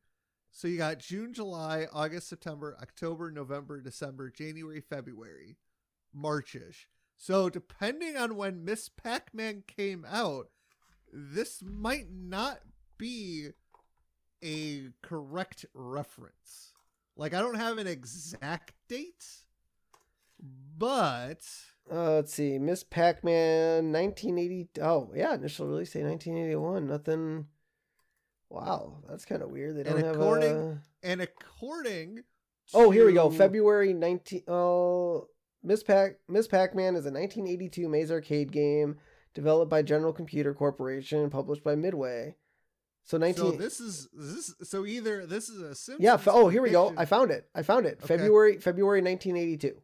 so 0.52 0.68
you 0.68 0.78
got 0.78 1.00
June, 1.00 1.34
July, 1.34 1.88
August, 1.92 2.30
September, 2.30 2.78
October, 2.82 3.32
November, 3.32 3.82
December, 3.82 4.30
January, 4.30 4.82
February, 4.82 5.58
Marchish. 6.14 6.88
So 7.16 7.50
depending 7.50 8.18
on 8.18 8.36
when 8.36 8.66
Miss 8.66 8.90
Pac-Man 8.90 9.64
came 9.68 10.06
out, 10.10 10.50
this 11.12 11.62
might 11.64 12.08
not 12.12 12.60
be 12.98 13.50
a 14.44 14.90
correct 15.02 15.66
reference. 15.74 16.72
Like 17.16 17.34
I 17.34 17.40
don't 17.40 17.56
have 17.56 17.78
an 17.78 17.88
exact 17.88 18.74
date, 18.88 19.26
but 20.78 21.46
Uh, 21.90 22.16
let's 22.16 22.34
see, 22.34 22.58
Miss 22.58 22.84
Pac-Man, 22.84 23.92
1980. 23.92 24.70
Oh, 24.82 25.12
yeah, 25.16 25.34
initial 25.34 25.68
release 25.68 25.92
date 25.92 26.04
1981. 26.04 26.88
Nothing. 26.88 27.48
Wow, 28.50 29.04
that's 29.10 29.26
kind 29.26 29.42
of 29.42 29.50
weird. 29.50 29.76
They 29.76 29.82
And 29.82 29.90
don't 29.90 30.06
have 30.06 30.16
according 30.16 30.58
a... 30.58 30.82
and 31.04 31.22
according 31.22 32.24
Oh, 32.74 32.90
here 32.90 33.06
we 33.06 33.14
go. 33.14 33.30
February 33.30 33.94
19. 33.94 34.44
Oh, 34.48 35.28
Miss 35.64 35.84
Pac 35.84 36.18
Miss 36.28 36.48
Pac-Man 36.48 36.96
is 36.96 37.06
a 37.06 37.12
1982 37.12 37.88
Maze 37.90 38.12
Arcade 38.12 38.52
game 38.52 38.98
developed 39.34 39.70
by 39.70 39.82
General 39.82 40.14
Computer 40.14 40.54
Corporation, 40.54 41.30
published 41.30 41.64
by 41.64 41.76
Midway. 41.76 42.36
So 43.04 43.18
19. 43.18 43.36
So 43.36 43.52
this 43.52 43.80
is 43.80 44.08
this 44.14 44.54
so 44.64 44.86
either 44.86 45.26
this 45.26 45.50
is 45.50 45.62
a 45.62 45.76
Simpsons 45.76 46.00
yeah. 46.00 46.18
Oh, 46.28 46.48
here 46.50 46.62
we 46.62 46.70
go. 46.70 46.94
I 46.96 47.06
found 47.06 47.32
it. 47.32 47.50
I 47.54 47.64
found 47.64 47.86
it. 47.86 48.00
Okay. 48.04 48.18
February 48.18 48.60
February 48.60 49.02
1982 49.02 49.82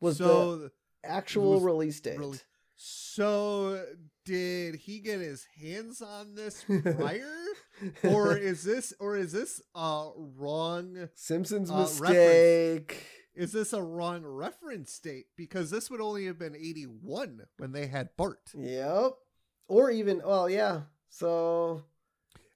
was 0.00 0.18
the 0.18 0.24
so 0.26 0.70
actual 1.04 1.60
release 1.60 2.00
date. 2.00 2.18
so 2.76 3.84
did 4.24 4.74
he 4.76 5.00
get 5.00 5.20
his 5.20 5.46
hands 5.60 6.02
on 6.02 6.34
this 6.34 6.64
prior 6.96 7.34
or 8.04 8.36
is 8.36 8.62
this 8.62 8.92
or 9.00 9.16
is 9.16 9.32
this 9.32 9.60
a 9.74 10.10
wrong 10.16 11.08
Simpsons 11.14 11.70
uh, 11.70 11.74
reference? 11.74 11.98
mistake. 12.08 13.06
is 13.34 13.52
this 13.52 13.72
a 13.72 13.82
wrong 13.82 14.22
reference 14.24 14.98
date 14.98 15.26
because 15.36 15.70
this 15.70 15.90
would 15.90 16.00
only 16.00 16.26
have 16.26 16.38
been 16.38 16.54
81 16.54 17.42
when 17.56 17.72
they 17.72 17.86
had 17.86 18.10
Bart 18.16 18.50
Yep. 18.54 19.12
Or 19.68 19.90
even 19.90 20.22
well, 20.24 20.48
yeah. 20.48 20.82
So 21.10 21.84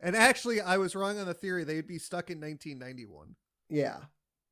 and 0.00 0.14
actually 0.16 0.60
I 0.60 0.76
was 0.78 0.94
wrong 0.94 1.18
on 1.18 1.26
the 1.26 1.34
theory 1.34 1.64
they'd 1.64 1.86
be 1.86 1.98
stuck 1.98 2.30
in 2.30 2.40
1991 2.40 3.34
yeah. 3.68 3.96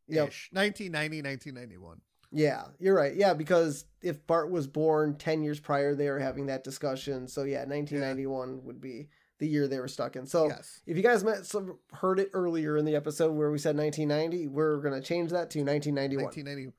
Yep. 0.08 0.28
ish 0.28 0.48
1990 0.52 1.22
1991 1.22 2.00
Yeah, 2.32 2.64
you're 2.78 2.94
right. 2.94 3.14
Yeah, 3.14 3.34
because 3.34 3.86
if 4.02 4.26
Bart 4.26 4.50
was 4.50 4.66
born 4.66 5.16
10 5.16 5.42
years 5.42 5.58
prior, 5.58 5.94
they 5.94 6.08
were 6.08 6.20
having 6.20 6.46
that 6.46 6.64
discussion. 6.64 7.26
So 7.26 7.42
yeah, 7.42 7.64
1991 7.64 8.64
would 8.64 8.80
be 8.80 9.08
the 9.38 9.48
year 9.48 9.66
they 9.66 9.80
were 9.80 9.88
stuck 9.88 10.16
in. 10.16 10.26
So 10.26 10.46
yes 10.48 10.80
if 10.86 10.96
you 10.96 11.02
guys 11.02 11.24
met, 11.24 11.46
some, 11.46 11.78
heard 11.92 12.20
it 12.20 12.30
earlier 12.32 12.76
in 12.76 12.84
the 12.84 12.94
episode 12.94 13.32
where 13.32 13.50
we 13.50 13.58
said 13.58 13.76
1990, 13.76 14.48
we're 14.48 14.76
going 14.78 14.94
to 14.94 15.06
change 15.06 15.30
that 15.30 15.50
to 15.50 15.60
1991. 15.64 16.24
1990. 16.24 16.76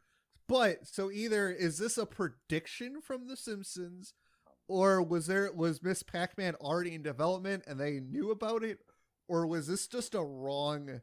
But 0.47 0.87
so 0.87 1.11
either 1.11 1.49
is 1.49 1.77
this 1.77 1.97
a 1.97 2.05
prediction 2.05 3.01
from 3.01 3.27
The 3.27 3.37
Simpsons, 3.37 4.13
or 4.67 5.01
was 5.01 5.27
there 5.27 5.51
was 5.53 5.81
Miss 5.81 6.03
Pac-Man 6.03 6.55
already 6.55 6.93
in 6.93 7.03
development 7.03 7.63
and 7.67 7.79
they 7.79 7.99
knew 7.99 8.31
about 8.31 8.63
it, 8.63 8.79
or 9.27 9.47
was 9.47 9.67
this 9.67 9.87
just 9.87 10.13
a 10.13 10.21
wrong 10.21 11.01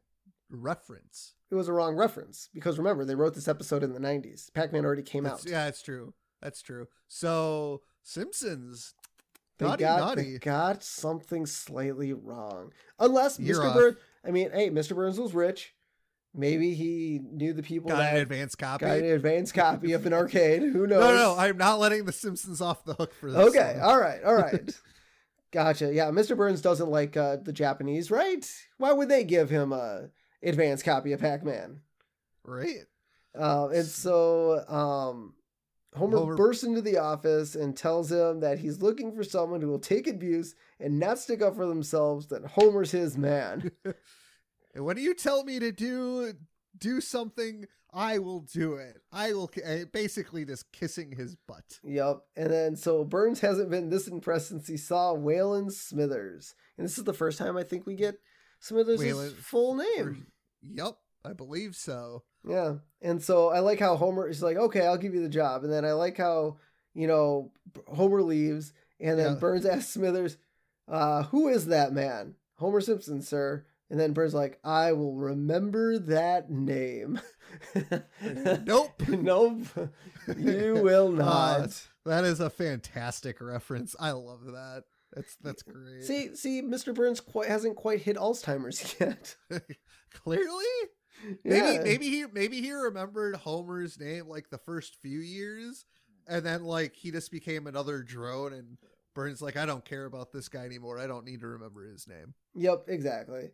reference? 0.51 1.35
It 1.51 1.55
was 1.55 1.69
a 1.69 1.73
wrong 1.73 1.97
reference 1.97 2.49
because 2.53 2.79
remember, 2.79 3.05
they 3.05 3.15
wrote 3.15 3.35
this 3.35 3.49
episode 3.49 3.83
in 3.83 3.93
the 3.95 4.01
90s. 4.01 4.53
Pac 4.53 4.73
Man 4.73 4.85
already 4.85 5.03
came 5.03 5.25
That's- 5.25 5.47
out. 5.47 5.51
Yeah, 5.51 5.65
that's 5.65 5.83
true. 5.83 6.13
That's 6.43 6.61
true. 6.63 6.89
So 7.09 7.81
Simpsons, 8.03 8.95
They 9.59 9.67
naughty, 9.67 9.85
got, 9.85 10.01
naughty. 10.01 10.33
they 10.35 10.39
got 10.39 10.83
something 10.85 11.47
slightly 11.47 12.13
wrong. 12.13 12.73
Unless 12.99 13.41
You're 13.41 13.63
Mr. 13.63 13.75
Burns, 13.75 13.97
I 14.27 14.31
mean, 14.31 14.51
hey, 14.53 14.71
Mr. 14.71 14.95
Burns 14.95 15.19
was 15.19 15.35
rich. 15.35 15.75
Maybe 16.35 16.75
he 16.75 17.21
knew 17.33 17.53
the 17.55 17.63
people 17.63 17.89
got 17.91 18.13
an 18.13 18.21
advanced 18.21 18.59
copy. 18.59 18.85
got 18.85 18.99
an 18.99 19.07
advanced 19.07 19.55
copy 19.55 19.93
of 19.93 20.05
an 20.07 20.13
arcade. 20.13 20.63
Who 20.63 20.87
knows? 20.87 21.01
no, 21.01 21.15
no, 21.15 21.35
I'm 21.37 21.57
not 21.57 21.79
letting 21.81 22.05
The 22.05 22.13
Simpsons 22.13 22.61
off 22.61 22.85
the 22.85 22.95
hook 22.95 23.13
for 23.15 23.31
this. 23.33 23.41
Okay, 23.49 23.75
one. 23.79 23.81
all 23.81 23.99
right, 23.99 24.23
all 24.23 24.37
right. 24.37 24.71
gotcha. 25.51 25.93
Yeah, 25.93 26.07
Mr. 26.11 26.37
Burns 26.37 26.61
doesn't 26.61 26.91
like 26.91 27.17
uh, 27.17 27.37
the 27.43 27.53
Japanese, 27.53 28.11
right? 28.11 28.47
Why 28.77 28.93
would 28.93 29.09
they 29.09 29.25
give 29.25 29.49
him 29.51 29.73
a 29.73 30.11
advanced 30.43 30.85
copy 30.85 31.13
of 31.13 31.21
Pac-Man? 31.21 31.81
right. 32.45 32.85
Uh, 33.39 33.69
and 33.69 33.87
so 33.87 34.65
um, 34.69 35.35
Homer, 35.95 36.19
Homer- 36.19 36.35
bursts 36.35 36.65
into 36.65 36.81
the 36.81 36.99
office 36.99 37.55
and 37.55 37.77
tells 37.77 38.11
him 38.11 38.41
that 38.41 38.59
he's 38.59 38.83
looking 38.83 39.15
for 39.15 39.23
someone 39.23 39.61
who 39.61 39.69
will 39.69 39.79
take 39.79 40.09
abuse 40.09 40.55
and 40.81 40.99
not 40.99 41.19
stick 41.19 41.43
up 41.43 41.55
for 41.55 41.67
themselves. 41.67 42.29
That 42.29 42.45
Homer's 42.45 42.91
his 42.91 43.17
man. 43.17 43.71
And 44.75 44.85
when 44.85 44.97
you 44.97 45.13
tell 45.13 45.43
me 45.43 45.59
to 45.59 45.73
do 45.73 46.35
do 46.79 47.01
something, 47.01 47.67
I 47.93 48.19
will 48.19 48.41
do 48.41 48.75
it. 48.75 48.99
I 49.11 49.33
will 49.33 49.51
uh, 49.67 49.87
basically 49.93 50.45
just 50.45 50.71
kissing 50.71 51.11
his 51.11 51.35
butt. 51.35 51.81
Yep. 51.83 52.21
And 52.37 52.53
then 52.53 52.77
so 52.77 53.05
Burns 53.05 53.41
hasn't 53.41 53.71
been 53.71 53.89
this 53.91 54.07
impressed 54.07 54.49
since 54.49 54.69
he 54.69 54.77
saw 54.77 55.15
Waylon 55.15 55.73
Smithers. 55.73 56.55
And 56.77 56.85
this 56.85 56.97
is 56.97 57.05
the 57.05 57.13
first 57.13 57.39
time 57.39 57.57
I 57.57 57.65
think 57.65 57.87
we 57.87 57.97
get 57.97 58.21
Smithers' 58.61 59.01
Waylon- 59.01 59.35
full 59.35 59.75
name. 59.77 60.27
Yep. 60.63 60.97
I 61.25 61.33
believe 61.33 61.75
so. 61.77 62.23
Yeah. 62.49 62.77
And 63.03 63.23
so 63.23 63.49
I 63.51 63.59
like 63.61 63.81
how 63.81 63.97
Homer 63.97 64.29
is 64.29 64.43
like, 64.43 64.57
okay, 64.57 64.87
I'll 64.87 64.97
give 64.97 65.15
you 65.15 65.23
the 65.23 65.29
job. 65.29 65.65
And 65.65 65.73
then 65.73 65.85
I 65.85 65.93
like 65.93 66.17
how, 66.17 66.59
you 66.95 67.07
know, 67.07 67.53
Homer 67.89 68.23
leaves 68.23 68.73
and 69.01 69.19
then 69.19 69.33
Yeah. 69.35 69.39
Burns 69.39 69.67
asks 69.67 69.91
Smithers, 69.93 70.37
uh, 70.89 71.25
who 71.25 71.49
is 71.49 71.67
that 71.67 71.93
man? 71.93 72.35
Homer 72.57 72.81
Simpson, 72.81 73.21
sir. 73.23 73.65
And 73.91 73.99
then 73.99 74.13
Burns 74.13 74.35
like, 74.35 74.59
I 74.65 74.93
will 74.93 75.15
remember 75.15 75.99
that 75.99 76.51
name. 76.51 77.21
Nope. 78.23 79.03
nope. 79.09 79.63
You 80.37 80.75
will 80.83 81.09
Uh, 81.21 81.59
not. 81.61 81.89
that 82.05 82.25
is 82.25 82.41
a 82.41 82.51
fantastic 82.51 83.41
reference. 83.41 83.97
I 83.99 84.11
love 84.13 84.45
that. 84.47 84.85
That's 85.13 85.37
that's 85.43 85.63
great. 85.63 86.05
see, 86.05 86.35
see, 86.37 86.63
Mr. 86.63 86.95
Burns 86.95 87.21
quite 87.21 87.49
hasn't 87.49 87.77
quite 87.77 88.03
hit 88.03 88.17
Alzheimer's 88.17 88.95
yet. 89.01 89.37
Clearly, 90.13 90.65
maybe 91.45 91.75
Yeah. 91.75 91.81
maybe 91.83 92.09
he 92.11 92.25
maybe 92.33 92.61
he 92.61 92.73
remembered 92.73 93.37
Homer's 93.37 93.99
name 93.99 94.29
like 94.29 94.51
the 94.51 94.59
first 94.59 94.97
few 95.01 95.19
years, 95.21 95.85
and 96.27 96.45
then 96.45 96.65
like 96.65 96.95
he 96.95 97.11
just 97.11 97.31
became 97.31 97.67
another 97.67 98.03
drone, 98.03 98.53
and 98.53 98.77
Burns 99.15 99.41
like 99.43 99.57
I 99.57 99.67
don't 99.67 99.85
care 99.85 100.05
about 100.05 100.33
this 100.33 100.49
guy 100.49 100.65
anymore. 100.65 100.99
I 100.99 101.07
don't 101.07 101.25
need 101.25 101.41
to 101.41 101.47
remember 101.49 101.85
his 101.91 102.07
name. 102.07 102.35
Yep, 102.55 102.85
exactly. 102.89 103.51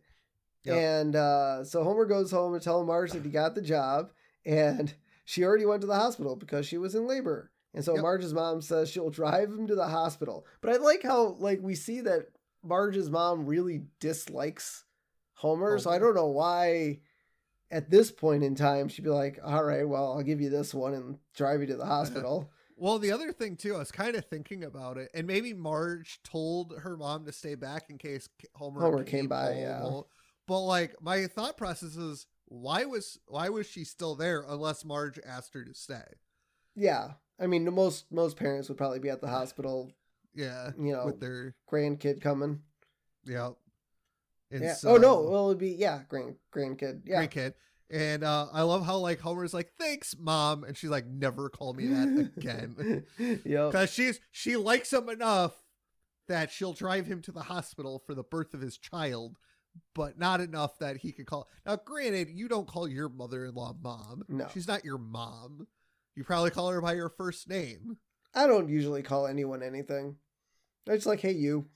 Yep. 0.63 0.75
And 0.77 1.15
uh, 1.15 1.63
so 1.63 1.83
Homer 1.83 2.05
goes 2.05 2.31
home 2.31 2.53
and 2.53 2.61
tells 2.61 2.85
Marge 2.87 3.11
that 3.11 3.23
he 3.23 3.29
got 3.29 3.55
the 3.55 3.61
job, 3.61 4.09
and 4.45 4.93
she 5.23 5.43
already 5.43 5.65
went 5.65 5.81
to 5.81 5.87
the 5.87 5.95
hospital 5.95 6.35
because 6.35 6.65
she 6.65 6.77
was 6.77 6.95
in 6.95 7.07
labor. 7.07 7.51
And 7.75 7.83
so 7.83 7.93
Yep. 7.95 8.01
Marge's 8.01 8.33
mom 8.33 8.61
says 8.61 8.89
she'll 8.89 9.09
drive 9.09 9.49
him 9.49 9.67
to 9.67 9.75
the 9.75 9.87
hospital. 9.87 10.45
But 10.61 10.71
I 10.73 10.77
like 10.77 11.03
how 11.03 11.35
like 11.39 11.61
we 11.61 11.75
see 11.75 12.01
that 12.01 12.27
Marge's 12.63 13.09
mom 13.09 13.45
really 13.45 13.83
dislikes 13.99 14.85
Homer. 15.35 15.77
So 15.79 15.89
I 15.91 15.99
don't 15.99 16.15
know 16.15 16.27
why 16.27 17.01
at 17.69 17.89
this 17.89 18.11
point 18.11 18.43
in 18.43 18.55
time 18.55 18.87
she'd 18.87 19.03
be 19.03 19.09
like, 19.09 19.39
"All 19.43 19.63
right, 19.63 19.87
well, 19.87 20.13
I'll 20.13 20.23
give 20.23 20.39
you 20.41 20.49
this 20.49 20.73
one 20.73 20.93
and 20.93 21.19
drive 21.35 21.61
you 21.61 21.67
to 21.67 21.75
the 21.75 21.85
hospital." 21.85 22.49
Well, 22.77 22.99
the 22.99 23.11
other 23.11 23.31
thing 23.31 23.55
too, 23.55 23.75
I 23.75 23.79
was 23.79 23.91
kind 23.91 24.15
of 24.15 24.25
thinking 24.25 24.63
about 24.63 24.97
it, 24.97 25.09
and 25.13 25.25
maybe 25.27 25.53
Marge 25.53 26.19
told 26.23 26.73
her 26.79 26.97
mom 26.97 27.25
to 27.25 27.31
stay 27.31 27.55
back 27.55 27.89
in 27.89 27.97
case 27.97 28.27
Homer, 28.53 28.81
Homer 28.81 29.03
came 29.03 29.27
by, 29.27 29.53
home. 29.53 29.57
yeah. 29.57 30.01
But 30.47 30.59
like, 30.61 31.01
my 31.01 31.27
thought 31.27 31.55
process 31.57 31.95
is, 31.95 32.27
why 32.45 32.85
was 32.85 33.17
why 33.27 33.49
was 33.49 33.67
she 33.67 33.83
still 33.83 34.15
there 34.15 34.43
unless 34.47 34.83
Marge 34.85 35.19
asked 35.25 35.53
her 35.53 35.63
to 35.63 35.73
stay? 35.73 36.03
yeah. 36.75 37.11
I 37.39 37.47
mean, 37.47 37.71
most 37.73 38.11
most 38.11 38.37
parents 38.37 38.69
would 38.69 38.77
probably 38.77 38.99
be 38.99 39.09
at 39.09 39.21
the 39.21 39.27
hospital, 39.27 39.91
Yeah, 40.33 40.71
you 40.79 40.93
know, 40.93 41.05
with 41.05 41.19
their 41.19 41.55
grandkid 41.71 42.21
coming. 42.21 42.61
yeah. 43.25 43.51
And 44.51 44.63
yeah. 44.63 44.73
so- 44.75 44.91
oh 44.93 44.97
no, 44.97 45.21
well 45.23 45.47
it'd 45.49 45.57
be 45.59 45.71
yeah, 45.71 46.01
grand 46.07 46.35
grandkid. 46.53 47.01
Yeah. 47.05 47.17
great 47.17 47.31
kid. 47.31 47.53
And 47.91 48.23
uh, 48.23 48.47
I 48.51 48.63
love 48.63 48.83
how 48.85 48.97
like 48.97 49.19
Homer's 49.19 49.53
like, 49.53 49.71
"Thanks, 49.79 50.15
mom," 50.17 50.63
and 50.63 50.75
she's 50.75 50.89
like, 50.89 51.05
"Never 51.05 51.49
call 51.49 51.73
me 51.73 51.85
that 51.87 52.31
again," 52.35 53.05
yep. 53.45 53.71
because 53.71 53.91
she's 53.91 54.19
she 54.31 54.55
likes 54.57 54.91
him 54.91 55.07
enough 55.07 55.53
that 56.27 56.49
she'll 56.51 56.73
drive 56.73 57.05
him 57.05 57.21
to 57.21 57.31
the 57.31 57.43
hospital 57.43 58.01
for 58.03 58.15
the 58.15 58.23
birth 58.23 58.55
of 58.55 58.61
his 58.61 58.79
child, 58.79 59.37
but 59.93 60.17
not 60.17 60.41
enough 60.41 60.79
that 60.79 60.97
he 60.97 61.11
could 61.11 61.27
call. 61.27 61.47
Now, 61.63 61.75
granted, 61.75 62.29
you 62.31 62.47
don't 62.47 62.67
call 62.67 62.87
your 62.87 63.07
mother-in-law 63.07 63.75
mom. 63.83 64.23
No. 64.27 64.47
she's 64.51 64.67
not 64.67 64.83
your 64.83 64.97
mom. 64.97 65.67
You 66.15 66.23
probably 66.23 66.51
call 66.51 66.69
her 66.69 66.81
by 66.81 66.95
her 66.95 67.09
first 67.09 67.49
name. 67.49 67.97
I 68.33 68.47
don't 68.47 68.69
usually 68.69 69.03
call 69.03 69.27
anyone 69.27 69.63
anything. 69.63 70.15
I 70.89 70.95
just 70.95 71.05
like, 71.05 71.21
hey 71.21 71.31
you. 71.33 71.67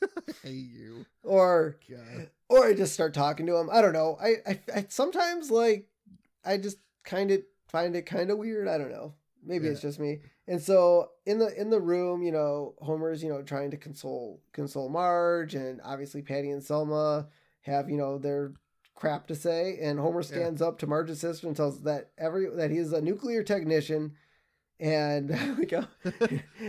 hey, 0.42 0.52
you. 0.52 1.06
Or 1.22 1.76
God. 1.90 2.30
or 2.48 2.66
I 2.66 2.74
just 2.74 2.94
start 2.94 3.14
talking 3.14 3.46
to 3.46 3.56
him. 3.56 3.68
I 3.70 3.82
don't 3.82 3.92
know. 3.92 4.16
I 4.20 4.36
I, 4.46 4.60
I 4.74 4.86
sometimes 4.88 5.50
like 5.50 5.88
I 6.44 6.56
just 6.56 6.78
kind 7.04 7.30
of 7.30 7.42
find 7.68 7.96
it 7.96 8.06
kind 8.06 8.30
of 8.30 8.38
weird. 8.38 8.68
I 8.68 8.78
don't 8.78 8.90
know. 8.92 9.14
Maybe 9.44 9.66
it's 9.66 9.80
just 9.80 9.98
me. 9.98 10.20
And 10.46 10.62
so 10.62 11.10
in 11.26 11.38
the 11.38 11.58
in 11.60 11.70
the 11.70 11.80
room, 11.80 12.22
you 12.22 12.32
know, 12.32 12.74
Homer's 12.80 13.22
you 13.22 13.28
know 13.28 13.42
trying 13.42 13.70
to 13.72 13.76
console 13.76 14.40
console 14.52 14.88
Marge, 14.88 15.54
and 15.54 15.80
obviously 15.82 16.22
Patty 16.22 16.50
and 16.50 16.62
Selma 16.62 17.26
have 17.62 17.90
you 17.90 17.96
know 17.96 18.18
their 18.18 18.52
crap 19.02 19.26
to 19.26 19.34
say, 19.34 19.80
and 19.82 19.98
Homer 19.98 20.22
stands 20.22 20.62
up 20.62 20.78
to 20.78 20.86
Marge's 20.86 21.18
sister 21.18 21.48
and 21.48 21.56
tells 21.56 21.82
that 21.82 22.12
every 22.16 22.48
that 22.54 22.70
he 22.70 22.78
is 22.78 22.92
a 22.92 23.00
nuclear 23.00 23.42
technician, 23.42 24.12
and 24.78 25.28
we 25.58 25.66
go, 25.66 25.84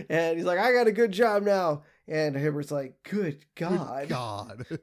and 0.09 0.37
he's 0.37 0.45
like, 0.45 0.57
I 0.57 0.73
got 0.73 0.87
a 0.87 0.91
good 0.91 1.11
job 1.11 1.43
now, 1.43 1.83
and 2.07 2.35
Homer's 2.35 2.71
like, 2.71 2.95
good 3.03 3.45
God, 3.53 3.99
Good 3.99 4.09
God. 4.09 4.65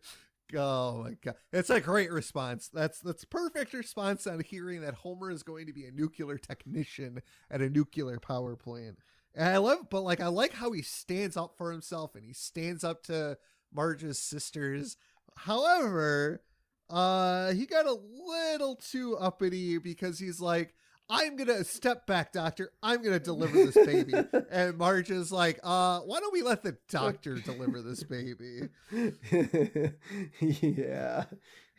Oh 0.53 1.05
my 1.05 1.17
god. 1.25 1.37
That's 1.53 1.71
a 1.71 1.81
great 1.81 2.11
response. 2.11 2.69
That's 2.75 2.99
that's 2.99 3.25
perfect 3.25 3.73
response 3.73 4.27
on 4.27 4.41
hearing 4.41 4.81
that 4.81 4.95
Homer 4.95 5.31
is 5.31 5.45
going 5.45 5.67
to 5.67 5.73
be 5.73 5.85
a 5.85 5.93
nuclear 5.93 6.39
technician 6.39 7.23
at 7.53 7.61
a 7.61 7.71
nuclear 7.71 8.19
power 8.19 8.57
plant. 8.57 8.99
And 9.33 9.49
I 9.49 9.59
love 9.59 9.89
but 9.91 10.01
like 10.01 10.21
I 10.21 10.27
like 10.27 10.55
how 10.55 10.73
he 10.73 10.83
stands 10.83 11.37
up 11.37 11.55
for 11.57 11.71
himself 11.71 12.17
and 12.17 12.25
he 12.25 12.33
stands 12.33 12.83
up 12.83 13.05
to 13.05 13.39
Marge's 13.73 14.19
sisters. 14.19 14.97
However, 15.37 16.43
uh 16.91 17.53
he 17.53 17.67
got 17.67 17.87
a 17.87 17.97
little 18.27 18.77
too 18.77 19.17
uppity 19.17 19.79
because 19.79 20.19
he's 20.19 20.41
like 20.41 20.75
I'm 21.11 21.35
gonna 21.35 21.65
step 21.65 22.07
back, 22.07 22.33
doctor. 22.33 22.71
I'm 22.85 23.03
gonna 23.03 23.19
deliver 23.19 23.57
this 23.67 23.75
baby. 23.75 24.13
and 24.51 24.79
Marge 24.79 25.11
is 25.11 25.33
like, 25.33 25.59
uh, 25.65 25.99
why 26.01 26.21
don't 26.21 26.33
we 26.33 26.43
let 26.43 26.63
the 26.63 26.77
doctor 26.89 27.35
deliver 27.45 27.83
this 27.83 28.05
baby? 28.05 28.69
yeah. 30.41 31.25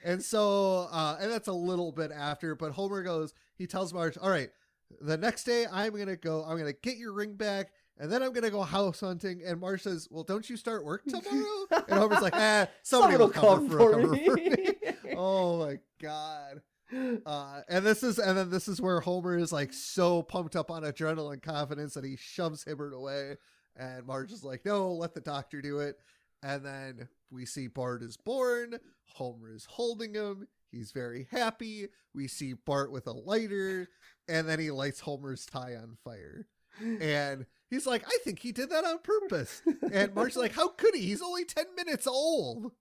And 0.03 0.21
so, 0.21 0.89
uh, 0.91 1.17
and 1.21 1.31
that's 1.31 1.47
a 1.47 1.53
little 1.53 1.93
bit 1.93 2.11
after, 2.11 2.55
but 2.55 2.73
Homer 2.73 3.03
goes, 3.03 3.33
he 3.57 3.67
tells 3.67 3.93
Marge, 3.93 4.17
all 4.17 4.29
right, 4.29 4.49
the 4.99 5.17
next 5.17 5.43
day 5.43 5.65
I'm 5.71 5.93
going 5.93 6.07
to 6.07 6.15
go, 6.15 6.43
I'm 6.43 6.57
going 6.57 6.71
to 6.71 6.79
get 6.81 6.97
your 6.97 7.13
ring 7.13 7.35
back, 7.35 7.71
and 7.99 8.11
then 8.11 8.23
I'm 8.23 8.33
going 8.33 8.43
to 8.43 8.49
go 8.49 8.63
house 8.63 9.01
hunting. 9.01 9.43
And 9.45 9.59
Marge 9.59 9.83
says, 9.83 10.07
well, 10.09 10.23
don't 10.23 10.49
you 10.49 10.57
start 10.57 10.83
work 10.83 11.03
tomorrow? 11.05 11.67
and 11.87 11.99
Homer's 11.99 12.21
like, 12.21 12.33
ah, 12.35 12.67
somebody 12.81 13.17
will 13.17 13.29
cover, 13.29 13.69
for, 13.69 13.91
cover 13.91 14.07
for 14.07 14.35
me. 14.35 14.73
Oh 15.15 15.65
my 15.65 15.79
God. 16.01 16.61
Uh, 17.25 17.61
and 17.69 17.85
this 17.85 18.03
is, 18.03 18.19
and 18.19 18.37
then 18.37 18.49
this 18.49 18.67
is 18.67 18.81
where 18.81 18.99
Homer 18.99 19.37
is 19.37 19.53
like 19.53 19.71
so 19.71 20.21
pumped 20.21 20.55
up 20.55 20.69
on 20.69 20.83
adrenaline 20.83 21.41
confidence 21.41 21.93
that 21.93 22.03
he 22.03 22.17
shoves 22.17 22.65
Hibbert 22.65 22.93
away. 22.93 23.37
And 23.77 24.05
Marge 24.05 24.31
is 24.31 24.43
like, 24.43 24.65
no, 24.65 24.91
let 24.91 25.13
the 25.13 25.21
doctor 25.21 25.61
do 25.61 25.79
it. 25.79 25.97
And 26.43 26.65
then 26.65 27.07
we 27.31 27.45
see 27.45 27.67
Bart 27.67 28.03
is 28.03 28.17
born. 28.17 28.77
Homer 29.05 29.53
is 29.53 29.65
holding 29.65 30.13
him. 30.13 30.47
He's 30.71 30.91
very 30.91 31.27
happy. 31.31 31.87
We 32.13 32.27
see 32.27 32.53
Bart 32.53 32.91
with 32.91 33.07
a 33.07 33.11
lighter, 33.11 33.89
and 34.27 34.47
then 34.47 34.59
he 34.59 34.71
lights 34.71 35.01
Homer's 35.01 35.45
tie 35.45 35.75
on 35.75 35.97
fire. 36.03 36.47
And 36.79 37.45
he's 37.69 37.85
like, 37.85 38.03
I 38.07 38.17
think 38.23 38.39
he 38.39 38.53
did 38.53 38.69
that 38.69 38.85
on 38.85 38.99
purpose. 38.99 39.61
And 39.91 40.15
Marge's 40.15 40.37
like, 40.37 40.53
How 40.53 40.69
could 40.69 40.95
he? 40.95 41.01
He's 41.01 41.21
only 41.21 41.43
10 41.43 41.65
minutes 41.75 42.07
old. 42.07 42.71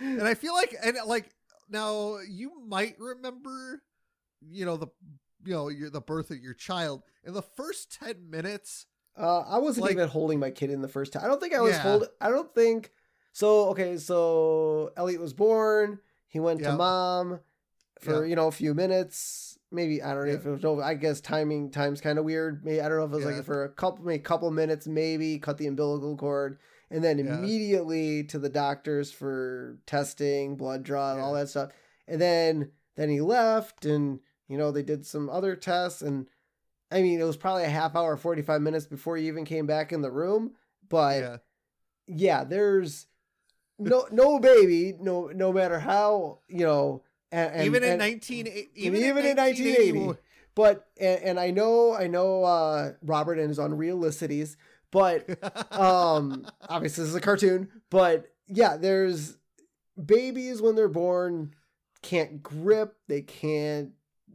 And 0.00 0.22
I 0.22 0.34
feel 0.34 0.54
like, 0.54 0.74
and 0.82 0.96
like, 1.06 1.30
now 1.68 2.18
you 2.28 2.52
might 2.66 2.96
remember, 2.98 3.82
you 4.40 4.64
know, 4.64 4.76
the, 4.76 4.88
you 5.44 5.52
know, 5.54 5.68
your, 5.68 5.90
the 5.90 6.00
birth 6.00 6.30
of 6.30 6.38
your 6.38 6.54
child. 6.54 7.02
In 7.24 7.34
the 7.34 7.42
first 7.42 7.92
10 8.00 8.30
minutes, 8.30 8.86
Uh, 9.16 9.40
I 9.40 9.58
wasn't 9.58 9.82
Like- 9.82 9.92
even 9.94 10.08
holding 10.08 10.38
my 10.38 10.50
kid 10.52 10.70
in 10.70 10.80
the 10.80 10.86
first 10.88 11.12
time. 11.12 11.24
I 11.24 11.26
don't 11.26 11.40
think 11.40 11.52
I 11.52 11.60
was 11.60 11.72
Yeah. 11.72 11.82
hold. 11.82 12.08
I 12.20 12.30
don't 12.30 12.54
think 12.54 12.92
so. 13.32 13.70
Okay, 13.70 13.96
so 13.98 14.92
Elliot 14.96 15.20
was 15.20 15.32
born. 15.34 15.98
He 16.28 16.38
went 16.38 16.62
to 16.62 16.72
mom 16.76 17.40
for 18.00 18.20
Yep. 18.22 18.30
you 18.30 18.36
know 18.36 18.46
a 18.46 18.52
few 18.52 18.74
minutes. 18.74 19.58
Maybe 19.72 20.00
I 20.00 20.14
don't 20.14 20.26
know 20.28 20.32
if 20.34 20.46
it 20.46 20.50
was 20.50 20.64
over. 20.64 20.82
I 20.84 20.94
guess 20.94 21.20
timing 21.20 21.70
time's 21.72 22.00
kind 22.00 22.16
of 22.20 22.24
weird. 22.24 22.64
Maybe 22.64 22.80
I 22.80 22.88
don't 22.88 22.98
know 22.98 23.04
if 23.06 23.12
it 23.12 23.16
was 23.16 23.24
like 23.36 23.44
for 23.44 23.64
a 23.64 23.68
couple 23.68 24.04
maybe 24.04 24.20
a 24.20 24.22
couple 24.22 24.48
minutes. 24.52 24.86
Maybe 24.86 25.36
cut 25.40 25.58
the 25.58 25.66
umbilical 25.66 26.16
cord 26.16 26.60
and 26.90 27.02
then 27.04 27.18
Yeah. 27.18 27.38
immediately 27.38 28.24
to 28.24 28.38
the 28.38 28.48
doctors 28.48 29.12
for 29.12 29.78
testing, 29.86 30.56
blood 30.56 30.82
draw, 30.82 31.12
and 31.12 31.20
all 31.20 31.34
that 31.34 31.48
stuff. 31.48 31.70
And 32.06 32.20
then 32.20 32.70
then 32.96 33.08
he 33.10 33.20
left, 33.20 33.84
and 33.84 34.20
you 34.48 34.56
know 34.58 34.70
they 34.70 34.82
did 34.82 35.06
some 35.06 35.28
other 35.30 35.54
tests 35.56 36.02
and. 36.02 36.26
I 36.90 37.02
mean, 37.02 37.20
it 37.20 37.24
was 37.24 37.36
probably 37.36 37.64
a 37.64 37.68
half 37.68 37.94
hour, 37.94 38.16
45 38.16 38.62
minutes 38.62 38.86
before 38.86 39.18
he 39.18 39.28
even 39.28 39.44
came 39.44 39.66
back 39.66 39.92
in 39.92 40.00
the 40.00 40.10
room. 40.10 40.52
But 40.88 41.20
yeah, 41.20 41.36
yeah. 42.06 42.44
there's 42.44 43.08
no 43.78 44.06
no 44.10 44.38
baby, 44.38 44.94
no 44.98 45.26
no 45.26 45.52
matter 45.52 45.78
how, 45.78 46.38
you 46.48 46.64
know, 46.64 47.02
and, 47.30 47.52
and- 47.56 47.64
even 47.66 47.82
in 47.84 47.90
and- 47.90 47.98
19, 47.98 48.46
even, 48.74 49.00
even 49.00 49.26
in 49.26 49.36
1980, 49.36 49.92
1980. 49.98 50.18
but 50.54 50.88
and, 50.98 51.22
and 51.22 51.38
I 51.40 51.50
know 51.50 51.92
I 51.94 52.06
know 52.06 52.42
uh 52.44 52.92
Robert 53.02 53.38
and 53.38 53.50
his 53.50 53.58
unrealicities, 53.58 54.56
but 54.90 55.28
um 55.72 56.46
obviously 56.68 57.02
this 57.04 57.10
is 57.10 57.14
a 57.16 57.20
cartoon, 57.20 57.68
but 57.90 58.26
yeah, 58.46 58.76
there's 58.76 59.36
babies 60.02 60.62
when 60.62 60.74
they're 60.74 60.88
born 60.88 61.54
can't 62.02 62.42
grip, 62.42 62.94
they 63.08 63.22
can't 63.22 63.90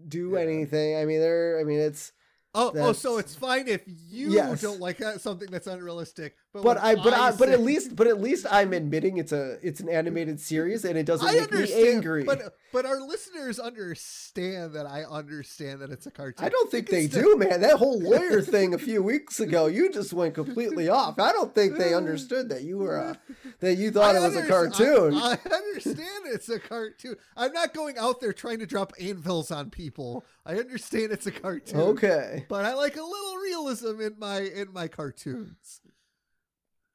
do 0.08 0.34
Yeah. 0.36 0.42
anything. 0.42 0.98
I 0.98 1.06
mean, 1.06 1.20
they're 1.20 1.60
I 1.60 1.64
mean 1.64 1.80
it's 1.80 2.12
Oh, 2.56 2.72
oh, 2.76 2.94
so 2.94 3.18
it's 3.18 3.34
fine 3.34 3.68
if 3.68 3.82
you 3.88 4.30
Yes. 4.32 4.62
don't 4.62 4.80
like 4.80 4.98
that, 5.00 5.22
something 5.22 5.50
that's 5.50 5.66
unrealistic, 5.66 6.36
but 6.54 6.78
I 6.78 6.96
but 6.96 7.14
I, 7.14 7.32
but 7.32 7.50
at 7.50 7.62
least 7.62 7.96
but 7.96 8.06
at 8.06 8.22
least 8.22 8.46
I'm 8.50 8.74
admitting 8.74 9.18
it's 9.18 9.32
a 9.32 9.58
it's 9.64 9.80
an 9.80 9.90
animated 9.90 10.40
series 10.40 10.86
and 10.86 10.98
it 10.98 11.06
doesn't 11.06 11.28
I 11.28 11.34
make 11.34 11.52
me 11.52 11.90
angry. 11.90 12.24
but 12.24 12.56
but 12.72 12.86
our 12.86 13.02
listeners 13.02 13.60
understand 13.60 14.74
that 14.74 14.86
I 14.86 15.04
understand 15.04 15.82
that 15.82 15.90
it's 15.90 16.06
a 16.06 16.12
cartoon. 16.12 16.46
I 16.46 16.50
don't 16.50 16.70
think 16.70 16.90
they 16.90 17.08
still- 17.08 17.24
do, 17.24 17.38
man. 17.38 17.62
That 17.62 17.78
whole 17.78 18.00
lawyer 18.00 18.42
thing 18.42 18.74
a 18.74 18.78
few 18.78 19.02
weeks 19.02 19.40
ago, 19.40 19.66
you 19.66 19.92
just 19.92 20.14
went 20.14 20.36
completely 20.36 20.90
off. 20.90 21.20
I 21.20 21.32
don't 21.32 21.54
think 21.56 21.78
they 21.78 21.94
understood 21.94 22.50
that 22.50 22.62
you 22.62 22.78
were 22.78 23.00
uh, 23.00 23.16
that 23.60 23.76
you 23.76 23.90
thought 23.90 24.16
I 24.16 24.20
it 24.20 24.22
was 24.22 24.36
a 24.36 24.46
cartoon. 24.48 25.16
I, 25.16 25.38
I 25.50 25.54
understand 25.56 26.26
it's 26.28 26.50
a 26.50 26.60
cartoon. 26.60 27.16
I'm 27.36 27.54
not 27.54 27.74
going 27.74 27.98
out 27.98 28.22
there 28.22 28.34
trying 28.34 28.60
to 28.60 28.66
drop 28.68 28.94
anvils 29.00 29.50
on 29.50 29.70
people. 29.72 30.24
I 30.46 30.58
understand 30.58 31.12
it's 31.12 31.26
a 31.26 31.32
cartoon. 31.32 31.80
okay. 31.80 32.46
But 32.48 32.66
I 32.66 32.74
like 32.76 32.96
a 32.96 33.04
little 33.04 33.38
realism 33.38 34.02
in 34.02 34.16
my 34.20 34.40
in 34.42 34.72
my 34.72 34.88
cartoons. 34.88 35.82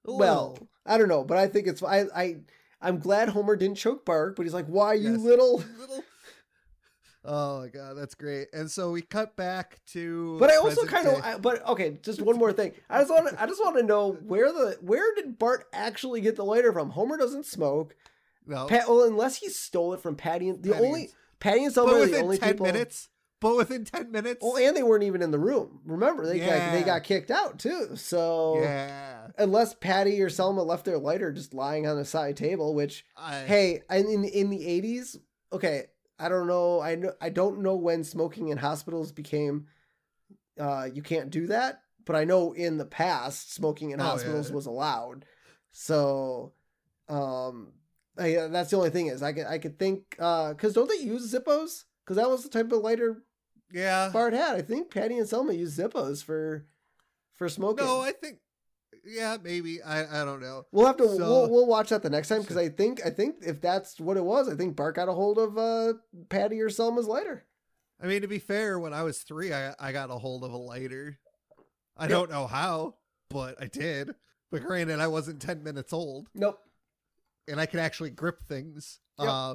A 0.07 0.13
Well. 0.15 0.59
I 0.87 0.97
don't 0.99 1.09
know, 1.09 1.25
but 1.25 1.37
I 1.39 1.47
think 1.49 1.67
it's 1.67 1.83
I 1.83 2.07
I 2.15 2.37
I'm 2.81 2.99
glad 2.99 3.29
Homer 3.29 3.57
didn't 3.57 3.77
choke 3.77 4.05
Bart, 4.05 4.37
but 4.37 4.45
he's 4.45 4.55
like, 4.55 4.67
"Why 4.67 4.95
you 4.95 5.13
Yes. 5.13 5.21
little?" 5.21 5.57
little. 5.79 6.05
Oh 7.25 7.61
my 7.61 7.69
god, 7.69 7.95
that's 7.95 8.15
great. 8.15 8.47
And 8.55 8.71
so 8.71 8.93
we 8.93 9.03
cut 9.03 9.37
back 9.37 9.81
to. 9.89 10.39
But 10.39 10.51
I 10.51 10.57
also 10.57 10.87
kind 10.87 11.09
of 11.09 11.43
but 11.43 11.67
okay, 11.67 11.99
just 12.03 12.23
one 12.23 12.39
more 12.39 12.53
thing. 12.53 12.73
I 12.89 13.01
just 13.01 13.11
want 13.11 13.29
to 13.29 13.43
I 13.43 13.47
just 13.47 13.61
want 13.63 13.77
to 13.77 13.83
know 13.83 14.13
where 14.13 14.51
the 14.53 14.79
where 14.81 15.15
did 15.15 15.39
Bart 15.39 15.67
actually 15.73 16.21
get 16.23 16.37
the 16.37 16.45
lighter 16.45 16.73
from? 16.73 16.91
Homer 16.91 17.19
doesn't 17.19 17.45
smoke. 17.45 17.95
no. 18.47 18.67
Pat, 18.67 18.89
well, 18.89 19.03
unless 19.05 19.37
he 19.37 19.51
stole 19.51 19.93
it 19.95 20.01
from 20.01 20.15
Patty 20.15 20.49
and 20.49 20.63
the 20.63 20.71
Patty 20.73 20.87
only 20.87 21.11
Patty 21.41 21.65
and 21.65 21.75
Selma 21.75 21.95
are 21.97 22.07
the 22.07 22.19
only 22.19 22.39
ten 22.39 22.53
people. 22.53 22.67
minutes. 22.67 23.09
But 23.41 23.57
within 23.57 23.85
ten 23.85 24.11
minutes. 24.11 24.41
Well, 24.43 24.57
and 24.57 24.77
they 24.77 24.83
weren't 24.83 25.05
even 25.05 25.23
in 25.23 25.31
the 25.31 25.39
room. 25.39 25.81
Remember, 25.85 26.27
they 26.27 26.41
got, 26.41 26.73
they 26.73 26.83
got 26.83 27.05
kicked 27.05 27.31
out 27.31 27.61
too. 27.61 27.95
So 27.95 28.59
yeah. 28.61 29.29
unless 29.39 29.75
Patty 29.75 30.21
or 30.21 30.29
Selma 30.29 30.63
left 30.63 30.85
their 30.85 30.99
lighter 30.99 31.31
just 31.31 31.55
lying 31.55 31.87
on 31.87 31.97
the 31.97 32.05
side 32.05 32.37
table, 32.37 32.75
which 32.75 33.05
I, 33.17 33.41
hey, 33.43 33.83
in 33.91 34.25
in 34.25 34.51
the 34.51 34.67
eighties, 34.67 35.17
okay, 35.53 35.85
I 36.19 36.29
don't 36.29 36.49
know, 36.49 36.81
I 36.81 36.97
know 36.97 37.13
I 37.21 37.29
don't 37.29 37.63
know 37.63 37.77
when 37.77 38.03
smoking 38.03 38.49
in 38.49 38.59
hospitals 38.59 39.13
became, 39.13 39.69
uh, 40.59 40.89
you 40.93 41.03
can't 41.03 41.31
do 41.31 41.47
that, 41.47 41.83
but 42.05 42.17
I 42.17 42.25
know 42.25 42.53
in 42.55 42.77
the 42.77 42.87
past 42.87 43.55
smoking 43.55 43.93
in 43.93 44.01
Oh, 44.01 44.05
hospitals 44.05 44.49
yeah. 44.49 44.57
was 44.57 44.67
allowed. 44.67 45.25
So, 45.71 46.55
um, 47.09 47.73
I, 48.19 48.49
that's 48.51 48.71
the 48.71 48.79
only 48.79 48.91
thing 48.91 49.07
is 49.07 49.23
I 49.23 49.33
could 49.33 49.47
I 49.47 49.59
could 49.59 49.79
think 49.79 50.17
uh, 50.19 50.55
because 50.55 50.73
don't 50.75 50.89
they 50.89 51.05
use 51.05 51.33
Zippos? 51.33 51.85
Because 52.05 52.17
that 52.17 52.29
was 52.29 52.43
the 52.43 52.49
type 52.49 52.73
of 52.73 52.81
lighter 52.81 53.23
yeah. 53.73 54.11
Bart 54.13 54.33
had. 54.33 54.57
I 54.57 54.63
think 54.63 54.91
Patty 54.91 55.19
and 55.19 55.29
Selma 55.29 55.53
used 55.53 55.79
Zippos 55.79 56.23
for 56.25 56.67
for 57.37 57.49
smoking. 57.49 57.85
No, 57.85 58.01
I 58.01 58.13
think. 58.13 58.39
Yeah, 59.05 59.37
maybe. 59.43 59.81
I 59.83 60.23
I 60.23 60.25
don't 60.25 60.41
know. 60.41 60.67
we'll 60.73 60.87
have 60.87 60.97
to 60.99 61.09
So- 61.09 61.17
we'll, 61.19 61.51
we'll 61.51 61.67
watch 61.67 61.89
that 61.91 62.03
the 62.03 62.11
next 62.11 62.29
time 62.29 62.41
because 62.43 62.57
I 62.57 62.69
think 62.69 63.01
I 63.05 63.11
think 63.11 63.37
if 63.43 63.61
that's 63.61 63.99
what 64.01 64.17
it 64.17 64.25
was, 64.25 64.49
I 64.49 64.55
think 64.55 64.77
Bart 64.77 64.97
got 64.97 65.09
a 65.09 65.13
hold 65.13 65.39
of 65.39 65.57
uh 65.57 65.95
Patty 66.29 66.61
or 66.61 66.69
Selma's 66.71 67.07
lighter. 67.07 67.45
I 68.03 68.07
mean, 68.07 68.23
to 68.23 68.29
be 68.29 68.39
fair, 68.39 68.79
when 68.79 68.93
I 68.93 69.03
was 69.03 69.19
three, 69.21 69.53
I 69.53 69.75
I 69.79 69.93
got 69.93 70.11
a 70.11 70.15
hold 70.19 70.45
of 70.45 70.53
a 70.53 70.57
lighter. 70.57 71.19
I 71.97 72.05
Yep. 72.05 72.11
don't 72.11 72.31
know 72.31 72.47
how, 72.47 72.95
but 73.31 73.61
I 73.61 73.67
did. 73.67 74.15
But 74.51 74.63
granted, 74.63 75.01
I 75.01 75.09
wasn't 75.09 75.43
ten 75.43 75.63
minutes 75.63 75.93
old, 75.93 76.29
Nope. 76.35 76.59
and 77.49 77.61
I 77.61 77.67
could 77.67 77.81
actually 77.81 78.11
grip 78.11 78.41
things. 78.49 79.01
Yep. 79.19 79.29
Uh, 79.29 79.55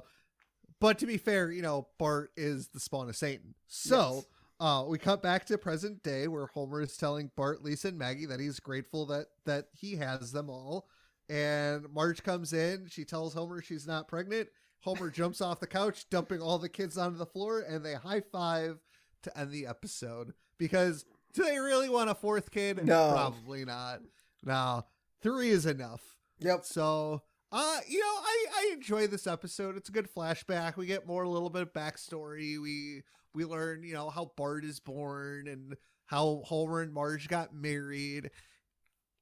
but 0.83 0.99
to 0.99 1.05
be 1.05 1.15
fair, 1.15 1.49
you 1.49 1.61
know, 1.61 1.87
Bart 1.97 2.31
is 2.35 2.67
the 2.67 2.79
spawn 2.81 3.07
of 3.07 3.15
Satan. 3.15 3.55
So 3.67 4.15
Yes. 4.15 4.25
uh, 4.59 4.83
we 4.85 4.97
cut 4.97 5.23
back 5.23 5.45
to 5.45 5.57
present 5.57 6.03
day 6.03 6.27
where 6.27 6.47
Homer 6.47 6.81
is 6.81 6.97
telling 6.97 7.31
Bart, 7.37 7.63
Lisa, 7.63 7.87
and 7.87 7.97
Maggie 7.97 8.25
that 8.25 8.41
he's 8.41 8.59
grateful 8.59 9.05
that 9.05 9.27
that 9.45 9.69
he 9.71 9.95
has 9.95 10.33
them 10.33 10.49
all. 10.49 10.89
And 11.29 11.87
Marge 11.93 12.21
comes 12.21 12.51
in. 12.51 12.87
She 12.89 13.05
tells 13.05 13.33
Homer 13.33 13.61
she's 13.61 13.87
not 13.87 14.09
pregnant. 14.09 14.49
Homer 14.81 15.09
jumps 15.19 15.39
off 15.39 15.61
the 15.61 15.67
couch, 15.67 16.09
dumping 16.09 16.41
all 16.41 16.59
the 16.59 16.67
kids 16.67 16.97
onto 16.97 17.17
the 17.17 17.25
floor, 17.25 17.61
and 17.61 17.83
they 17.85 17.93
high 17.93 18.19
five 18.19 18.79
to 19.21 19.39
end 19.39 19.51
the 19.51 19.65
episode. 19.65 20.33
Because 20.57 21.05
do 21.33 21.43
they 21.45 21.59
really 21.59 21.87
want 21.87 22.09
a 22.09 22.15
fourth 22.15 22.51
kid? 22.51 22.85
No. 22.85 23.11
Probably 23.13 23.63
not. 23.63 24.01
No, 24.43 24.85
three 25.21 25.49
is 25.51 25.65
enough. 25.65 26.01
Yep. 26.39 26.65
So, 26.65 27.21
uh, 27.53 27.79
you 27.87 27.99
know, 27.99 28.05
I 28.05 28.45
I 28.57 28.73
enjoy 28.73 29.05
this 29.05 29.27
episode. 29.27 29.77
It's 29.77 29.89
a 29.89 29.93
good 29.93 30.09
flashback. 30.11 30.75
We 30.75 30.87
get 30.87 31.05
more 31.05 31.21
a 31.21 31.29
little 31.29 31.51
bit 31.51 31.61
of 31.61 31.71
backstory. 31.71 32.59
We 32.59 33.03
we 33.35 33.45
learn, 33.45 33.83
you 33.83 33.93
know, 33.93 34.09
how 34.09 34.31
Bart 34.35 34.65
is 34.65 34.79
born 34.79 35.47
and 35.47 35.77
how 36.07 36.41
Homer 36.45 36.81
and 36.81 36.91
Marge 36.91 37.27
got 37.27 37.53
married. 37.53 38.31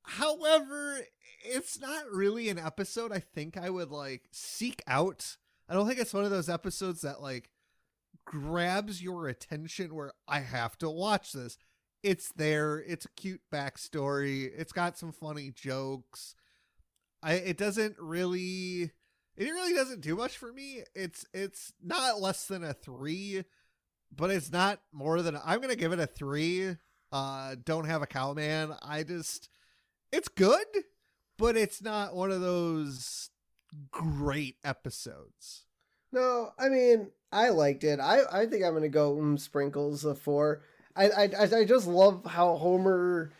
However, 0.03 0.99
it's 1.43 1.79
not 1.79 2.09
really 2.09 2.47
an 2.47 2.57
episode 2.57 3.11
I 3.11 3.19
think 3.19 3.57
I 3.57 3.69
would 3.69 3.91
like 3.91 4.29
seek 4.31 4.81
out. 4.87 5.35
I 5.67 5.73
don't 5.73 5.85
think 5.85 5.99
it's 5.99 6.13
one 6.13 6.23
of 6.23 6.31
those 6.31 6.49
episodes 6.49 7.01
that 7.01 7.21
like 7.21 7.49
grabs 8.25 9.03
your 9.03 9.27
attention 9.27 9.93
where 9.93 10.13
I 10.25 10.39
have 10.39 10.77
to 10.77 10.89
watch 10.89 11.33
this. 11.33 11.57
It's 12.01 12.31
there. 12.31 12.77
It's 12.79 13.05
a 13.05 13.09
cute 13.09 13.41
backstory. 13.53 14.49
It's 14.57 14.71
got 14.71 14.97
some 14.97 15.11
funny 15.11 15.51
jokes. 15.51 16.33
I 17.23 17.33
it 17.33 17.57
doesn't 17.57 17.95
really 17.99 18.91
it 19.37 19.45
really 19.45 19.73
doesn't 19.73 20.01
do 20.01 20.15
much 20.15 20.37
for 20.37 20.51
me. 20.51 20.83
It's 20.95 21.25
it's 21.33 21.73
not 21.83 22.21
less 22.21 22.47
than 22.47 22.63
a 22.63 22.73
3, 22.73 23.43
but 24.15 24.29
it's 24.29 24.51
not 24.51 24.79
more 24.91 25.21
than 25.21 25.37
I'm 25.43 25.61
to 25.61 25.75
give 25.75 25.93
it 25.93 25.99
a 25.99 26.07
3. 26.07 26.77
Uh 27.11 27.55
don't 27.63 27.85
have 27.85 28.01
a 28.01 28.07
cowman. 28.07 28.73
I 28.81 29.03
just 29.03 29.49
it's 30.11 30.27
good, 30.27 30.67
but 31.37 31.55
it's 31.55 31.81
not 31.81 32.15
one 32.15 32.31
of 32.31 32.41
those 32.41 33.29
great 33.91 34.57
episodes. 34.63 35.65
No, 36.11 36.51
I 36.59 36.69
mean 36.69 37.11
I 37.31 37.49
liked 37.49 37.83
it. 37.83 37.99
I 37.99 38.21
I 38.31 38.45
think 38.45 38.63
I'm 38.63 38.73
gonna 38.73 38.89
go 38.89 39.15
mm, 39.15 39.39
sprinkles 39.39 40.03
of 40.03 40.19
four. 40.19 40.61
I 40.95 41.09
I 41.09 41.29
I 41.59 41.65
just 41.65 41.87
love 41.87 42.25
how 42.25 42.57
Homer 42.57 43.31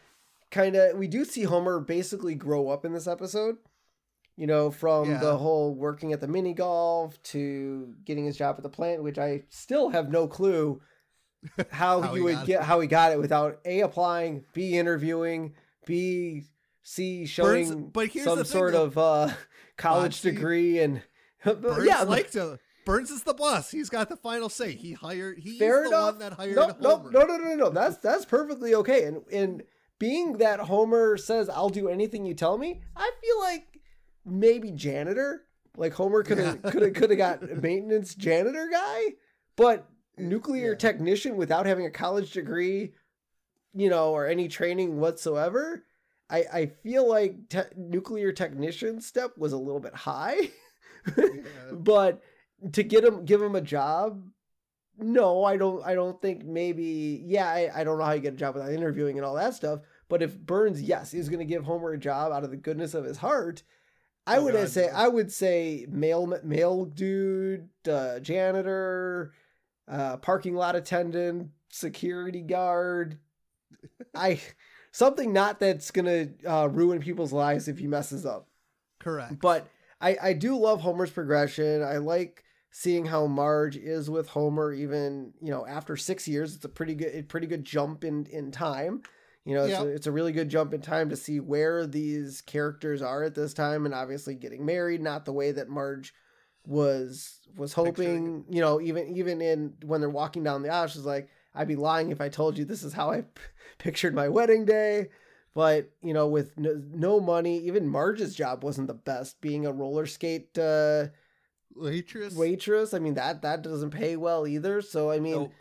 kind 0.51 0.75
of 0.75 0.97
we 0.97 1.07
do 1.07 1.25
see 1.25 1.43
Homer 1.43 1.79
basically 1.79 2.35
grow 2.35 2.69
up 2.69 2.85
in 2.85 2.93
this 2.93 3.07
episode. 3.07 3.57
You 4.37 4.47
know, 4.47 4.71
from 4.71 5.09
Yeah. 5.11 5.17
the 5.19 5.37
whole 5.37 5.75
working 5.75 6.13
at 6.13 6.21
the 6.21 6.27
mini 6.27 6.53
golf 6.53 7.21
to 7.23 7.93
getting 8.05 8.25
his 8.25 8.37
job 8.37 8.55
at 8.57 8.63
the 8.63 8.69
plant, 8.69 9.03
which 9.03 9.19
I 9.19 9.43
still 9.49 9.89
have 9.89 10.09
no 10.09 10.27
clue 10.27 10.81
how, 11.71 12.01
How 12.01 12.13
he 12.13 12.19
he 12.19 12.23
would 12.23 12.45
get 12.45 12.63
how 12.63 12.79
he 12.79 12.87
got 12.87 13.11
it 13.11 13.19
without 13.19 13.59
a 13.65 13.81
applying, 13.81 14.45
b 14.53 14.77
interviewing, 14.77 15.53
b 15.85 16.43
c 16.83 17.25
showing 17.25 17.67
Burns- 17.69 17.89
but 17.93 18.07
here's 18.07 18.25
some 18.25 18.43
sort 18.45 18.73
of 18.73 18.97
uh, 18.97 19.29
college 19.77 20.21
degree 20.21 20.79
and 20.79 21.01
Burns 21.43 21.85
yeah, 21.85 22.01
like 22.03 22.31
to 22.31 22.59
Burns 22.85 23.11
is 23.11 23.23
the 23.23 23.33
boss. 23.35 23.69
He's 23.69 23.89
got 23.89 24.09
the 24.09 24.17
final 24.17 24.49
say. 24.49 24.71
He 24.73 24.93
hired 24.93 25.37
he's 25.39 25.59
Fair 25.59 25.81
the 25.83 25.89
enough. 25.89 26.03
one 26.13 26.19
that 26.19 26.33
hired 26.33 26.55
no, 26.55 26.75
no, 26.79 26.97
Homer. 26.97 27.11
no, 27.11 27.21
no, 27.25 27.37
no, 27.37 27.55
no. 27.55 27.69
That's 27.69 27.97
that's 27.97 28.25
perfectly 28.25 28.73
okay. 28.75 29.03
And 29.03 29.21
and 29.31 29.63
being 29.99 30.37
that 30.39 30.59
Homer 30.61 31.17
says, 31.17 31.47
"I'll 31.49 31.69
do 31.69 31.89
anything 31.89 32.25
you 32.25 32.33
tell 32.33 32.57
me," 32.57 32.81
I 32.95 33.11
feel 33.21 33.39
like 33.39 33.70
maybe 34.25 34.71
janitor. 34.71 35.45
Like 35.77 35.93
Homer 35.93 36.23
could 36.23 36.37
have 36.37 36.61
could 36.63 36.81
have 36.81 36.93
could 36.93 37.09
have 37.11 37.17
got 37.17 37.41
maintenance 37.61 38.13
janitor 38.15 38.67
guy, 38.71 39.01
but 39.55 39.87
nuclear 40.17 40.71
Yeah. 40.71 40.77
technician 40.77 41.37
without 41.37 41.65
having 41.65 41.85
a 41.85 41.91
college 41.91 42.31
degree, 42.33 42.93
you 43.73 43.89
know, 43.89 44.11
or 44.11 44.27
any 44.27 44.47
training 44.47 44.99
whatsoever. 44.99 45.85
I 46.29 46.45
I 46.53 46.65
feel 46.83 47.07
like 47.07 47.49
te- 47.49 47.73
nuclear 47.77 48.31
technician 48.33 48.99
step 49.01 49.37
was 49.37 49.53
a 49.53 49.57
little 49.57 49.79
bit 49.79 49.95
high. 49.95 50.49
Yeah. 51.17 51.23
but 51.71 52.21
to 52.73 52.83
get 52.83 53.03
him 53.03 53.25
give 53.25 53.41
him 53.41 53.55
a 53.55 53.61
job 53.61 54.23
no 54.99 55.43
i 55.43 55.57
don't 55.57 55.83
i 55.83 55.95
don't 55.95 56.21
think 56.21 56.43
maybe 56.45 57.23
yeah 57.25 57.47
I, 57.47 57.71
I 57.73 57.83
don't 57.83 57.97
know 57.97 58.03
how 58.03 58.11
you 58.11 58.19
get 58.21 58.33
a 58.33 58.37
job 58.37 58.53
without 58.53 58.71
interviewing 58.71 59.17
and 59.17 59.25
all 59.25 59.33
that 59.35 59.55
stuff 59.55 59.79
but 60.09 60.21
if 60.21 60.37
burns 60.37 60.79
yes 60.79 61.15
is 61.15 61.27
going 61.27 61.39
to 61.39 61.45
give 61.45 61.63
homer 61.63 61.93
a 61.93 61.97
job 61.97 62.31
out 62.31 62.43
of 62.43 62.51
the 62.51 62.57
goodness 62.57 62.93
of 62.93 63.03
his 63.05 63.17
heart 63.17 63.63
i 64.33 64.37
Oh, 64.37 64.43
would 64.43 64.53
God, 64.53 64.69
say 64.69 64.89
i 64.89 65.07
would 65.07 65.31
say 65.31 65.85
mail 65.89 66.25
mail 66.43 66.85
dude 66.85 67.69
uh, 67.89 68.19
janitor 68.19 69.33
uh, 69.87 70.17
parking 70.17 70.55
lot 70.55 70.75
attendant 70.75 71.49
security 71.69 72.41
guard 72.41 73.17
i 74.15 74.39
something 74.91 75.33
not 75.33 75.59
that's 75.59 75.91
gonna 75.91 76.27
uh, 76.47 76.67
ruin 76.71 76.99
people's 76.99 77.33
lives 77.33 77.67
if 77.67 77.77
he 77.79 77.87
messes 77.87 78.25
up 78.25 78.47
Correct. 78.99 79.39
but 79.41 79.67
I, 79.99 80.17
I 80.21 80.33
do 80.33 80.57
love 80.57 80.81
Homer's 80.81 81.11
progression. 81.11 81.83
I 81.83 81.97
like 81.97 82.43
seeing 82.71 83.05
how 83.05 83.27
Marge 83.27 83.77
is 83.77 84.09
with 84.09 84.27
Homer, 84.29 84.73
even 84.73 85.33
you 85.39 85.51
know 85.51 85.65
after 85.67 85.95
six 85.95 86.27
years. 86.27 86.55
It's 86.55 86.65
a 86.65 86.69
pretty 86.69 86.95
good, 86.95 87.29
pretty 87.29 87.45
good 87.45 87.63
jump 87.63 88.03
in 88.03 88.25
in 88.25 88.49
time. 88.51 89.03
You 89.45 89.55
know, 89.55 89.63
it's, 89.63 89.71
Yeah. 89.71 89.83
a, 89.83 89.87
it's 89.87 90.07
a 90.07 90.11
really 90.11 90.31
good 90.31 90.49
jump 90.49 90.73
in 90.73 90.81
time 90.81 91.09
to 91.09 91.15
see 91.15 91.39
where 91.39 91.87
these 91.87 92.41
characters 92.41 93.01
are 93.01 93.23
at 93.23 93.33
this 93.35 93.53
time, 93.53 93.85
and 93.85 93.93
obviously 93.93 94.35
getting 94.35 94.65
married, 94.65 95.01
not 95.01 95.25
the 95.25 95.33
way 95.33 95.51
that 95.51 95.67
Marge 95.69 96.13
was 96.67 97.39
was 97.57 97.73
hoping. 97.73 98.45
You 98.49 98.61
know, 98.61 98.79
even 98.81 99.07
even 99.17 99.41
in 99.41 99.73
when 99.83 99.99
they're 100.01 100.09
walking 100.09 100.43
down 100.43 100.61
the 100.61 100.69
aisle, 100.69 100.87
she's 100.87 101.01
like, 101.05 101.29
"I'd 101.55 101.67
be 101.67 101.75
lying 101.75 102.11
if 102.11 102.21
I 102.21 102.29
told 102.29 102.57
you 102.57 102.65
this 102.65 102.83
is 102.83 102.93
how 102.93 103.09
I 103.11 103.21
p- 103.21 103.41
pictured 103.79 104.13
my 104.13 104.29
wedding 104.29 104.65
day." 104.65 105.09
But 105.53 105.89
you 106.01 106.13
know, 106.13 106.27
with 106.27 106.57
no, 106.57 106.81
no 106.93 107.19
money, 107.19 107.57
even 107.65 107.87
Marge's 107.87 108.35
job 108.35 108.63
wasn't 108.63 108.87
the 108.87 108.93
best. 108.93 109.41
Being 109.41 109.65
a 109.65 109.71
roller 109.73 110.05
skate 110.05 110.57
uh, 110.57 111.07
Waitress. 111.75 112.35
waitress, 112.35 112.93
I 112.93 112.99
mean 112.99 113.15
that 113.15 113.41
that 113.41 113.61
doesn't 113.63 113.91
pay 113.91 114.15
well 114.17 114.45
either. 114.45 114.81
So 114.81 115.09
I 115.09 115.19
mean, 115.19 115.35
Oh, 115.35 115.51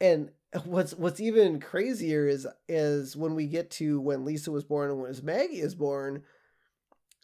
and 0.00 0.30
what's 0.64 0.94
what's 0.94 1.20
even 1.20 1.60
crazier 1.60 2.26
is 2.26 2.46
is 2.68 3.16
when 3.16 3.34
we 3.34 3.46
get 3.46 3.70
to 3.70 4.00
when 4.00 4.24
Lisa 4.24 4.50
was 4.50 4.64
born 4.64 4.90
and 4.90 5.00
when 5.00 5.14
Maggie 5.22 5.60
is 5.60 5.74
born, 5.74 6.22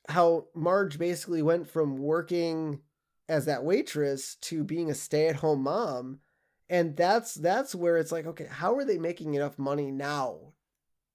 how 0.08 0.46
Marge 0.54 0.98
basically 0.98 1.42
went 1.42 1.68
from 1.68 1.98
working 1.98 2.80
as 3.28 3.44
that 3.44 3.64
waitress 3.64 4.36
to 4.36 4.64
being 4.64 4.90
a 4.90 4.94
stay 4.94 5.28
at 5.28 5.36
home 5.36 5.62
mom, 5.62 6.20
and 6.70 6.96
that's 6.96 7.34
that's 7.34 7.74
where 7.74 7.98
it's 7.98 8.12
like, 8.12 8.26
okay, 8.26 8.46
how 8.50 8.74
are 8.76 8.84
they 8.84 8.98
making 8.98 9.34
enough 9.34 9.58
money 9.58 9.90
now 9.90 10.54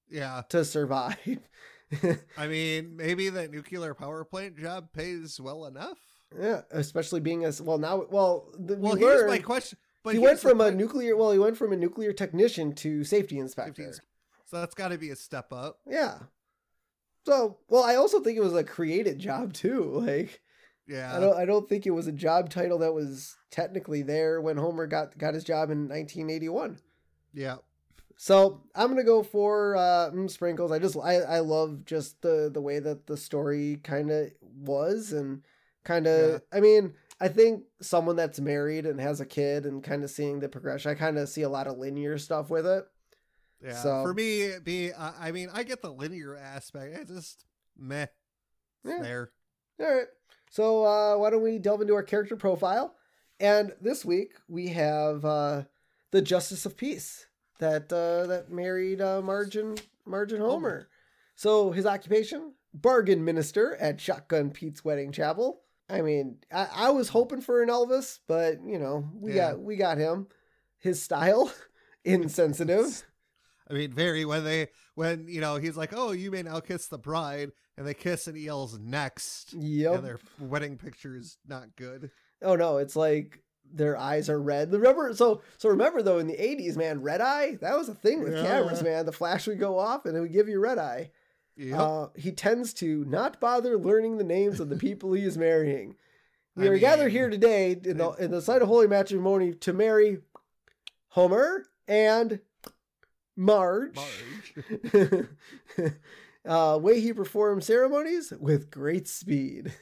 yeah. 0.09 0.43
to 0.49 0.63
survive? 0.63 1.39
I 2.37 2.47
mean, 2.47 2.95
maybe 2.95 3.29
that 3.29 3.51
nuclear 3.51 3.93
power 3.93 4.23
plant 4.23 4.57
job 4.59 4.93
pays 4.93 5.39
well 5.39 5.65
enough. 5.65 5.97
yeah, 6.39 6.61
especially 6.71 7.19
being 7.19 7.43
as 7.43 7.61
well 7.61 7.79
now. 7.79 8.05
Well, 8.09 8.51
the, 8.57 8.75
Well, 8.75 8.93
we 8.93 8.99
here's 8.99 9.21
learned 9.21 9.29
my 9.29 9.39
question. 9.39 9.79
But 10.03 10.13
he 10.13 10.19
went 10.19 10.39
from 10.39 10.59
a 10.61 10.69
nuclear. 10.71 11.15
Well, 11.15 11.31
he 11.31 11.39
went 11.39 11.57
from 11.57 11.71
a 11.71 11.77
nuclear 11.77 12.11
technician 12.13 12.73
to 12.75 13.03
safety 13.03 13.39
inspector. 13.39 13.93
Safety 13.93 14.05
So 14.45 14.59
that's 14.59 14.75
got 14.75 14.89
to 14.89 14.97
be 14.97 15.09
a 15.11 15.15
step 15.15 15.53
up. 15.53 15.79
Yeah. 15.87 16.17
So, 17.25 17.57
well, 17.69 17.83
I 17.83 17.95
also 17.95 18.19
think 18.19 18.37
it 18.37 18.43
was 18.43 18.53
a 18.55 18.63
created 18.63 19.19
job 19.19 19.53
too. 19.53 19.83
Like, 20.05 20.41
Yeah. 20.87 21.15
I 21.15 21.19
don't, 21.21 21.37
I 21.37 21.45
don't 21.45 21.69
think 21.69 21.85
it 21.85 21.91
was 21.91 22.07
a 22.07 22.11
job 22.11 22.49
title 22.49 22.79
that 22.79 22.93
was 22.93 23.37
technically 23.49 24.01
there 24.01 24.41
when 24.41 24.57
Homer 24.57 24.87
got 24.87 25.17
got 25.17 25.33
his 25.33 25.43
job 25.45 25.69
in 25.71 25.87
1981. 25.87 26.79
yeah. 27.33 27.57
So 28.15 28.61
I'm 28.75 28.89
gonna 28.89 29.03
go 29.03 29.23
for 29.23 29.75
uh, 29.75 30.11
mm, 30.11 30.29
sprinkles. 30.29 30.71
I 30.71 30.79
just 30.79 30.95
I, 30.97 31.15
I 31.15 31.39
love 31.39 31.83
just 31.83 32.21
the 32.21 32.49
the 32.53 32.61
way 32.61 32.79
that 32.79 33.07
the 33.07 33.17
story 33.17 33.79
kind 33.83 34.11
of 34.11 34.31
was 34.41 35.13
and 35.13 35.41
kind 35.83 36.05
of. 36.07 36.31
Yeah. 36.31 36.37
I 36.57 36.61
mean, 36.61 36.93
I 37.23 37.29
think 37.29 37.63
someone 37.81 38.15
that's 38.17 38.39
married 38.41 38.85
and 38.85 38.99
has 38.99 39.21
a 39.21 39.25
kid 39.25 39.65
and 39.65 39.81
kind 39.83 40.03
of 40.03 40.09
seeing 40.09 40.39
the 40.39 40.49
progression. 40.49 40.91
I 40.91 40.95
kind 40.95 41.17
of 41.17 41.29
see 41.29 41.43
a 41.43 41.49
lot 41.49 41.67
of 41.67 41.77
linear 41.77 42.17
stuff 42.17 42.49
with 42.49 42.65
it. 42.67 42.85
Yeah. 43.63 43.81
So- 43.81 44.03
For 44.03 44.13
me, 44.13 44.51
be 44.63 44.91
I 44.93 45.29
I 45.29 45.31
mean, 45.31 45.49
I 45.53 45.63
get 45.63 45.81
the 45.81 45.91
linear 45.91 46.35
aspect. 46.35 46.97
It's 46.97 47.11
just 47.11 47.45
meh. 47.77 48.03
It's 48.03 48.11
Yeah. 48.83 49.01
There. 49.01 49.31
All 49.79 49.95
right. 49.95 50.07
So 50.49 50.85
uh, 50.85 51.17
why 51.17 51.29
don't 51.29 51.41
we 51.43 51.59
delve 51.59 51.81
into 51.81 51.95
our 51.95 52.03
character 52.03 52.35
profile? 52.35 52.95
And 53.39 53.71
this 53.81 54.03
week 54.05 54.33
we 54.47 54.67
have 54.67 55.23
uh, 55.25 55.63
the 56.11 56.21
Justice 56.21 56.65
of 56.65 56.77
Peace 56.77 57.25
that 57.59 57.91
uh, 57.91 58.27
that 58.27 58.51
married 58.51 58.99
uh, 59.01 59.21
Margin 59.21 59.75
Margin 60.05 60.41
Homer. 60.41 60.51
Homer. 60.51 60.89
So 61.35 61.71
his 61.71 61.85
occupation 61.85 62.53
bargain 62.73 63.23
minister 63.23 63.75
at 63.77 63.99
Shotgun 64.01 64.51
Pete's 64.51 64.83
wedding 64.85 65.11
chapel. 65.11 65.61
I 65.89 66.01
mean, 66.01 66.37
I, 66.51 66.67
I 66.73 66.89
was 66.91 67.09
hoping 67.09 67.41
for 67.41 67.61
an 67.61 67.69
Elvis, 67.69 68.19
but 68.27 68.63
you 68.65 68.79
know 68.79 69.07
we 69.13 69.33
Yeah. 69.33 69.51
got 69.51 69.59
we 69.59 69.75
got 69.75 69.97
him. 69.97 70.27
His 70.79 71.01
style 71.01 71.51
insensitive. 72.05 73.03
I 73.69 73.73
mean, 73.73 73.93
very 73.93 74.25
when 74.25 74.43
they 74.43 74.67
when 74.95 75.27
you 75.27 75.41
know 75.41 75.55
he's 75.55 75.77
like, 75.77 75.93
"Oh, 75.95 76.11
you 76.11 76.31
may 76.31 76.43
now 76.43 76.59
kiss 76.59 76.87
the 76.87 76.97
bride," 76.97 77.51
and 77.77 77.87
they 77.87 77.93
kiss, 77.93 78.27
and 78.27 78.35
he 78.35 78.43
yells 78.45 78.77
"next," 78.77 79.53
Yep. 79.53 79.95
and 79.95 80.05
their 80.05 80.19
wedding 80.39 80.77
picture 80.77 81.15
is 81.15 81.37
not 81.47 81.75
good. 81.75 82.11
Oh 82.41 82.55
no, 82.55 82.77
it's 82.77 82.95
like 82.95 83.41
their 83.73 83.97
eyes 83.97 84.29
are 84.29 84.41
red. 84.41 84.71
Remember, 84.73 85.13
so 85.15 85.41
so 85.57 85.69
remember 85.69 86.01
though 86.01 86.19
in 86.19 86.27
the 86.27 86.35
eighties, 86.43 86.75
man, 86.77 87.01
red 87.01 87.21
eye 87.21 87.55
that 87.61 87.77
was 87.77 87.87
a 87.89 87.95
thing 87.95 88.21
with 88.21 88.33
Yeah. 88.33 88.43
cameras, 88.43 88.83
man. 88.83 89.05
The 89.05 89.11
flash 89.13 89.47
would 89.47 89.59
go 89.59 89.79
off 89.79 90.05
and 90.05 90.15
it 90.17 90.19
would 90.21 90.33
give 90.33 90.49
you 90.49 90.59
red 90.59 90.77
eye. 90.77 91.11
Yep. 91.55 91.79
Uh, 91.79 92.07
he 92.15 92.31
tends 92.31 92.73
to 92.75 93.05
not 93.05 93.39
bother 93.39 93.77
learning 93.77 94.17
the 94.17 94.23
names 94.23 94.59
of 94.59 94.69
the 94.69 94.75
people 94.75 95.13
he 95.13 95.23
is 95.23 95.37
marrying. 95.37 95.95
We 96.55 96.67
I 96.67 96.73
are 96.73 96.77
gathered 96.77 97.11
here 97.11 97.31
today 97.31 97.71
in 97.83 97.97
the 97.97 98.11
in 98.11 98.29
the 98.29 98.39
sight 98.39 98.61
of 98.61 98.67
holy 98.67 98.85
matrimony 98.85 99.55
to 99.55 99.73
marry 99.73 100.19
Homer 101.07 101.65
and 101.87 102.41
Marge. 103.35 103.95
Marge. 103.95 105.27
uh, 106.45 106.77
way 106.79 106.99
he 106.99 107.11
performs 107.11 107.65
ceremonies 107.65 108.31
with 108.39 108.69
great 108.69 109.07
speed. 109.07 109.73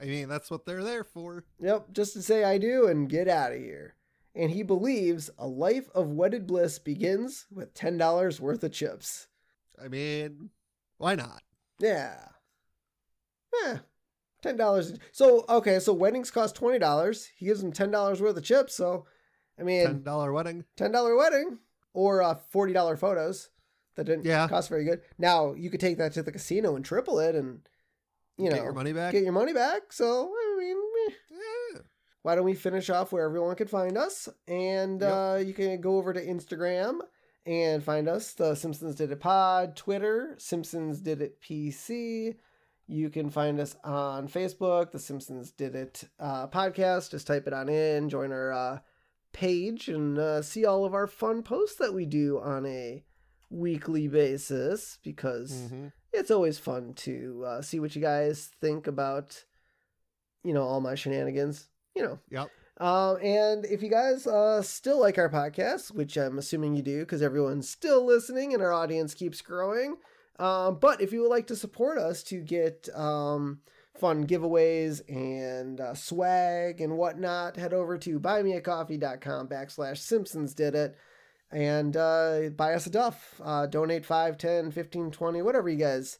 I 0.00 0.06
mean, 0.06 0.28
that's 0.28 0.50
what 0.50 0.64
they're 0.64 0.82
there 0.82 1.04
for. 1.04 1.44
Yep, 1.60 1.92
just 1.92 2.14
to 2.14 2.22
say 2.22 2.42
I 2.42 2.58
do 2.58 2.86
and 2.86 3.08
get 3.08 3.28
out 3.28 3.52
of 3.52 3.58
here. 3.58 3.94
And 4.34 4.50
he 4.50 4.62
believes 4.62 5.30
a 5.38 5.46
life 5.46 5.88
of 5.94 6.08
wedded 6.08 6.46
bliss 6.46 6.78
begins 6.78 7.46
with 7.52 7.74
$10 7.74 8.40
worth 8.40 8.64
of 8.64 8.72
chips. 8.72 9.28
I 9.82 9.88
mean, 9.88 10.50
why 11.00 11.14
not? 11.14 11.42
Yeah. 11.80 12.14
Yeah. 13.64 13.78
$10. 14.44 14.98
So, 15.12 15.44
okay, 15.48 15.78
so 15.80 15.92
weddings 15.92 16.30
cost 16.30 16.54
$20. 16.56 17.26
He 17.36 17.46
gives 17.46 17.62
him 17.62 17.72
$10 17.72 18.20
worth 18.20 18.36
of 18.36 18.42
chips. 18.44 18.74
So, 18.74 19.06
I 19.58 19.62
mean, 19.62 19.84
Ten 19.86 20.02
dollar 20.02 20.32
wedding. 20.32 20.64
$10 20.78 21.18
wedding 21.18 21.58
or 21.94 22.22
uh, 22.22 22.36
$40 22.54 22.98
photos 22.98 23.48
that 23.96 24.04
didn't 24.04 24.24
Yeah. 24.24 24.46
cost 24.48 24.68
very 24.68 24.84
good. 24.84 25.00
Now, 25.18 25.54
you 25.54 25.70
could 25.70 25.80
take 25.80 25.98
that 25.98 26.12
to 26.14 26.22
the 26.22 26.32
casino 26.32 26.76
and 26.76 26.84
triple 26.84 27.18
it 27.18 27.34
and, 27.34 27.60
you 28.38 28.48
know, 28.50 28.56
get 28.56 28.64
your 28.64 28.72
money 28.72 28.92
back. 28.92 29.12
get 29.12 29.24
your 29.24 29.32
money 29.32 29.52
back. 29.52 29.92
So, 29.92 30.32
I 30.32 30.56
mean, 30.58 30.76
yeah. 31.30 31.80
why 32.22 32.34
don't 32.34 32.44
we 32.44 32.54
finish 32.54 32.88
off 32.90 33.12
where 33.12 33.24
everyone 33.24 33.56
can 33.56 33.68
find 33.68 33.98
us? 33.98 34.28
And 34.48 35.00
Yep. 35.00 35.12
uh, 35.12 35.40
you 35.44 35.52
can 35.54 35.80
go 35.80 35.96
over 35.96 36.12
to 36.12 36.24
Instagram 36.24 37.00
and 37.50 37.82
find 37.82 38.08
us, 38.08 38.32
the 38.32 38.54
Simpsons 38.54 38.94
Did 38.94 39.10
It 39.10 39.18
Pod, 39.20 39.74
Twitter, 39.74 40.36
Simpsons 40.38 41.00
Did 41.00 41.20
It 41.20 41.40
PC. 41.42 42.36
You 42.86 43.10
can 43.10 43.28
find 43.28 43.58
us 43.58 43.74
on 43.82 44.28
Facebook, 44.28 44.92
the 44.92 44.98
Simpsons 45.00 45.50
Did 45.50 45.74
It 45.74 46.04
uh, 46.20 46.46
podcast. 46.46 47.10
Just 47.10 47.26
type 47.26 47.46
it 47.48 47.52
on 47.52 47.68
in, 47.68 48.08
join 48.08 48.30
our 48.30 48.52
uh, 48.52 48.78
page, 49.32 49.88
and 49.88 50.16
uh, 50.16 50.42
see 50.42 50.64
all 50.64 50.84
of 50.84 50.94
our 50.94 51.08
fun 51.08 51.42
posts 51.42 51.76
that 51.78 51.92
we 51.92 52.06
do 52.06 52.38
on 52.40 52.64
a 52.66 53.02
weekly 53.50 54.06
basis 54.06 54.98
because 55.02 55.50
Mhm. 55.52 55.92
it's 56.12 56.30
always 56.30 56.58
fun 56.58 56.94
to 56.94 57.42
uh, 57.44 57.62
see 57.62 57.80
what 57.80 57.96
you 57.96 58.00
guys 58.02 58.48
think 58.60 58.86
about, 58.86 59.44
you 60.44 60.54
know, 60.54 60.62
all 60.62 60.80
my 60.80 60.94
shenanigans. 60.94 61.68
You 61.96 62.02
know. 62.04 62.18
Yep. 62.30 62.48
Um, 62.80 63.18
and 63.22 63.66
if 63.66 63.82
you 63.82 63.90
guys 63.90 64.26
uh, 64.26 64.62
still 64.62 64.98
like 64.98 65.18
our 65.18 65.28
podcast, 65.28 65.92
which 65.94 66.16
I'm 66.16 66.38
assuming 66.38 66.74
you 66.74 66.82
do 66.82 67.00
because 67.00 67.20
everyone's 67.20 67.68
still 67.68 68.06
listening 68.06 68.54
and 68.54 68.62
our 68.62 68.72
audience 68.72 69.12
keeps 69.12 69.42
growing, 69.42 69.98
um, 70.38 70.78
but 70.80 71.02
if 71.02 71.12
you 71.12 71.20
would 71.20 71.28
like 71.28 71.46
to 71.48 71.56
support 71.56 71.98
us 71.98 72.22
to 72.24 72.40
get 72.40 72.88
um, 72.94 73.60
fun 73.94 74.26
giveaways 74.26 75.02
and 75.10 75.78
uh, 75.78 75.94
swag 75.94 76.80
and 76.80 76.96
whatnot, 76.96 77.56
head 77.56 77.74
over 77.74 77.98
to 77.98 78.18
buymeacoffee.com 78.18 79.48
backslash 79.48 79.98
Simpsons 79.98 80.54
did 80.54 80.74
it 80.74 80.96
and 81.52 81.96
uh, 81.98 82.48
buy 82.56 82.72
us 82.72 82.86
a 82.86 82.90
duff. 82.90 83.38
Uh, 83.44 83.66
donate 83.66 84.06
5, 84.06 84.38
10, 84.38 84.70
15, 84.70 85.10
20, 85.10 85.42
whatever 85.42 85.68
you 85.68 85.76
guys 85.76 86.18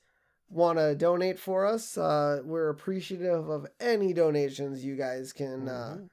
want 0.51 0.79
to 0.79 0.95
donate 0.95 1.39
for 1.39 1.65
us. 1.65 1.97
Uh, 1.97 2.43
we're 2.45 2.69
appreciative 2.69 3.49
of 3.49 3.67
any 3.81 4.13
donations 4.13 4.85
you 4.85 4.97
guys 4.97 5.33
can 5.33 5.67
uh, 5.67 5.97
Mhm. 5.99 6.09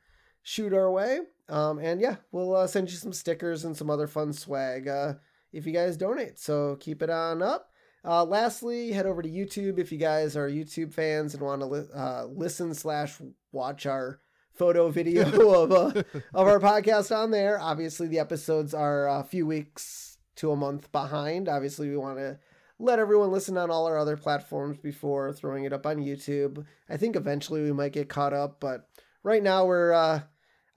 Shoot 0.48 0.74
our 0.74 0.90
way. 0.90 1.20
Um, 1.50 1.78
and 1.78 2.00
yeah, 2.00 2.16
we'll 2.32 2.56
uh, 2.56 2.68
send 2.68 2.90
you 2.90 2.96
some 2.96 3.12
stickers 3.12 3.66
and 3.66 3.76
some 3.76 3.90
other 3.90 4.08
fun 4.08 4.32
swag 4.32 4.88
uh, 4.88 5.16
if 5.52 5.66
you 5.66 5.74
guys 5.74 5.98
donate. 5.98 6.40
So 6.40 6.78
keep 6.80 7.02
it 7.02 7.10
on 7.10 7.42
up. 7.42 7.70
Uh, 8.06 8.24
lastly, 8.24 8.94
head 8.94 9.06
over 9.06 9.22
to 9.22 9.30
YouTube 9.30 9.78
if 9.78 9.92
you 9.92 9.98
guys 9.98 10.38
are 10.38 10.50
YouTube 10.50 10.94
fans 10.94 11.34
and 11.34 11.44
want 11.44 11.60
to 11.62 11.66
li- 11.66 11.90
uh, 11.94 12.26
listen 12.28 12.74
slash 12.74 13.18
watch 13.52 13.86
our 13.86 14.22
photo 14.54 14.90
video 14.92 15.26
of 15.52 15.72
uh, 15.74 16.04
of 16.34 16.48
our 16.48 16.62
podcast 16.62 17.14
on 17.14 17.32
there. 17.32 17.60
Obviously, 17.60 18.08
the 18.08 18.20
episodes 18.20 18.74
are 18.74 19.10
a 19.10 19.26
few 19.26 19.46
weeks 19.46 20.18
to 20.38 20.52
a 20.52 20.56
month 20.56 20.90
behind. 20.94 21.50
Obviously, 21.50 21.90
we 21.90 21.98
want 21.98 22.20
to 22.20 22.40
let 22.80 23.00
everyone 23.00 23.32
listen 23.32 23.58
on 23.58 23.70
all 23.70 23.86
our 23.86 23.98
other 23.98 24.16
platforms 24.16 24.78
before 24.78 25.34
throwing 25.34 25.66
it 25.66 25.74
up 25.74 25.86
on 25.86 25.98
YouTube. 25.98 26.66
I 26.90 26.96
think 26.96 27.18
eventually 27.18 27.64
we 27.64 27.74
might 27.74 27.92
get 27.92 28.08
caught 28.08 28.34
up, 28.34 28.62
but 28.62 28.88
right 29.24 29.44
now 29.44 29.66
we're 29.66 29.92
uh, 29.92 30.22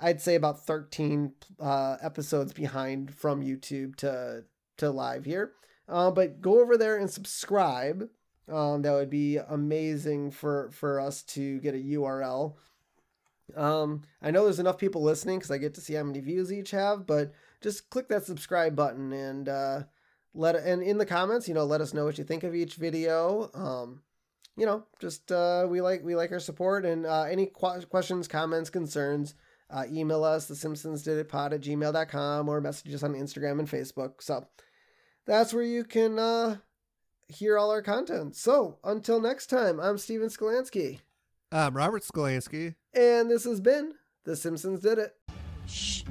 I'd 0.00 0.20
say 0.20 0.34
about 0.34 0.66
13 0.66 1.32
uh, 1.60 1.96
episodes 2.02 2.52
behind 2.52 3.14
from 3.14 3.42
YouTube 3.42 3.96
to 3.96 4.44
to 4.78 4.90
live 4.90 5.24
here. 5.24 5.52
Uh, 5.88 6.10
but 6.10 6.40
go 6.40 6.60
over 6.60 6.76
there 6.76 6.96
and 6.96 7.10
subscribe. 7.10 8.08
Um, 8.50 8.82
that 8.82 8.92
would 8.92 9.10
be 9.10 9.36
amazing 9.36 10.30
for 10.30 10.70
for 10.70 11.00
us 11.00 11.22
to 11.22 11.60
get 11.60 11.74
a 11.74 11.78
URL. 11.78 12.54
Um, 13.56 14.02
I 14.22 14.30
know 14.30 14.44
there's 14.44 14.60
enough 14.60 14.78
people 14.78 15.02
listening 15.02 15.38
because 15.38 15.50
I 15.50 15.58
get 15.58 15.74
to 15.74 15.80
see 15.80 15.94
how 15.94 16.04
many 16.04 16.20
views 16.20 16.52
each 16.52 16.70
have, 16.70 17.06
but 17.06 17.32
just 17.60 17.90
click 17.90 18.08
that 18.08 18.24
subscribe 18.24 18.76
button 18.76 19.12
and 19.12 19.48
uh, 19.48 19.82
let 20.34 20.56
and 20.56 20.82
in 20.82 20.98
the 20.98 21.06
comments, 21.06 21.48
you 21.48 21.54
know, 21.54 21.64
let 21.64 21.80
us 21.80 21.92
know 21.92 22.04
what 22.04 22.18
you 22.18 22.24
think 22.24 22.44
of 22.44 22.54
each 22.54 22.76
video. 22.76 23.50
Um, 23.54 24.02
you 24.56 24.66
know, 24.66 24.84
just 25.00 25.30
uh, 25.32 25.66
we 25.68 25.80
like 25.80 26.04
we 26.04 26.14
like 26.14 26.32
our 26.32 26.40
support 26.40 26.84
and 26.84 27.06
uh, 27.06 27.22
any 27.22 27.46
qu- 27.46 27.82
questions, 27.82 28.28
comments, 28.28 28.70
concerns. 28.70 29.34
Uh, 29.72 29.84
email 29.90 30.24
us 30.24 30.46
the 30.46 30.56
simpsons 30.56 31.02
did 31.02 31.18
it 31.18 31.28
pod 31.28 31.52
at 31.52 31.60
gmail.com 31.60 32.48
or 32.48 32.60
message 32.60 32.92
us 32.92 33.04
on 33.04 33.14
instagram 33.14 33.60
and 33.60 33.68
facebook 33.68 34.14
so 34.20 34.44
that's 35.26 35.54
where 35.54 35.62
you 35.62 35.84
can 35.84 36.18
uh 36.18 36.56
hear 37.30 37.58
all 37.58 37.70
our 37.70 37.82
content. 37.82 38.36
So 38.36 38.78
until 38.84 39.20
next 39.20 39.46
time, 39.46 39.80
I'm 39.80 39.98
Steven 39.98 40.28
Skolansky. 40.28 41.00
I'm 41.52 41.76
Robert 41.76 42.02
Skolansky. 42.02 42.74
And 42.94 43.30
this 43.30 43.44
has 43.44 43.60
been 43.60 43.94
The 44.24 44.36
Simpsons 44.36 44.80
Did 44.80 44.98
It. 44.98 45.12
Shh. 45.66 46.02